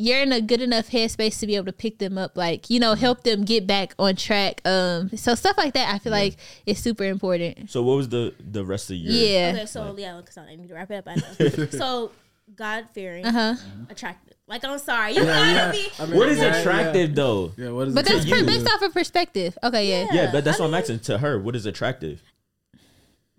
you're 0.00 0.20
in 0.20 0.32
a 0.32 0.40
good 0.40 0.60
enough 0.62 0.90
headspace 0.90 1.40
to 1.40 1.46
be 1.46 1.56
able 1.56 1.66
to 1.66 1.72
pick 1.72 1.98
them 1.98 2.16
up, 2.16 2.36
like, 2.36 2.70
you 2.70 2.78
know, 2.78 2.94
help 2.94 3.24
them 3.24 3.44
get 3.44 3.66
back 3.66 3.94
on 3.98 4.16
track. 4.16 4.60
Um 4.64 5.10
so 5.16 5.34
stuff 5.34 5.56
like 5.58 5.74
that 5.74 5.94
I 5.94 5.98
feel 5.98 6.12
like 6.12 6.36
is 6.66 6.78
super 6.78 7.04
important. 7.04 7.70
so 7.70 7.82
what 7.82 7.96
was 7.96 8.08
the 8.08 8.34
the 8.38 8.64
rest 8.64 8.90
of 8.90 8.96
your? 8.96 9.12
Yeah. 9.12 9.52
Okay, 9.54 9.66
so 9.66 9.94
yeah, 9.96 10.16
because 10.16 10.38
I 10.38 10.56
need 10.56 10.68
to 10.68 10.74
wrap 10.74 10.90
it 10.90 10.96
up. 10.96 11.08
I 11.08 11.14
know. 11.40 11.66
so 11.66 12.10
God 12.56 12.86
fearing, 12.92 13.24
Uh-huh. 13.26 13.54
attractive. 13.90 14.34
Like 14.46 14.64
I'm 14.64 14.78
sorry, 14.78 15.12
you 15.14 15.24
gotta 15.24 15.72
be. 15.72 15.86
I 15.98 16.06
mean, 16.06 16.16
What 16.18 16.28
is 16.30 16.38
yeah, 16.38 16.56
attractive 16.56 17.14
though? 17.14 17.52
Yeah, 17.56 17.70
what 17.70 17.88
is 17.88 17.94
But 17.94 18.06
that's 18.06 18.24
per- 18.24 18.44
based 18.44 18.66
off 18.68 18.80
of 18.82 18.92
perspective. 18.94 19.58
Okay, 19.62 19.88
yeah. 19.88 20.06
Yeah, 20.10 20.32
but 20.32 20.42
that's 20.44 20.58
I 20.58 20.62
what 20.64 20.68
I'm 20.68 20.74
asking 20.74 21.00
to 21.00 21.18
her. 21.18 21.38
What 21.38 21.54
is 21.54 21.66
attractive? 21.66 22.22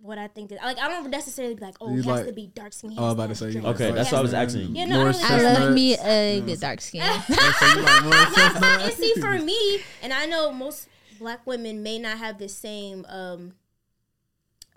What 0.01 0.17
I 0.17 0.27
think 0.27 0.51
is 0.51 0.59
like 0.63 0.77
I 0.79 0.87
don't 0.87 1.09
necessarily 1.09 1.55
be 1.55 1.61
like, 1.65 1.75
oh, 1.81 1.93
You 1.93 2.01
he 2.03 2.09
has 2.09 2.25
to 2.27 2.31
be 2.33 2.47
dark 2.47 2.73
skin. 2.73 2.93
I 2.97 3.01
was 3.01 3.13
about 3.13 3.29
to 3.29 3.35
say, 3.35 3.49
you 3.51 3.59
Okay, 3.65 3.87
like 3.87 3.95
that's 3.95 4.11
what 4.11 4.19
I 4.19 4.21
was 4.21 4.33
asking. 4.33 4.75
Yeah, 4.75 4.85
no, 4.85 5.01
I 5.07 5.11
more 5.11 5.21
I 5.23 5.41
love 5.41 5.73
me 5.73 5.97
a 5.97 6.41
good 6.41 6.59
dark 6.59 6.79
skin. 6.81 7.01
You 7.29 7.35
like 7.81 8.03
more 8.03 8.13
chestnut? 8.13 8.81
and 8.83 8.93
see, 8.93 9.13
for 9.15 9.37
me, 9.39 9.79
and 10.01 10.13
I 10.13 10.25
know 10.25 10.51
most 10.53 10.87
black 11.19 11.45
women 11.45 11.83
may 11.83 11.99
not 11.99 12.17
have 12.17 12.37
the 12.37 12.47
same 12.47 13.05
um, 13.09 13.53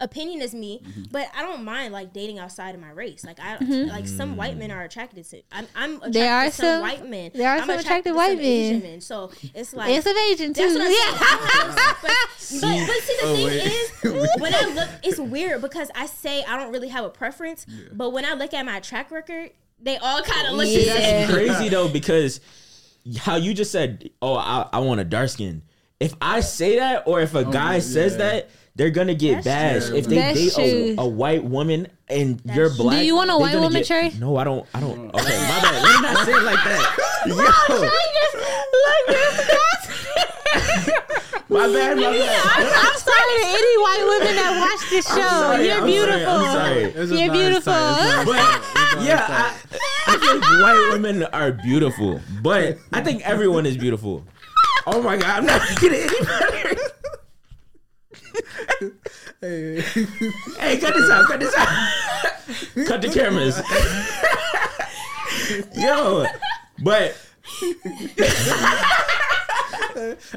opinion 0.03 0.43
as 0.43 0.55
me, 0.55 0.81
Mm-hmm. 0.85 1.03
but 1.11 1.29
I 1.35 1.43
don't 1.43 1.65
mind 1.65 1.93
like 1.93 2.13
dating 2.13 2.39
outside 2.39 2.75
of 2.75 2.81
my 2.81 2.91
race. 2.91 3.25
Like 3.25 3.39
I 3.41 3.57
like 3.59 4.07
some 4.07 4.37
white 4.37 4.57
men 4.57 4.71
are 4.71 4.83
attracted 4.83 5.25
to. 5.31 5.43
I'm, 5.53 5.67
I'm 5.75 5.95
attracted 5.97 6.13
There 6.15 6.33
are 6.35 6.45
to 6.47 6.51
some, 6.53 6.65
some- 6.67 6.81
white 6.83 7.09
men. 7.09 7.31
there 7.35 7.49
are 7.49 7.55
I'm 7.57 7.61
some 7.61 7.71
attracted 7.79 8.11
attractive 8.11 8.13
to 8.13 8.17
white 8.17 8.37
some 8.37 8.41
Asian 8.41 8.81
men. 8.81 8.91
men. 8.91 9.01
So 9.01 9.31
it's 9.55 9.73
like 9.73 9.91
It's 9.91 10.07
of 10.07 10.17
Asian 10.17 10.53
too. 10.55 10.61
That's 10.63 10.75
what 10.75 10.87
I'm 10.87 10.93
yeah. 10.93 11.95
but, 12.03 12.03
but, 12.03 12.11
but 12.11 12.29
see, 12.39 12.59
the 12.61 13.21
Oh, 13.25 13.35
thing 13.37 13.47
wait. 13.47 13.67
is, 13.67 13.93
when 14.41 14.55
I 14.55 14.73
look, 14.75 14.89
it's 15.03 15.19
weird 15.19 15.61
because 15.63 15.91
I 15.95 16.07
say 16.07 16.45
I 16.45 16.57
don't 16.59 16.73
really 16.73 16.89
have 16.89 17.05
a 17.05 17.11
preference, 17.11 17.65
but 17.93 18.11
when 18.11 18.25
I 18.25 18.35
look 18.35 18.53
at 18.53 18.65
my 18.67 18.81
track 18.81 19.11
record, 19.11 19.51
they 19.81 19.97
all 19.97 20.23
kind 20.23 20.49
of 20.49 20.55
look 20.55 20.67
the 20.67 20.73
Yeah. 20.85 20.95
same. 20.95 21.29
That's 21.29 21.33
crazy 21.33 21.69
though 21.69 21.89
because 22.01 22.41
how 23.19 23.37
you 23.37 23.53
just 23.55 23.73
said, 23.73 24.11
"Oh, 24.21 24.35
I, 24.37 24.69
I 24.73 24.79
want 24.81 25.01
a 25.01 25.05
dark 25.05 25.29
skin." 25.29 25.63
If 25.99 26.15
I 26.21 26.41
say 26.41 26.77
that, 26.81 27.05
or 27.07 27.21
if 27.21 27.35
a 27.37 27.45
guy 27.45 27.79
says 27.79 28.13
yeah. 28.13 28.19
that, 28.19 28.51
they're 28.75 28.91
gonna 28.91 29.15
get 29.15 29.43
That's 29.45 29.47
bashed. 29.47 29.89
true. 29.89 29.97
If 29.99 30.07
they 30.07 30.15
That's 30.17 30.39
date 30.39 30.59
a, 30.59 30.95
true. 30.95 31.05
a 31.05 31.09
white 31.09 31.45
woman 31.45 31.89
and 32.09 32.41
you're 32.45 32.69
true. 32.69 32.77
black, 32.79 32.99
Do 33.01 33.05
you 33.07 33.15
want 33.17 33.31
a 33.31 33.33
they're 33.33 33.41
white 33.41 33.53
gonna 33.53 33.63
woman, 33.67 33.83
get- 33.83 33.87
Trey? 33.87 34.13
No, 34.19 34.37
I 34.37 34.45
don't. 34.45 34.67
I 34.75 34.81
don't. 34.81 35.15
Uh. 35.15 35.19
Okay, 35.21 35.39
my 35.39 35.61
bad. 35.61 35.83
Let 35.83 36.01
me 36.01 36.09
not 36.09 36.27
say 36.27 36.33
it 36.33 36.43
like 36.43 36.65
that. 36.65 36.97
Yo. 37.27 37.35
I 37.37 37.39
just 38.17 38.35
like 38.85 39.07
that? 39.17 39.59
My 41.49 41.67
bad, 41.69 41.97
my 41.99 42.03
bad. 42.03 42.43
I'm 42.57 42.97
sorry 42.97 43.35
to 43.41 43.47
any 43.47 43.77
white 43.79 44.05
women 44.09 44.35
that 44.37 44.53
watch 44.81 44.91
this 44.91 45.07
show. 45.07 45.15
sorry, 45.17 45.67
You're 45.67 45.75
I'm 45.75 45.81
sorry, 45.81 45.91
beautiful. 45.93 46.33
I'm 46.33 46.53
sorry. 46.53 46.83
It's 46.85 46.95
just 46.95 47.13
You're 47.13 47.27
not 47.27 47.37
beautiful. 47.37 47.73
type, 47.73 47.93
it's 47.93 48.01
not 48.01 48.17
his 48.17 48.25
But 48.25 48.41
it's 48.57 48.75
not 48.97 49.05
yeah, 49.05 49.27
type. 49.27 49.29
I, 50.07 50.15
I 50.15 50.17
think 50.19 50.43
white 50.63 50.89
women 50.93 51.23
are 51.25 51.53
beautiful, 51.53 52.21
but 52.43 52.79
I 52.95 53.01
think 53.03 53.23
everyone 53.29 53.67
is 53.67 53.77
beautiful. 53.77 54.25
Oh 54.87 55.03
my 55.03 55.17
god, 55.19 55.29
I'm 55.41 55.47
not 55.47 55.61
getting 55.79 56.01
any 56.01 56.25
better. 56.25 56.62
Hey, 59.43 59.81
Hey, 60.61 60.79
cut 60.79 60.95
this 60.95 61.11
out, 61.11 61.27
cut 61.27 61.41
this 61.41 61.53
out. 61.57 61.69
cut 62.87 63.03
the 63.03 63.11
cameras. 63.13 63.61
Yo, 65.77 66.25
but 66.85 67.17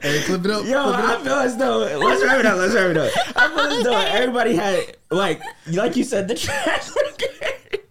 hey, 0.02 0.22
clip 0.26 0.44
it 0.44 0.52
up. 0.52 0.66
yo, 0.66 0.84
clip 0.84 1.00
it 1.00 1.06
I 1.06 1.14
up. 1.14 1.22
feel 1.24 1.34
as 1.34 1.56
though 1.58 1.78
let's 2.00 2.24
wrap 2.24 2.40
it 2.40 2.46
up. 2.48 2.58
Let's 2.58 2.74
wrap 2.74 2.90
it 2.90 2.98
up. 2.98 3.12
I 3.36 3.48
feel 3.50 3.60
as 3.60 3.84
though 3.84 3.96
everybody 3.98 4.56
had 4.56 4.98
like, 5.12 5.40
like 5.68 5.96
you 5.96 6.04
said, 6.04 6.28
the 6.28 6.34
track 6.36 6.84
record. 6.96 7.82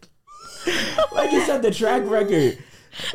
like 1.12 1.30
you 1.30 1.42
said, 1.42 1.62
the 1.62 1.70
track 1.70 2.02
record. 2.06 2.58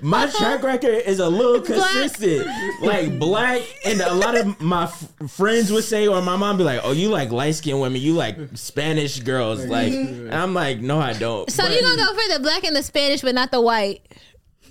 My 0.02 0.28
track 0.38 0.64
record 0.64 1.04
is 1.06 1.20
a 1.20 1.30
little 1.30 1.62
consistent. 1.62 2.48
Like 2.82 3.20
black, 3.20 3.62
and 3.86 4.02
a 4.02 4.14
lot 4.14 4.36
of 4.36 4.60
my 4.62 4.84
f- 4.84 5.14
friends 5.30 5.72
would 5.72 5.84
say, 5.84 6.08
or 6.08 6.22
my 6.22 6.36
mom 6.36 6.58
be 6.58 6.64
like, 6.64 6.82
"Oh, 6.84 6.92
you 6.92 7.10
like 7.10 7.32
light 7.32 7.56
skinned 7.56 7.82
women? 7.82 8.02
You 8.02 8.14
like 8.14 8.38
Spanish 8.56 9.20
girls?" 9.20 9.66
Like, 9.66 9.92
mm-hmm. 9.92 10.28
and 10.28 10.36
I'm 10.36 10.54
like, 10.54 10.80
"No, 10.80 11.00
I 11.00 11.14
don't." 11.14 11.50
So 11.52 11.64
But 11.64 11.74
you're 11.74 11.82
gonna 11.82 11.98
go 11.98 12.14
for 12.14 12.34
the 12.34 12.40
black 12.40 12.64
and 12.64 12.76
the 12.76 12.84
Spanish, 12.84 13.22
but 13.22 13.36
not 13.36 13.52
the 13.52 13.62
white. 13.62 14.02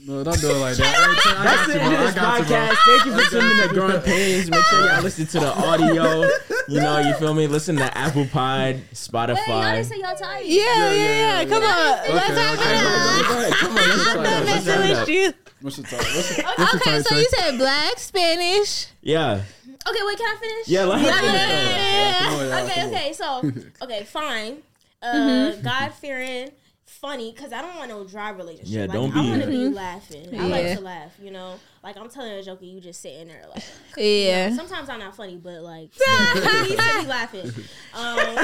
No, 0.07 0.25
don't 0.25 0.41
do 0.41 0.51
it 0.51 0.55
like 0.55 0.77
that. 0.77 0.87
Hey, 0.87 1.31
Tay, 1.31 1.37
I 1.37 1.45
That's 1.45 1.69
it 1.69 1.83
for 1.83 1.91
this 1.91 2.15
got 2.15 2.39
you, 2.39 2.45
bro. 2.47 2.57
podcast. 2.57 2.77
Thank 2.87 3.05
you 3.05 3.13
for 3.13 3.31
tuning 3.31 3.59
in 3.59 3.69
to 3.69 3.75
Growing 3.75 4.01
Painz. 4.03 4.51
Make 4.51 4.65
sure 4.65 4.87
y'all 4.87 5.03
listen 5.03 5.27
to 5.27 5.41
the 5.41 5.53
audio. 5.53 6.29
You 6.69 6.81
know, 6.81 6.99
you 7.01 7.15
feel 7.15 7.35
me? 7.35 7.47
Listen 7.47 7.77
to 7.77 7.99
Apple 7.99 8.27
Pod, 8.27 8.75
Wait, 8.77 8.85
y'all 8.85 8.95
Spotify. 8.95 9.73
didn't 9.75 9.87
say 9.87 10.01
y'all 10.01 10.15
tired. 10.17 10.45
Yeah, 10.47 10.93
yeah, 10.93 11.43
yeah. 11.43 11.45
Come 11.45 11.63
on, 11.63 11.99
Okay, 12.01 12.15
let's 12.15 12.31
okay, 12.31 12.41
have 12.41 12.59
it 12.59 12.77
up. 12.87 13.29
go, 13.29 13.51
go. 13.51 13.57
Come 13.57 13.71
on, 13.71 13.75
let's 13.77 14.05
try 14.05 14.17
I'm 14.17 14.23
that. 14.23 14.45
Let's 14.47 14.67
messing 14.67 14.75
try 14.75 14.87
it 14.87 14.99
with 15.01 15.09
you. 15.09 15.35
What's 15.61 15.77
your 15.79 15.87
type? 15.87 15.99
What's 16.01 16.37
your, 16.39 16.47
what's 16.47 16.59
your 16.59 16.69
Okay, 16.81 16.91
type, 16.91 17.03
so 17.03 17.15
Tay? 17.15 17.21
you 17.21 17.29
said 17.31 17.59
black, 17.59 17.99
Spanish. 17.99 18.87
Yeah, 19.03 19.43
Okay, 19.89 19.99
wait, 20.07 20.19
can 20.19 20.27
I 20.27 20.37
finish? 20.41 20.69
yeah. 20.69 20.85
Let 20.85 21.01
her 21.01 21.07
Yeah, 21.07 21.21
finish, 21.21 21.35
yeah, 21.35 22.31
though. 22.31 22.43
yeah. 22.45 22.61
Come 22.61 22.67
Okay, 22.71 22.87
okay, 22.97 23.13
so 23.13 23.85
okay, 23.85 24.05
fine. 24.05 24.59
Uh, 25.03 25.07
Mm-hmm. 25.15 25.63
God 25.63 25.93
fearing, 25.95 26.51
funny, 26.89 27.33
because 27.33 27.53
I 27.53 27.63
don't 27.63 27.77
want 27.77 27.91
no 27.91 28.05
dry 28.05 28.31
relationship. 28.31 28.69
Yeah, 28.75 28.83
like, 28.83 28.93
don't 28.93 29.13
be. 29.13 29.21
I 29.21 29.31
want 29.31 29.43
to 29.43 29.49
be 29.49 29.69
laughing. 29.69 30.41
I 30.41 30.47
like 30.47 30.77
to 30.77 30.81
laugh. 30.83 31.13
You 31.23 31.31
know, 31.31 31.55
like 31.83 31.97
I'm 31.97 32.09
telling 32.09 32.33
a 32.33 32.43
joke 32.43 32.61
and 32.63 32.71
you 32.71 32.81
just 32.81 33.01
sitting 33.01 33.29
there 33.29 33.45
like. 33.55 33.63
Yeah. 33.97 34.55
Sometimes 34.55 34.89
I'm 34.89 35.01
not 35.01 35.17
funny, 35.17 35.37
but 35.37 35.61
like 35.63 35.91
he 35.93 36.77
said 36.77 37.01
he 37.01 37.07
laughing. 37.07 37.51
Um, 37.95 38.39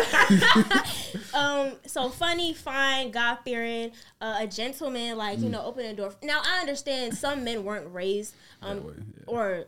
um, 1.35 1.73
so 1.87 2.09
funny, 2.09 2.53
fine, 2.55 3.11
God 3.13 3.39
fearing, 3.45 3.93
uh, 4.21 4.39
a 4.41 4.47
gentleman, 4.47 5.17
like 5.17 5.39
you 5.39 5.49
know, 5.49 5.65
open 5.65 5.87
the 5.87 5.95
door. 5.95 6.13
Now 6.23 6.43
I 6.45 6.61
understand 6.61 7.17
some 7.17 7.45
men 7.45 7.63
weren't 7.65 7.93
raised 7.93 8.35
um, 8.63 8.85
way, 8.85 8.93
yeah. 8.97 9.25
or 9.27 9.65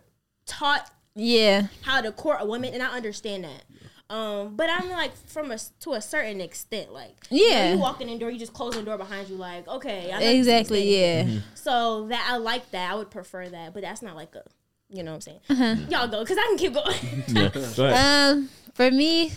taught 0.47 0.91
Yeah. 1.15 1.69
how 1.83 2.01
to 2.01 2.11
court 2.13 2.39
a 2.41 2.47
woman, 2.47 2.75
and 2.75 2.83
I 2.83 2.89
understand 2.97 3.45
that. 3.45 3.63
Um, 4.09 4.55
but 4.55 4.71
I'm 4.71 4.89
like 4.91 5.17
from 5.27 5.51
a 5.51 5.59
to 5.81 5.95
a 5.95 6.01
certain 6.01 6.41
extent, 6.41 6.93
like 6.93 7.17
you 7.31 7.49
know, 7.51 7.55
Yeah. 7.57 7.73
you 7.73 7.79
walking 7.81 8.09
in 8.09 8.15
the 8.15 8.21
door, 8.21 8.31
you 8.31 8.39
just 8.39 8.53
close 8.53 8.75
the 8.75 8.83
door 8.83 8.97
behind 8.97 9.29
you, 9.29 9.35
like 9.37 9.67
okay, 9.67 10.13
I 10.13 10.23
Exactly. 10.23 10.97
Yeah. 11.01 11.25
Mm-hmm. 11.25 11.39
so 11.55 12.07
that 12.09 12.29
I 12.31 12.37
like 12.37 12.71
that. 12.71 12.93
I 12.93 12.95
would 12.95 13.11
prefer 13.11 13.49
that, 13.49 13.75
but 13.75 13.83
that's 13.83 14.03
not 14.03 14.15
like 14.15 14.35
a, 14.37 14.43
you 14.89 15.03
know 15.03 15.11
what 15.11 15.17
I'm 15.17 15.21
saying. 15.23 15.41
Uh-huh. 15.51 15.75
Y'all 15.91 16.07
go 16.09 16.21
because 16.21 16.39
I 16.39 16.47
can 16.47 16.57
keep 16.59 16.75
going. 16.75 17.25
Yeah. 17.27 17.49
Go. 17.77 17.93
Um, 17.95 18.49
for 18.75 18.91
me, 18.93 19.33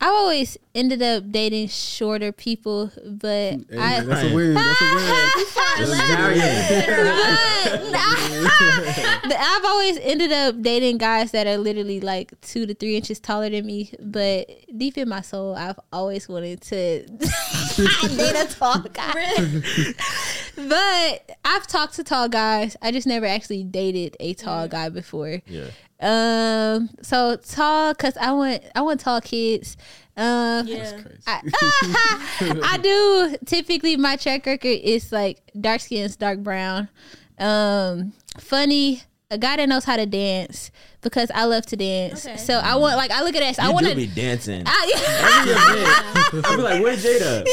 I've 0.00 0.14
always 0.14 0.56
ended 0.74 1.02
up 1.02 1.30
dating 1.30 1.68
shorter 1.68 2.32
people, 2.32 2.90
but 3.06 3.54
Hey, 3.70 3.78
I, 3.78 4.00
that's 4.00 4.30
a 4.30 4.34
win. 4.34 4.54
That's 4.54 4.80
a 4.82 4.94
win. 4.94 6.34
but 9.24 9.36
I've 9.38 9.64
always 9.64 9.98
ended 9.98 10.32
up 10.32 10.60
dating 10.62 10.98
guys 10.98 11.30
that 11.32 11.46
are 11.46 11.56
literally 11.58 12.00
like 12.00 12.38
two 12.40 12.66
to 12.66 12.74
three 12.74 12.96
inches 12.96 13.20
taller 13.20 13.50
than 13.50 13.66
me. 13.66 13.92
But 14.00 14.50
deep 14.76 14.98
in 14.98 15.08
my 15.08 15.20
soul, 15.20 15.54
I've 15.54 15.78
always 15.92 16.28
wanted 16.28 16.60
to 16.62 17.06
date 17.06 18.36
a 18.36 18.46
tall 18.50 18.80
guy. 18.80 19.34
but 20.56 21.36
I've 21.44 21.66
talked 21.66 21.94
to 21.94 22.04
tall 22.04 22.28
guys. 22.28 22.76
I 22.82 22.90
just 22.90 23.06
never 23.06 23.26
actually 23.26 23.64
dated 23.64 24.16
a 24.20 24.34
tall 24.34 24.68
guy 24.68 24.88
before. 24.88 25.40
Yeah. 25.46 25.68
Um. 26.00 26.90
So 27.02 27.36
tall, 27.36 27.94
cause 27.94 28.16
I 28.20 28.32
want 28.32 28.62
I 28.74 28.82
want 28.82 29.00
tall 29.00 29.20
kids. 29.20 29.76
Um. 30.16 30.66
yeah. 30.68 31.00
I, 31.26 31.40
I 32.64 32.78
do 32.78 33.36
typically 33.46 33.96
my 33.96 34.16
track 34.16 34.46
record 34.46 34.68
is 34.68 35.10
like 35.10 35.40
dark 35.60 35.80
skins, 35.80 36.16
dark 36.16 36.38
brown. 36.40 36.88
Um, 37.38 38.12
funny, 38.38 39.02
a 39.34 39.38
guy 39.38 39.56
that 39.56 39.68
knows 39.68 39.84
how 39.84 39.96
to 39.96 40.06
dance 40.06 40.70
because 41.02 41.30
I 41.34 41.44
love 41.44 41.66
to 41.66 41.76
dance. 41.76 42.24
Okay. 42.24 42.36
So 42.36 42.54
I 42.54 42.76
want 42.76 42.96
like 42.96 43.10
I 43.10 43.22
look 43.22 43.34
at 43.34 43.40
that. 43.40 43.58
I 43.62 43.70
want 43.70 43.86
to. 43.86 43.94
be 43.94 44.06
dancing. 44.06 44.62
I, 44.64 44.92
I'll 46.44 46.56
be 46.56 46.62
like, 46.62 46.82
"Where's 46.82 47.04
Jada?" 47.04 47.38
and 47.44 47.46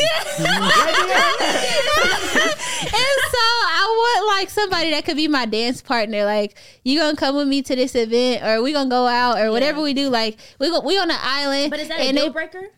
so 2.93 3.43
I 3.43 3.85
want 3.97 4.37
like 4.37 4.49
somebody 4.49 4.91
that 4.91 5.03
could 5.05 5.17
be 5.17 5.27
my 5.27 5.45
dance 5.45 5.81
partner. 5.81 6.23
Like 6.23 6.55
you 6.83 6.99
gonna 6.99 7.17
come 7.17 7.35
with 7.35 7.47
me 7.47 7.61
to 7.63 7.75
this 7.75 7.95
event, 7.95 8.43
or 8.43 8.61
we 8.61 8.73
gonna 8.73 8.89
go 8.89 9.07
out, 9.07 9.39
or 9.39 9.51
whatever 9.51 9.81
we 9.81 9.93
do. 9.93 10.09
Like 10.09 10.37
we 10.59 10.69
go, 10.69 10.81
we 10.81 10.97
on 10.99 11.09
an 11.09 11.17
island. 11.19 11.71
But 11.71 11.79
is 11.79 11.87
that 11.87 11.99
a 11.99 12.03
and 12.03 12.15
deal 12.17 12.27
they- 12.27 12.31
breaker? 12.31 12.69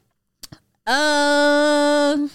Um, 0.85 2.29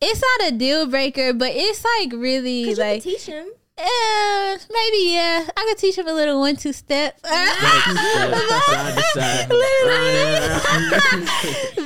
it's 0.00 0.20
not 0.20 0.48
a 0.52 0.56
deal 0.56 0.86
breaker, 0.86 1.32
but 1.32 1.52
it's 1.54 1.84
like 1.84 2.12
really 2.12 2.64
Because 2.64 2.78
you 2.78 2.84
like 2.84 3.02
can 3.02 3.12
teach 3.12 3.26
him. 3.26 3.48
Uh, 3.80 4.58
maybe 4.72 5.12
yeah. 5.12 5.46
I 5.56 5.66
could 5.68 5.78
teach 5.78 5.96
him 5.96 6.08
a 6.08 6.12
little 6.12 6.40
one 6.40 6.56
two 6.56 6.72
step. 6.72 7.20
Side 7.24 7.38
to 8.96 9.04
side. 9.14 9.48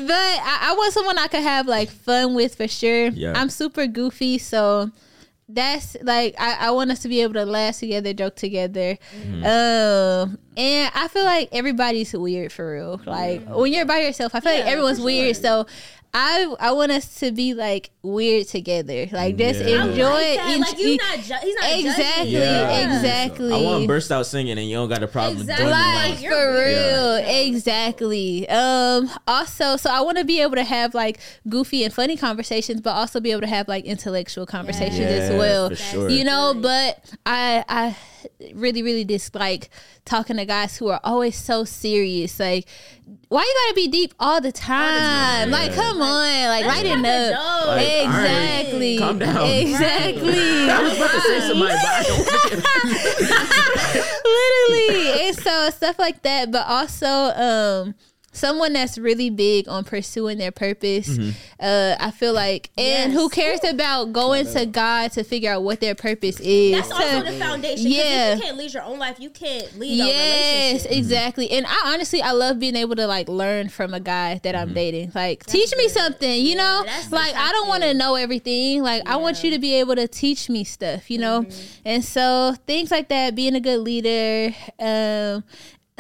but 0.07 0.11
I, 0.11 0.59
I 0.63 0.75
want 0.77 0.93
someone 0.95 1.19
I 1.19 1.27
could 1.29 1.43
have 1.43 1.67
like 1.67 1.91
fun 1.91 2.35
with 2.35 2.55
for 2.55 2.67
sure. 2.67 3.09
Yeah. 3.09 3.35
I'm 3.37 3.51
super 3.51 3.87
goofy, 3.87 4.39
so 4.39 4.91
that's 5.49 5.97
like 6.03 6.35
I, 6.39 6.69
I 6.69 6.71
want 6.71 6.91
us 6.93 7.01
to 7.01 7.09
be 7.09 7.21
able 7.21 7.35
to 7.35 7.45
laugh 7.45 7.79
together, 7.79 8.15
joke 8.15 8.37
together. 8.37 8.97
Um, 9.45 10.39
and 10.57 10.91
I 10.95 11.09
feel 11.11 11.25
like 11.25 11.51
everybody's 11.53 12.15
weird 12.15 12.53
for 12.53 12.73
real. 12.73 13.01
Like 13.05 13.47
when 13.49 13.71
you're 13.73 13.85
by 13.85 13.99
yourself, 13.99 14.35
I 14.35 14.41
feel 14.41 14.53
like 14.53 14.65
everyone's 14.65 14.99
for 14.99 15.05
weird. 15.05 15.37
So. 15.37 15.67
I 16.15 16.55
I 16.61 16.73
want 16.73 16.93
us 16.93 17.21
to 17.21 17.33
be 17.33 17.55
like 17.55 17.91
weird 18.03 18.47
together, 18.47 19.07
like 19.13 19.37
just 19.37 19.61
Yeah. 19.65 19.85
I 19.85 19.89
enjoy. 19.89 20.11
Like 20.11 20.37
that. 20.37 20.49
en- 20.49 20.61
Like 20.61 20.79
you 20.79 20.97
not 20.99 21.17
ju- 21.21 21.35
he's 21.41 21.55
not 21.55 21.65
judging 21.65 21.87
exactly, 21.87 22.29
you. 22.33 22.39
Yeah. 22.39 22.97
exactly. 22.97 23.53
I 23.55 23.61
want 23.63 23.83
to 23.83 23.87
burst 23.89 24.13
out 24.13 24.27
singing, 24.27 24.59
and 24.59 24.69
you 24.69 24.77
don't 24.77 24.91
got 24.91 25.03
a 25.03 25.07
problem 25.09 25.39
Exactly. 25.41 25.65
joining 25.65 25.79
Like, 25.81 26.11
like 26.11 26.23
you're 26.23 26.33
for 26.33 26.53
real 26.53 27.13
weird. 27.15 27.47
exactly 27.47 28.49
um 28.51 29.11
also 29.27 29.77
so 29.77 29.89
i 29.91 30.01
want 30.03 30.19
to 30.19 30.25
be 30.25 30.41
able 30.43 30.57
to 30.57 30.65
have 30.65 30.95
like 30.95 31.19
goofy 31.49 31.83
and 31.85 31.95
funny 31.95 32.17
conversations 32.17 32.81
but 32.83 32.91
also 32.91 33.19
be 33.21 33.31
able 33.31 33.41
to 33.41 33.47
have 33.47 33.67
like 33.69 33.85
intellectual 33.85 34.45
conversations 34.45 35.01
as 35.07 35.31
well 35.31 35.71
for 35.71 35.77
sure. 35.77 36.09
you 36.11 36.25
know 36.25 36.55
but 36.61 36.99
i 37.25 37.65
i 37.69 37.97
really 38.55 38.83
really 38.83 39.05
dislike 39.05 39.69
talking 40.05 40.37
to 40.37 40.45
guys 40.45 40.77
who 40.77 40.89
are 40.89 41.01
always 41.05 41.37
so 41.37 41.65
serious 41.65 42.39
like 42.41 42.67
why 43.29 43.41
you 43.43 43.55
gotta 43.67 43.75
be 43.75 43.89
deep 43.89 44.15
all 44.21 44.41
the 44.41 44.53
time. 44.53 45.51
like 45.51 45.71
Yeah. 45.71 45.77
come 45.77 46.01
on 46.03 46.49
like 46.49 46.65
That's 46.65 46.83
lighten 46.85 47.05
up. 47.05 47.67
Like, 47.67 47.87
exactly. 48.05 48.99
calm 48.99 49.19
down. 49.19 49.47
exactly. 49.51 50.71
I 50.71 50.83
was 50.83 50.97
about 50.97 51.11
to 51.11 51.21
say 51.21 51.41
somebody, 51.41 51.75
but 51.75 51.85
I 51.85 52.03
don't 52.05 52.27
literally. 54.25 55.29
And 55.29 55.37
so 55.37 55.71
stuff 55.71 55.99
like 55.99 56.23
that 56.23 56.51
but 56.51 56.67
also 56.67 57.07
um 57.09 57.95
someone 58.33 58.73
that's 58.73 58.97
really 58.99 59.29
big 59.31 59.69
on 59.69 59.85
pursuing 59.85 60.39
their 60.39 60.51
purpose 60.53 61.09
Mm-hmm. 61.09 61.31
uh 61.61 61.95
i 62.01 62.11
feel 62.11 62.33
like 62.33 62.71
and 62.79 63.13
Yes. 63.13 63.21
who 63.21 63.29
cares 63.29 63.61
about 63.65 64.13
going 64.13 64.47
to 64.47 64.67
god 64.67 65.13
to 65.13 65.23
figure 65.25 65.53
out 65.53 65.63
what 65.63 65.81
their 65.81 65.95
purpose 65.95 66.41
is 66.41 66.73
That's 66.73 66.91
also 66.91 67.23
the 67.23 67.39
foundation. 67.39 67.87
Yeah. 67.91 68.03
Yeah. 68.03 68.33
If 68.33 68.39
you 68.39 68.45
can't 68.45 68.57
lead 68.57 68.75
your 68.75 68.83
own 68.85 68.99
life, 68.99 69.21
you 69.21 69.31
can't 69.31 69.79
lead 69.79 69.93
a 69.93 69.95
Yes, 70.07 70.73
relationship. 70.85 70.99
exactly. 70.99 71.51
And 71.51 71.67
I 71.67 71.93
honestly, 71.93 72.23
I 72.23 72.33
love 72.33 72.59
being 72.59 72.75
able 72.77 72.97
to 72.97 73.07
like 73.07 73.29
learn 73.29 73.69
from 73.69 73.93
a 73.95 74.01
guy 74.01 74.41
that 74.43 74.55
Mm-hmm. 74.55 74.63
I'm 74.69 74.75
dating. 74.75 75.13
Like, 75.15 75.45
teach 75.47 75.75
me 75.77 75.89
something, 75.89 76.45
you 76.45 76.57
know? 76.57 76.83
that's 76.85 77.11
Like, 77.13 77.35
I 77.35 77.53
don't 77.53 77.69
want 77.69 77.83
to 77.85 77.95
know 77.95 78.15
everything. 78.17 78.83
Like, 78.83 79.03
I 79.09 79.17
want 79.17 79.43
you 79.45 79.51
to 79.53 79.59
be 79.59 79.75
able 79.75 79.95
to 79.97 80.09
teach 80.09 80.49
me 80.49 80.65
stuff, 80.65 81.11
you 81.11 81.19
know? 81.19 81.43
Mm-hmm. 81.43 81.83
And 81.85 82.05
so, 82.05 82.55
things 82.67 82.91
like 82.91 83.09
that, 83.09 83.35
being 83.35 83.55
a 83.55 83.61
good 83.61 83.81
leader, 83.81 84.55
um, 84.79 85.45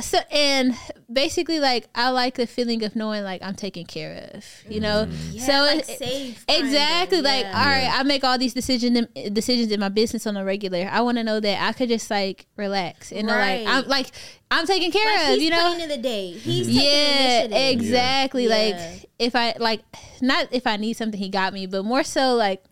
so 0.03 0.19
and 0.31 0.75
basically 1.11 1.59
like 1.61 1.89
I 1.95 2.11
like 2.11 2.35
the 2.35 2.47
feeling 2.47 2.83
of 2.85 2.95
knowing 2.95 3.25
like 3.25 3.43
I'm 3.43 3.55
taken 3.55 3.85
care 3.87 4.31
of, 4.35 4.45
you 4.69 4.81
know. 4.81 5.07
Mm-hmm. 5.07 5.33
Yeah, 5.37 5.45
so 5.45 5.53
like 5.63 5.89
it- 5.89 5.99
safe, 5.99 6.47
kinda, 6.47 6.67
exactly 6.67 7.21
like 7.23 7.45
yeah. 7.45 7.59
all 7.59 7.65
right, 7.67 7.91
I 7.91 8.03
make 8.03 8.23
all 8.25 8.37
these 8.39 8.55
decisions 8.55 9.07
decisions 9.33 9.73
in 9.73 9.81
my 9.81 9.89
business 9.89 10.27
on 10.27 10.37
a 10.37 10.45
regular. 10.45 10.89
I 10.91 11.01
want 11.01 11.19
to 11.19 11.25
know 11.25 11.41
that 11.41 11.63
I 11.67 11.73
could 11.73 11.89
just 11.89 12.11
like 12.11 12.47
relax 12.57 13.13
and 13.13 13.27
know 13.27 13.35
like 13.35 13.67
I'm 13.67 13.89
like 13.89 14.11
I'm 14.51 14.67
taken 14.67 14.91
care 14.91 15.07
Like 15.07 15.23
of, 15.29 15.35
he's 15.37 15.45
you 15.45 15.51
know. 15.51 15.57
planning 15.75 15.89
the 15.89 15.97
day. 15.97 16.33
He's 16.33 16.67
taking 16.67 16.83
Yeah, 16.83 17.41
initiative. 17.45 17.81
exactly. 17.81 18.45
Yeah. 18.49 18.57
Like 18.97 19.11
if 19.19 19.35
I 19.35 19.55
like 19.59 19.83
not 20.21 20.49
if 20.53 20.67
I 20.67 20.77
need 20.77 20.95
something, 20.95 21.19
he 21.19 21.29
got 21.31 21.53
me, 21.55 21.67
but 21.67 21.85
more 21.85 22.03
so 22.05 22.35
like 22.35 22.63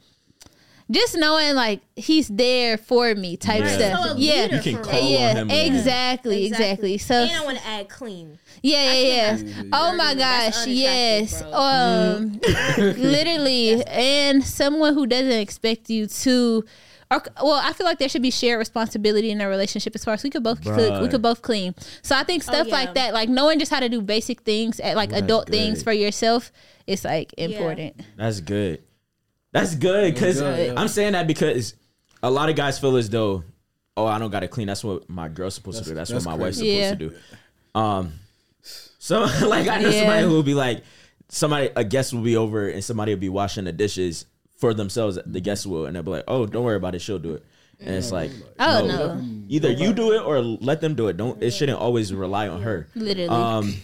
just 0.91 1.16
knowing 1.16 1.55
like 1.55 1.80
he's 1.97 2.28
there 2.28 2.76
for 2.76 3.14
me 3.14 3.36
type 3.36 3.61
Yeah. 3.62 3.76
stuff. 3.76 4.09
So 4.09 4.16
yeah, 4.16 4.47
You 4.57 4.61
can 4.61 4.82
call 4.82 5.01
yeah, 5.11 5.30
on 5.30 5.36
him. 5.36 5.51
exactly, 5.51 6.47
exactly. 6.47 6.99
So 6.99 7.14
and 7.14 7.30
I 7.32 7.45
want 7.45 7.59
to 7.59 7.66
add 7.66 7.88
clean. 7.88 8.38
yeah, 8.62 8.93
yeah, 8.93 9.01
yeah. 9.03 9.36
Yeah. 9.36 9.62
Oh 9.72 9.95
my 9.97 10.14
That's 10.14 10.59
gosh, 10.59 10.66
yes. 10.66 11.43
bro. 11.43 11.53
Um, 11.53 12.41
literally, 12.78 13.84
and 13.86 14.45
someone 14.45 14.95
who 14.95 15.07
doesn't 15.07 15.30
expect 15.32 15.91
you 15.91 16.07
to. 16.07 16.64
Or, 17.12 17.20
well, 17.43 17.61
I 17.61 17.72
feel 17.72 17.86
like 17.86 17.99
there 17.99 18.09
should 18.09 18.22
be 18.22 18.30
shared 18.30 18.61
responsibility 18.61 19.32
in 19.32 19.41
a 19.41 19.49
relationship 19.49 19.97
as 19.97 20.05
far 20.05 20.14
as 20.14 20.22
we 20.22 20.30
could 20.30 20.45
both 20.45 20.62
cook, 20.62 21.03
we 21.03 21.09
could 21.09 21.20
both 21.22 21.43
clean. 21.43 21.74
So 22.03 22.14
I 22.14 22.22
think 22.22 22.45
stuff 22.45 22.68
yeah. 22.68 22.72
like 22.72 22.95
that, 22.95 23.12
like 23.12 23.28
knowing 23.28 23.59
just 23.59 23.72
how 23.72 23.80
to 23.80 23.88
do 23.88 24.01
basic 24.01 24.43
things, 24.43 24.78
at 24.78 24.95
like 24.95 25.11
That's 25.11 25.22
adult 25.22 25.49
things 25.49 25.82
for 25.82 25.91
yourself, 25.93 26.53
is 26.86 27.05
like 27.05 27.32
important. 27.36 27.97
That's 28.16 28.38
good. 28.38 28.84
That's 29.53 29.74
good 29.74 30.14
because 30.14 30.40
yeah. 30.40 30.74
I'm 30.76 30.88
saying 30.88 31.12
that 31.12 31.26
because 31.26 31.74
a 32.22 32.30
lot 32.30 32.48
of 32.48 32.57
guys 32.57 32.78
feel 32.78 32.96
as 32.96 33.11
though, 33.11 33.42
oh, 33.96 34.07
I 34.07 34.18
don't 34.18 34.30
got 34.30 34.40
to 34.40 34.48
clean. 34.48 34.66
That's 34.68 34.84
what 34.84 35.09
my 35.11 35.28
girl's 35.28 35.55
supposed 35.55 35.82
to 35.82 35.88
do. 35.88 35.94
That's, 35.94 36.11
That's- 36.11 36.24
what 36.26 36.38
my 36.38 36.44
that's 36.44 36.59
wife's 36.59 36.59
supposed 36.59 36.98
crazy. 36.98 37.11
to 37.11 37.16
do. 37.74 37.78
Um, 37.80 38.12
so 38.62 39.20
like 39.46 39.68
I 39.68 39.80
know 39.80 39.88
Yeah. 39.88 40.01
somebody 40.01 40.26
who 40.26 40.30
will 40.34 40.42
be 40.42 40.55
like, 40.55 40.82
somebody 41.28 41.70
a 41.76 41.84
guest 41.84 42.12
will 42.12 42.22
be 42.22 42.36
over 42.36 42.68
and 42.68 42.82
somebody 42.84 43.12
will 43.14 43.20
be 43.20 43.28
washing 43.28 43.64
the 43.64 43.72
dishes 43.72 44.26
for 44.59 44.74
themselves. 44.74 45.18
The 45.26 45.40
guest 45.40 45.66
will, 45.66 45.86
and 45.86 45.96
they'll 45.96 46.03
be 46.03 46.11
like, 46.11 46.24
oh, 46.28 46.46
don't 46.46 46.64
worry 46.64 46.76
about 46.76 46.94
it. 46.94 47.01
She'll 47.01 47.18
do 47.18 47.34
it. 47.34 47.44
And 47.80 47.94
it's 47.94 48.12
like, 48.12 48.30
Oh, 48.59 48.86
no. 48.86 49.22
either 49.48 49.70
you 49.72 49.94
do 49.94 50.12
it 50.12 50.20
or 50.22 50.40
let 50.40 50.82
them 50.82 50.94
do 50.94 51.09
it. 51.09 51.16
Don't 51.16 51.42
it 51.42 51.53
shouldn't 51.53 51.78
always 51.78 52.12
rely 52.12 52.46
on 52.46 52.61
her. 52.62 52.86
Literally. 52.94 53.28
Um, 53.30 53.74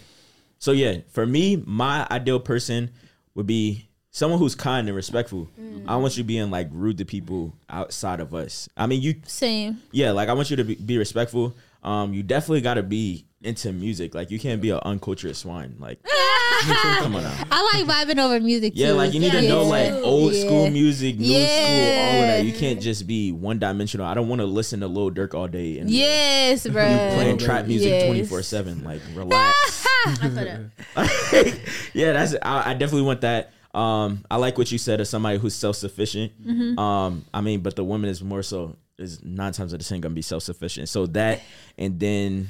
so 0.59 0.73
yeah, 0.73 0.99
for 1.13 1.25
me, 1.25 1.63
my 1.65 2.07
ideal 2.11 2.39
person 2.39 2.91
would 3.35 3.47
be 3.47 3.89
someone 4.17 4.39
who's 4.39 4.55
kind 4.55 4.89
and 4.89 4.97
respectful. 4.97 5.47
I 5.87 5.97
want 5.97 6.17
you 6.17 6.25
being 6.25 6.51
like 6.51 6.69
rude 6.73 6.97
to 6.99 7.05
people 7.05 7.53
outside 7.69 8.19
of 8.19 8.35
us. 8.35 8.67
I 8.75 8.87
mean, 8.87 9.03
you 9.03 9.17
Same. 9.27 9.83
yeah, 9.93 10.13
like 10.13 10.31
I 10.31 10.33
want 10.33 10.49
you 10.49 10.57
to 10.57 10.65
be, 10.65 10.75
be 10.75 10.97
respectful. 10.97 11.55
Um, 11.83 12.15
you 12.15 12.23
definitely 12.23 12.63
got 12.63 12.75
to 12.75 12.83
be 12.83 13.27
into 13.43 13.71
music. 13.75 14.15
Like 14.15 14.31
you 14.31 14.41
can't 14.41 14.63
be 14.63 14.71
an 14.71 14.81
uncultured 14.83 15.37
swine. 15.37 15.77
Like 15.79 16.03
come 16.63 17.15
on 17.15 17.25
now. 17.25 17.45
I 17.51 17.85
like 17.85 17.87
vibing 18.09 18.19
over 18.19 18.41
music 18.41 18.73
Yeah, 18.75 18.89
too. 18.89 18.93
like 18.95 19.13
you 19.13 19.21
need 19.21 19.33
to 19.33 19.43
know 19.43 19.65
like 19.65 19.93
old 19.93 20.35
school 20.35 20.71
music, 20.71 21.19
new 21.19 21.27
school, 21.29 21.99
all 22.01 22.23
of 22.23 22.27
that. 22.27 22.45
You 22.47 22.55
can't 22.55 22.81
just 22.81 23.07
be 23.07 23.33
one 23.33 23.59
dimensional. 23.59 24.07
I 24.07 24.15
don't 24.15 24.29
want 24.29 24.41
to 24.41 24.47
listen 24.47 24.81
to 24.81 24.89
Lil 24.89 25.11
Durk 25.11 25.35
all 25.35 25.47
day 25.47 25.79
and 25.79 25.91
Yes, 25.91 26.67
bro. 26.73 26.87
playing 26.87 27.37
trap 27.37 27.67
music 27.67 28.07
twenty 28.07 28.25
four 28.25 28.43
seven. 28.43 28.83
Like 28.83 29.03
relax. 29.15 29.87
I 30.07 30.15
feel 30.15 30.31
that. 30.31 31.61
yeah, 31.93 32.13
that's 32.13 32.35
I, 32.41 32.71
I 32.71 32.75
definitely 32.75 33.03
want 33.03 33.21
that. 33.21 33.53
Um, 33.77 34.25
I 34.31 34.37
like 34.37 34.57
what 34.57 34.73
you 34.73 34.79
said 34.79 35.01
of 35.01 35.07
somebody 35.07 35.39
who's 35.39 35.55
self 35.55 35.77
sufficient. 35.77 36.33
Mm-hmm. 36.43 36.79
Um, 36.79 37.27
I 37.33 37.43
mean, 37.43 37.61
but 37.61 37.77
the 37.77 37.85
woman 37.85 38.09
is 38.09 38.23
more 38.23 38.43
so 38.43 38.75
is 38.99 39.23
nine 39.23 39.53
times 39.53 39.75
out 39.75 39.81
of 39.81 39.87
ten 39.87 40.01
gonna 40.01 40.15
be 40.15 40.23
self 40.23 40.43
sufficient. 40.43 40.89
So 40.89 41.07
that, 41.09 41.43
and 41.77 42.01
then 42.01 42.49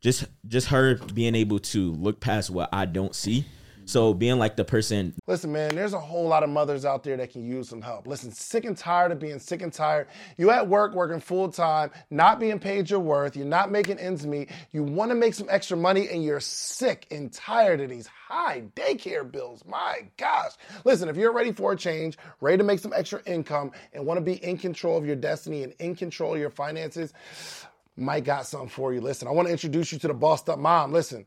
just 0.00 0.24
just 0.46 0.68
her 0.68 0.94
being 0.94 1.34
able 1.34 1.58
to 1.58 1.92
look 1.92 2.20
past 2.20 2.50
what 2.50 2.68
I 2.72 2.84
don't 2.84 3.14
see. 3.14 3.44
So 3.86 4.12
being 4.12 4.38
like 4.40 4.56
the 4.56 4.64
person 4.64 5.14
Listen, 5.28 5.52
man, 5.52 5.74
there's 5.74 5.92
a 5.92 6.00
whole 6.00 6.26
lot 6.26 6.42
of 6.42 6.50
mothers 6.50 6.84
out 6.84 7.04
there 7.04 7.16
that 7.16 7.30
can 7.32 7.44
use 7.44 7.68
some 7.68 7.80
help. 7.80 8.08
Listen, 8.08 8.32
sick 8.32 8.64
and 8.64 8.76
tired 8.76 9.12
of 9.12 9.20
being 9.20 9.38
sick 9.38 9.62
and 9.62 9.72
tired. 9.72 10.08
You 10.36 10.50
at 10.50 10.66
work 10.66 10.92
working 10.92 11.20
full 11.20 11.48
time, 11.48 11.92
not 12.10 12.40
being 12.40 12.58
paid 12.58 12.90
your 12.90 12.98
worth, 12.98 13.36
you're 13.36 13.46
not 13.46 13.70
making 13.70 13.98
ends 13.98 14.26
meet, 14.26 14.50
you 14.72 14.82
want 14.82 15.12
to 15.12 15.14
make 15.14 15.34
some 15.34 15.46
extra 15.48 15.76
money, 15.76 16.08
and 16.08 16.24
you're 16.24 16.40
sick 16.40 17.06
and 17.12 17.32
tired 17.32 17.80
of 17.80 17.88
these 17.88 18.08
high 18.08 18.64
daycare 18.74 19.30
bills. 19.30 19.64
My 19.66 20.02
gosh. 20.16 20.52
Listen, 20.84 21.08
if 21.08 21.16
you're 21.16 21.32
ready 21.32 21.52
for 21.52 21.72
a 21.72 21.76
change, 21.76 22.18
ready 22.40 22.58
to 22.58 22.64
make 22.64 22.80
some 22.80 22.92
extra 22.92 23.22
income, 23.24 23.70
and 23.92 24.04
want 24.04 24.18
to 24.18 24.24
be 24.24 24.42
in 24.44 24.58
control 24.58 24.98
of 24.98 25.06
your 25.06 25.16
destiny 25.16 25.62
and 25.62 25.72
in 25.78 25.94
control 25.94 26.34
of 26.34 26.40
your 26.40 26.50
finances, 26.50 27.12
Mike 27.96 28.24
got 28.24 28.46
something 28.46 28.68
for 28.68 28.92
you. 28.92 29.00
Listen, 29.00 29.28
I 29.28 29.30
want 29.30 29.46
to 29.46 29.52
introduce 29.52 29.92
you 29.92 29.98
to 30.00 30.08
the 30.08 30.14
bossed 30.14 30.48
up 30.48 30.58
mom. 30.58 30.92
Listen, 30.92 31.24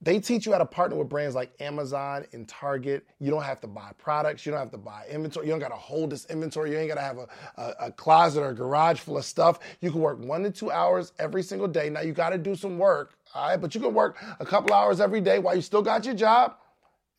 they 0.00 0.20
teach 0.20 0.46
you 0.46 0.52
how 0.52 0.58
to 0.58 0.66
partner 0.66 0.96
with 0.96 1.08
brands 1.08 1.34
like 1.34 1.50
Amazon 1.60 2.24
and 2.32 2.48
Target. 2.48 3.04
You 3.18 3.30
don't 3.30 3.42
have 3.42 3.60
to 3.62 3.66
buy 3.66 3.90
products. 3.98 4.46
You 4.46 4.52
don't 4.52 4.60
have 4.60 4.70
to 4.70 4.78
buy 4.78 5.06
inventory. 5.10 5.46
You 5.46 5.52
don't 5.52 5.60
got 5.60 5.70
to 5.70 5.74
hold 5.74 6.10
this 6.10 6.24
inventory. 6.26 6.70
You 6.70 6.78
ain't 6.78 6.88
got 6.88 6.94
to 6.94 7.00
have 7.00 7.18
a, 7.18 7.28
a, 7.56 7.86
a 7.86 7.92
closet 7.92 8.40
or 8.40 8.50
a 8.50 8.54
garage 8.54 9.00
full 9.00 9.18
of 9.18 9.24
stuff. 9.24 9.58
You 9.80 9.90
can 9.90 10.00
work 10.00 10.20
one 10.20 10.44
to 10.44 10.50
two 10.50 10.70
hours 10.70 11.12
every 11.18 11.42
single 11.42 11.66
day. 11.66 11.90
Now, 11.90 12.02
you 12.02 12.12
got 12.12 12.30
to 12.30 12.38
do 12.38 12.54
some 12.54 12.78
work, 12.78 13.14
all 13.34 13.48
right? 13.48 13.56
But 13.60 13.74
you 13.74 13.80
can 13.80 13.92
work 13.92 14.22
a 14.38 14.46
couple 14.46 14.72
hours 14.72 15.00
every 15.00 15.20
day 15.20 15.40
while 15.40 15.56
you 15.56 15.62
still 15.62 15.82
got 15.82 16.04
your 16.04 16.14
job 16.14 16.54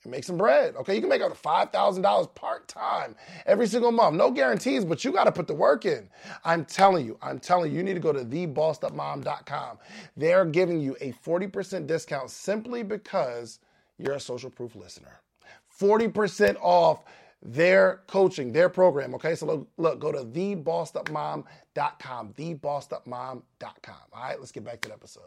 and 0.04 0.12
make 0.12 0.24
some 0.24 0.38
bread. 0.38 0.76
Okay, 0.78 0.96
you 0.96 1.02
can 1.02 1.10
make 1.10 1.22
up 1.22 1.32
to 1.32 1.38
five 1.38 1.72
thousand 1.72 2.04
dollars 2.04 2.28
part 2.36 2.68
time 2.68 3.16
every 3.46 3.68
single 3.68 3.92
month. 3.92 4.16
No 4.16 4.32
guarantees, 4.32 4.86
but 4.86 5.04
you 5.04 5.12
got 5.12 5.26
to 5.26 5.32
put 5.32 5.48
the 5.48 5.54
work 5.54 5.86
in. 5.86 6.10
I'm 6.46 6.66
telling 6.66 7.06
you, 7.06 7.18
I'm 7.22 7.40
telling 7.40 7.72
you, 7.72 7.78
you 7.78 7.84
need 7.84 7.94
to 7.96 8.00
go 8.00 8.14
to 8.14 8.24
thebossedupmom.com. 8.26 9.78
They're 10.18 10.46
giving 10.46 10.80
you 10.80 10.96
a 11.02 11.12
forty 11.12 11.48
percent 11.48 11.88
discount 11.88 12.30
simply 12.32 12.84
because 12.84 13.60
you're 13.98 14.16
a 14.16 14.20
social 14.20 14.50
proof 14.50 14.76
listener. 14.76 15.20
Forty 15.68 16.08
percent 16.08 16.58
off 16.62 17.04
their 17.42 18.02
coaching, 18.08 18.52
their 18.52 18.70
program. 18.70 19.16
Okay, 19.16 19.36
so 19.36 19.46
look, 19.46 19.68
look 19.78 20.00
go 20.00 20.12
to 20.12 20.20
thebossedupmom.com, 20.26 22.34
thebossedupmom.com. 22.34 23.96
All 24.14 24.22
right, 24.24 24.40
let's 24.40 24.52
get 24.52 24.64
back 24.64 24.82
to 24.82 24.90
the 24.90 24.94
episode. 24.96 25.24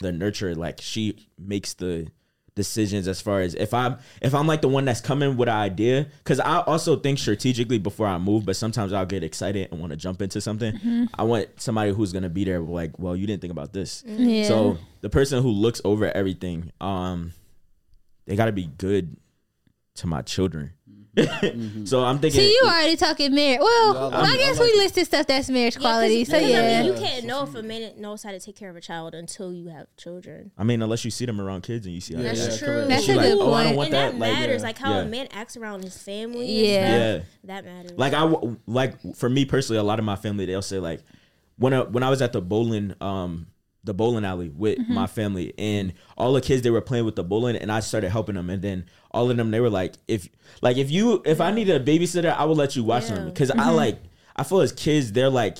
the 0.00 0.10
nurturer 0.12 0.56
like 0.56 0.80
she 0.80 1.28
makes 1.38 1.74
the 1.74 2.08
decisions 2.54 3.06
as 3.08 3.20
far 3.20 3.40
as 3.40 3.54
if 3.54 3.72
i'm 3.72 3.96
if 4.20 4.34
i'm 4.34 4.46
like 4.46 4.60
the 4.60 4.68
one 4.68 4.84
that's 4.84 5.00
coming 5.00 5.36
with 5.36 5.48
an 5.48 5.54
idea 5.54 6.06
because 6.18 6.40
i 6.40 6.58
also 6.60 6.96
think 6.96 7.18
strategically 7.18 7.78
before 7.78 8.06
i 8.06 8.18
move 8.18 8.44
but 8.44 8.56
sometimes 8.56 8.92
i'll 8.92 9.06
get 9.06 9.22
excited 9.22 9.68
and 9.70 9.80
want 9.80 9.90
to 9.90 9.96
jump 9.96 10.20
into 10.20 10.40
something. 10.40 11.08
I 11.14 11.22
want 11.22 11.48
somebody 11.60 11.92
who's 11.92 12.12
gonna 12.12 12.28
be 12.28 12.44
there 12.44 12.60
like 12.60 12.98
well 12.98 13.14
you 13.16 13.26
didn't 13.26 13.40
think 13.40 13.52
about 13.52 13.72
this. 13.72 14.02
Yeah. 14.06 14.46
so 14.48 14.78
the 15.00 15.08
person 15.08 15.42
who 15.42 15.50
looks 15.50 15.80
over 15.84 16.10
everything 16.10 16.72
um 16.80 17.32
they 18.26 18.36
gotta 18.36 18.52
be 18.52 18.66
good 18.66 19.16
to 19.96 20.06
my 20.06 20.22
children 20.22 20.72
so 21.84 22.04
i'm 22.04 22.18
thinking 22.20 22.40
See, 22.40 22.50
you 22.52 22.62
already 22.64 22.96
talking 22.96 23.34
marriage. 23.34 23.60
Well, 23.60 24.14
I'm- 24.14 24.24
I 24.24 24.36
guess 24.36 24.58
I'm 24.58 24.62
we 24.64 24.70
like- 24.74 24.76
listed 24.84 25.06
stuff 25.06 25.26
that's 25.26 25.48
marriage 25.50 25.74
Yeah, 25.74 25.80
'cause- 25.80 25.82
quality. 25.82 26.24
So 26.24 26.32
'cause, 26.32 26.42
I 26.42 26.44
mean, 26.46 26.50
yeah, 26.54 26.82
you 26.82 26.92
can't 26.94 27.24
know 27.26 27.42
if 27.42 27.54
a 27.54 27.62
man 27.62 27.92
knows 28.00 28.22
how 28.22 28.30
to 28.30 28.38
take 28.38 28.54
care 28.56 28.70
of 28.70 28.76
a 28.76 28.80
child 28.80 29.14
until 29.14 29.52
you 29.52 29.68
have 29.70 29.86
children. 29.96 30.52
i 30.56 30.62
mean 30.62 30.82
unless 30.82 31.04
you 31.04 31.10
see 31.10 31.26
them 31.26 31.40
around 31.40 31.62
kids 31.62 31.84
and 31.86 31.94
you 31.94 32.00
see 32.00 32.14
how 32.14 32.20
Yeah, 32.22 32.32
they 32.32 32.38
That's 32.38 32.48
act. 32.54 32.58
true. 32.60 32.68
correct. 32.68 32.88
That's 32.90 33.04
She 33.04 33.12
a 33.12 33.16
like, 33.16 33.26
good 33.26 33.38
oh, 33.40 33.52
I 33.52 33.64
don't 33.64 33.74
point. 33.74 33.76
want 33.76 33.86
and 33.88 33.94
that, 33.94 34.12
that. 34.12 34.18
Like, 34.18 34.32
matters, 34.38 34.60
yeah. 34.62 34.66
like 34.68 34.78
how 34.78 34.90
Yeah. 34.94 35.00
a 35.00 35.06
man 35.06 35.28
acts 35.32 35.56
around 35.56 35.82
his 35.82 35.98
family. 35.98 36.46
and 36.76 36.92
Yeah. 36.94 37.14
stuff. 37.16 37.26
that 37.44 37.64
matters. 37.64 37.92
like 37.98 38.12
I 38.14 38.32
like 38.68 39.16
for 39.16 39.28
me 39.28 39.44
personally, 39.44 39.80
a 39.80 39.82
lot 39.82 39.98
of 39.98 40.04
my 40.04 40.16
family 40.16 40.46
they'll 40.46 40.62
say 40.62 40.78
like 40.78 41.00
when 41.56 41.74
I, 41.74 41.80
when 41.82 42.02
I 42.04 42.10
was 42.10 42.22
at 42.22 42.32
the 42.32 42.40
bowling 42.40 42.94
um 43.00 43.48
the 43.84 43.94
bowling 43.94 44.24
alley 44.24 44.48
with 44.50 44.78
Mm-hmm. 44.78 44.92
my 44.94 45.06
family 45.06 45.54
and 45.58 45.92
all 46.18 46.32
the 46.32 46.40
kids 46.40 46.62
they 46.62 46.70
were 46.70 46.80
playing 46.82 47.04
with 47.06 47.16
the 47.16 47.24
bowling 47.24 47.56
and 47.56 47.72
I 47.72 47.80
started 47.80 48.10
helping 48.10 48.34
them 48.34 48.50
and 48.50 48.60
then 48.62 48.84
all 49.10 49.30
of 49.30 49.36
them 49.36 49.50
they 49.50 49.60
were 49.60 49.70
like 49.70 49.94
if 50.06 50.28
like 50.60 50.76
if 50.76 50.90
you 50.90 51.22
if 51.24 51.40
I 51.40 51.50
needed 51.50 51.80
a 51.80 51.84
babysitter 51.98 52.34
I 52.36 52.44
would 52.44 52.58
let 52.58 52.76
you 52.76 52.84
watch 52.84 53.08
them 53.08 53.26
because 53.26 53.50
Mm-hmm. 53.50 53.60
I 53.60 53.70
like 53.70 53.98
I 54.36 54.42
feel 54.44 54.60
as 54.60 54.72
kids 54.72 55.12
they're 55.12 55.30
like 55.30 55.58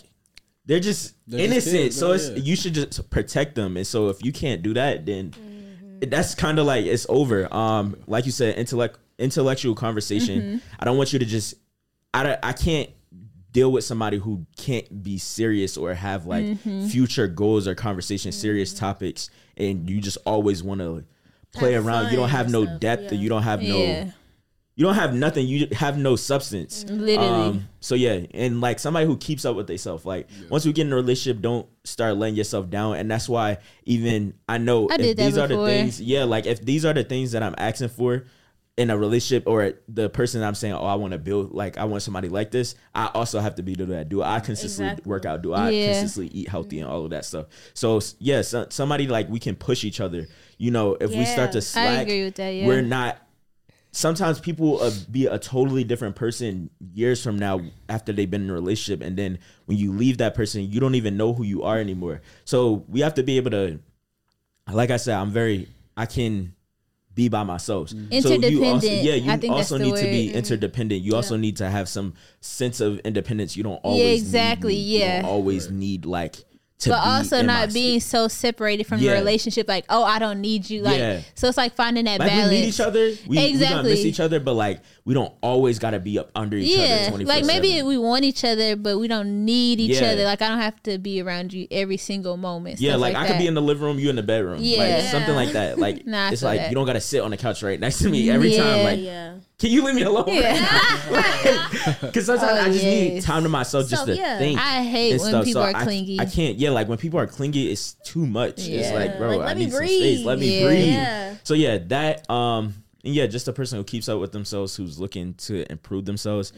they're 0.66 0.80
just 0.80 1.14
They're 1.26 1.40
just 1.40 1.50
innocent 1.68 1.76
kids, 1.84 1.96
so 1.98 2.08
though, 2.08 2.14
it's 2.14 2.28
yeah. 2.28 2.36
you 2.36 2.56
should 2.56 2.74
just 2.74 3.08
protect 3.10 3.54
them 3.54 3.76
and 3.76 3.86
so 3.86 4.08
if 4.10 4.22
you 4.24 4.32
can't 4.32 4.62
do 4.62 4.74
that 4.74 5.06
then 5.06 5.32
that's 6.06 6.34
kind 6.34 6.58
of 6.58 6.66
like 6.66 6.84
it's 6.86 7.06
over 7.08 7.52
um 7.54 7.96
like 8.06 8.26
you 8.26 8.32
said 8.32 8.56
intellect 8.58 8.98
intellectual 9.18 9.74
conversation 9.74 10.40
Mm-hmm. 10.40 10.56
I 10.78 10.84
don't 10.84 10.96
want 10.98 11.12
you 11.12 11.18
to 11.18 11.24
just 11.26 11.54
I 12.12 12.22
don't, 12.24 12.38
I 12.42 12.52
can't 12.52 12.90
deal 13.52 13.72
with 13.72 13.84
somebody 13.84 14.18
who 14.18 14.46
can't 14.56 15.02
be 15.02 15.18
serious 15.18 15.76
or 15.76 15.94
have 15.94 16.26
like 16.26 16.44
Mm-hmm. 16.44 16.86
future 16.86 17.26
goals 17.26 17.68
or 17.68 17.74
conversations, 17.74 18.36
serious 18.36 18.72
topics, 18.74 19.30
and 19.56 19.88
you 19.88 20.00
just 20.00 20.18
always 20.24 20.62
want 20.62 20.80
to 20.80 21.04
play 21.52 21.72
Have 21.72 21.86
around. 21.86 22.10
You 22.10 22.16
don't 22.16 22.28
have 22.28 22.46
and 22.46 22.52
no 22.52 22.64
stuff, 22.64 22.80
depth, 22.80 23.12
or 23.12 23.14
yeah. 23.14 23.20
you 23.20 23.28
don't 23.28 23.42
have 23.42 23.62
no, 23.62 24.10
you 24.74 24.84
don't 24.84 24.94
have 24.94 25.14
nothing. 25.14 25.46
You 25.46 25.68
have 25.72 25.98
no 25.98 26.16
substance. 26.16 26.84
Mm-hmm. 26.84 27.00
Literally. 27.00 27.48
Um, 27.48 27.68
so 27.80 27.94
yeah, 27.94 28.20
and 28.32 28.60
like 28.60 28.78
somebody 28.78 29.06
who 29.06 29.16
keeps 29.16 29.44
up 29.44 29.56
with 29.56 29.66
themselves. 29.66 30.04
Like 30.04 30.28
once 30.48 30.64
we 30.64 30.72
get 30.72 30.86
in 30.86 30.92
a 30.92 30.96
relationship, 30.96 31.42
don't 31.42 31.66
start 31.84 32.16
letting 32.16 32.36
yourself 32.36 32.70
down. 32.70 32.96
And 32.96 33.10
that's 33.10 33.28
why 33.28 33.58
even 33.84 34.34
I 34.48 34.58
know 34.58 34.88
I 34.88 34.94
if 34.94 35.00
did 35.00 35.16
that 35.18 35.24
these 35.24 35.38
are 35.38 35.48
the 35.48 35.64
things. 35.64 36.00
Yeah, 36.00 36.24
like 36.24 36.46
if 36.46 36.64
these 36.64 36.84
are 36.84 36.92
the 36.94 37.04
things 37.04 37.32
that 37.32 37.42
I'm 37.42 37.54
asking 37.58 37.88
for 37.90 38.24
in 38.76 38.88
a 38.88 38.96
relationship 38.96 39.44
or 39.46 39.74
the 39.88 40.08
person 40.08 40.42
I'm 40.42 40.54
saying, 40.54 40.72
oh, 40.74 40.84
I 40.86 40.94
want 40.94 41.12
to 41.12 41.18
build, 41.18 41.52
like 41.52 41.76
I 41.76 41.84
want 41.84 42.02
somebody 42.02 42.28
like 42.28 42.50
this. 42.50 42.74
I 42.94 43.06
also 43.14 43.38
have 43.40 43.56
to 43.56 43.62
be 43.62 43.72
able 43.72 43.80
to 43.80 43.86
do 43.86 43.92
that. 43.92 44.08
Do 44.08 44.22
I 44.22 44.40
consistently 44.40 44.92
Exactly. 44.92 45.10
work 45.10 45.26
out? 45.26 45.42
Do 45.42 45.52
I 45.52 45.70
Yeah. 45.70 45.86
consistently 45.92 46.30
eat 46.32 46.48
healthy 46.48 46.80
and 46.80 46.88
all 46.88 47.04
of 47.04 47.10
that 47.10 47.24
stuff? 47.26 47.46
So 47.74 47.98
s- 47.98 48.14
yeah, 48.20 48.40
so, 48.42 48.66
somebody 48.70 49.06
like 49.06 49.28
we 49.28 49.38
can 49.38 49.54
push 49.56 49.84
each 49.84 50.00
other. 50.00 50.28
You 50.56 50.70
know, 50.70 50.96
if 51.00 51.10
we 51.10 51.26
start 51.26 51.52
to 51.52 51.58
Yeah. 51.58 51.62
slack, 51.62 52.02
agree 52.06 52.24
with 52.24 52.36
that, 52.36 52.50
yeah. 52.50 52.66
we're 52.66 52.80
not 52.82 53.18
sometimes 53.92 54.38
people 54.38 54.70
will 54.70 54.82
uh, 54.82 54.90
be 55.10 55.26
a 55.26 55.36
totally 55.38 55.82
different 55.82 56.14
person 56.14 56.70
years 56.94 57.20
from 57.22 57.36
now 57.36 57.60
after 57.88 58.12
they've 58.12 58.30
been 58.30 58.44
in 58.44 58.50
a 58.50 58.52
relationship 58.52 59.04
and 59.04 59.16
then 59.16 59.36
when 59.66 59.76
you 59.76 59.92
leave 59.92 60.18
that 60.18 60.32
person 60.32 60.70
you 60.70 60.78
don't 60.78 60.94
even 60.94 61.16
know 61.16 61.32
who 61.34 61.42
you 61.42 61.64
are 61.64 61.76
anymore 61.80 62.22
so 62.44 62.84
we 62.88 63.00
have 63.00 63.14
to 63.14 63.24
be 63.24 63.36
able 63.36 63.50
to 63.50 63.80
like 64.72 64.92
i 64.92 64.96
said 64.96 65.16
i'm 65.16 65.32
very 65.32 65.68
i 65.96 66.06
can 66.06 66.54
be 67.14 67.28
by 67.28 67.42
myself 67.42 67.90
mm-hmm. 67.90 68.20
so 68.20 68.30
you 68.34 68.64
also 68.64 68.86
yeah 68.86 69.14
you 69.14 69.30
I 69.30 69.36
think 69.36 69.52
also 69.52 69.78
need 69.78 69.94
the 69.94 70.02
to 70.02 70.04
be 70.06 70.28
word. 70.28 70.36
interdependent 70.36 71.02
you 71.02 71.16
also 71.16 71.36
need 71.36 71.56
to 71.56 71.68
have 71.68 71.88
some 71.88 72.14
sense 72.40 72.80
of 72.80 72.98
independence 73.00 73.56
you 73.56 73.62
don't 73.64 73.80
always 73.82 74.00
Yeah, 74.00 74.06
need 74.10 74.18
exactly, 74.18 74.74
me. 74.74 74.80
You 74.80 74.98
yeah. 75.00 75.22
don't 75.22 75.30
always 75.30 75.70
need 75.70 76.04
like 76.06 76.36
to 76.80 76.88
but 76.90 77.02
be 77.04 77.10
also 77.10 77.42
not 77.42 77.68
sp- 77.68 77.74
being 77.74 78.00
so 78.00 78.26
separated 78.28 78.86
from 78.86 79.00
Yeah. 79.00 79.10
your 79.10 79.14
relationship. 79.18 79.68
Like, 79.68 79.84
oh, 79.90 80.02
I 80.02 80.18
don't 80.18 80.40
need 80.40 80.70
you. 80.70 80.80
Like, 80.80 80.96
Yeah. 80.98 81.20
so 81.34 81.46
it's 81.48 81.58
like 81.58 81.74
finding 81.74 82.06
that 82.06 82.18
like 82.20 82.30
balance. 82.30 82.50
we 82.50 82.60
need 82.60 82.66
each 82.68 82.80
other. 82.80 83.00
We, 83.04 83.16
we 83.28 83.34
gonna 83.36 83.48
Exactly. 83.48 83.90
miss 83.90 84.04
each 84.06 84.18
other, 84.20 84.40
but 84.40 84.54
like 84.54 84.80
we 85.10 85.14
don't 85.14 85.34
always 85.40 85.80
got 85.80 85.90
to 85.90 85.98
be 85.98 86.20
up 86.20 86.30
under 86.36 86.56
each 86.56 86.76
yeah, 86.76 87.08
other. 87.10 87.16
24/7. 87.24 87.26
like 87.26 87.44
maybe 87.44 87.82
we 87.82 87.98
want 87.98 88.22
each 88.22 88.44
other, 88.44 88.76
but 88.76 88.96
we 88.96 89.08
don't 89.08 89.44
need 89.44 89.80
each 89.80 90.00
Yeah. 90.00 90.10
other. 90.12 90.22
Like 90.22 90.40
I 90.40 90.46
don't 90.48 90.60
have 90.60 90.80
to 90.84 90.98
be 90.98 91.20
around 91.20 91.52
you 91.52 91.66
every 91.72 91.96
single 91.96 92.36
moment. 92.36 92.80
Yeah, 92.80 92.92
stuff 92.92 93.00
like, 93.00 93.16
I 93.16 93.26
could 93.26 93.38
be 93.38 93.48
in 93.48 93.54
the 93.54 93.60
living 93.60 93.82
room, 93.82 93.98
you 93.98 94.08
in 94.08 94.14
the 94.14 94.22
bedroom. 94.22 94.58
Like 94.58 94.64
Yeah. 94.64 95.10
something 95.10 95.34
like 95.34 95.50
that. 95.54 95.80
Like 95.80 96.06
Nah, 96.14 96.30
it's 96.30 96.44
like 96.44 96.60
that. 96.60 96.68
you 96.70 96.76
don't 96.76 96.86
gotta 96.86 97.00
sit 97.00 97.22
on 97.22 97.32
the 97.32 97.36
couch 97.36 97.60
right 97.64 97.80
next 97.80 97.98
to 97.98 98.08
me 98.08 98.30
every 98.30 98.56
time. 98.56 98.76
Yeah. 98.78 98.84
Like, 98.84 99.00
Yeah. 99.00 99.34
can 99.58 99.70
you 99.72 99.82
leave 99.82 99.96
me 99.96 100.02
alone? 100.02 100.26
Yeah. 100.28 100.68
Because 102.02 102.26
sometimes 102.26 102.58
Oh, 102.58 102.62
I 102.62 102.70
just 102.70 102.84
need 102.84 103.22
time 103.22 103.42
to 103.42 103.48
myself 103.48 103.88
just 103.88 104.02
So, 104.02 104.06
to 104.12 104.16
yeah. 104.16 104.38
think. 104.38 104.60
I 104.60 104.82
hate 104.84 105.10
when 105.20 105.28
stuff. 105.30 105.44
people 105.44 105.62
So 105.62 105.68
are 105.70 105.76
I- 105.76 105.82
clingy. 105.82 106.20
I, 106.20 106.24
can't. 106.26 106.56
Yeah, 106.56 106.70
like 106.70 106.88
when 106.88 106.98
people 106.98 107.18
are 107.18 107.26
clingy, 107.26 107.70
it's 107.70 107.94
too 108.04 108.26
much. 108.26 108.66
It's 108.68 108.92
like, 108.92 109.18
bro, 109.18 109.30
Like, 109.30 109.40
I 109.40 109.44
let 109.46 109.56
me 109.56 109.64
need 109.64 109.72
some 109.72 109.86
space. 109.86 110.24
Let 110.24 110.38
me 110.38 110.62
breathe. 110.64 110.84
breathe. 110.94 111.38
So 111.44 111.54
yeah, 111.54 111.78
that 111.88 112.30
um, 112.30 112.74
and 113.04 113.14
yeah, 113.14 113.26
just 113.26 113.48
a 113.48 113.52
person 113.52 113.78
who 113.78 113.84
keeps 113.84 114.08
up 114.08 114.20
with 114.20 114.32
themselves, 114.32 114.76
who's 114.76 114.98
looking 114.98 115.34
to 115.34 115.70
improve 115.72 116.04
themselves. 116.04 116.52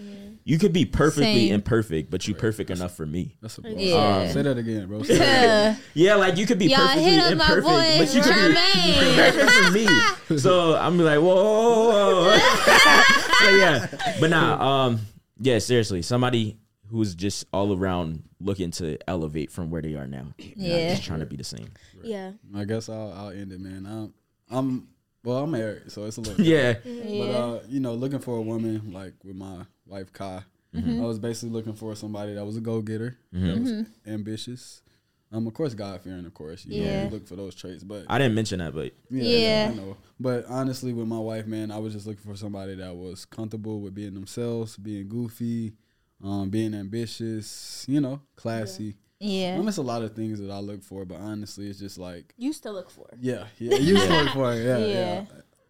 You 0.45 0.59
could 0.59 0.73
be 0.73 0.85
perfectly 0.85 1.47
Same. 1.49 1.55
imperfect, 1.55 2.11
but 2.11 2.27
you 2.27 2.35
perfect 2.35 2.71
enough 2.71 2.97
for 2.97 3.07
me. 3.07 3.37
That's 3.41 3.59
a 3.59 3.63
bar. 3.63 3.71
Yeah. 3.73 4.29
Say 4.33 4.43
that 4.43 4.59
again, 4.59 4.89
bro. 4.89 5.01
That 5.03 5.77
Uh, 5.77 5.81
Yeah, 5.95 6.17
like 6.17 6.37
you 6.37 6.47
could 6.47 6.59
be 6.59 6.67
Y'all 6.67 6.79
perfectly 6.81 7.05
hit 7.05 7.21
up 7.25 7.33
imperfect, 7.33 7.65
boy, 7.67 7.95
but 7.99 8.15
you 8.15 8.23
could 8.23 8.35
be 8.35 8.55
Jermaine. 8.55 9.15
perfect 9.17 9.51
for 9.51 9.71
me. 10.33 10.39
So 10.39 10.77
I'm 10.77 10.99
like, 10.99 11.19
whoa, 11.21 11.35
whoa, 11.35 12.25
whoa. 12.25 12.39
so 13.45 13.51
yeah, 13.57 13.87
but 14.21 14.31
nah, 14.31 14.87
um, 14.87 15.01
yeah, 15.41 15.59
seriously, 15.59 16.03
somebody 16.03 16.59
who's 16.89 17.15
just 17.15 17.47
all 17.53 17.77
around 17.77 18.23
looking 18.41 18.71
to 18.73 18.99
elevate 19.09 19.51
from 19.51 19.71
where 19.71 19.81
they 19.81 19.95
are 19.95 20.07
now. 20.07 20.27
Yeah. 20.39 20.91
just 20.91 21.05
trying 21.05 21.21
to 21.21 21.27
be 21.27 21.37
the 21.37 21.45
same. 21.45 21.69
Yeah. 22.03 22.33
I 22.55 22.65
guess 22.65 22.89
I'll, 22.89 23.13
I'll 23.17 23.31
end 23.31 23.53
it, 23.53 23.61
man. 23.61 23.87
I'm, 23.87 24.15
I'm 24.51 24.89
well, 25.25 25.39
I'm 25.39 25.51
married, 25.51 25.91
so 25.93 26.05
it's 26.05 26.17
a 26.17 26.21
little 26.21 26.45
Yeah, 26.45 26.75
But 26.85 27.31
uh, 27.31 27.61
you 27.69 27.81
know, 27.81 27.95
looking 27.95 28.19
for 28.21 28.37
a 28.37 28.43
woman 28.43 28.93
like 28.93 29.15
with 29.25 29.37
my 29.37 29.65
wife 29.87 30.13
Kai, 30.13 30.43
Mm-hmm. 30.75 31.03
I 31.03 31.07
was 31.07 31.19
basically 31.19 31.51
looking 31.51 31.75
for 31.75 31.95
somebody 31.95 32.33
that 32.35 32.45
was 32.47 32.57
a 32.57 32.61
go 32.61 32.81
getter, 32.81 33.19
that 33.33 33.61
was 33.61 33.87
ambitious. 34.07 34.81
Um, 35.31 35.47
of 35.47 35.55
course, 35.55 35.75
God 35.75 36.01
fearing, 36.03 36.25
of 36.27 36.35
course. 36.35 36.65
You 36.67 36.83
know, 36.83 37.03
you 37.05 37.09
look 37.11 37.27
for 37.27 37.37
those 37.37 37.55
traits, 37.55 37.85
but 37.85 38.05
I 38.09 38.19
didn't 38.19 38.35
mention 38.35 38.59
that, 38.61 38.75
but 38.75 38.93
yeah, 39.11 39.39
Yeah. 39.39 39.69
I 39.71 39.75
know. 39.75 39.97
But 40.21 40.47
honestly, 40.47 40.93
with 40.93 41.09
my 41.09 41.19
wife, 41.19 41.47
man, 41.47 41.71
I 41.71 41.79
was 41.79 41.93
just 41.95 42.07
looking 42.07 42.23
for 42.23 42.37
somebody 42.37 42.75
that 42.77 42.95
was 42.95 43.25
comfortable 43.25 43.81
with 43.81 43.95
being 43.95 44.15
themselves, 44.15 44.77
being 44.77 45.09
goofy, 45.09 45.73
um, 46.23 46.49
being 46.51 46.75
ambitious, 46.75 47.85
you 47.89 48.01
know, 48.01 48.21
classy. 48.37 48.97
Yeah. 49.23 49.57
I 49.59 49.63
miss 49.63 49.77
a 49.77 49.83
lot 49.83 50.03
of 50.03 50.15
things 50.15 50.41
that 50.41 50.51
I 50.51 50.59
look 50.59 50.83
for, 50.83 51.05
but 51.05 51.19
honestly, 51.21 51.69
it's 51.69 51.79
just 51.79 51.99
like, 51.99 52.35
Used 52.37 52.63
to 52.65 52.71
look 52.73 52.91
for. 52.91 53.09
yeah, 53.21 53.47
yeah, 53.59 53.77
I 53.77 53.79
used 53.79 54.07
to 54.07 54.23
look 54.23 54.29
for. 54.35 54.55
Yeah, 54.55 54.79
yeah. 54.79 54.87
Yeah. 54.87 55.25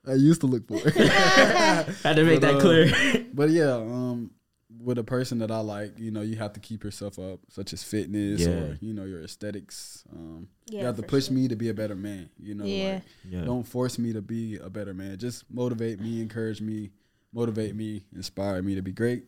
I 0.04 0.14
used 0.14 0.40
to 0.40 0.46
look 0.48 0.66
for 0.66 0.76
it. 0.84 0.94
had 2.02 2.16
to 2.16 2.24
make 2.24 2.40
But, 2.40 2.46
that 2.48 2.56
uh, 2.56 2.60
clear. 2.60 3.26
But 3.34 3.50
yeah, 3.50 3.74
um, 3.74 4.32
with 4.80 4.98
a 4.98 5.04
person 5.04 5.38
that 5.38 5.50
I 5.52 5.60
like, 5.60 5.98
you 5.98 6.10
know, 6.10 6.22
you 6.22 6.34
have 6.36 6.54
to 6.54 6.60
keep 6.60 6.82
yourself 6.82 7.18
up, 7.18 7.38
such 7.50 7.72
as 7.72 7.84
fitness 7.84 8.40
Yeah. 8.40 8.48
or 8.48 8.78
you 8.80 8.92
know 8.94 9.04
your 9.04 9.22
aesthetics. 9.22 10.02
Um, 10.12 10.48
you 10.70 10.78
have 10.84 10.96
to 10.96 11.02
push 11.02 11.26
sure. 11.26 11.34
me 11.36 11.46
to 11.48 11.54
be 11.56 11.68
a 11.68 11.74
better 11.74 11.94
man. 11.94 12.30
You 12.40 12.54
know, 12.56 12.64
Yeah. 12.64 12.94
like, 12.94 13.02
Yeah. 13.30 13.44
don't 13.44 13.62
force 13.62 13.96
me 13.98 14.12
to 14.12 14.22
be 14.22 14.56
a 14.56 14.68
better 14.70 14.92
man. 14.94 15.18
Just 15.18 15.44
motivate 15.50 16.00
me, 16.00 16.20
encourage 16.20 16.60
me, 16.60 16.90
motivate 17.32 17.76
me, 17.76 18.04
inspire 18.14 18.60
me 18.62 18.74
to 18.74 18.82
be 18.82 18.92
great. 18.92 19.26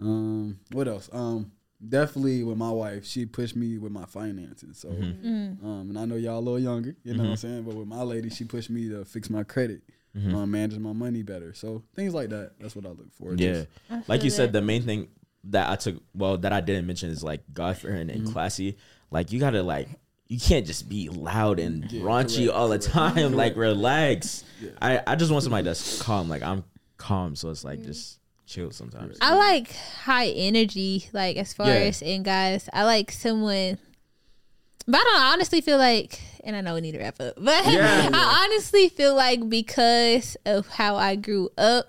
Um, 0.00 0.58
what 0.72 0.88
else? 0.88 1.08
Um, 1.12 1.52
definitely 1.86 2.42
with 2.42 2.56
my 2.56 2.70
wife, 2.70 3.04
she 3.04 3.26
pushed 3.26 3.56
me 3.56 3.78
with 3.78 3.92
my 3.92 4.04
finances. 4.04 4.78
So, 4.78 4.88
Mm-hmm. 4.88 5.64
um, 5.66 5.90
and 5.90 5.98
I 5.98 6.04
know 6.04 6.16
y'all 6.16 6.38
a 6.38 6.40
little 6.40 6.58
younger, 6.58 6.96
you 7.04 7.14
know 7.14 7.24
what 7.24 7.30
I'm 7.30 7.36
saying. 7.36 7.62
But 7.62 7.74
with 7.74 7.86
my 7.88 8.02
lady, 8.02 8.30
she 8.30 8.44
pushed 8.44 8.70
me 8.70 8.88
to 8.88 9.04
fix 9.04 9.30
my 9.30 9.44
credit, 9.44 9.82
um, 10.16 10.50
manage 10.50 10.78
my 10.78 10.92
money 10.92 11.22
better. 11.22 11.54
So 11.54 11.82
things 11.94 12.14
like 12.14 12.30
that. 12.30 12.52
That's 12.60 12.74
what 12.74 12.84
I 12.86 12.88
look 12.90 13.12
for. 13.12 13.34
Yeah, 13.34 13.64
like 14.08 14.24
you 14.24 14.30
feel 14.30 14.36
said, 14.36 14.52
the 14.52 14.60
main 14.62 14.82
thing 14.82 15.08
that 15.44 15.70
I 15.70 15.76
took, 15.76 16.02
well, 16.14 16.36
that 16.38 16.52
I 16.52 16.60
didn't 16.60 16.86
mention 16.86 17.10
is 17.10 17.22
like 17.22 17.42
God 17.52 17.76
fearing 17.76 18.10
and 18.10 18.26
classy. 18.32 18.76
Like 19.10 19.30
you 19.32 19.38
gotta 19.38 19.62
like, 19.62 19.88
you 20.26 20.38
can't 20.40 20.66
just 20.66 20.88
be 20.88 21.08
loud 21.08 21.58
and 21.60 21.84
raunchy 21.84 22.46
correct, 22.46 22.50
all 22.58 22.68
the 22.68 22.78
correct, 22.78 22.92
time. 22.92 23.34
Like 23.34 23.56
relax. 23.56 24.44
I 24.82 25.00
I 25.06 25.14
just 25.14 25.30
want 25.30 25.44
somebody 25.44 25.64
that's 25.64 26.02
calm. 26.02 26.28
Like 26.28 26.42
I'm 26.42 26.64
calm, 26.96 27.36
so 27.36 27.50
it's 27.50 27.62
like 27.64 27.84
just 27.84 28.17
chill 28.48 28.70
sometimes. 28.70 29.16
I 29.20 29.34
like 29.34 29.70
high 30.02 30.28
energy, 30.28 31.08
like 31.12 31.36
as 31.36 31.52
far 31.52 31.68
Yeah. 31.68 31.74
as 31.92 32.02
in 32.02 32.22
guys. 32.22 32.68
I 32.72 32.84
like 32.84 33.12
someone, 33.12 33.78
but 34.86 34.98
I 35.00 35.04
don't 35.04 35.22
honestly 35.34 35.60
feel 35.60 35.78
like, 35.78 36.20
and 36.44 36.56
I 36.56 36.60
know 36.62 36.74
we 36.74 36.80
need 36.80 36.92
to 36.92 36.98
wrap 36.98 37.20
up, 37.20 37.34
but 37.40 37.64
Yeah. 37.66 38.10
I 38.12 38.46
honestly 38.50 38.88
feel 38.88 39.14
like 39.14 39.48
because 39.48 40.36
of 40.46 40.66
how 40.68 40.96
I 40.96 41.14
grew 41.16 41.50
up. 41.58 41.86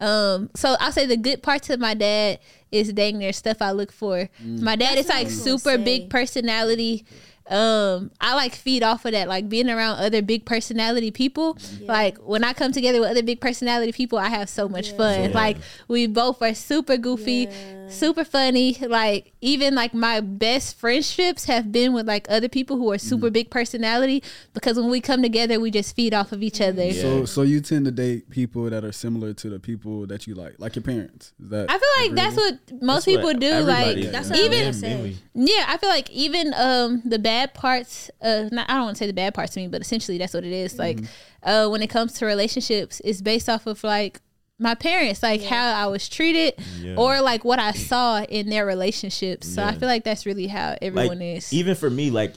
Um, 0.00 0.50
so 0.56 0.74
I'll 0.80 0.90
say 0.92 1.06
the 1.06 1.16
good 1.16 1.42
parts 1.44 1.70
of 1.70 1.78
my 1.78 1.94
dad 1.94 2.40
is 2.72 2.92
dang 2.92 3.18
near 3.18 3.32
stuff 3.32 3.62
I 3.62 3.70
look 3.70 3.92
for. 3.92 4.28
My 4.42 4.74
dad 4.76 4.98
is 4.98 5.08
like 5.08 5.30
super 5.30 5.76
say. 5.76 5.84
big 5.84 6.10
personality. 6.10 7.04
Um, 7.48 8.10
I 8.20 8.34
like 8.34 8.54
feed 8.54 8.82
off 8.82 9.04
of 9.04 9.12
that, 9.12 9.28
like 9.28 9.48
being 9.48 9.68
around 9.68 9.98
other 9.98 10.22
big 10.22 10.44
personality 10.46 11.10
people. 11.10 11.58
Like 11.82 12.18
when 12.18 12.44
I 12.44 12.52
come 12.52 12.72
together 12.72 13.00
with 13.00 13.10
other 13.10 13.22
big 13.22 13.40
personality 13.40 13.92
people, 13.92 14.18
I 14.18 14.28
have 14.28 14.48
so 14.48 14.68
much 14.68 14.92
fun. 14.92 15.22
Yeah. 15.24 15.28
Like 15.34 15.56
we 15.88 16.06
both 16.06 16.40
are 16.40 16.54
super 16.54 16.96
goofy, 16.96 17.48
super 17.88 18.24
funny. 18.24 18.76
Like 18.80 19.32
even 19.40 19.74
like 19.74 19.92
my 19.92 20.20
best 20.20 20.76
friendships 20.78 21.44
have 21.46 21.72
been 21.72 21.92
with 21.92 22.06
like 22.06 22.26
other 22.30 22.48
people 22.48 22.76
who 22.76 22.92
are 22.92 22.98
super 22.98 23.28
big 23.30 23.50
personality 23.50 24.22
because 24.54 24.76
when 24.78 24.88
we 24.90 25.00
come 25.00 25.20
together, 25.22 25.58
we 25.58 25.70
just 25.70 25.94
feed 25.96 26.14
off 26.14 26.32
of 26.32 26.42
each 26.42 26.60
other. 26.60 26.92
So, 26.92 27.24
so 27.24 27.42
you 27.42 27.60
tend 27.60 27.84
to 27.86 27.90
date 27.90 28.30
people 28.30 28.70
that 28.70 28.84
are 28.84 28.92
similar 28.92 29.32
to 29.34 29.50
the 29.50 29.58
people 29.58 30.06
that 30.06 30.26
you 30.26 30.34
like, 30.34 30.54
like 30.58 30.76
your 30.76 30.82
parents. 30.84 31.32
Is 31.42 31.50
that? 31.50 31.66
I 31.70 31.78
feel 31.78 32.06
like 32.06 32.14
that's 32.14 32.36
what 32.36 32.82
most 32.82 33.04
That's 33.04 33.04
people 33.06 33.24
what 33.24 33.40
do. 33.40 33.46
everybody- 33.48 34.02
Like 34.04 34.12
That's 34.12 34.30
what 34.30 34.38
even 34.38 34.80
gonna. 34.80 35.12
Yeah, 35.34 35.64
I 35.68 35.76
feel 35.78 35.88
like 35.88 36.08
even 36.10 36.54
um 36.56 37.02
the 37.04 37.18
bad 37.18 37.41
parts 37.46 38.10
uh 38.20 38.48
not, 38.52 38.68
I 38.70 38.74
don't 38.74 38.84
want 38.84 38.96
to 38.96 38.98
say 39.04 39.06
the 39.06 39.12
bad 39.12 39.34
parts 39.34 39.54
to 39.54 39.60
me, 39.60 39.68
but 39.68 39.80
essentially 39.80 40.18
that's 40.18 40.34
what 40.34 40.44
it 40.44 40.52
is. 40.52 40.78
Like 40.78 40.98
uh 41.42 41.68
when 41.68 41.82
it 41.82 41.88
comes 41.90 42.14
to 42.14 42.26
relationships, 42.26 43.00
it's 43.04 43.20
based 43.20 43.48
off 43.48 43.66
of 43.66 43.82
like 43.84 44.20
my 44.58 44.74
parents, 44.74 45.22
like 45.22 45.42
how 45.42 45.72
I 45.74 45.86
was 45.86 46.08
treated 46.08 46.54
Yeah. 46.80 46.94
or 46.96 47.20
like 47.20 47.44
what 47.44 47.58
I 47.58 47.72
saw 47.72 48.22
in 48.22 48.48
their 48.48 48.64
relationships. 48.64 49.48
So 49.52 49.62
I 49.64 49.72
feel 49.74 49.88
like 49.88 50.04
that's 50.04 50.24
really 50.26 50.46
how 50.46 50.70
like 50.70 50.78
everyone 50.82 51.20
is. 51.22 51.52
even 51.52 51.74
for 51.74 51.90
me, 51.90 52.10
like 52.10 52.34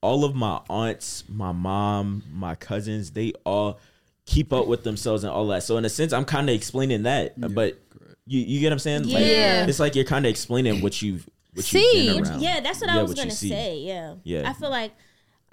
all 0.00 0.24
of 0.24 0.34
my 0.36 0.60
aunts, 0.70 1.24
my 1.28 1.50
mom, 1.50 2.22
my 2.32 2.54
cousins, 2.54 3.10
they 3.10 3.32
all 3.44 3.80
keep 4.26 4.52
up 4.52 4.66
with 4.68 4.84
themselves 4.84 5.24
and 5.24 5.32
all 5.32 5.46
that. 5.48 5.64
So 5.64 5.76
in 5.78 5.84
a 5.84 5.88
sense, 5.88 6.12
I'm 6.12 6.24
kind 6.24 6.48
of 6.48 6.54
explaining 6.54 7.02
that, 7.04 7.32
but 7.40 7.78
you 8.26 8.40
you 8.40 8.60
get 8.60 8.66
what 8.66 8.74
I'm 8.74 8.78
saying? 8.78 9.02
Like, 9.08 9.24
Yeah. 9.26 9.66
it's 9.66 9.80
like 9.80 9.96
you're 9.96 10.04
kind 10.04 10.26
of 10.26 10.30
explaining 10.30 10.82
what 10.82 11.00
you've 11.02 11.28
what 11.58 11.72
you've 11.72 11.82
See, 11.92 12.20
been. 12.20 12.40
Yeah, 12.40 12.60
that's 12.60 12.80
what 12.80 12.90
Yeah, 12.90 12.98
I 12.98 13.02
was 13.02 13.10
what 13.10 13.18
gonna 13.18 13.30
say. 13.30 13.78
Yeah. 13.78 14.14
Yeah. 14.24 14.48
I 14.48 14.52
feel 14.54 14.70
like 14.70 14.92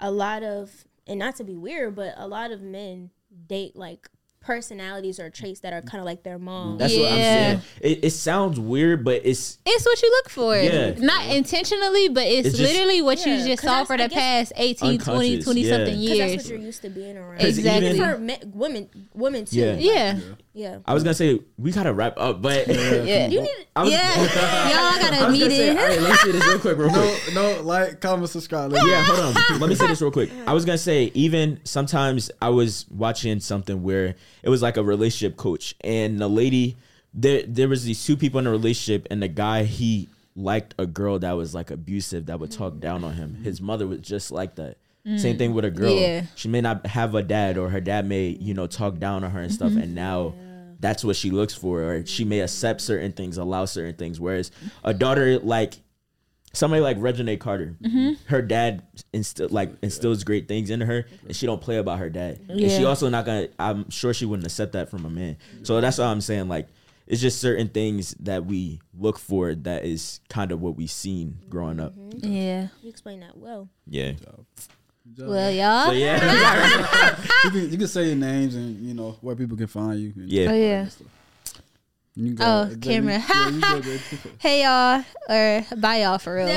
a 0.00 0.10
lot 0.10 0.42
of, 0.42 0.70
and 1.06 1.18
not 1.18 1.36
to 1.36 1.44
be 1.44 1.56
weird, 1.56 1.94
but 1.94 2.14
a 2.16 2.26
lot 2.26 2.50
of 2.50 2.60
men 2.62 3.10
date 3.46 3.76
like 3.76 4.08
personalities 4.40 5.18
or 5.18 5.28
traits 5.28 5.58
that 5.60 5.72
are 5.72 5.82
kind 5.82 5.98
of 6.00 6.04
like 6.04 6.22
their 6.22 6.38
mom. 6.38 6.78
That's 6.78 6.94
what 6.96 7.06
I'm 7.10 7.14
saying. 7.18 7.60
It, 7.80 8.04
it 8.04 8.10
sounds 8.10 8.60
weird, 8.60 9.04
but 9.04 9.22
it's 9.24 9.58
it's 9.66 9.84
what 9.84 10.00
you 10.00 10.08
look 10.10 10.28
for. 10.28 10.56
Yeah. 10.56 10.94
Not 10.98 11.26
intentionally, 11.34 12.08
but 12.08 12.24
it's, 12.26 12.48
It's 12.48 12.58
just- 12.58 12.72
literally 12.72 13.02
what 13.02 13.18
Yeah, 13.26 13.38
you 13.38 13.44
just 13.46 13.62
saw 13.64 13.82
for 13.84 13.96
the 13.96 14.08
past 14.08 14.52
18, 14.56 14.98
20, 14.98 14.98
Unconscious, 14.98 15.44
20 15.44 15.60
yeah. 15.62 15.70
something 15.76 15.94
'Cause 16.08 16.18
that's 16.18 16.36
what 16.36 16.46
you're 16.46 16.58
used 16.60 16.82
to 16.82 16.90
being 16.90 17.16
around. 17.16 17.40
Exactly. 17.42 17.88
Even 17.88 17.96
even- 17.96 18.10
for 18.12 18.18
me, 18.18 18.36
women, 18.54 18.88
women 19.14 19.44
too. 19.46 19.56
Yeah. 19.58 19.74
yeah. 19.78 20.18
Yeah. 20.56 20.78
I 20.86 20.94
was 20.94 21.02
gonna 21.04 21.12
say 21.12 21.38
we 21.58 21.70
gotta 21.70 21.92
wrap 21.92 22.14
up, 22.16 22.40
but 22.40 22.66
Yeah. 22.66 23.28
You 23.28 23.42
need. 23.42 23.66
I 23.76 23.82
was, 23.82 23.92
Yeah. 23.92 24.16
Y'all 24.22 25.00
got 25.00 25.12
I 25.12 25.16
a 25.18 25.30
was 25.30 25.38
gonna 25.38 25.50
say, 25.50 25.68
meeting. 25.68 25.78
all 25.78 25.84
right, 25.84 26.00
let 26.00 26.10
me 26.10 26.16
say 26.16 26.32
this 26.32 26.46
real 26.46 26.58
quick, 26.58 26.78
real 26.78 26.88
quick. 26.88 27.34
no, 27.34 27.56
no, 27.56 27.62
like, 27.62 28.00
comment, 28.00 28.30
subscribe. 28.30 28.72
Let 28.72 28.86
yeah, 28.86 29.04
hold 29.04 29.36
on. 29.36 29.60
Let 29.60 29.68
me 29.68 29.74
say 29.74 29.86
this 29.86 30.00
real 30.00 30.10
quick. 30.10 30.30
I 30.46 30.54
was 30.54 30.64
gonna 30.64 30.78
say 30.78 31.10
even 31.12 31.60
sometimes 31.64 32.30
I 32.40 32.48
was 32.48 32.86
watching 32.90 33.38
something 33.40 33.82
where 33.82 34.14
it 34.42 34.48
was 34.48 34.62
like 34.62 34.78
a 34.78 34.82
relationship 34.82 35.36
coach, 35.36 35.74
and 35.82 36.18
the 36.18 36.28
lady 36.28 36.78
there 37.12 37.42
there 37.46 37.68
was 37.68 37.84
these 37.84 38.02
two 38.02 38.16
people 38.16 38.40
in 38.40 38.46
a 38.46 38.50
relationship, 38.50 39.06
and 39.10 39.22
the 39.22 39.28
guy 39.28 39.64
he 39.64 40.08
liked 40.34 40.74
a 40.78 40.86
girl 40.86 41.18
that 41.18 41.32
was 41.32 41.54
like 41.54 41.70
abusive 41.70 42.26
that 42.26 42.40
would 42.40 42.50
talk 42.50 42.80
down 42.80 43.04
on 43.04 43.12
him. 43.12 43.34
His 43.44 43.60
mother 43.60 43.86
was 43.86 44.00
just 44.00 44.30
like 44.30 44.54
that. 44.54 44.78
Mm. 45.06 45.20
Same 45.20 45.36
thing 45.36 45.52
with 45.52 45.66
a 45.66 45.70
girl. 45.70 45.94
Yeah. 45.94 46.24
She 46.34 46.48
may 46.48 46.62
not 46.62 46.86
have 46.86 47.14
a 47.14 47.22
dad, 47.22 47.58
or 47.58 47.68
her 47.68 47.80
dad 47.80 48.06
may 48.06 48.28
you 48.28 48.54
know 48.54 48.66
talk 48.66 48.98
down 48.98 49.22
on 49.22 49.30
her 49.32 49.40
and 49.40 49.52
stuff, 49.52 49.72
mm-hmm. 49.72 49.82
and 49.82 49.94
now. 49.94 50.32
That's 50.78 51.04
what 51.04 51.16
she 51.16 51.30
looks 51.30 51.54
for, 51.54 51.82
or 51.82 52.06
she 52.06 52.24
may 52.24 52.40
accept 52.40 52.80
certain 52.80 53.12
things, 53.12 53.38
allow 53.38 53.64
certain 53.64 53.94
things. 53.94 54.20
Whereas 54.20 54.50
a 54.84 54.92
daughter, 54.92 55.38
like 55.38 55.74
somebody 56.52 56.82
like 56.82 56.98
Reginae 56.98 57.38
Carter, 57.38 57.76
mm-hmm. 57.82 58.14
her 58.26 58.42
dad 58.42 58.82
instill 59.12 59.48
like 59.50 59.72
instills 59.82 60.24
great 60.24 60.48
things 60.48 60.70
into 60.70 60.86
her, 60.86 61.06
and 61.26 61.34
she 61.34 61.46
don't 61.46 61.60
play 61.60 61.76
about 61.76 61.98
her 61.98 62.10
dad. 62.10 62.40
And 62.48 62.60
she 62.70 62.84
also 62.84 63.08
not 63.08 63.24
gonna. 63.24 63.48
I'm 63.58 63.90
sure 63.90 64.12
she 64.12 64.26
wouldn't 64.26 64.46
accept 64.46 64.72
that 64.72 64.90
from 64.90 65.04
a 65.04 65.10
man. 65.10 65.36
So 65.62 65.80
that's 65.80 65.98
all 65.98 66.10
I'm 66.10 66.20
saying. 66.20 66.48
Like 66.48 66.68
it's 67.06 67.20
just 67.20 67.40
certain 67.40 67.68
things 67.68 68.14
that 68.20 68.46
we 68.46 68.80
look 68.98 69.18
for 69.18 69.54
that 69.54 69.84
is 69.84 70.20
kind 70.28 70.50
of 70.50 70.60
what 70.60 70.76
we 70.76 70.86
seen 70.86 71.38
growing 71.48 71.78
up. 71.78 71.94
Mm-hmm. 71.96 72.32
Yeah. 72.32 72.68
You 72.82 72.90
explain 72.90 73.20
that 73.20 73.36
well. 73.36 73.68
Yeah. 73.86 74.12
Well, 75.18 75.50
y'all. 75.50 75.86
So 75.86 75.92
yeah. 75.92 77.16
you, 77.44 77.50
can, 77.50 77.70
you 77.72 77.78
can 77.78 77.86
say 77.88 78.06
your 78.06 78.16
names 78.16 78.54
and 78.54 78.80
you 78.80 78.94
know 78.94 79.16
where 79.20 79.36
people 79.36 79.56
can 79.56 79.66
find 79.68 79.98
you. 80.00 80.12
and- 80.16 80.28
Yeah. 80.30 80.46
Oh, 80.50 80.52
oh 80.52 80.56
yeah. 80.58 80.88
You 82.18 82.32
go- 82.34 82.44
Oh, 82.70 82.74
Jamie- 82.76 83.18
camera. 83.18 83.22
yeah, 83.28 83.76
you. 83.76 83.98
Hey 84.38 84.62
y'all, 84.64 85.04
or 85.28 85.64
bye 85.76 86.00
y'all 86.02 86.18
for 86.18 86.34
real. 86.36 86.48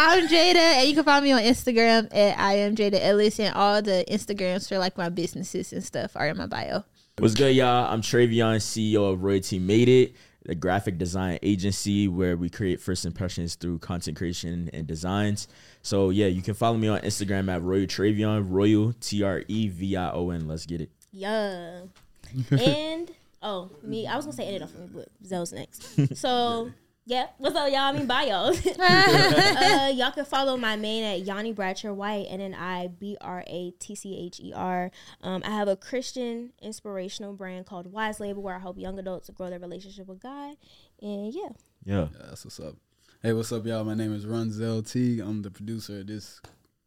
I'm 0.00 0.26
Jada, 0.28 0.56
and 0.56 0.88
you 0.88 0.94
can 0.94 1.04
find 1.04 1.24
me 1.24 1.32
on 1.32 1.40
Instagram 1.42 2.08
at 2.14 2.38
I 2.38 2.54
am 2.54 2.74
Jada 2.76 2.98
Ellis, 3.00 3.38
and 3.38 3.54
all 3.54 3.80
the 3.82 4.04
Instagrams 4.10 4.68
for 4.68 4.78
like 4.78 4.96
my 4.96 5.08
businesses 5.08 5.72
and 5.72 5.84
stuff 5.84 6.12
are 6.16 6.28
in 6.28 6.36
my 6.36 6.46
bio. 6.46 6.84
What's 7.18 7.34
good, 7.34 7.54
y'all? 7.54 7.92
I'm 7.92 8.00
Trevion, 8.02 8.56
CEO 8.56 9.12
of 9.12 9.22
Royalty 9.22 9.58
Made 9.58 9.88
It, 9.88 10.12
the 10.48 10.54
graphic 10.54 10.96
design 10.96 11.38
agency 11.42 12.08
where 12.08 12.34
we 12.34 12.48
create 12.48 12.80
first 12.80 13.04
impressions 13.04 13.54
through 13.54 13.78
content 13.78 14.16
creation 14.16 14.70
and 14.72 14.86
designs. 14.86 15.46
So 15.82 16.08
yeah, 16.08 16.26
you 16.26 16.40
can 16.40 16.54
follow 16.54 16.78
me 16.78 16.88
on 16.88 17.00
Instagram 17.02 17.52
at 17.54 17.62
Royal 17.62 17.86
Trevion, 17.86 18.46
Royal 18.48 18.94
T 18.94 19.22
R 19.22 19.42
E 19.46 19.68
V 19.68 19.94
I 19.94 20.10
O 20.10 20.30
N. 20.30 20.48
Let's 20.48 20.64
get 20.64 20.80
it. 20.80 20.90
Yeah. 21.12 21.82
and 22.50 23.10
oh, 23.42 23.70
me, 23.82 24.06
I 24.06 24.16
was 24.16 24.24
gonna 24.24 24.36
say 24.36 24.46
edit 24.46 24.62
off 24.62 24.70
for 24.70 24.78
me, 24.78 24.88
but 24.94 25.08
Zell's 25.22 25.52
next. 25.52 26.16
So 26.16 26.70
yeah, 27.08 27.26
what's 27.38 27.56
up, 27.56 27.68
y'all? 27.70 27.78
I 27.78 27.92
mean, 27.92 28.06
bye, 28.06 28.24
y'all. 28.24 28.48
uh, 28.78 29.88
y'all 29.94 30.10
can 30.12 30.26
follow 30.26 30.58
my 30.58 30.76
main 30.76 31.02
at 31.04 31.20
Yanni 31.22 31.54
Bratcher 31.54 31.94
White, 31.94 32.26
and 32.28 32.40
then 32.42 32.54
I 32.54 32.88
B 32.88 33.16
R 33.20 33.42
A 33.46 33.70
T 33.78 33.94
C 33.94 34.14
H 34.26 34.38
E 34.40 34.52
R. 34.54 34.90
Um, 35.22 35.42
I 35.44 35.50
have 35.50 35.68
a 35.68 35.76
Christian 35.76 36.52
inspirational 36.60 37.32
brand 37.32 37.64
called 37.64 37.90
Wise 37.90 38.20
Label, 38.20 38.42
where 38.42 38.54
I 38.54 38.58
help 38.58 38.78
young 38.78 38.98
adults 38.98 39.30
grow 39.30 39.48
their 39.48 39.58
relationship 39.58 40.06
with 40.06 40.20
God. 40.20 40.56
And 41.00 41.32
yeah, 41.32 41.48
Yeah. 41.84 42.08
Yeah, 42.12 42.26
That's 42.28 42.44
what's 42.44 42.60
up. 42.60 42.74
Hey, 43.22 43.32
what's 43.32 43.50
up, 43.52 43.64
y'all? 43.66 43.84
My 43.84 43.94
name 43.94 44.12
is 44.14 44.26
Runzel 44.26 44.88
T. 44.90 45.20
I'm 45.20 45.40
the 45.42 45.50
producer 45.50 46.00
of 46.00 46.06
this 46.08 46.40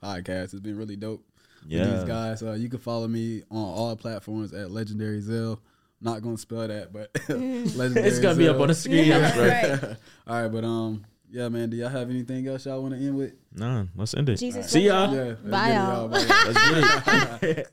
podcast. 0.03 0.53
It's 0.53 0.59
been 0.59 0.77
really 0.77 0.95
dope 0.97 1.25
with 1.63 1.71
Yeah. 1.71 1.85
these 1.85 2.03
guys. 2.03 2.43
Uh, 2.43 2.53
you 2.53 2.69
can 2.69 2.79
follow 2.79 3.07
me 3.07 3.41
on 3.49 3.57
all 3.57 3.95
platforms 3.95 4.53
at 4.53 4.69
Legendary 4.71 5.19
Zell. 5.19 5.59
Not 6.01 6.21
gonna 6.23 6.37
spell 6.37 6.67
that, 6.67 6.91
but 6.91 7.11
Legendary 7.29 8.07
It's 8.07 8.19
gonna 8.19 8.35
be 8.35 8.47
up 8.47 8.59
on 8.59 8.69
the 8.69 8.75
screen. 8.75 9.05
Yeah, 9.05 9.39
right? 9.39 9.83
right. 9.83 9.97
All 10.27 10.41
right, 10.41 10.47
but 10.47 10.63
um, 10.63 11.05
yeah, 11.29 11.47
man. 11.49 11.69
Do 11.69 11.77
y'all 11.77 11.89
have 11.89 12.09
anything 12.09 12.47
else 12.47 12.65
y'all 12.65 12.81
want 12.81 12.95
to 12.95 12.99
end 12.99 13.15
with? 13.15 13.33
Nah, 13.53 13.85
let's 13.95 14.15
end 14.15 14.29
it. 14.29 14.37
Jesus 14.37 14.69
See 14.69 14.81
y'all. 14.81 15.13
Yeah, 15.13 15.35
Bye, 15.43 15.69
it, 15.69 15.73
y'all. 15.75 16.07
Bye, 16.07 16.19
y'all. 16.19 16.53
Let's 16.53 17.39
get 17.41 17.57
it. 17.57 17.67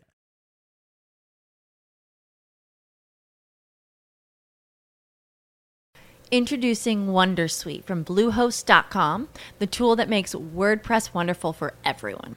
Introducing 6.31 7.07
Wondersuite 7.07 7.85
from 7.85 8.05
Bluehost.com, 8.05 9.31
the 9.59 9.67
tool 9.67 9.97
that 9.97 10.11
makes 10.11 10.35
WordPress 10.35 11.15
wonderful 11.15 11.55
for 11.55 11.73
everyone. 11.87 12.37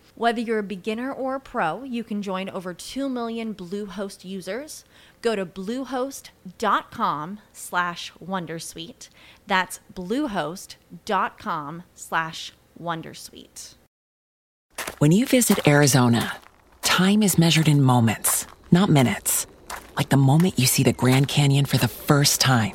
Whether 0.15 0.41
you're 0.41 0.59
a 0.59 0.63
beginner 0.63 1.11
or 1.11 1.35
a 1.35 1.39
pro, 1.39 1.83
you 1.83 2.03
can 2.03 2.21
join 2.21 2.49
over 2.49 2.73
2 2.73 3.09
million 3.09 3.55
Bluehost 3.55 4.25
users. 4.25 4.83
Go 5.21 5.35
to 5.35 5.45
bluehost.com 5.45 7.39
slash 7.53 8.11
Wondersuite. 8.23 9.09
That's 9.47 9.79
bluehost.com 9.93 11.83
slash 11.95 12.53
Wondersuite. 12.79 13.75
When 14.99 15.11
you 15.11 15.25
visit 15.25 15.67
Arizona, 15.67 16.37
time 16.81 17.23
is 17.23 17.37
measured 17.37 17.67
in 17.67 17.81
moments, 17.81 18.47
not 18.71 18.89
minutes. 18.89 19.47
Like 19.95 20.09
the 20.09 20.17
moment 20.17 20.59
you 20.59 20.65
see 20.65 20.83
the 20.83 20.93
Grand 20.93 21.27
Canyon 21.27 21.65
for 21.65 21.77
the 21.77 21.87
first 21.87 22.41
time. 22.41 22.73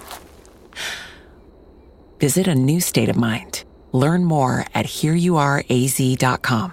Visit 2.19 2.49
a 2.49 2.55
new 2.55 2.81
state 2.81 3.09
of 3.09 3.17
mind. 3.17 3.65
Learn 3.93 4.25
more 4.25 4.65
at 4.75 4.87
hereyouareaz.com. 4.87 6.73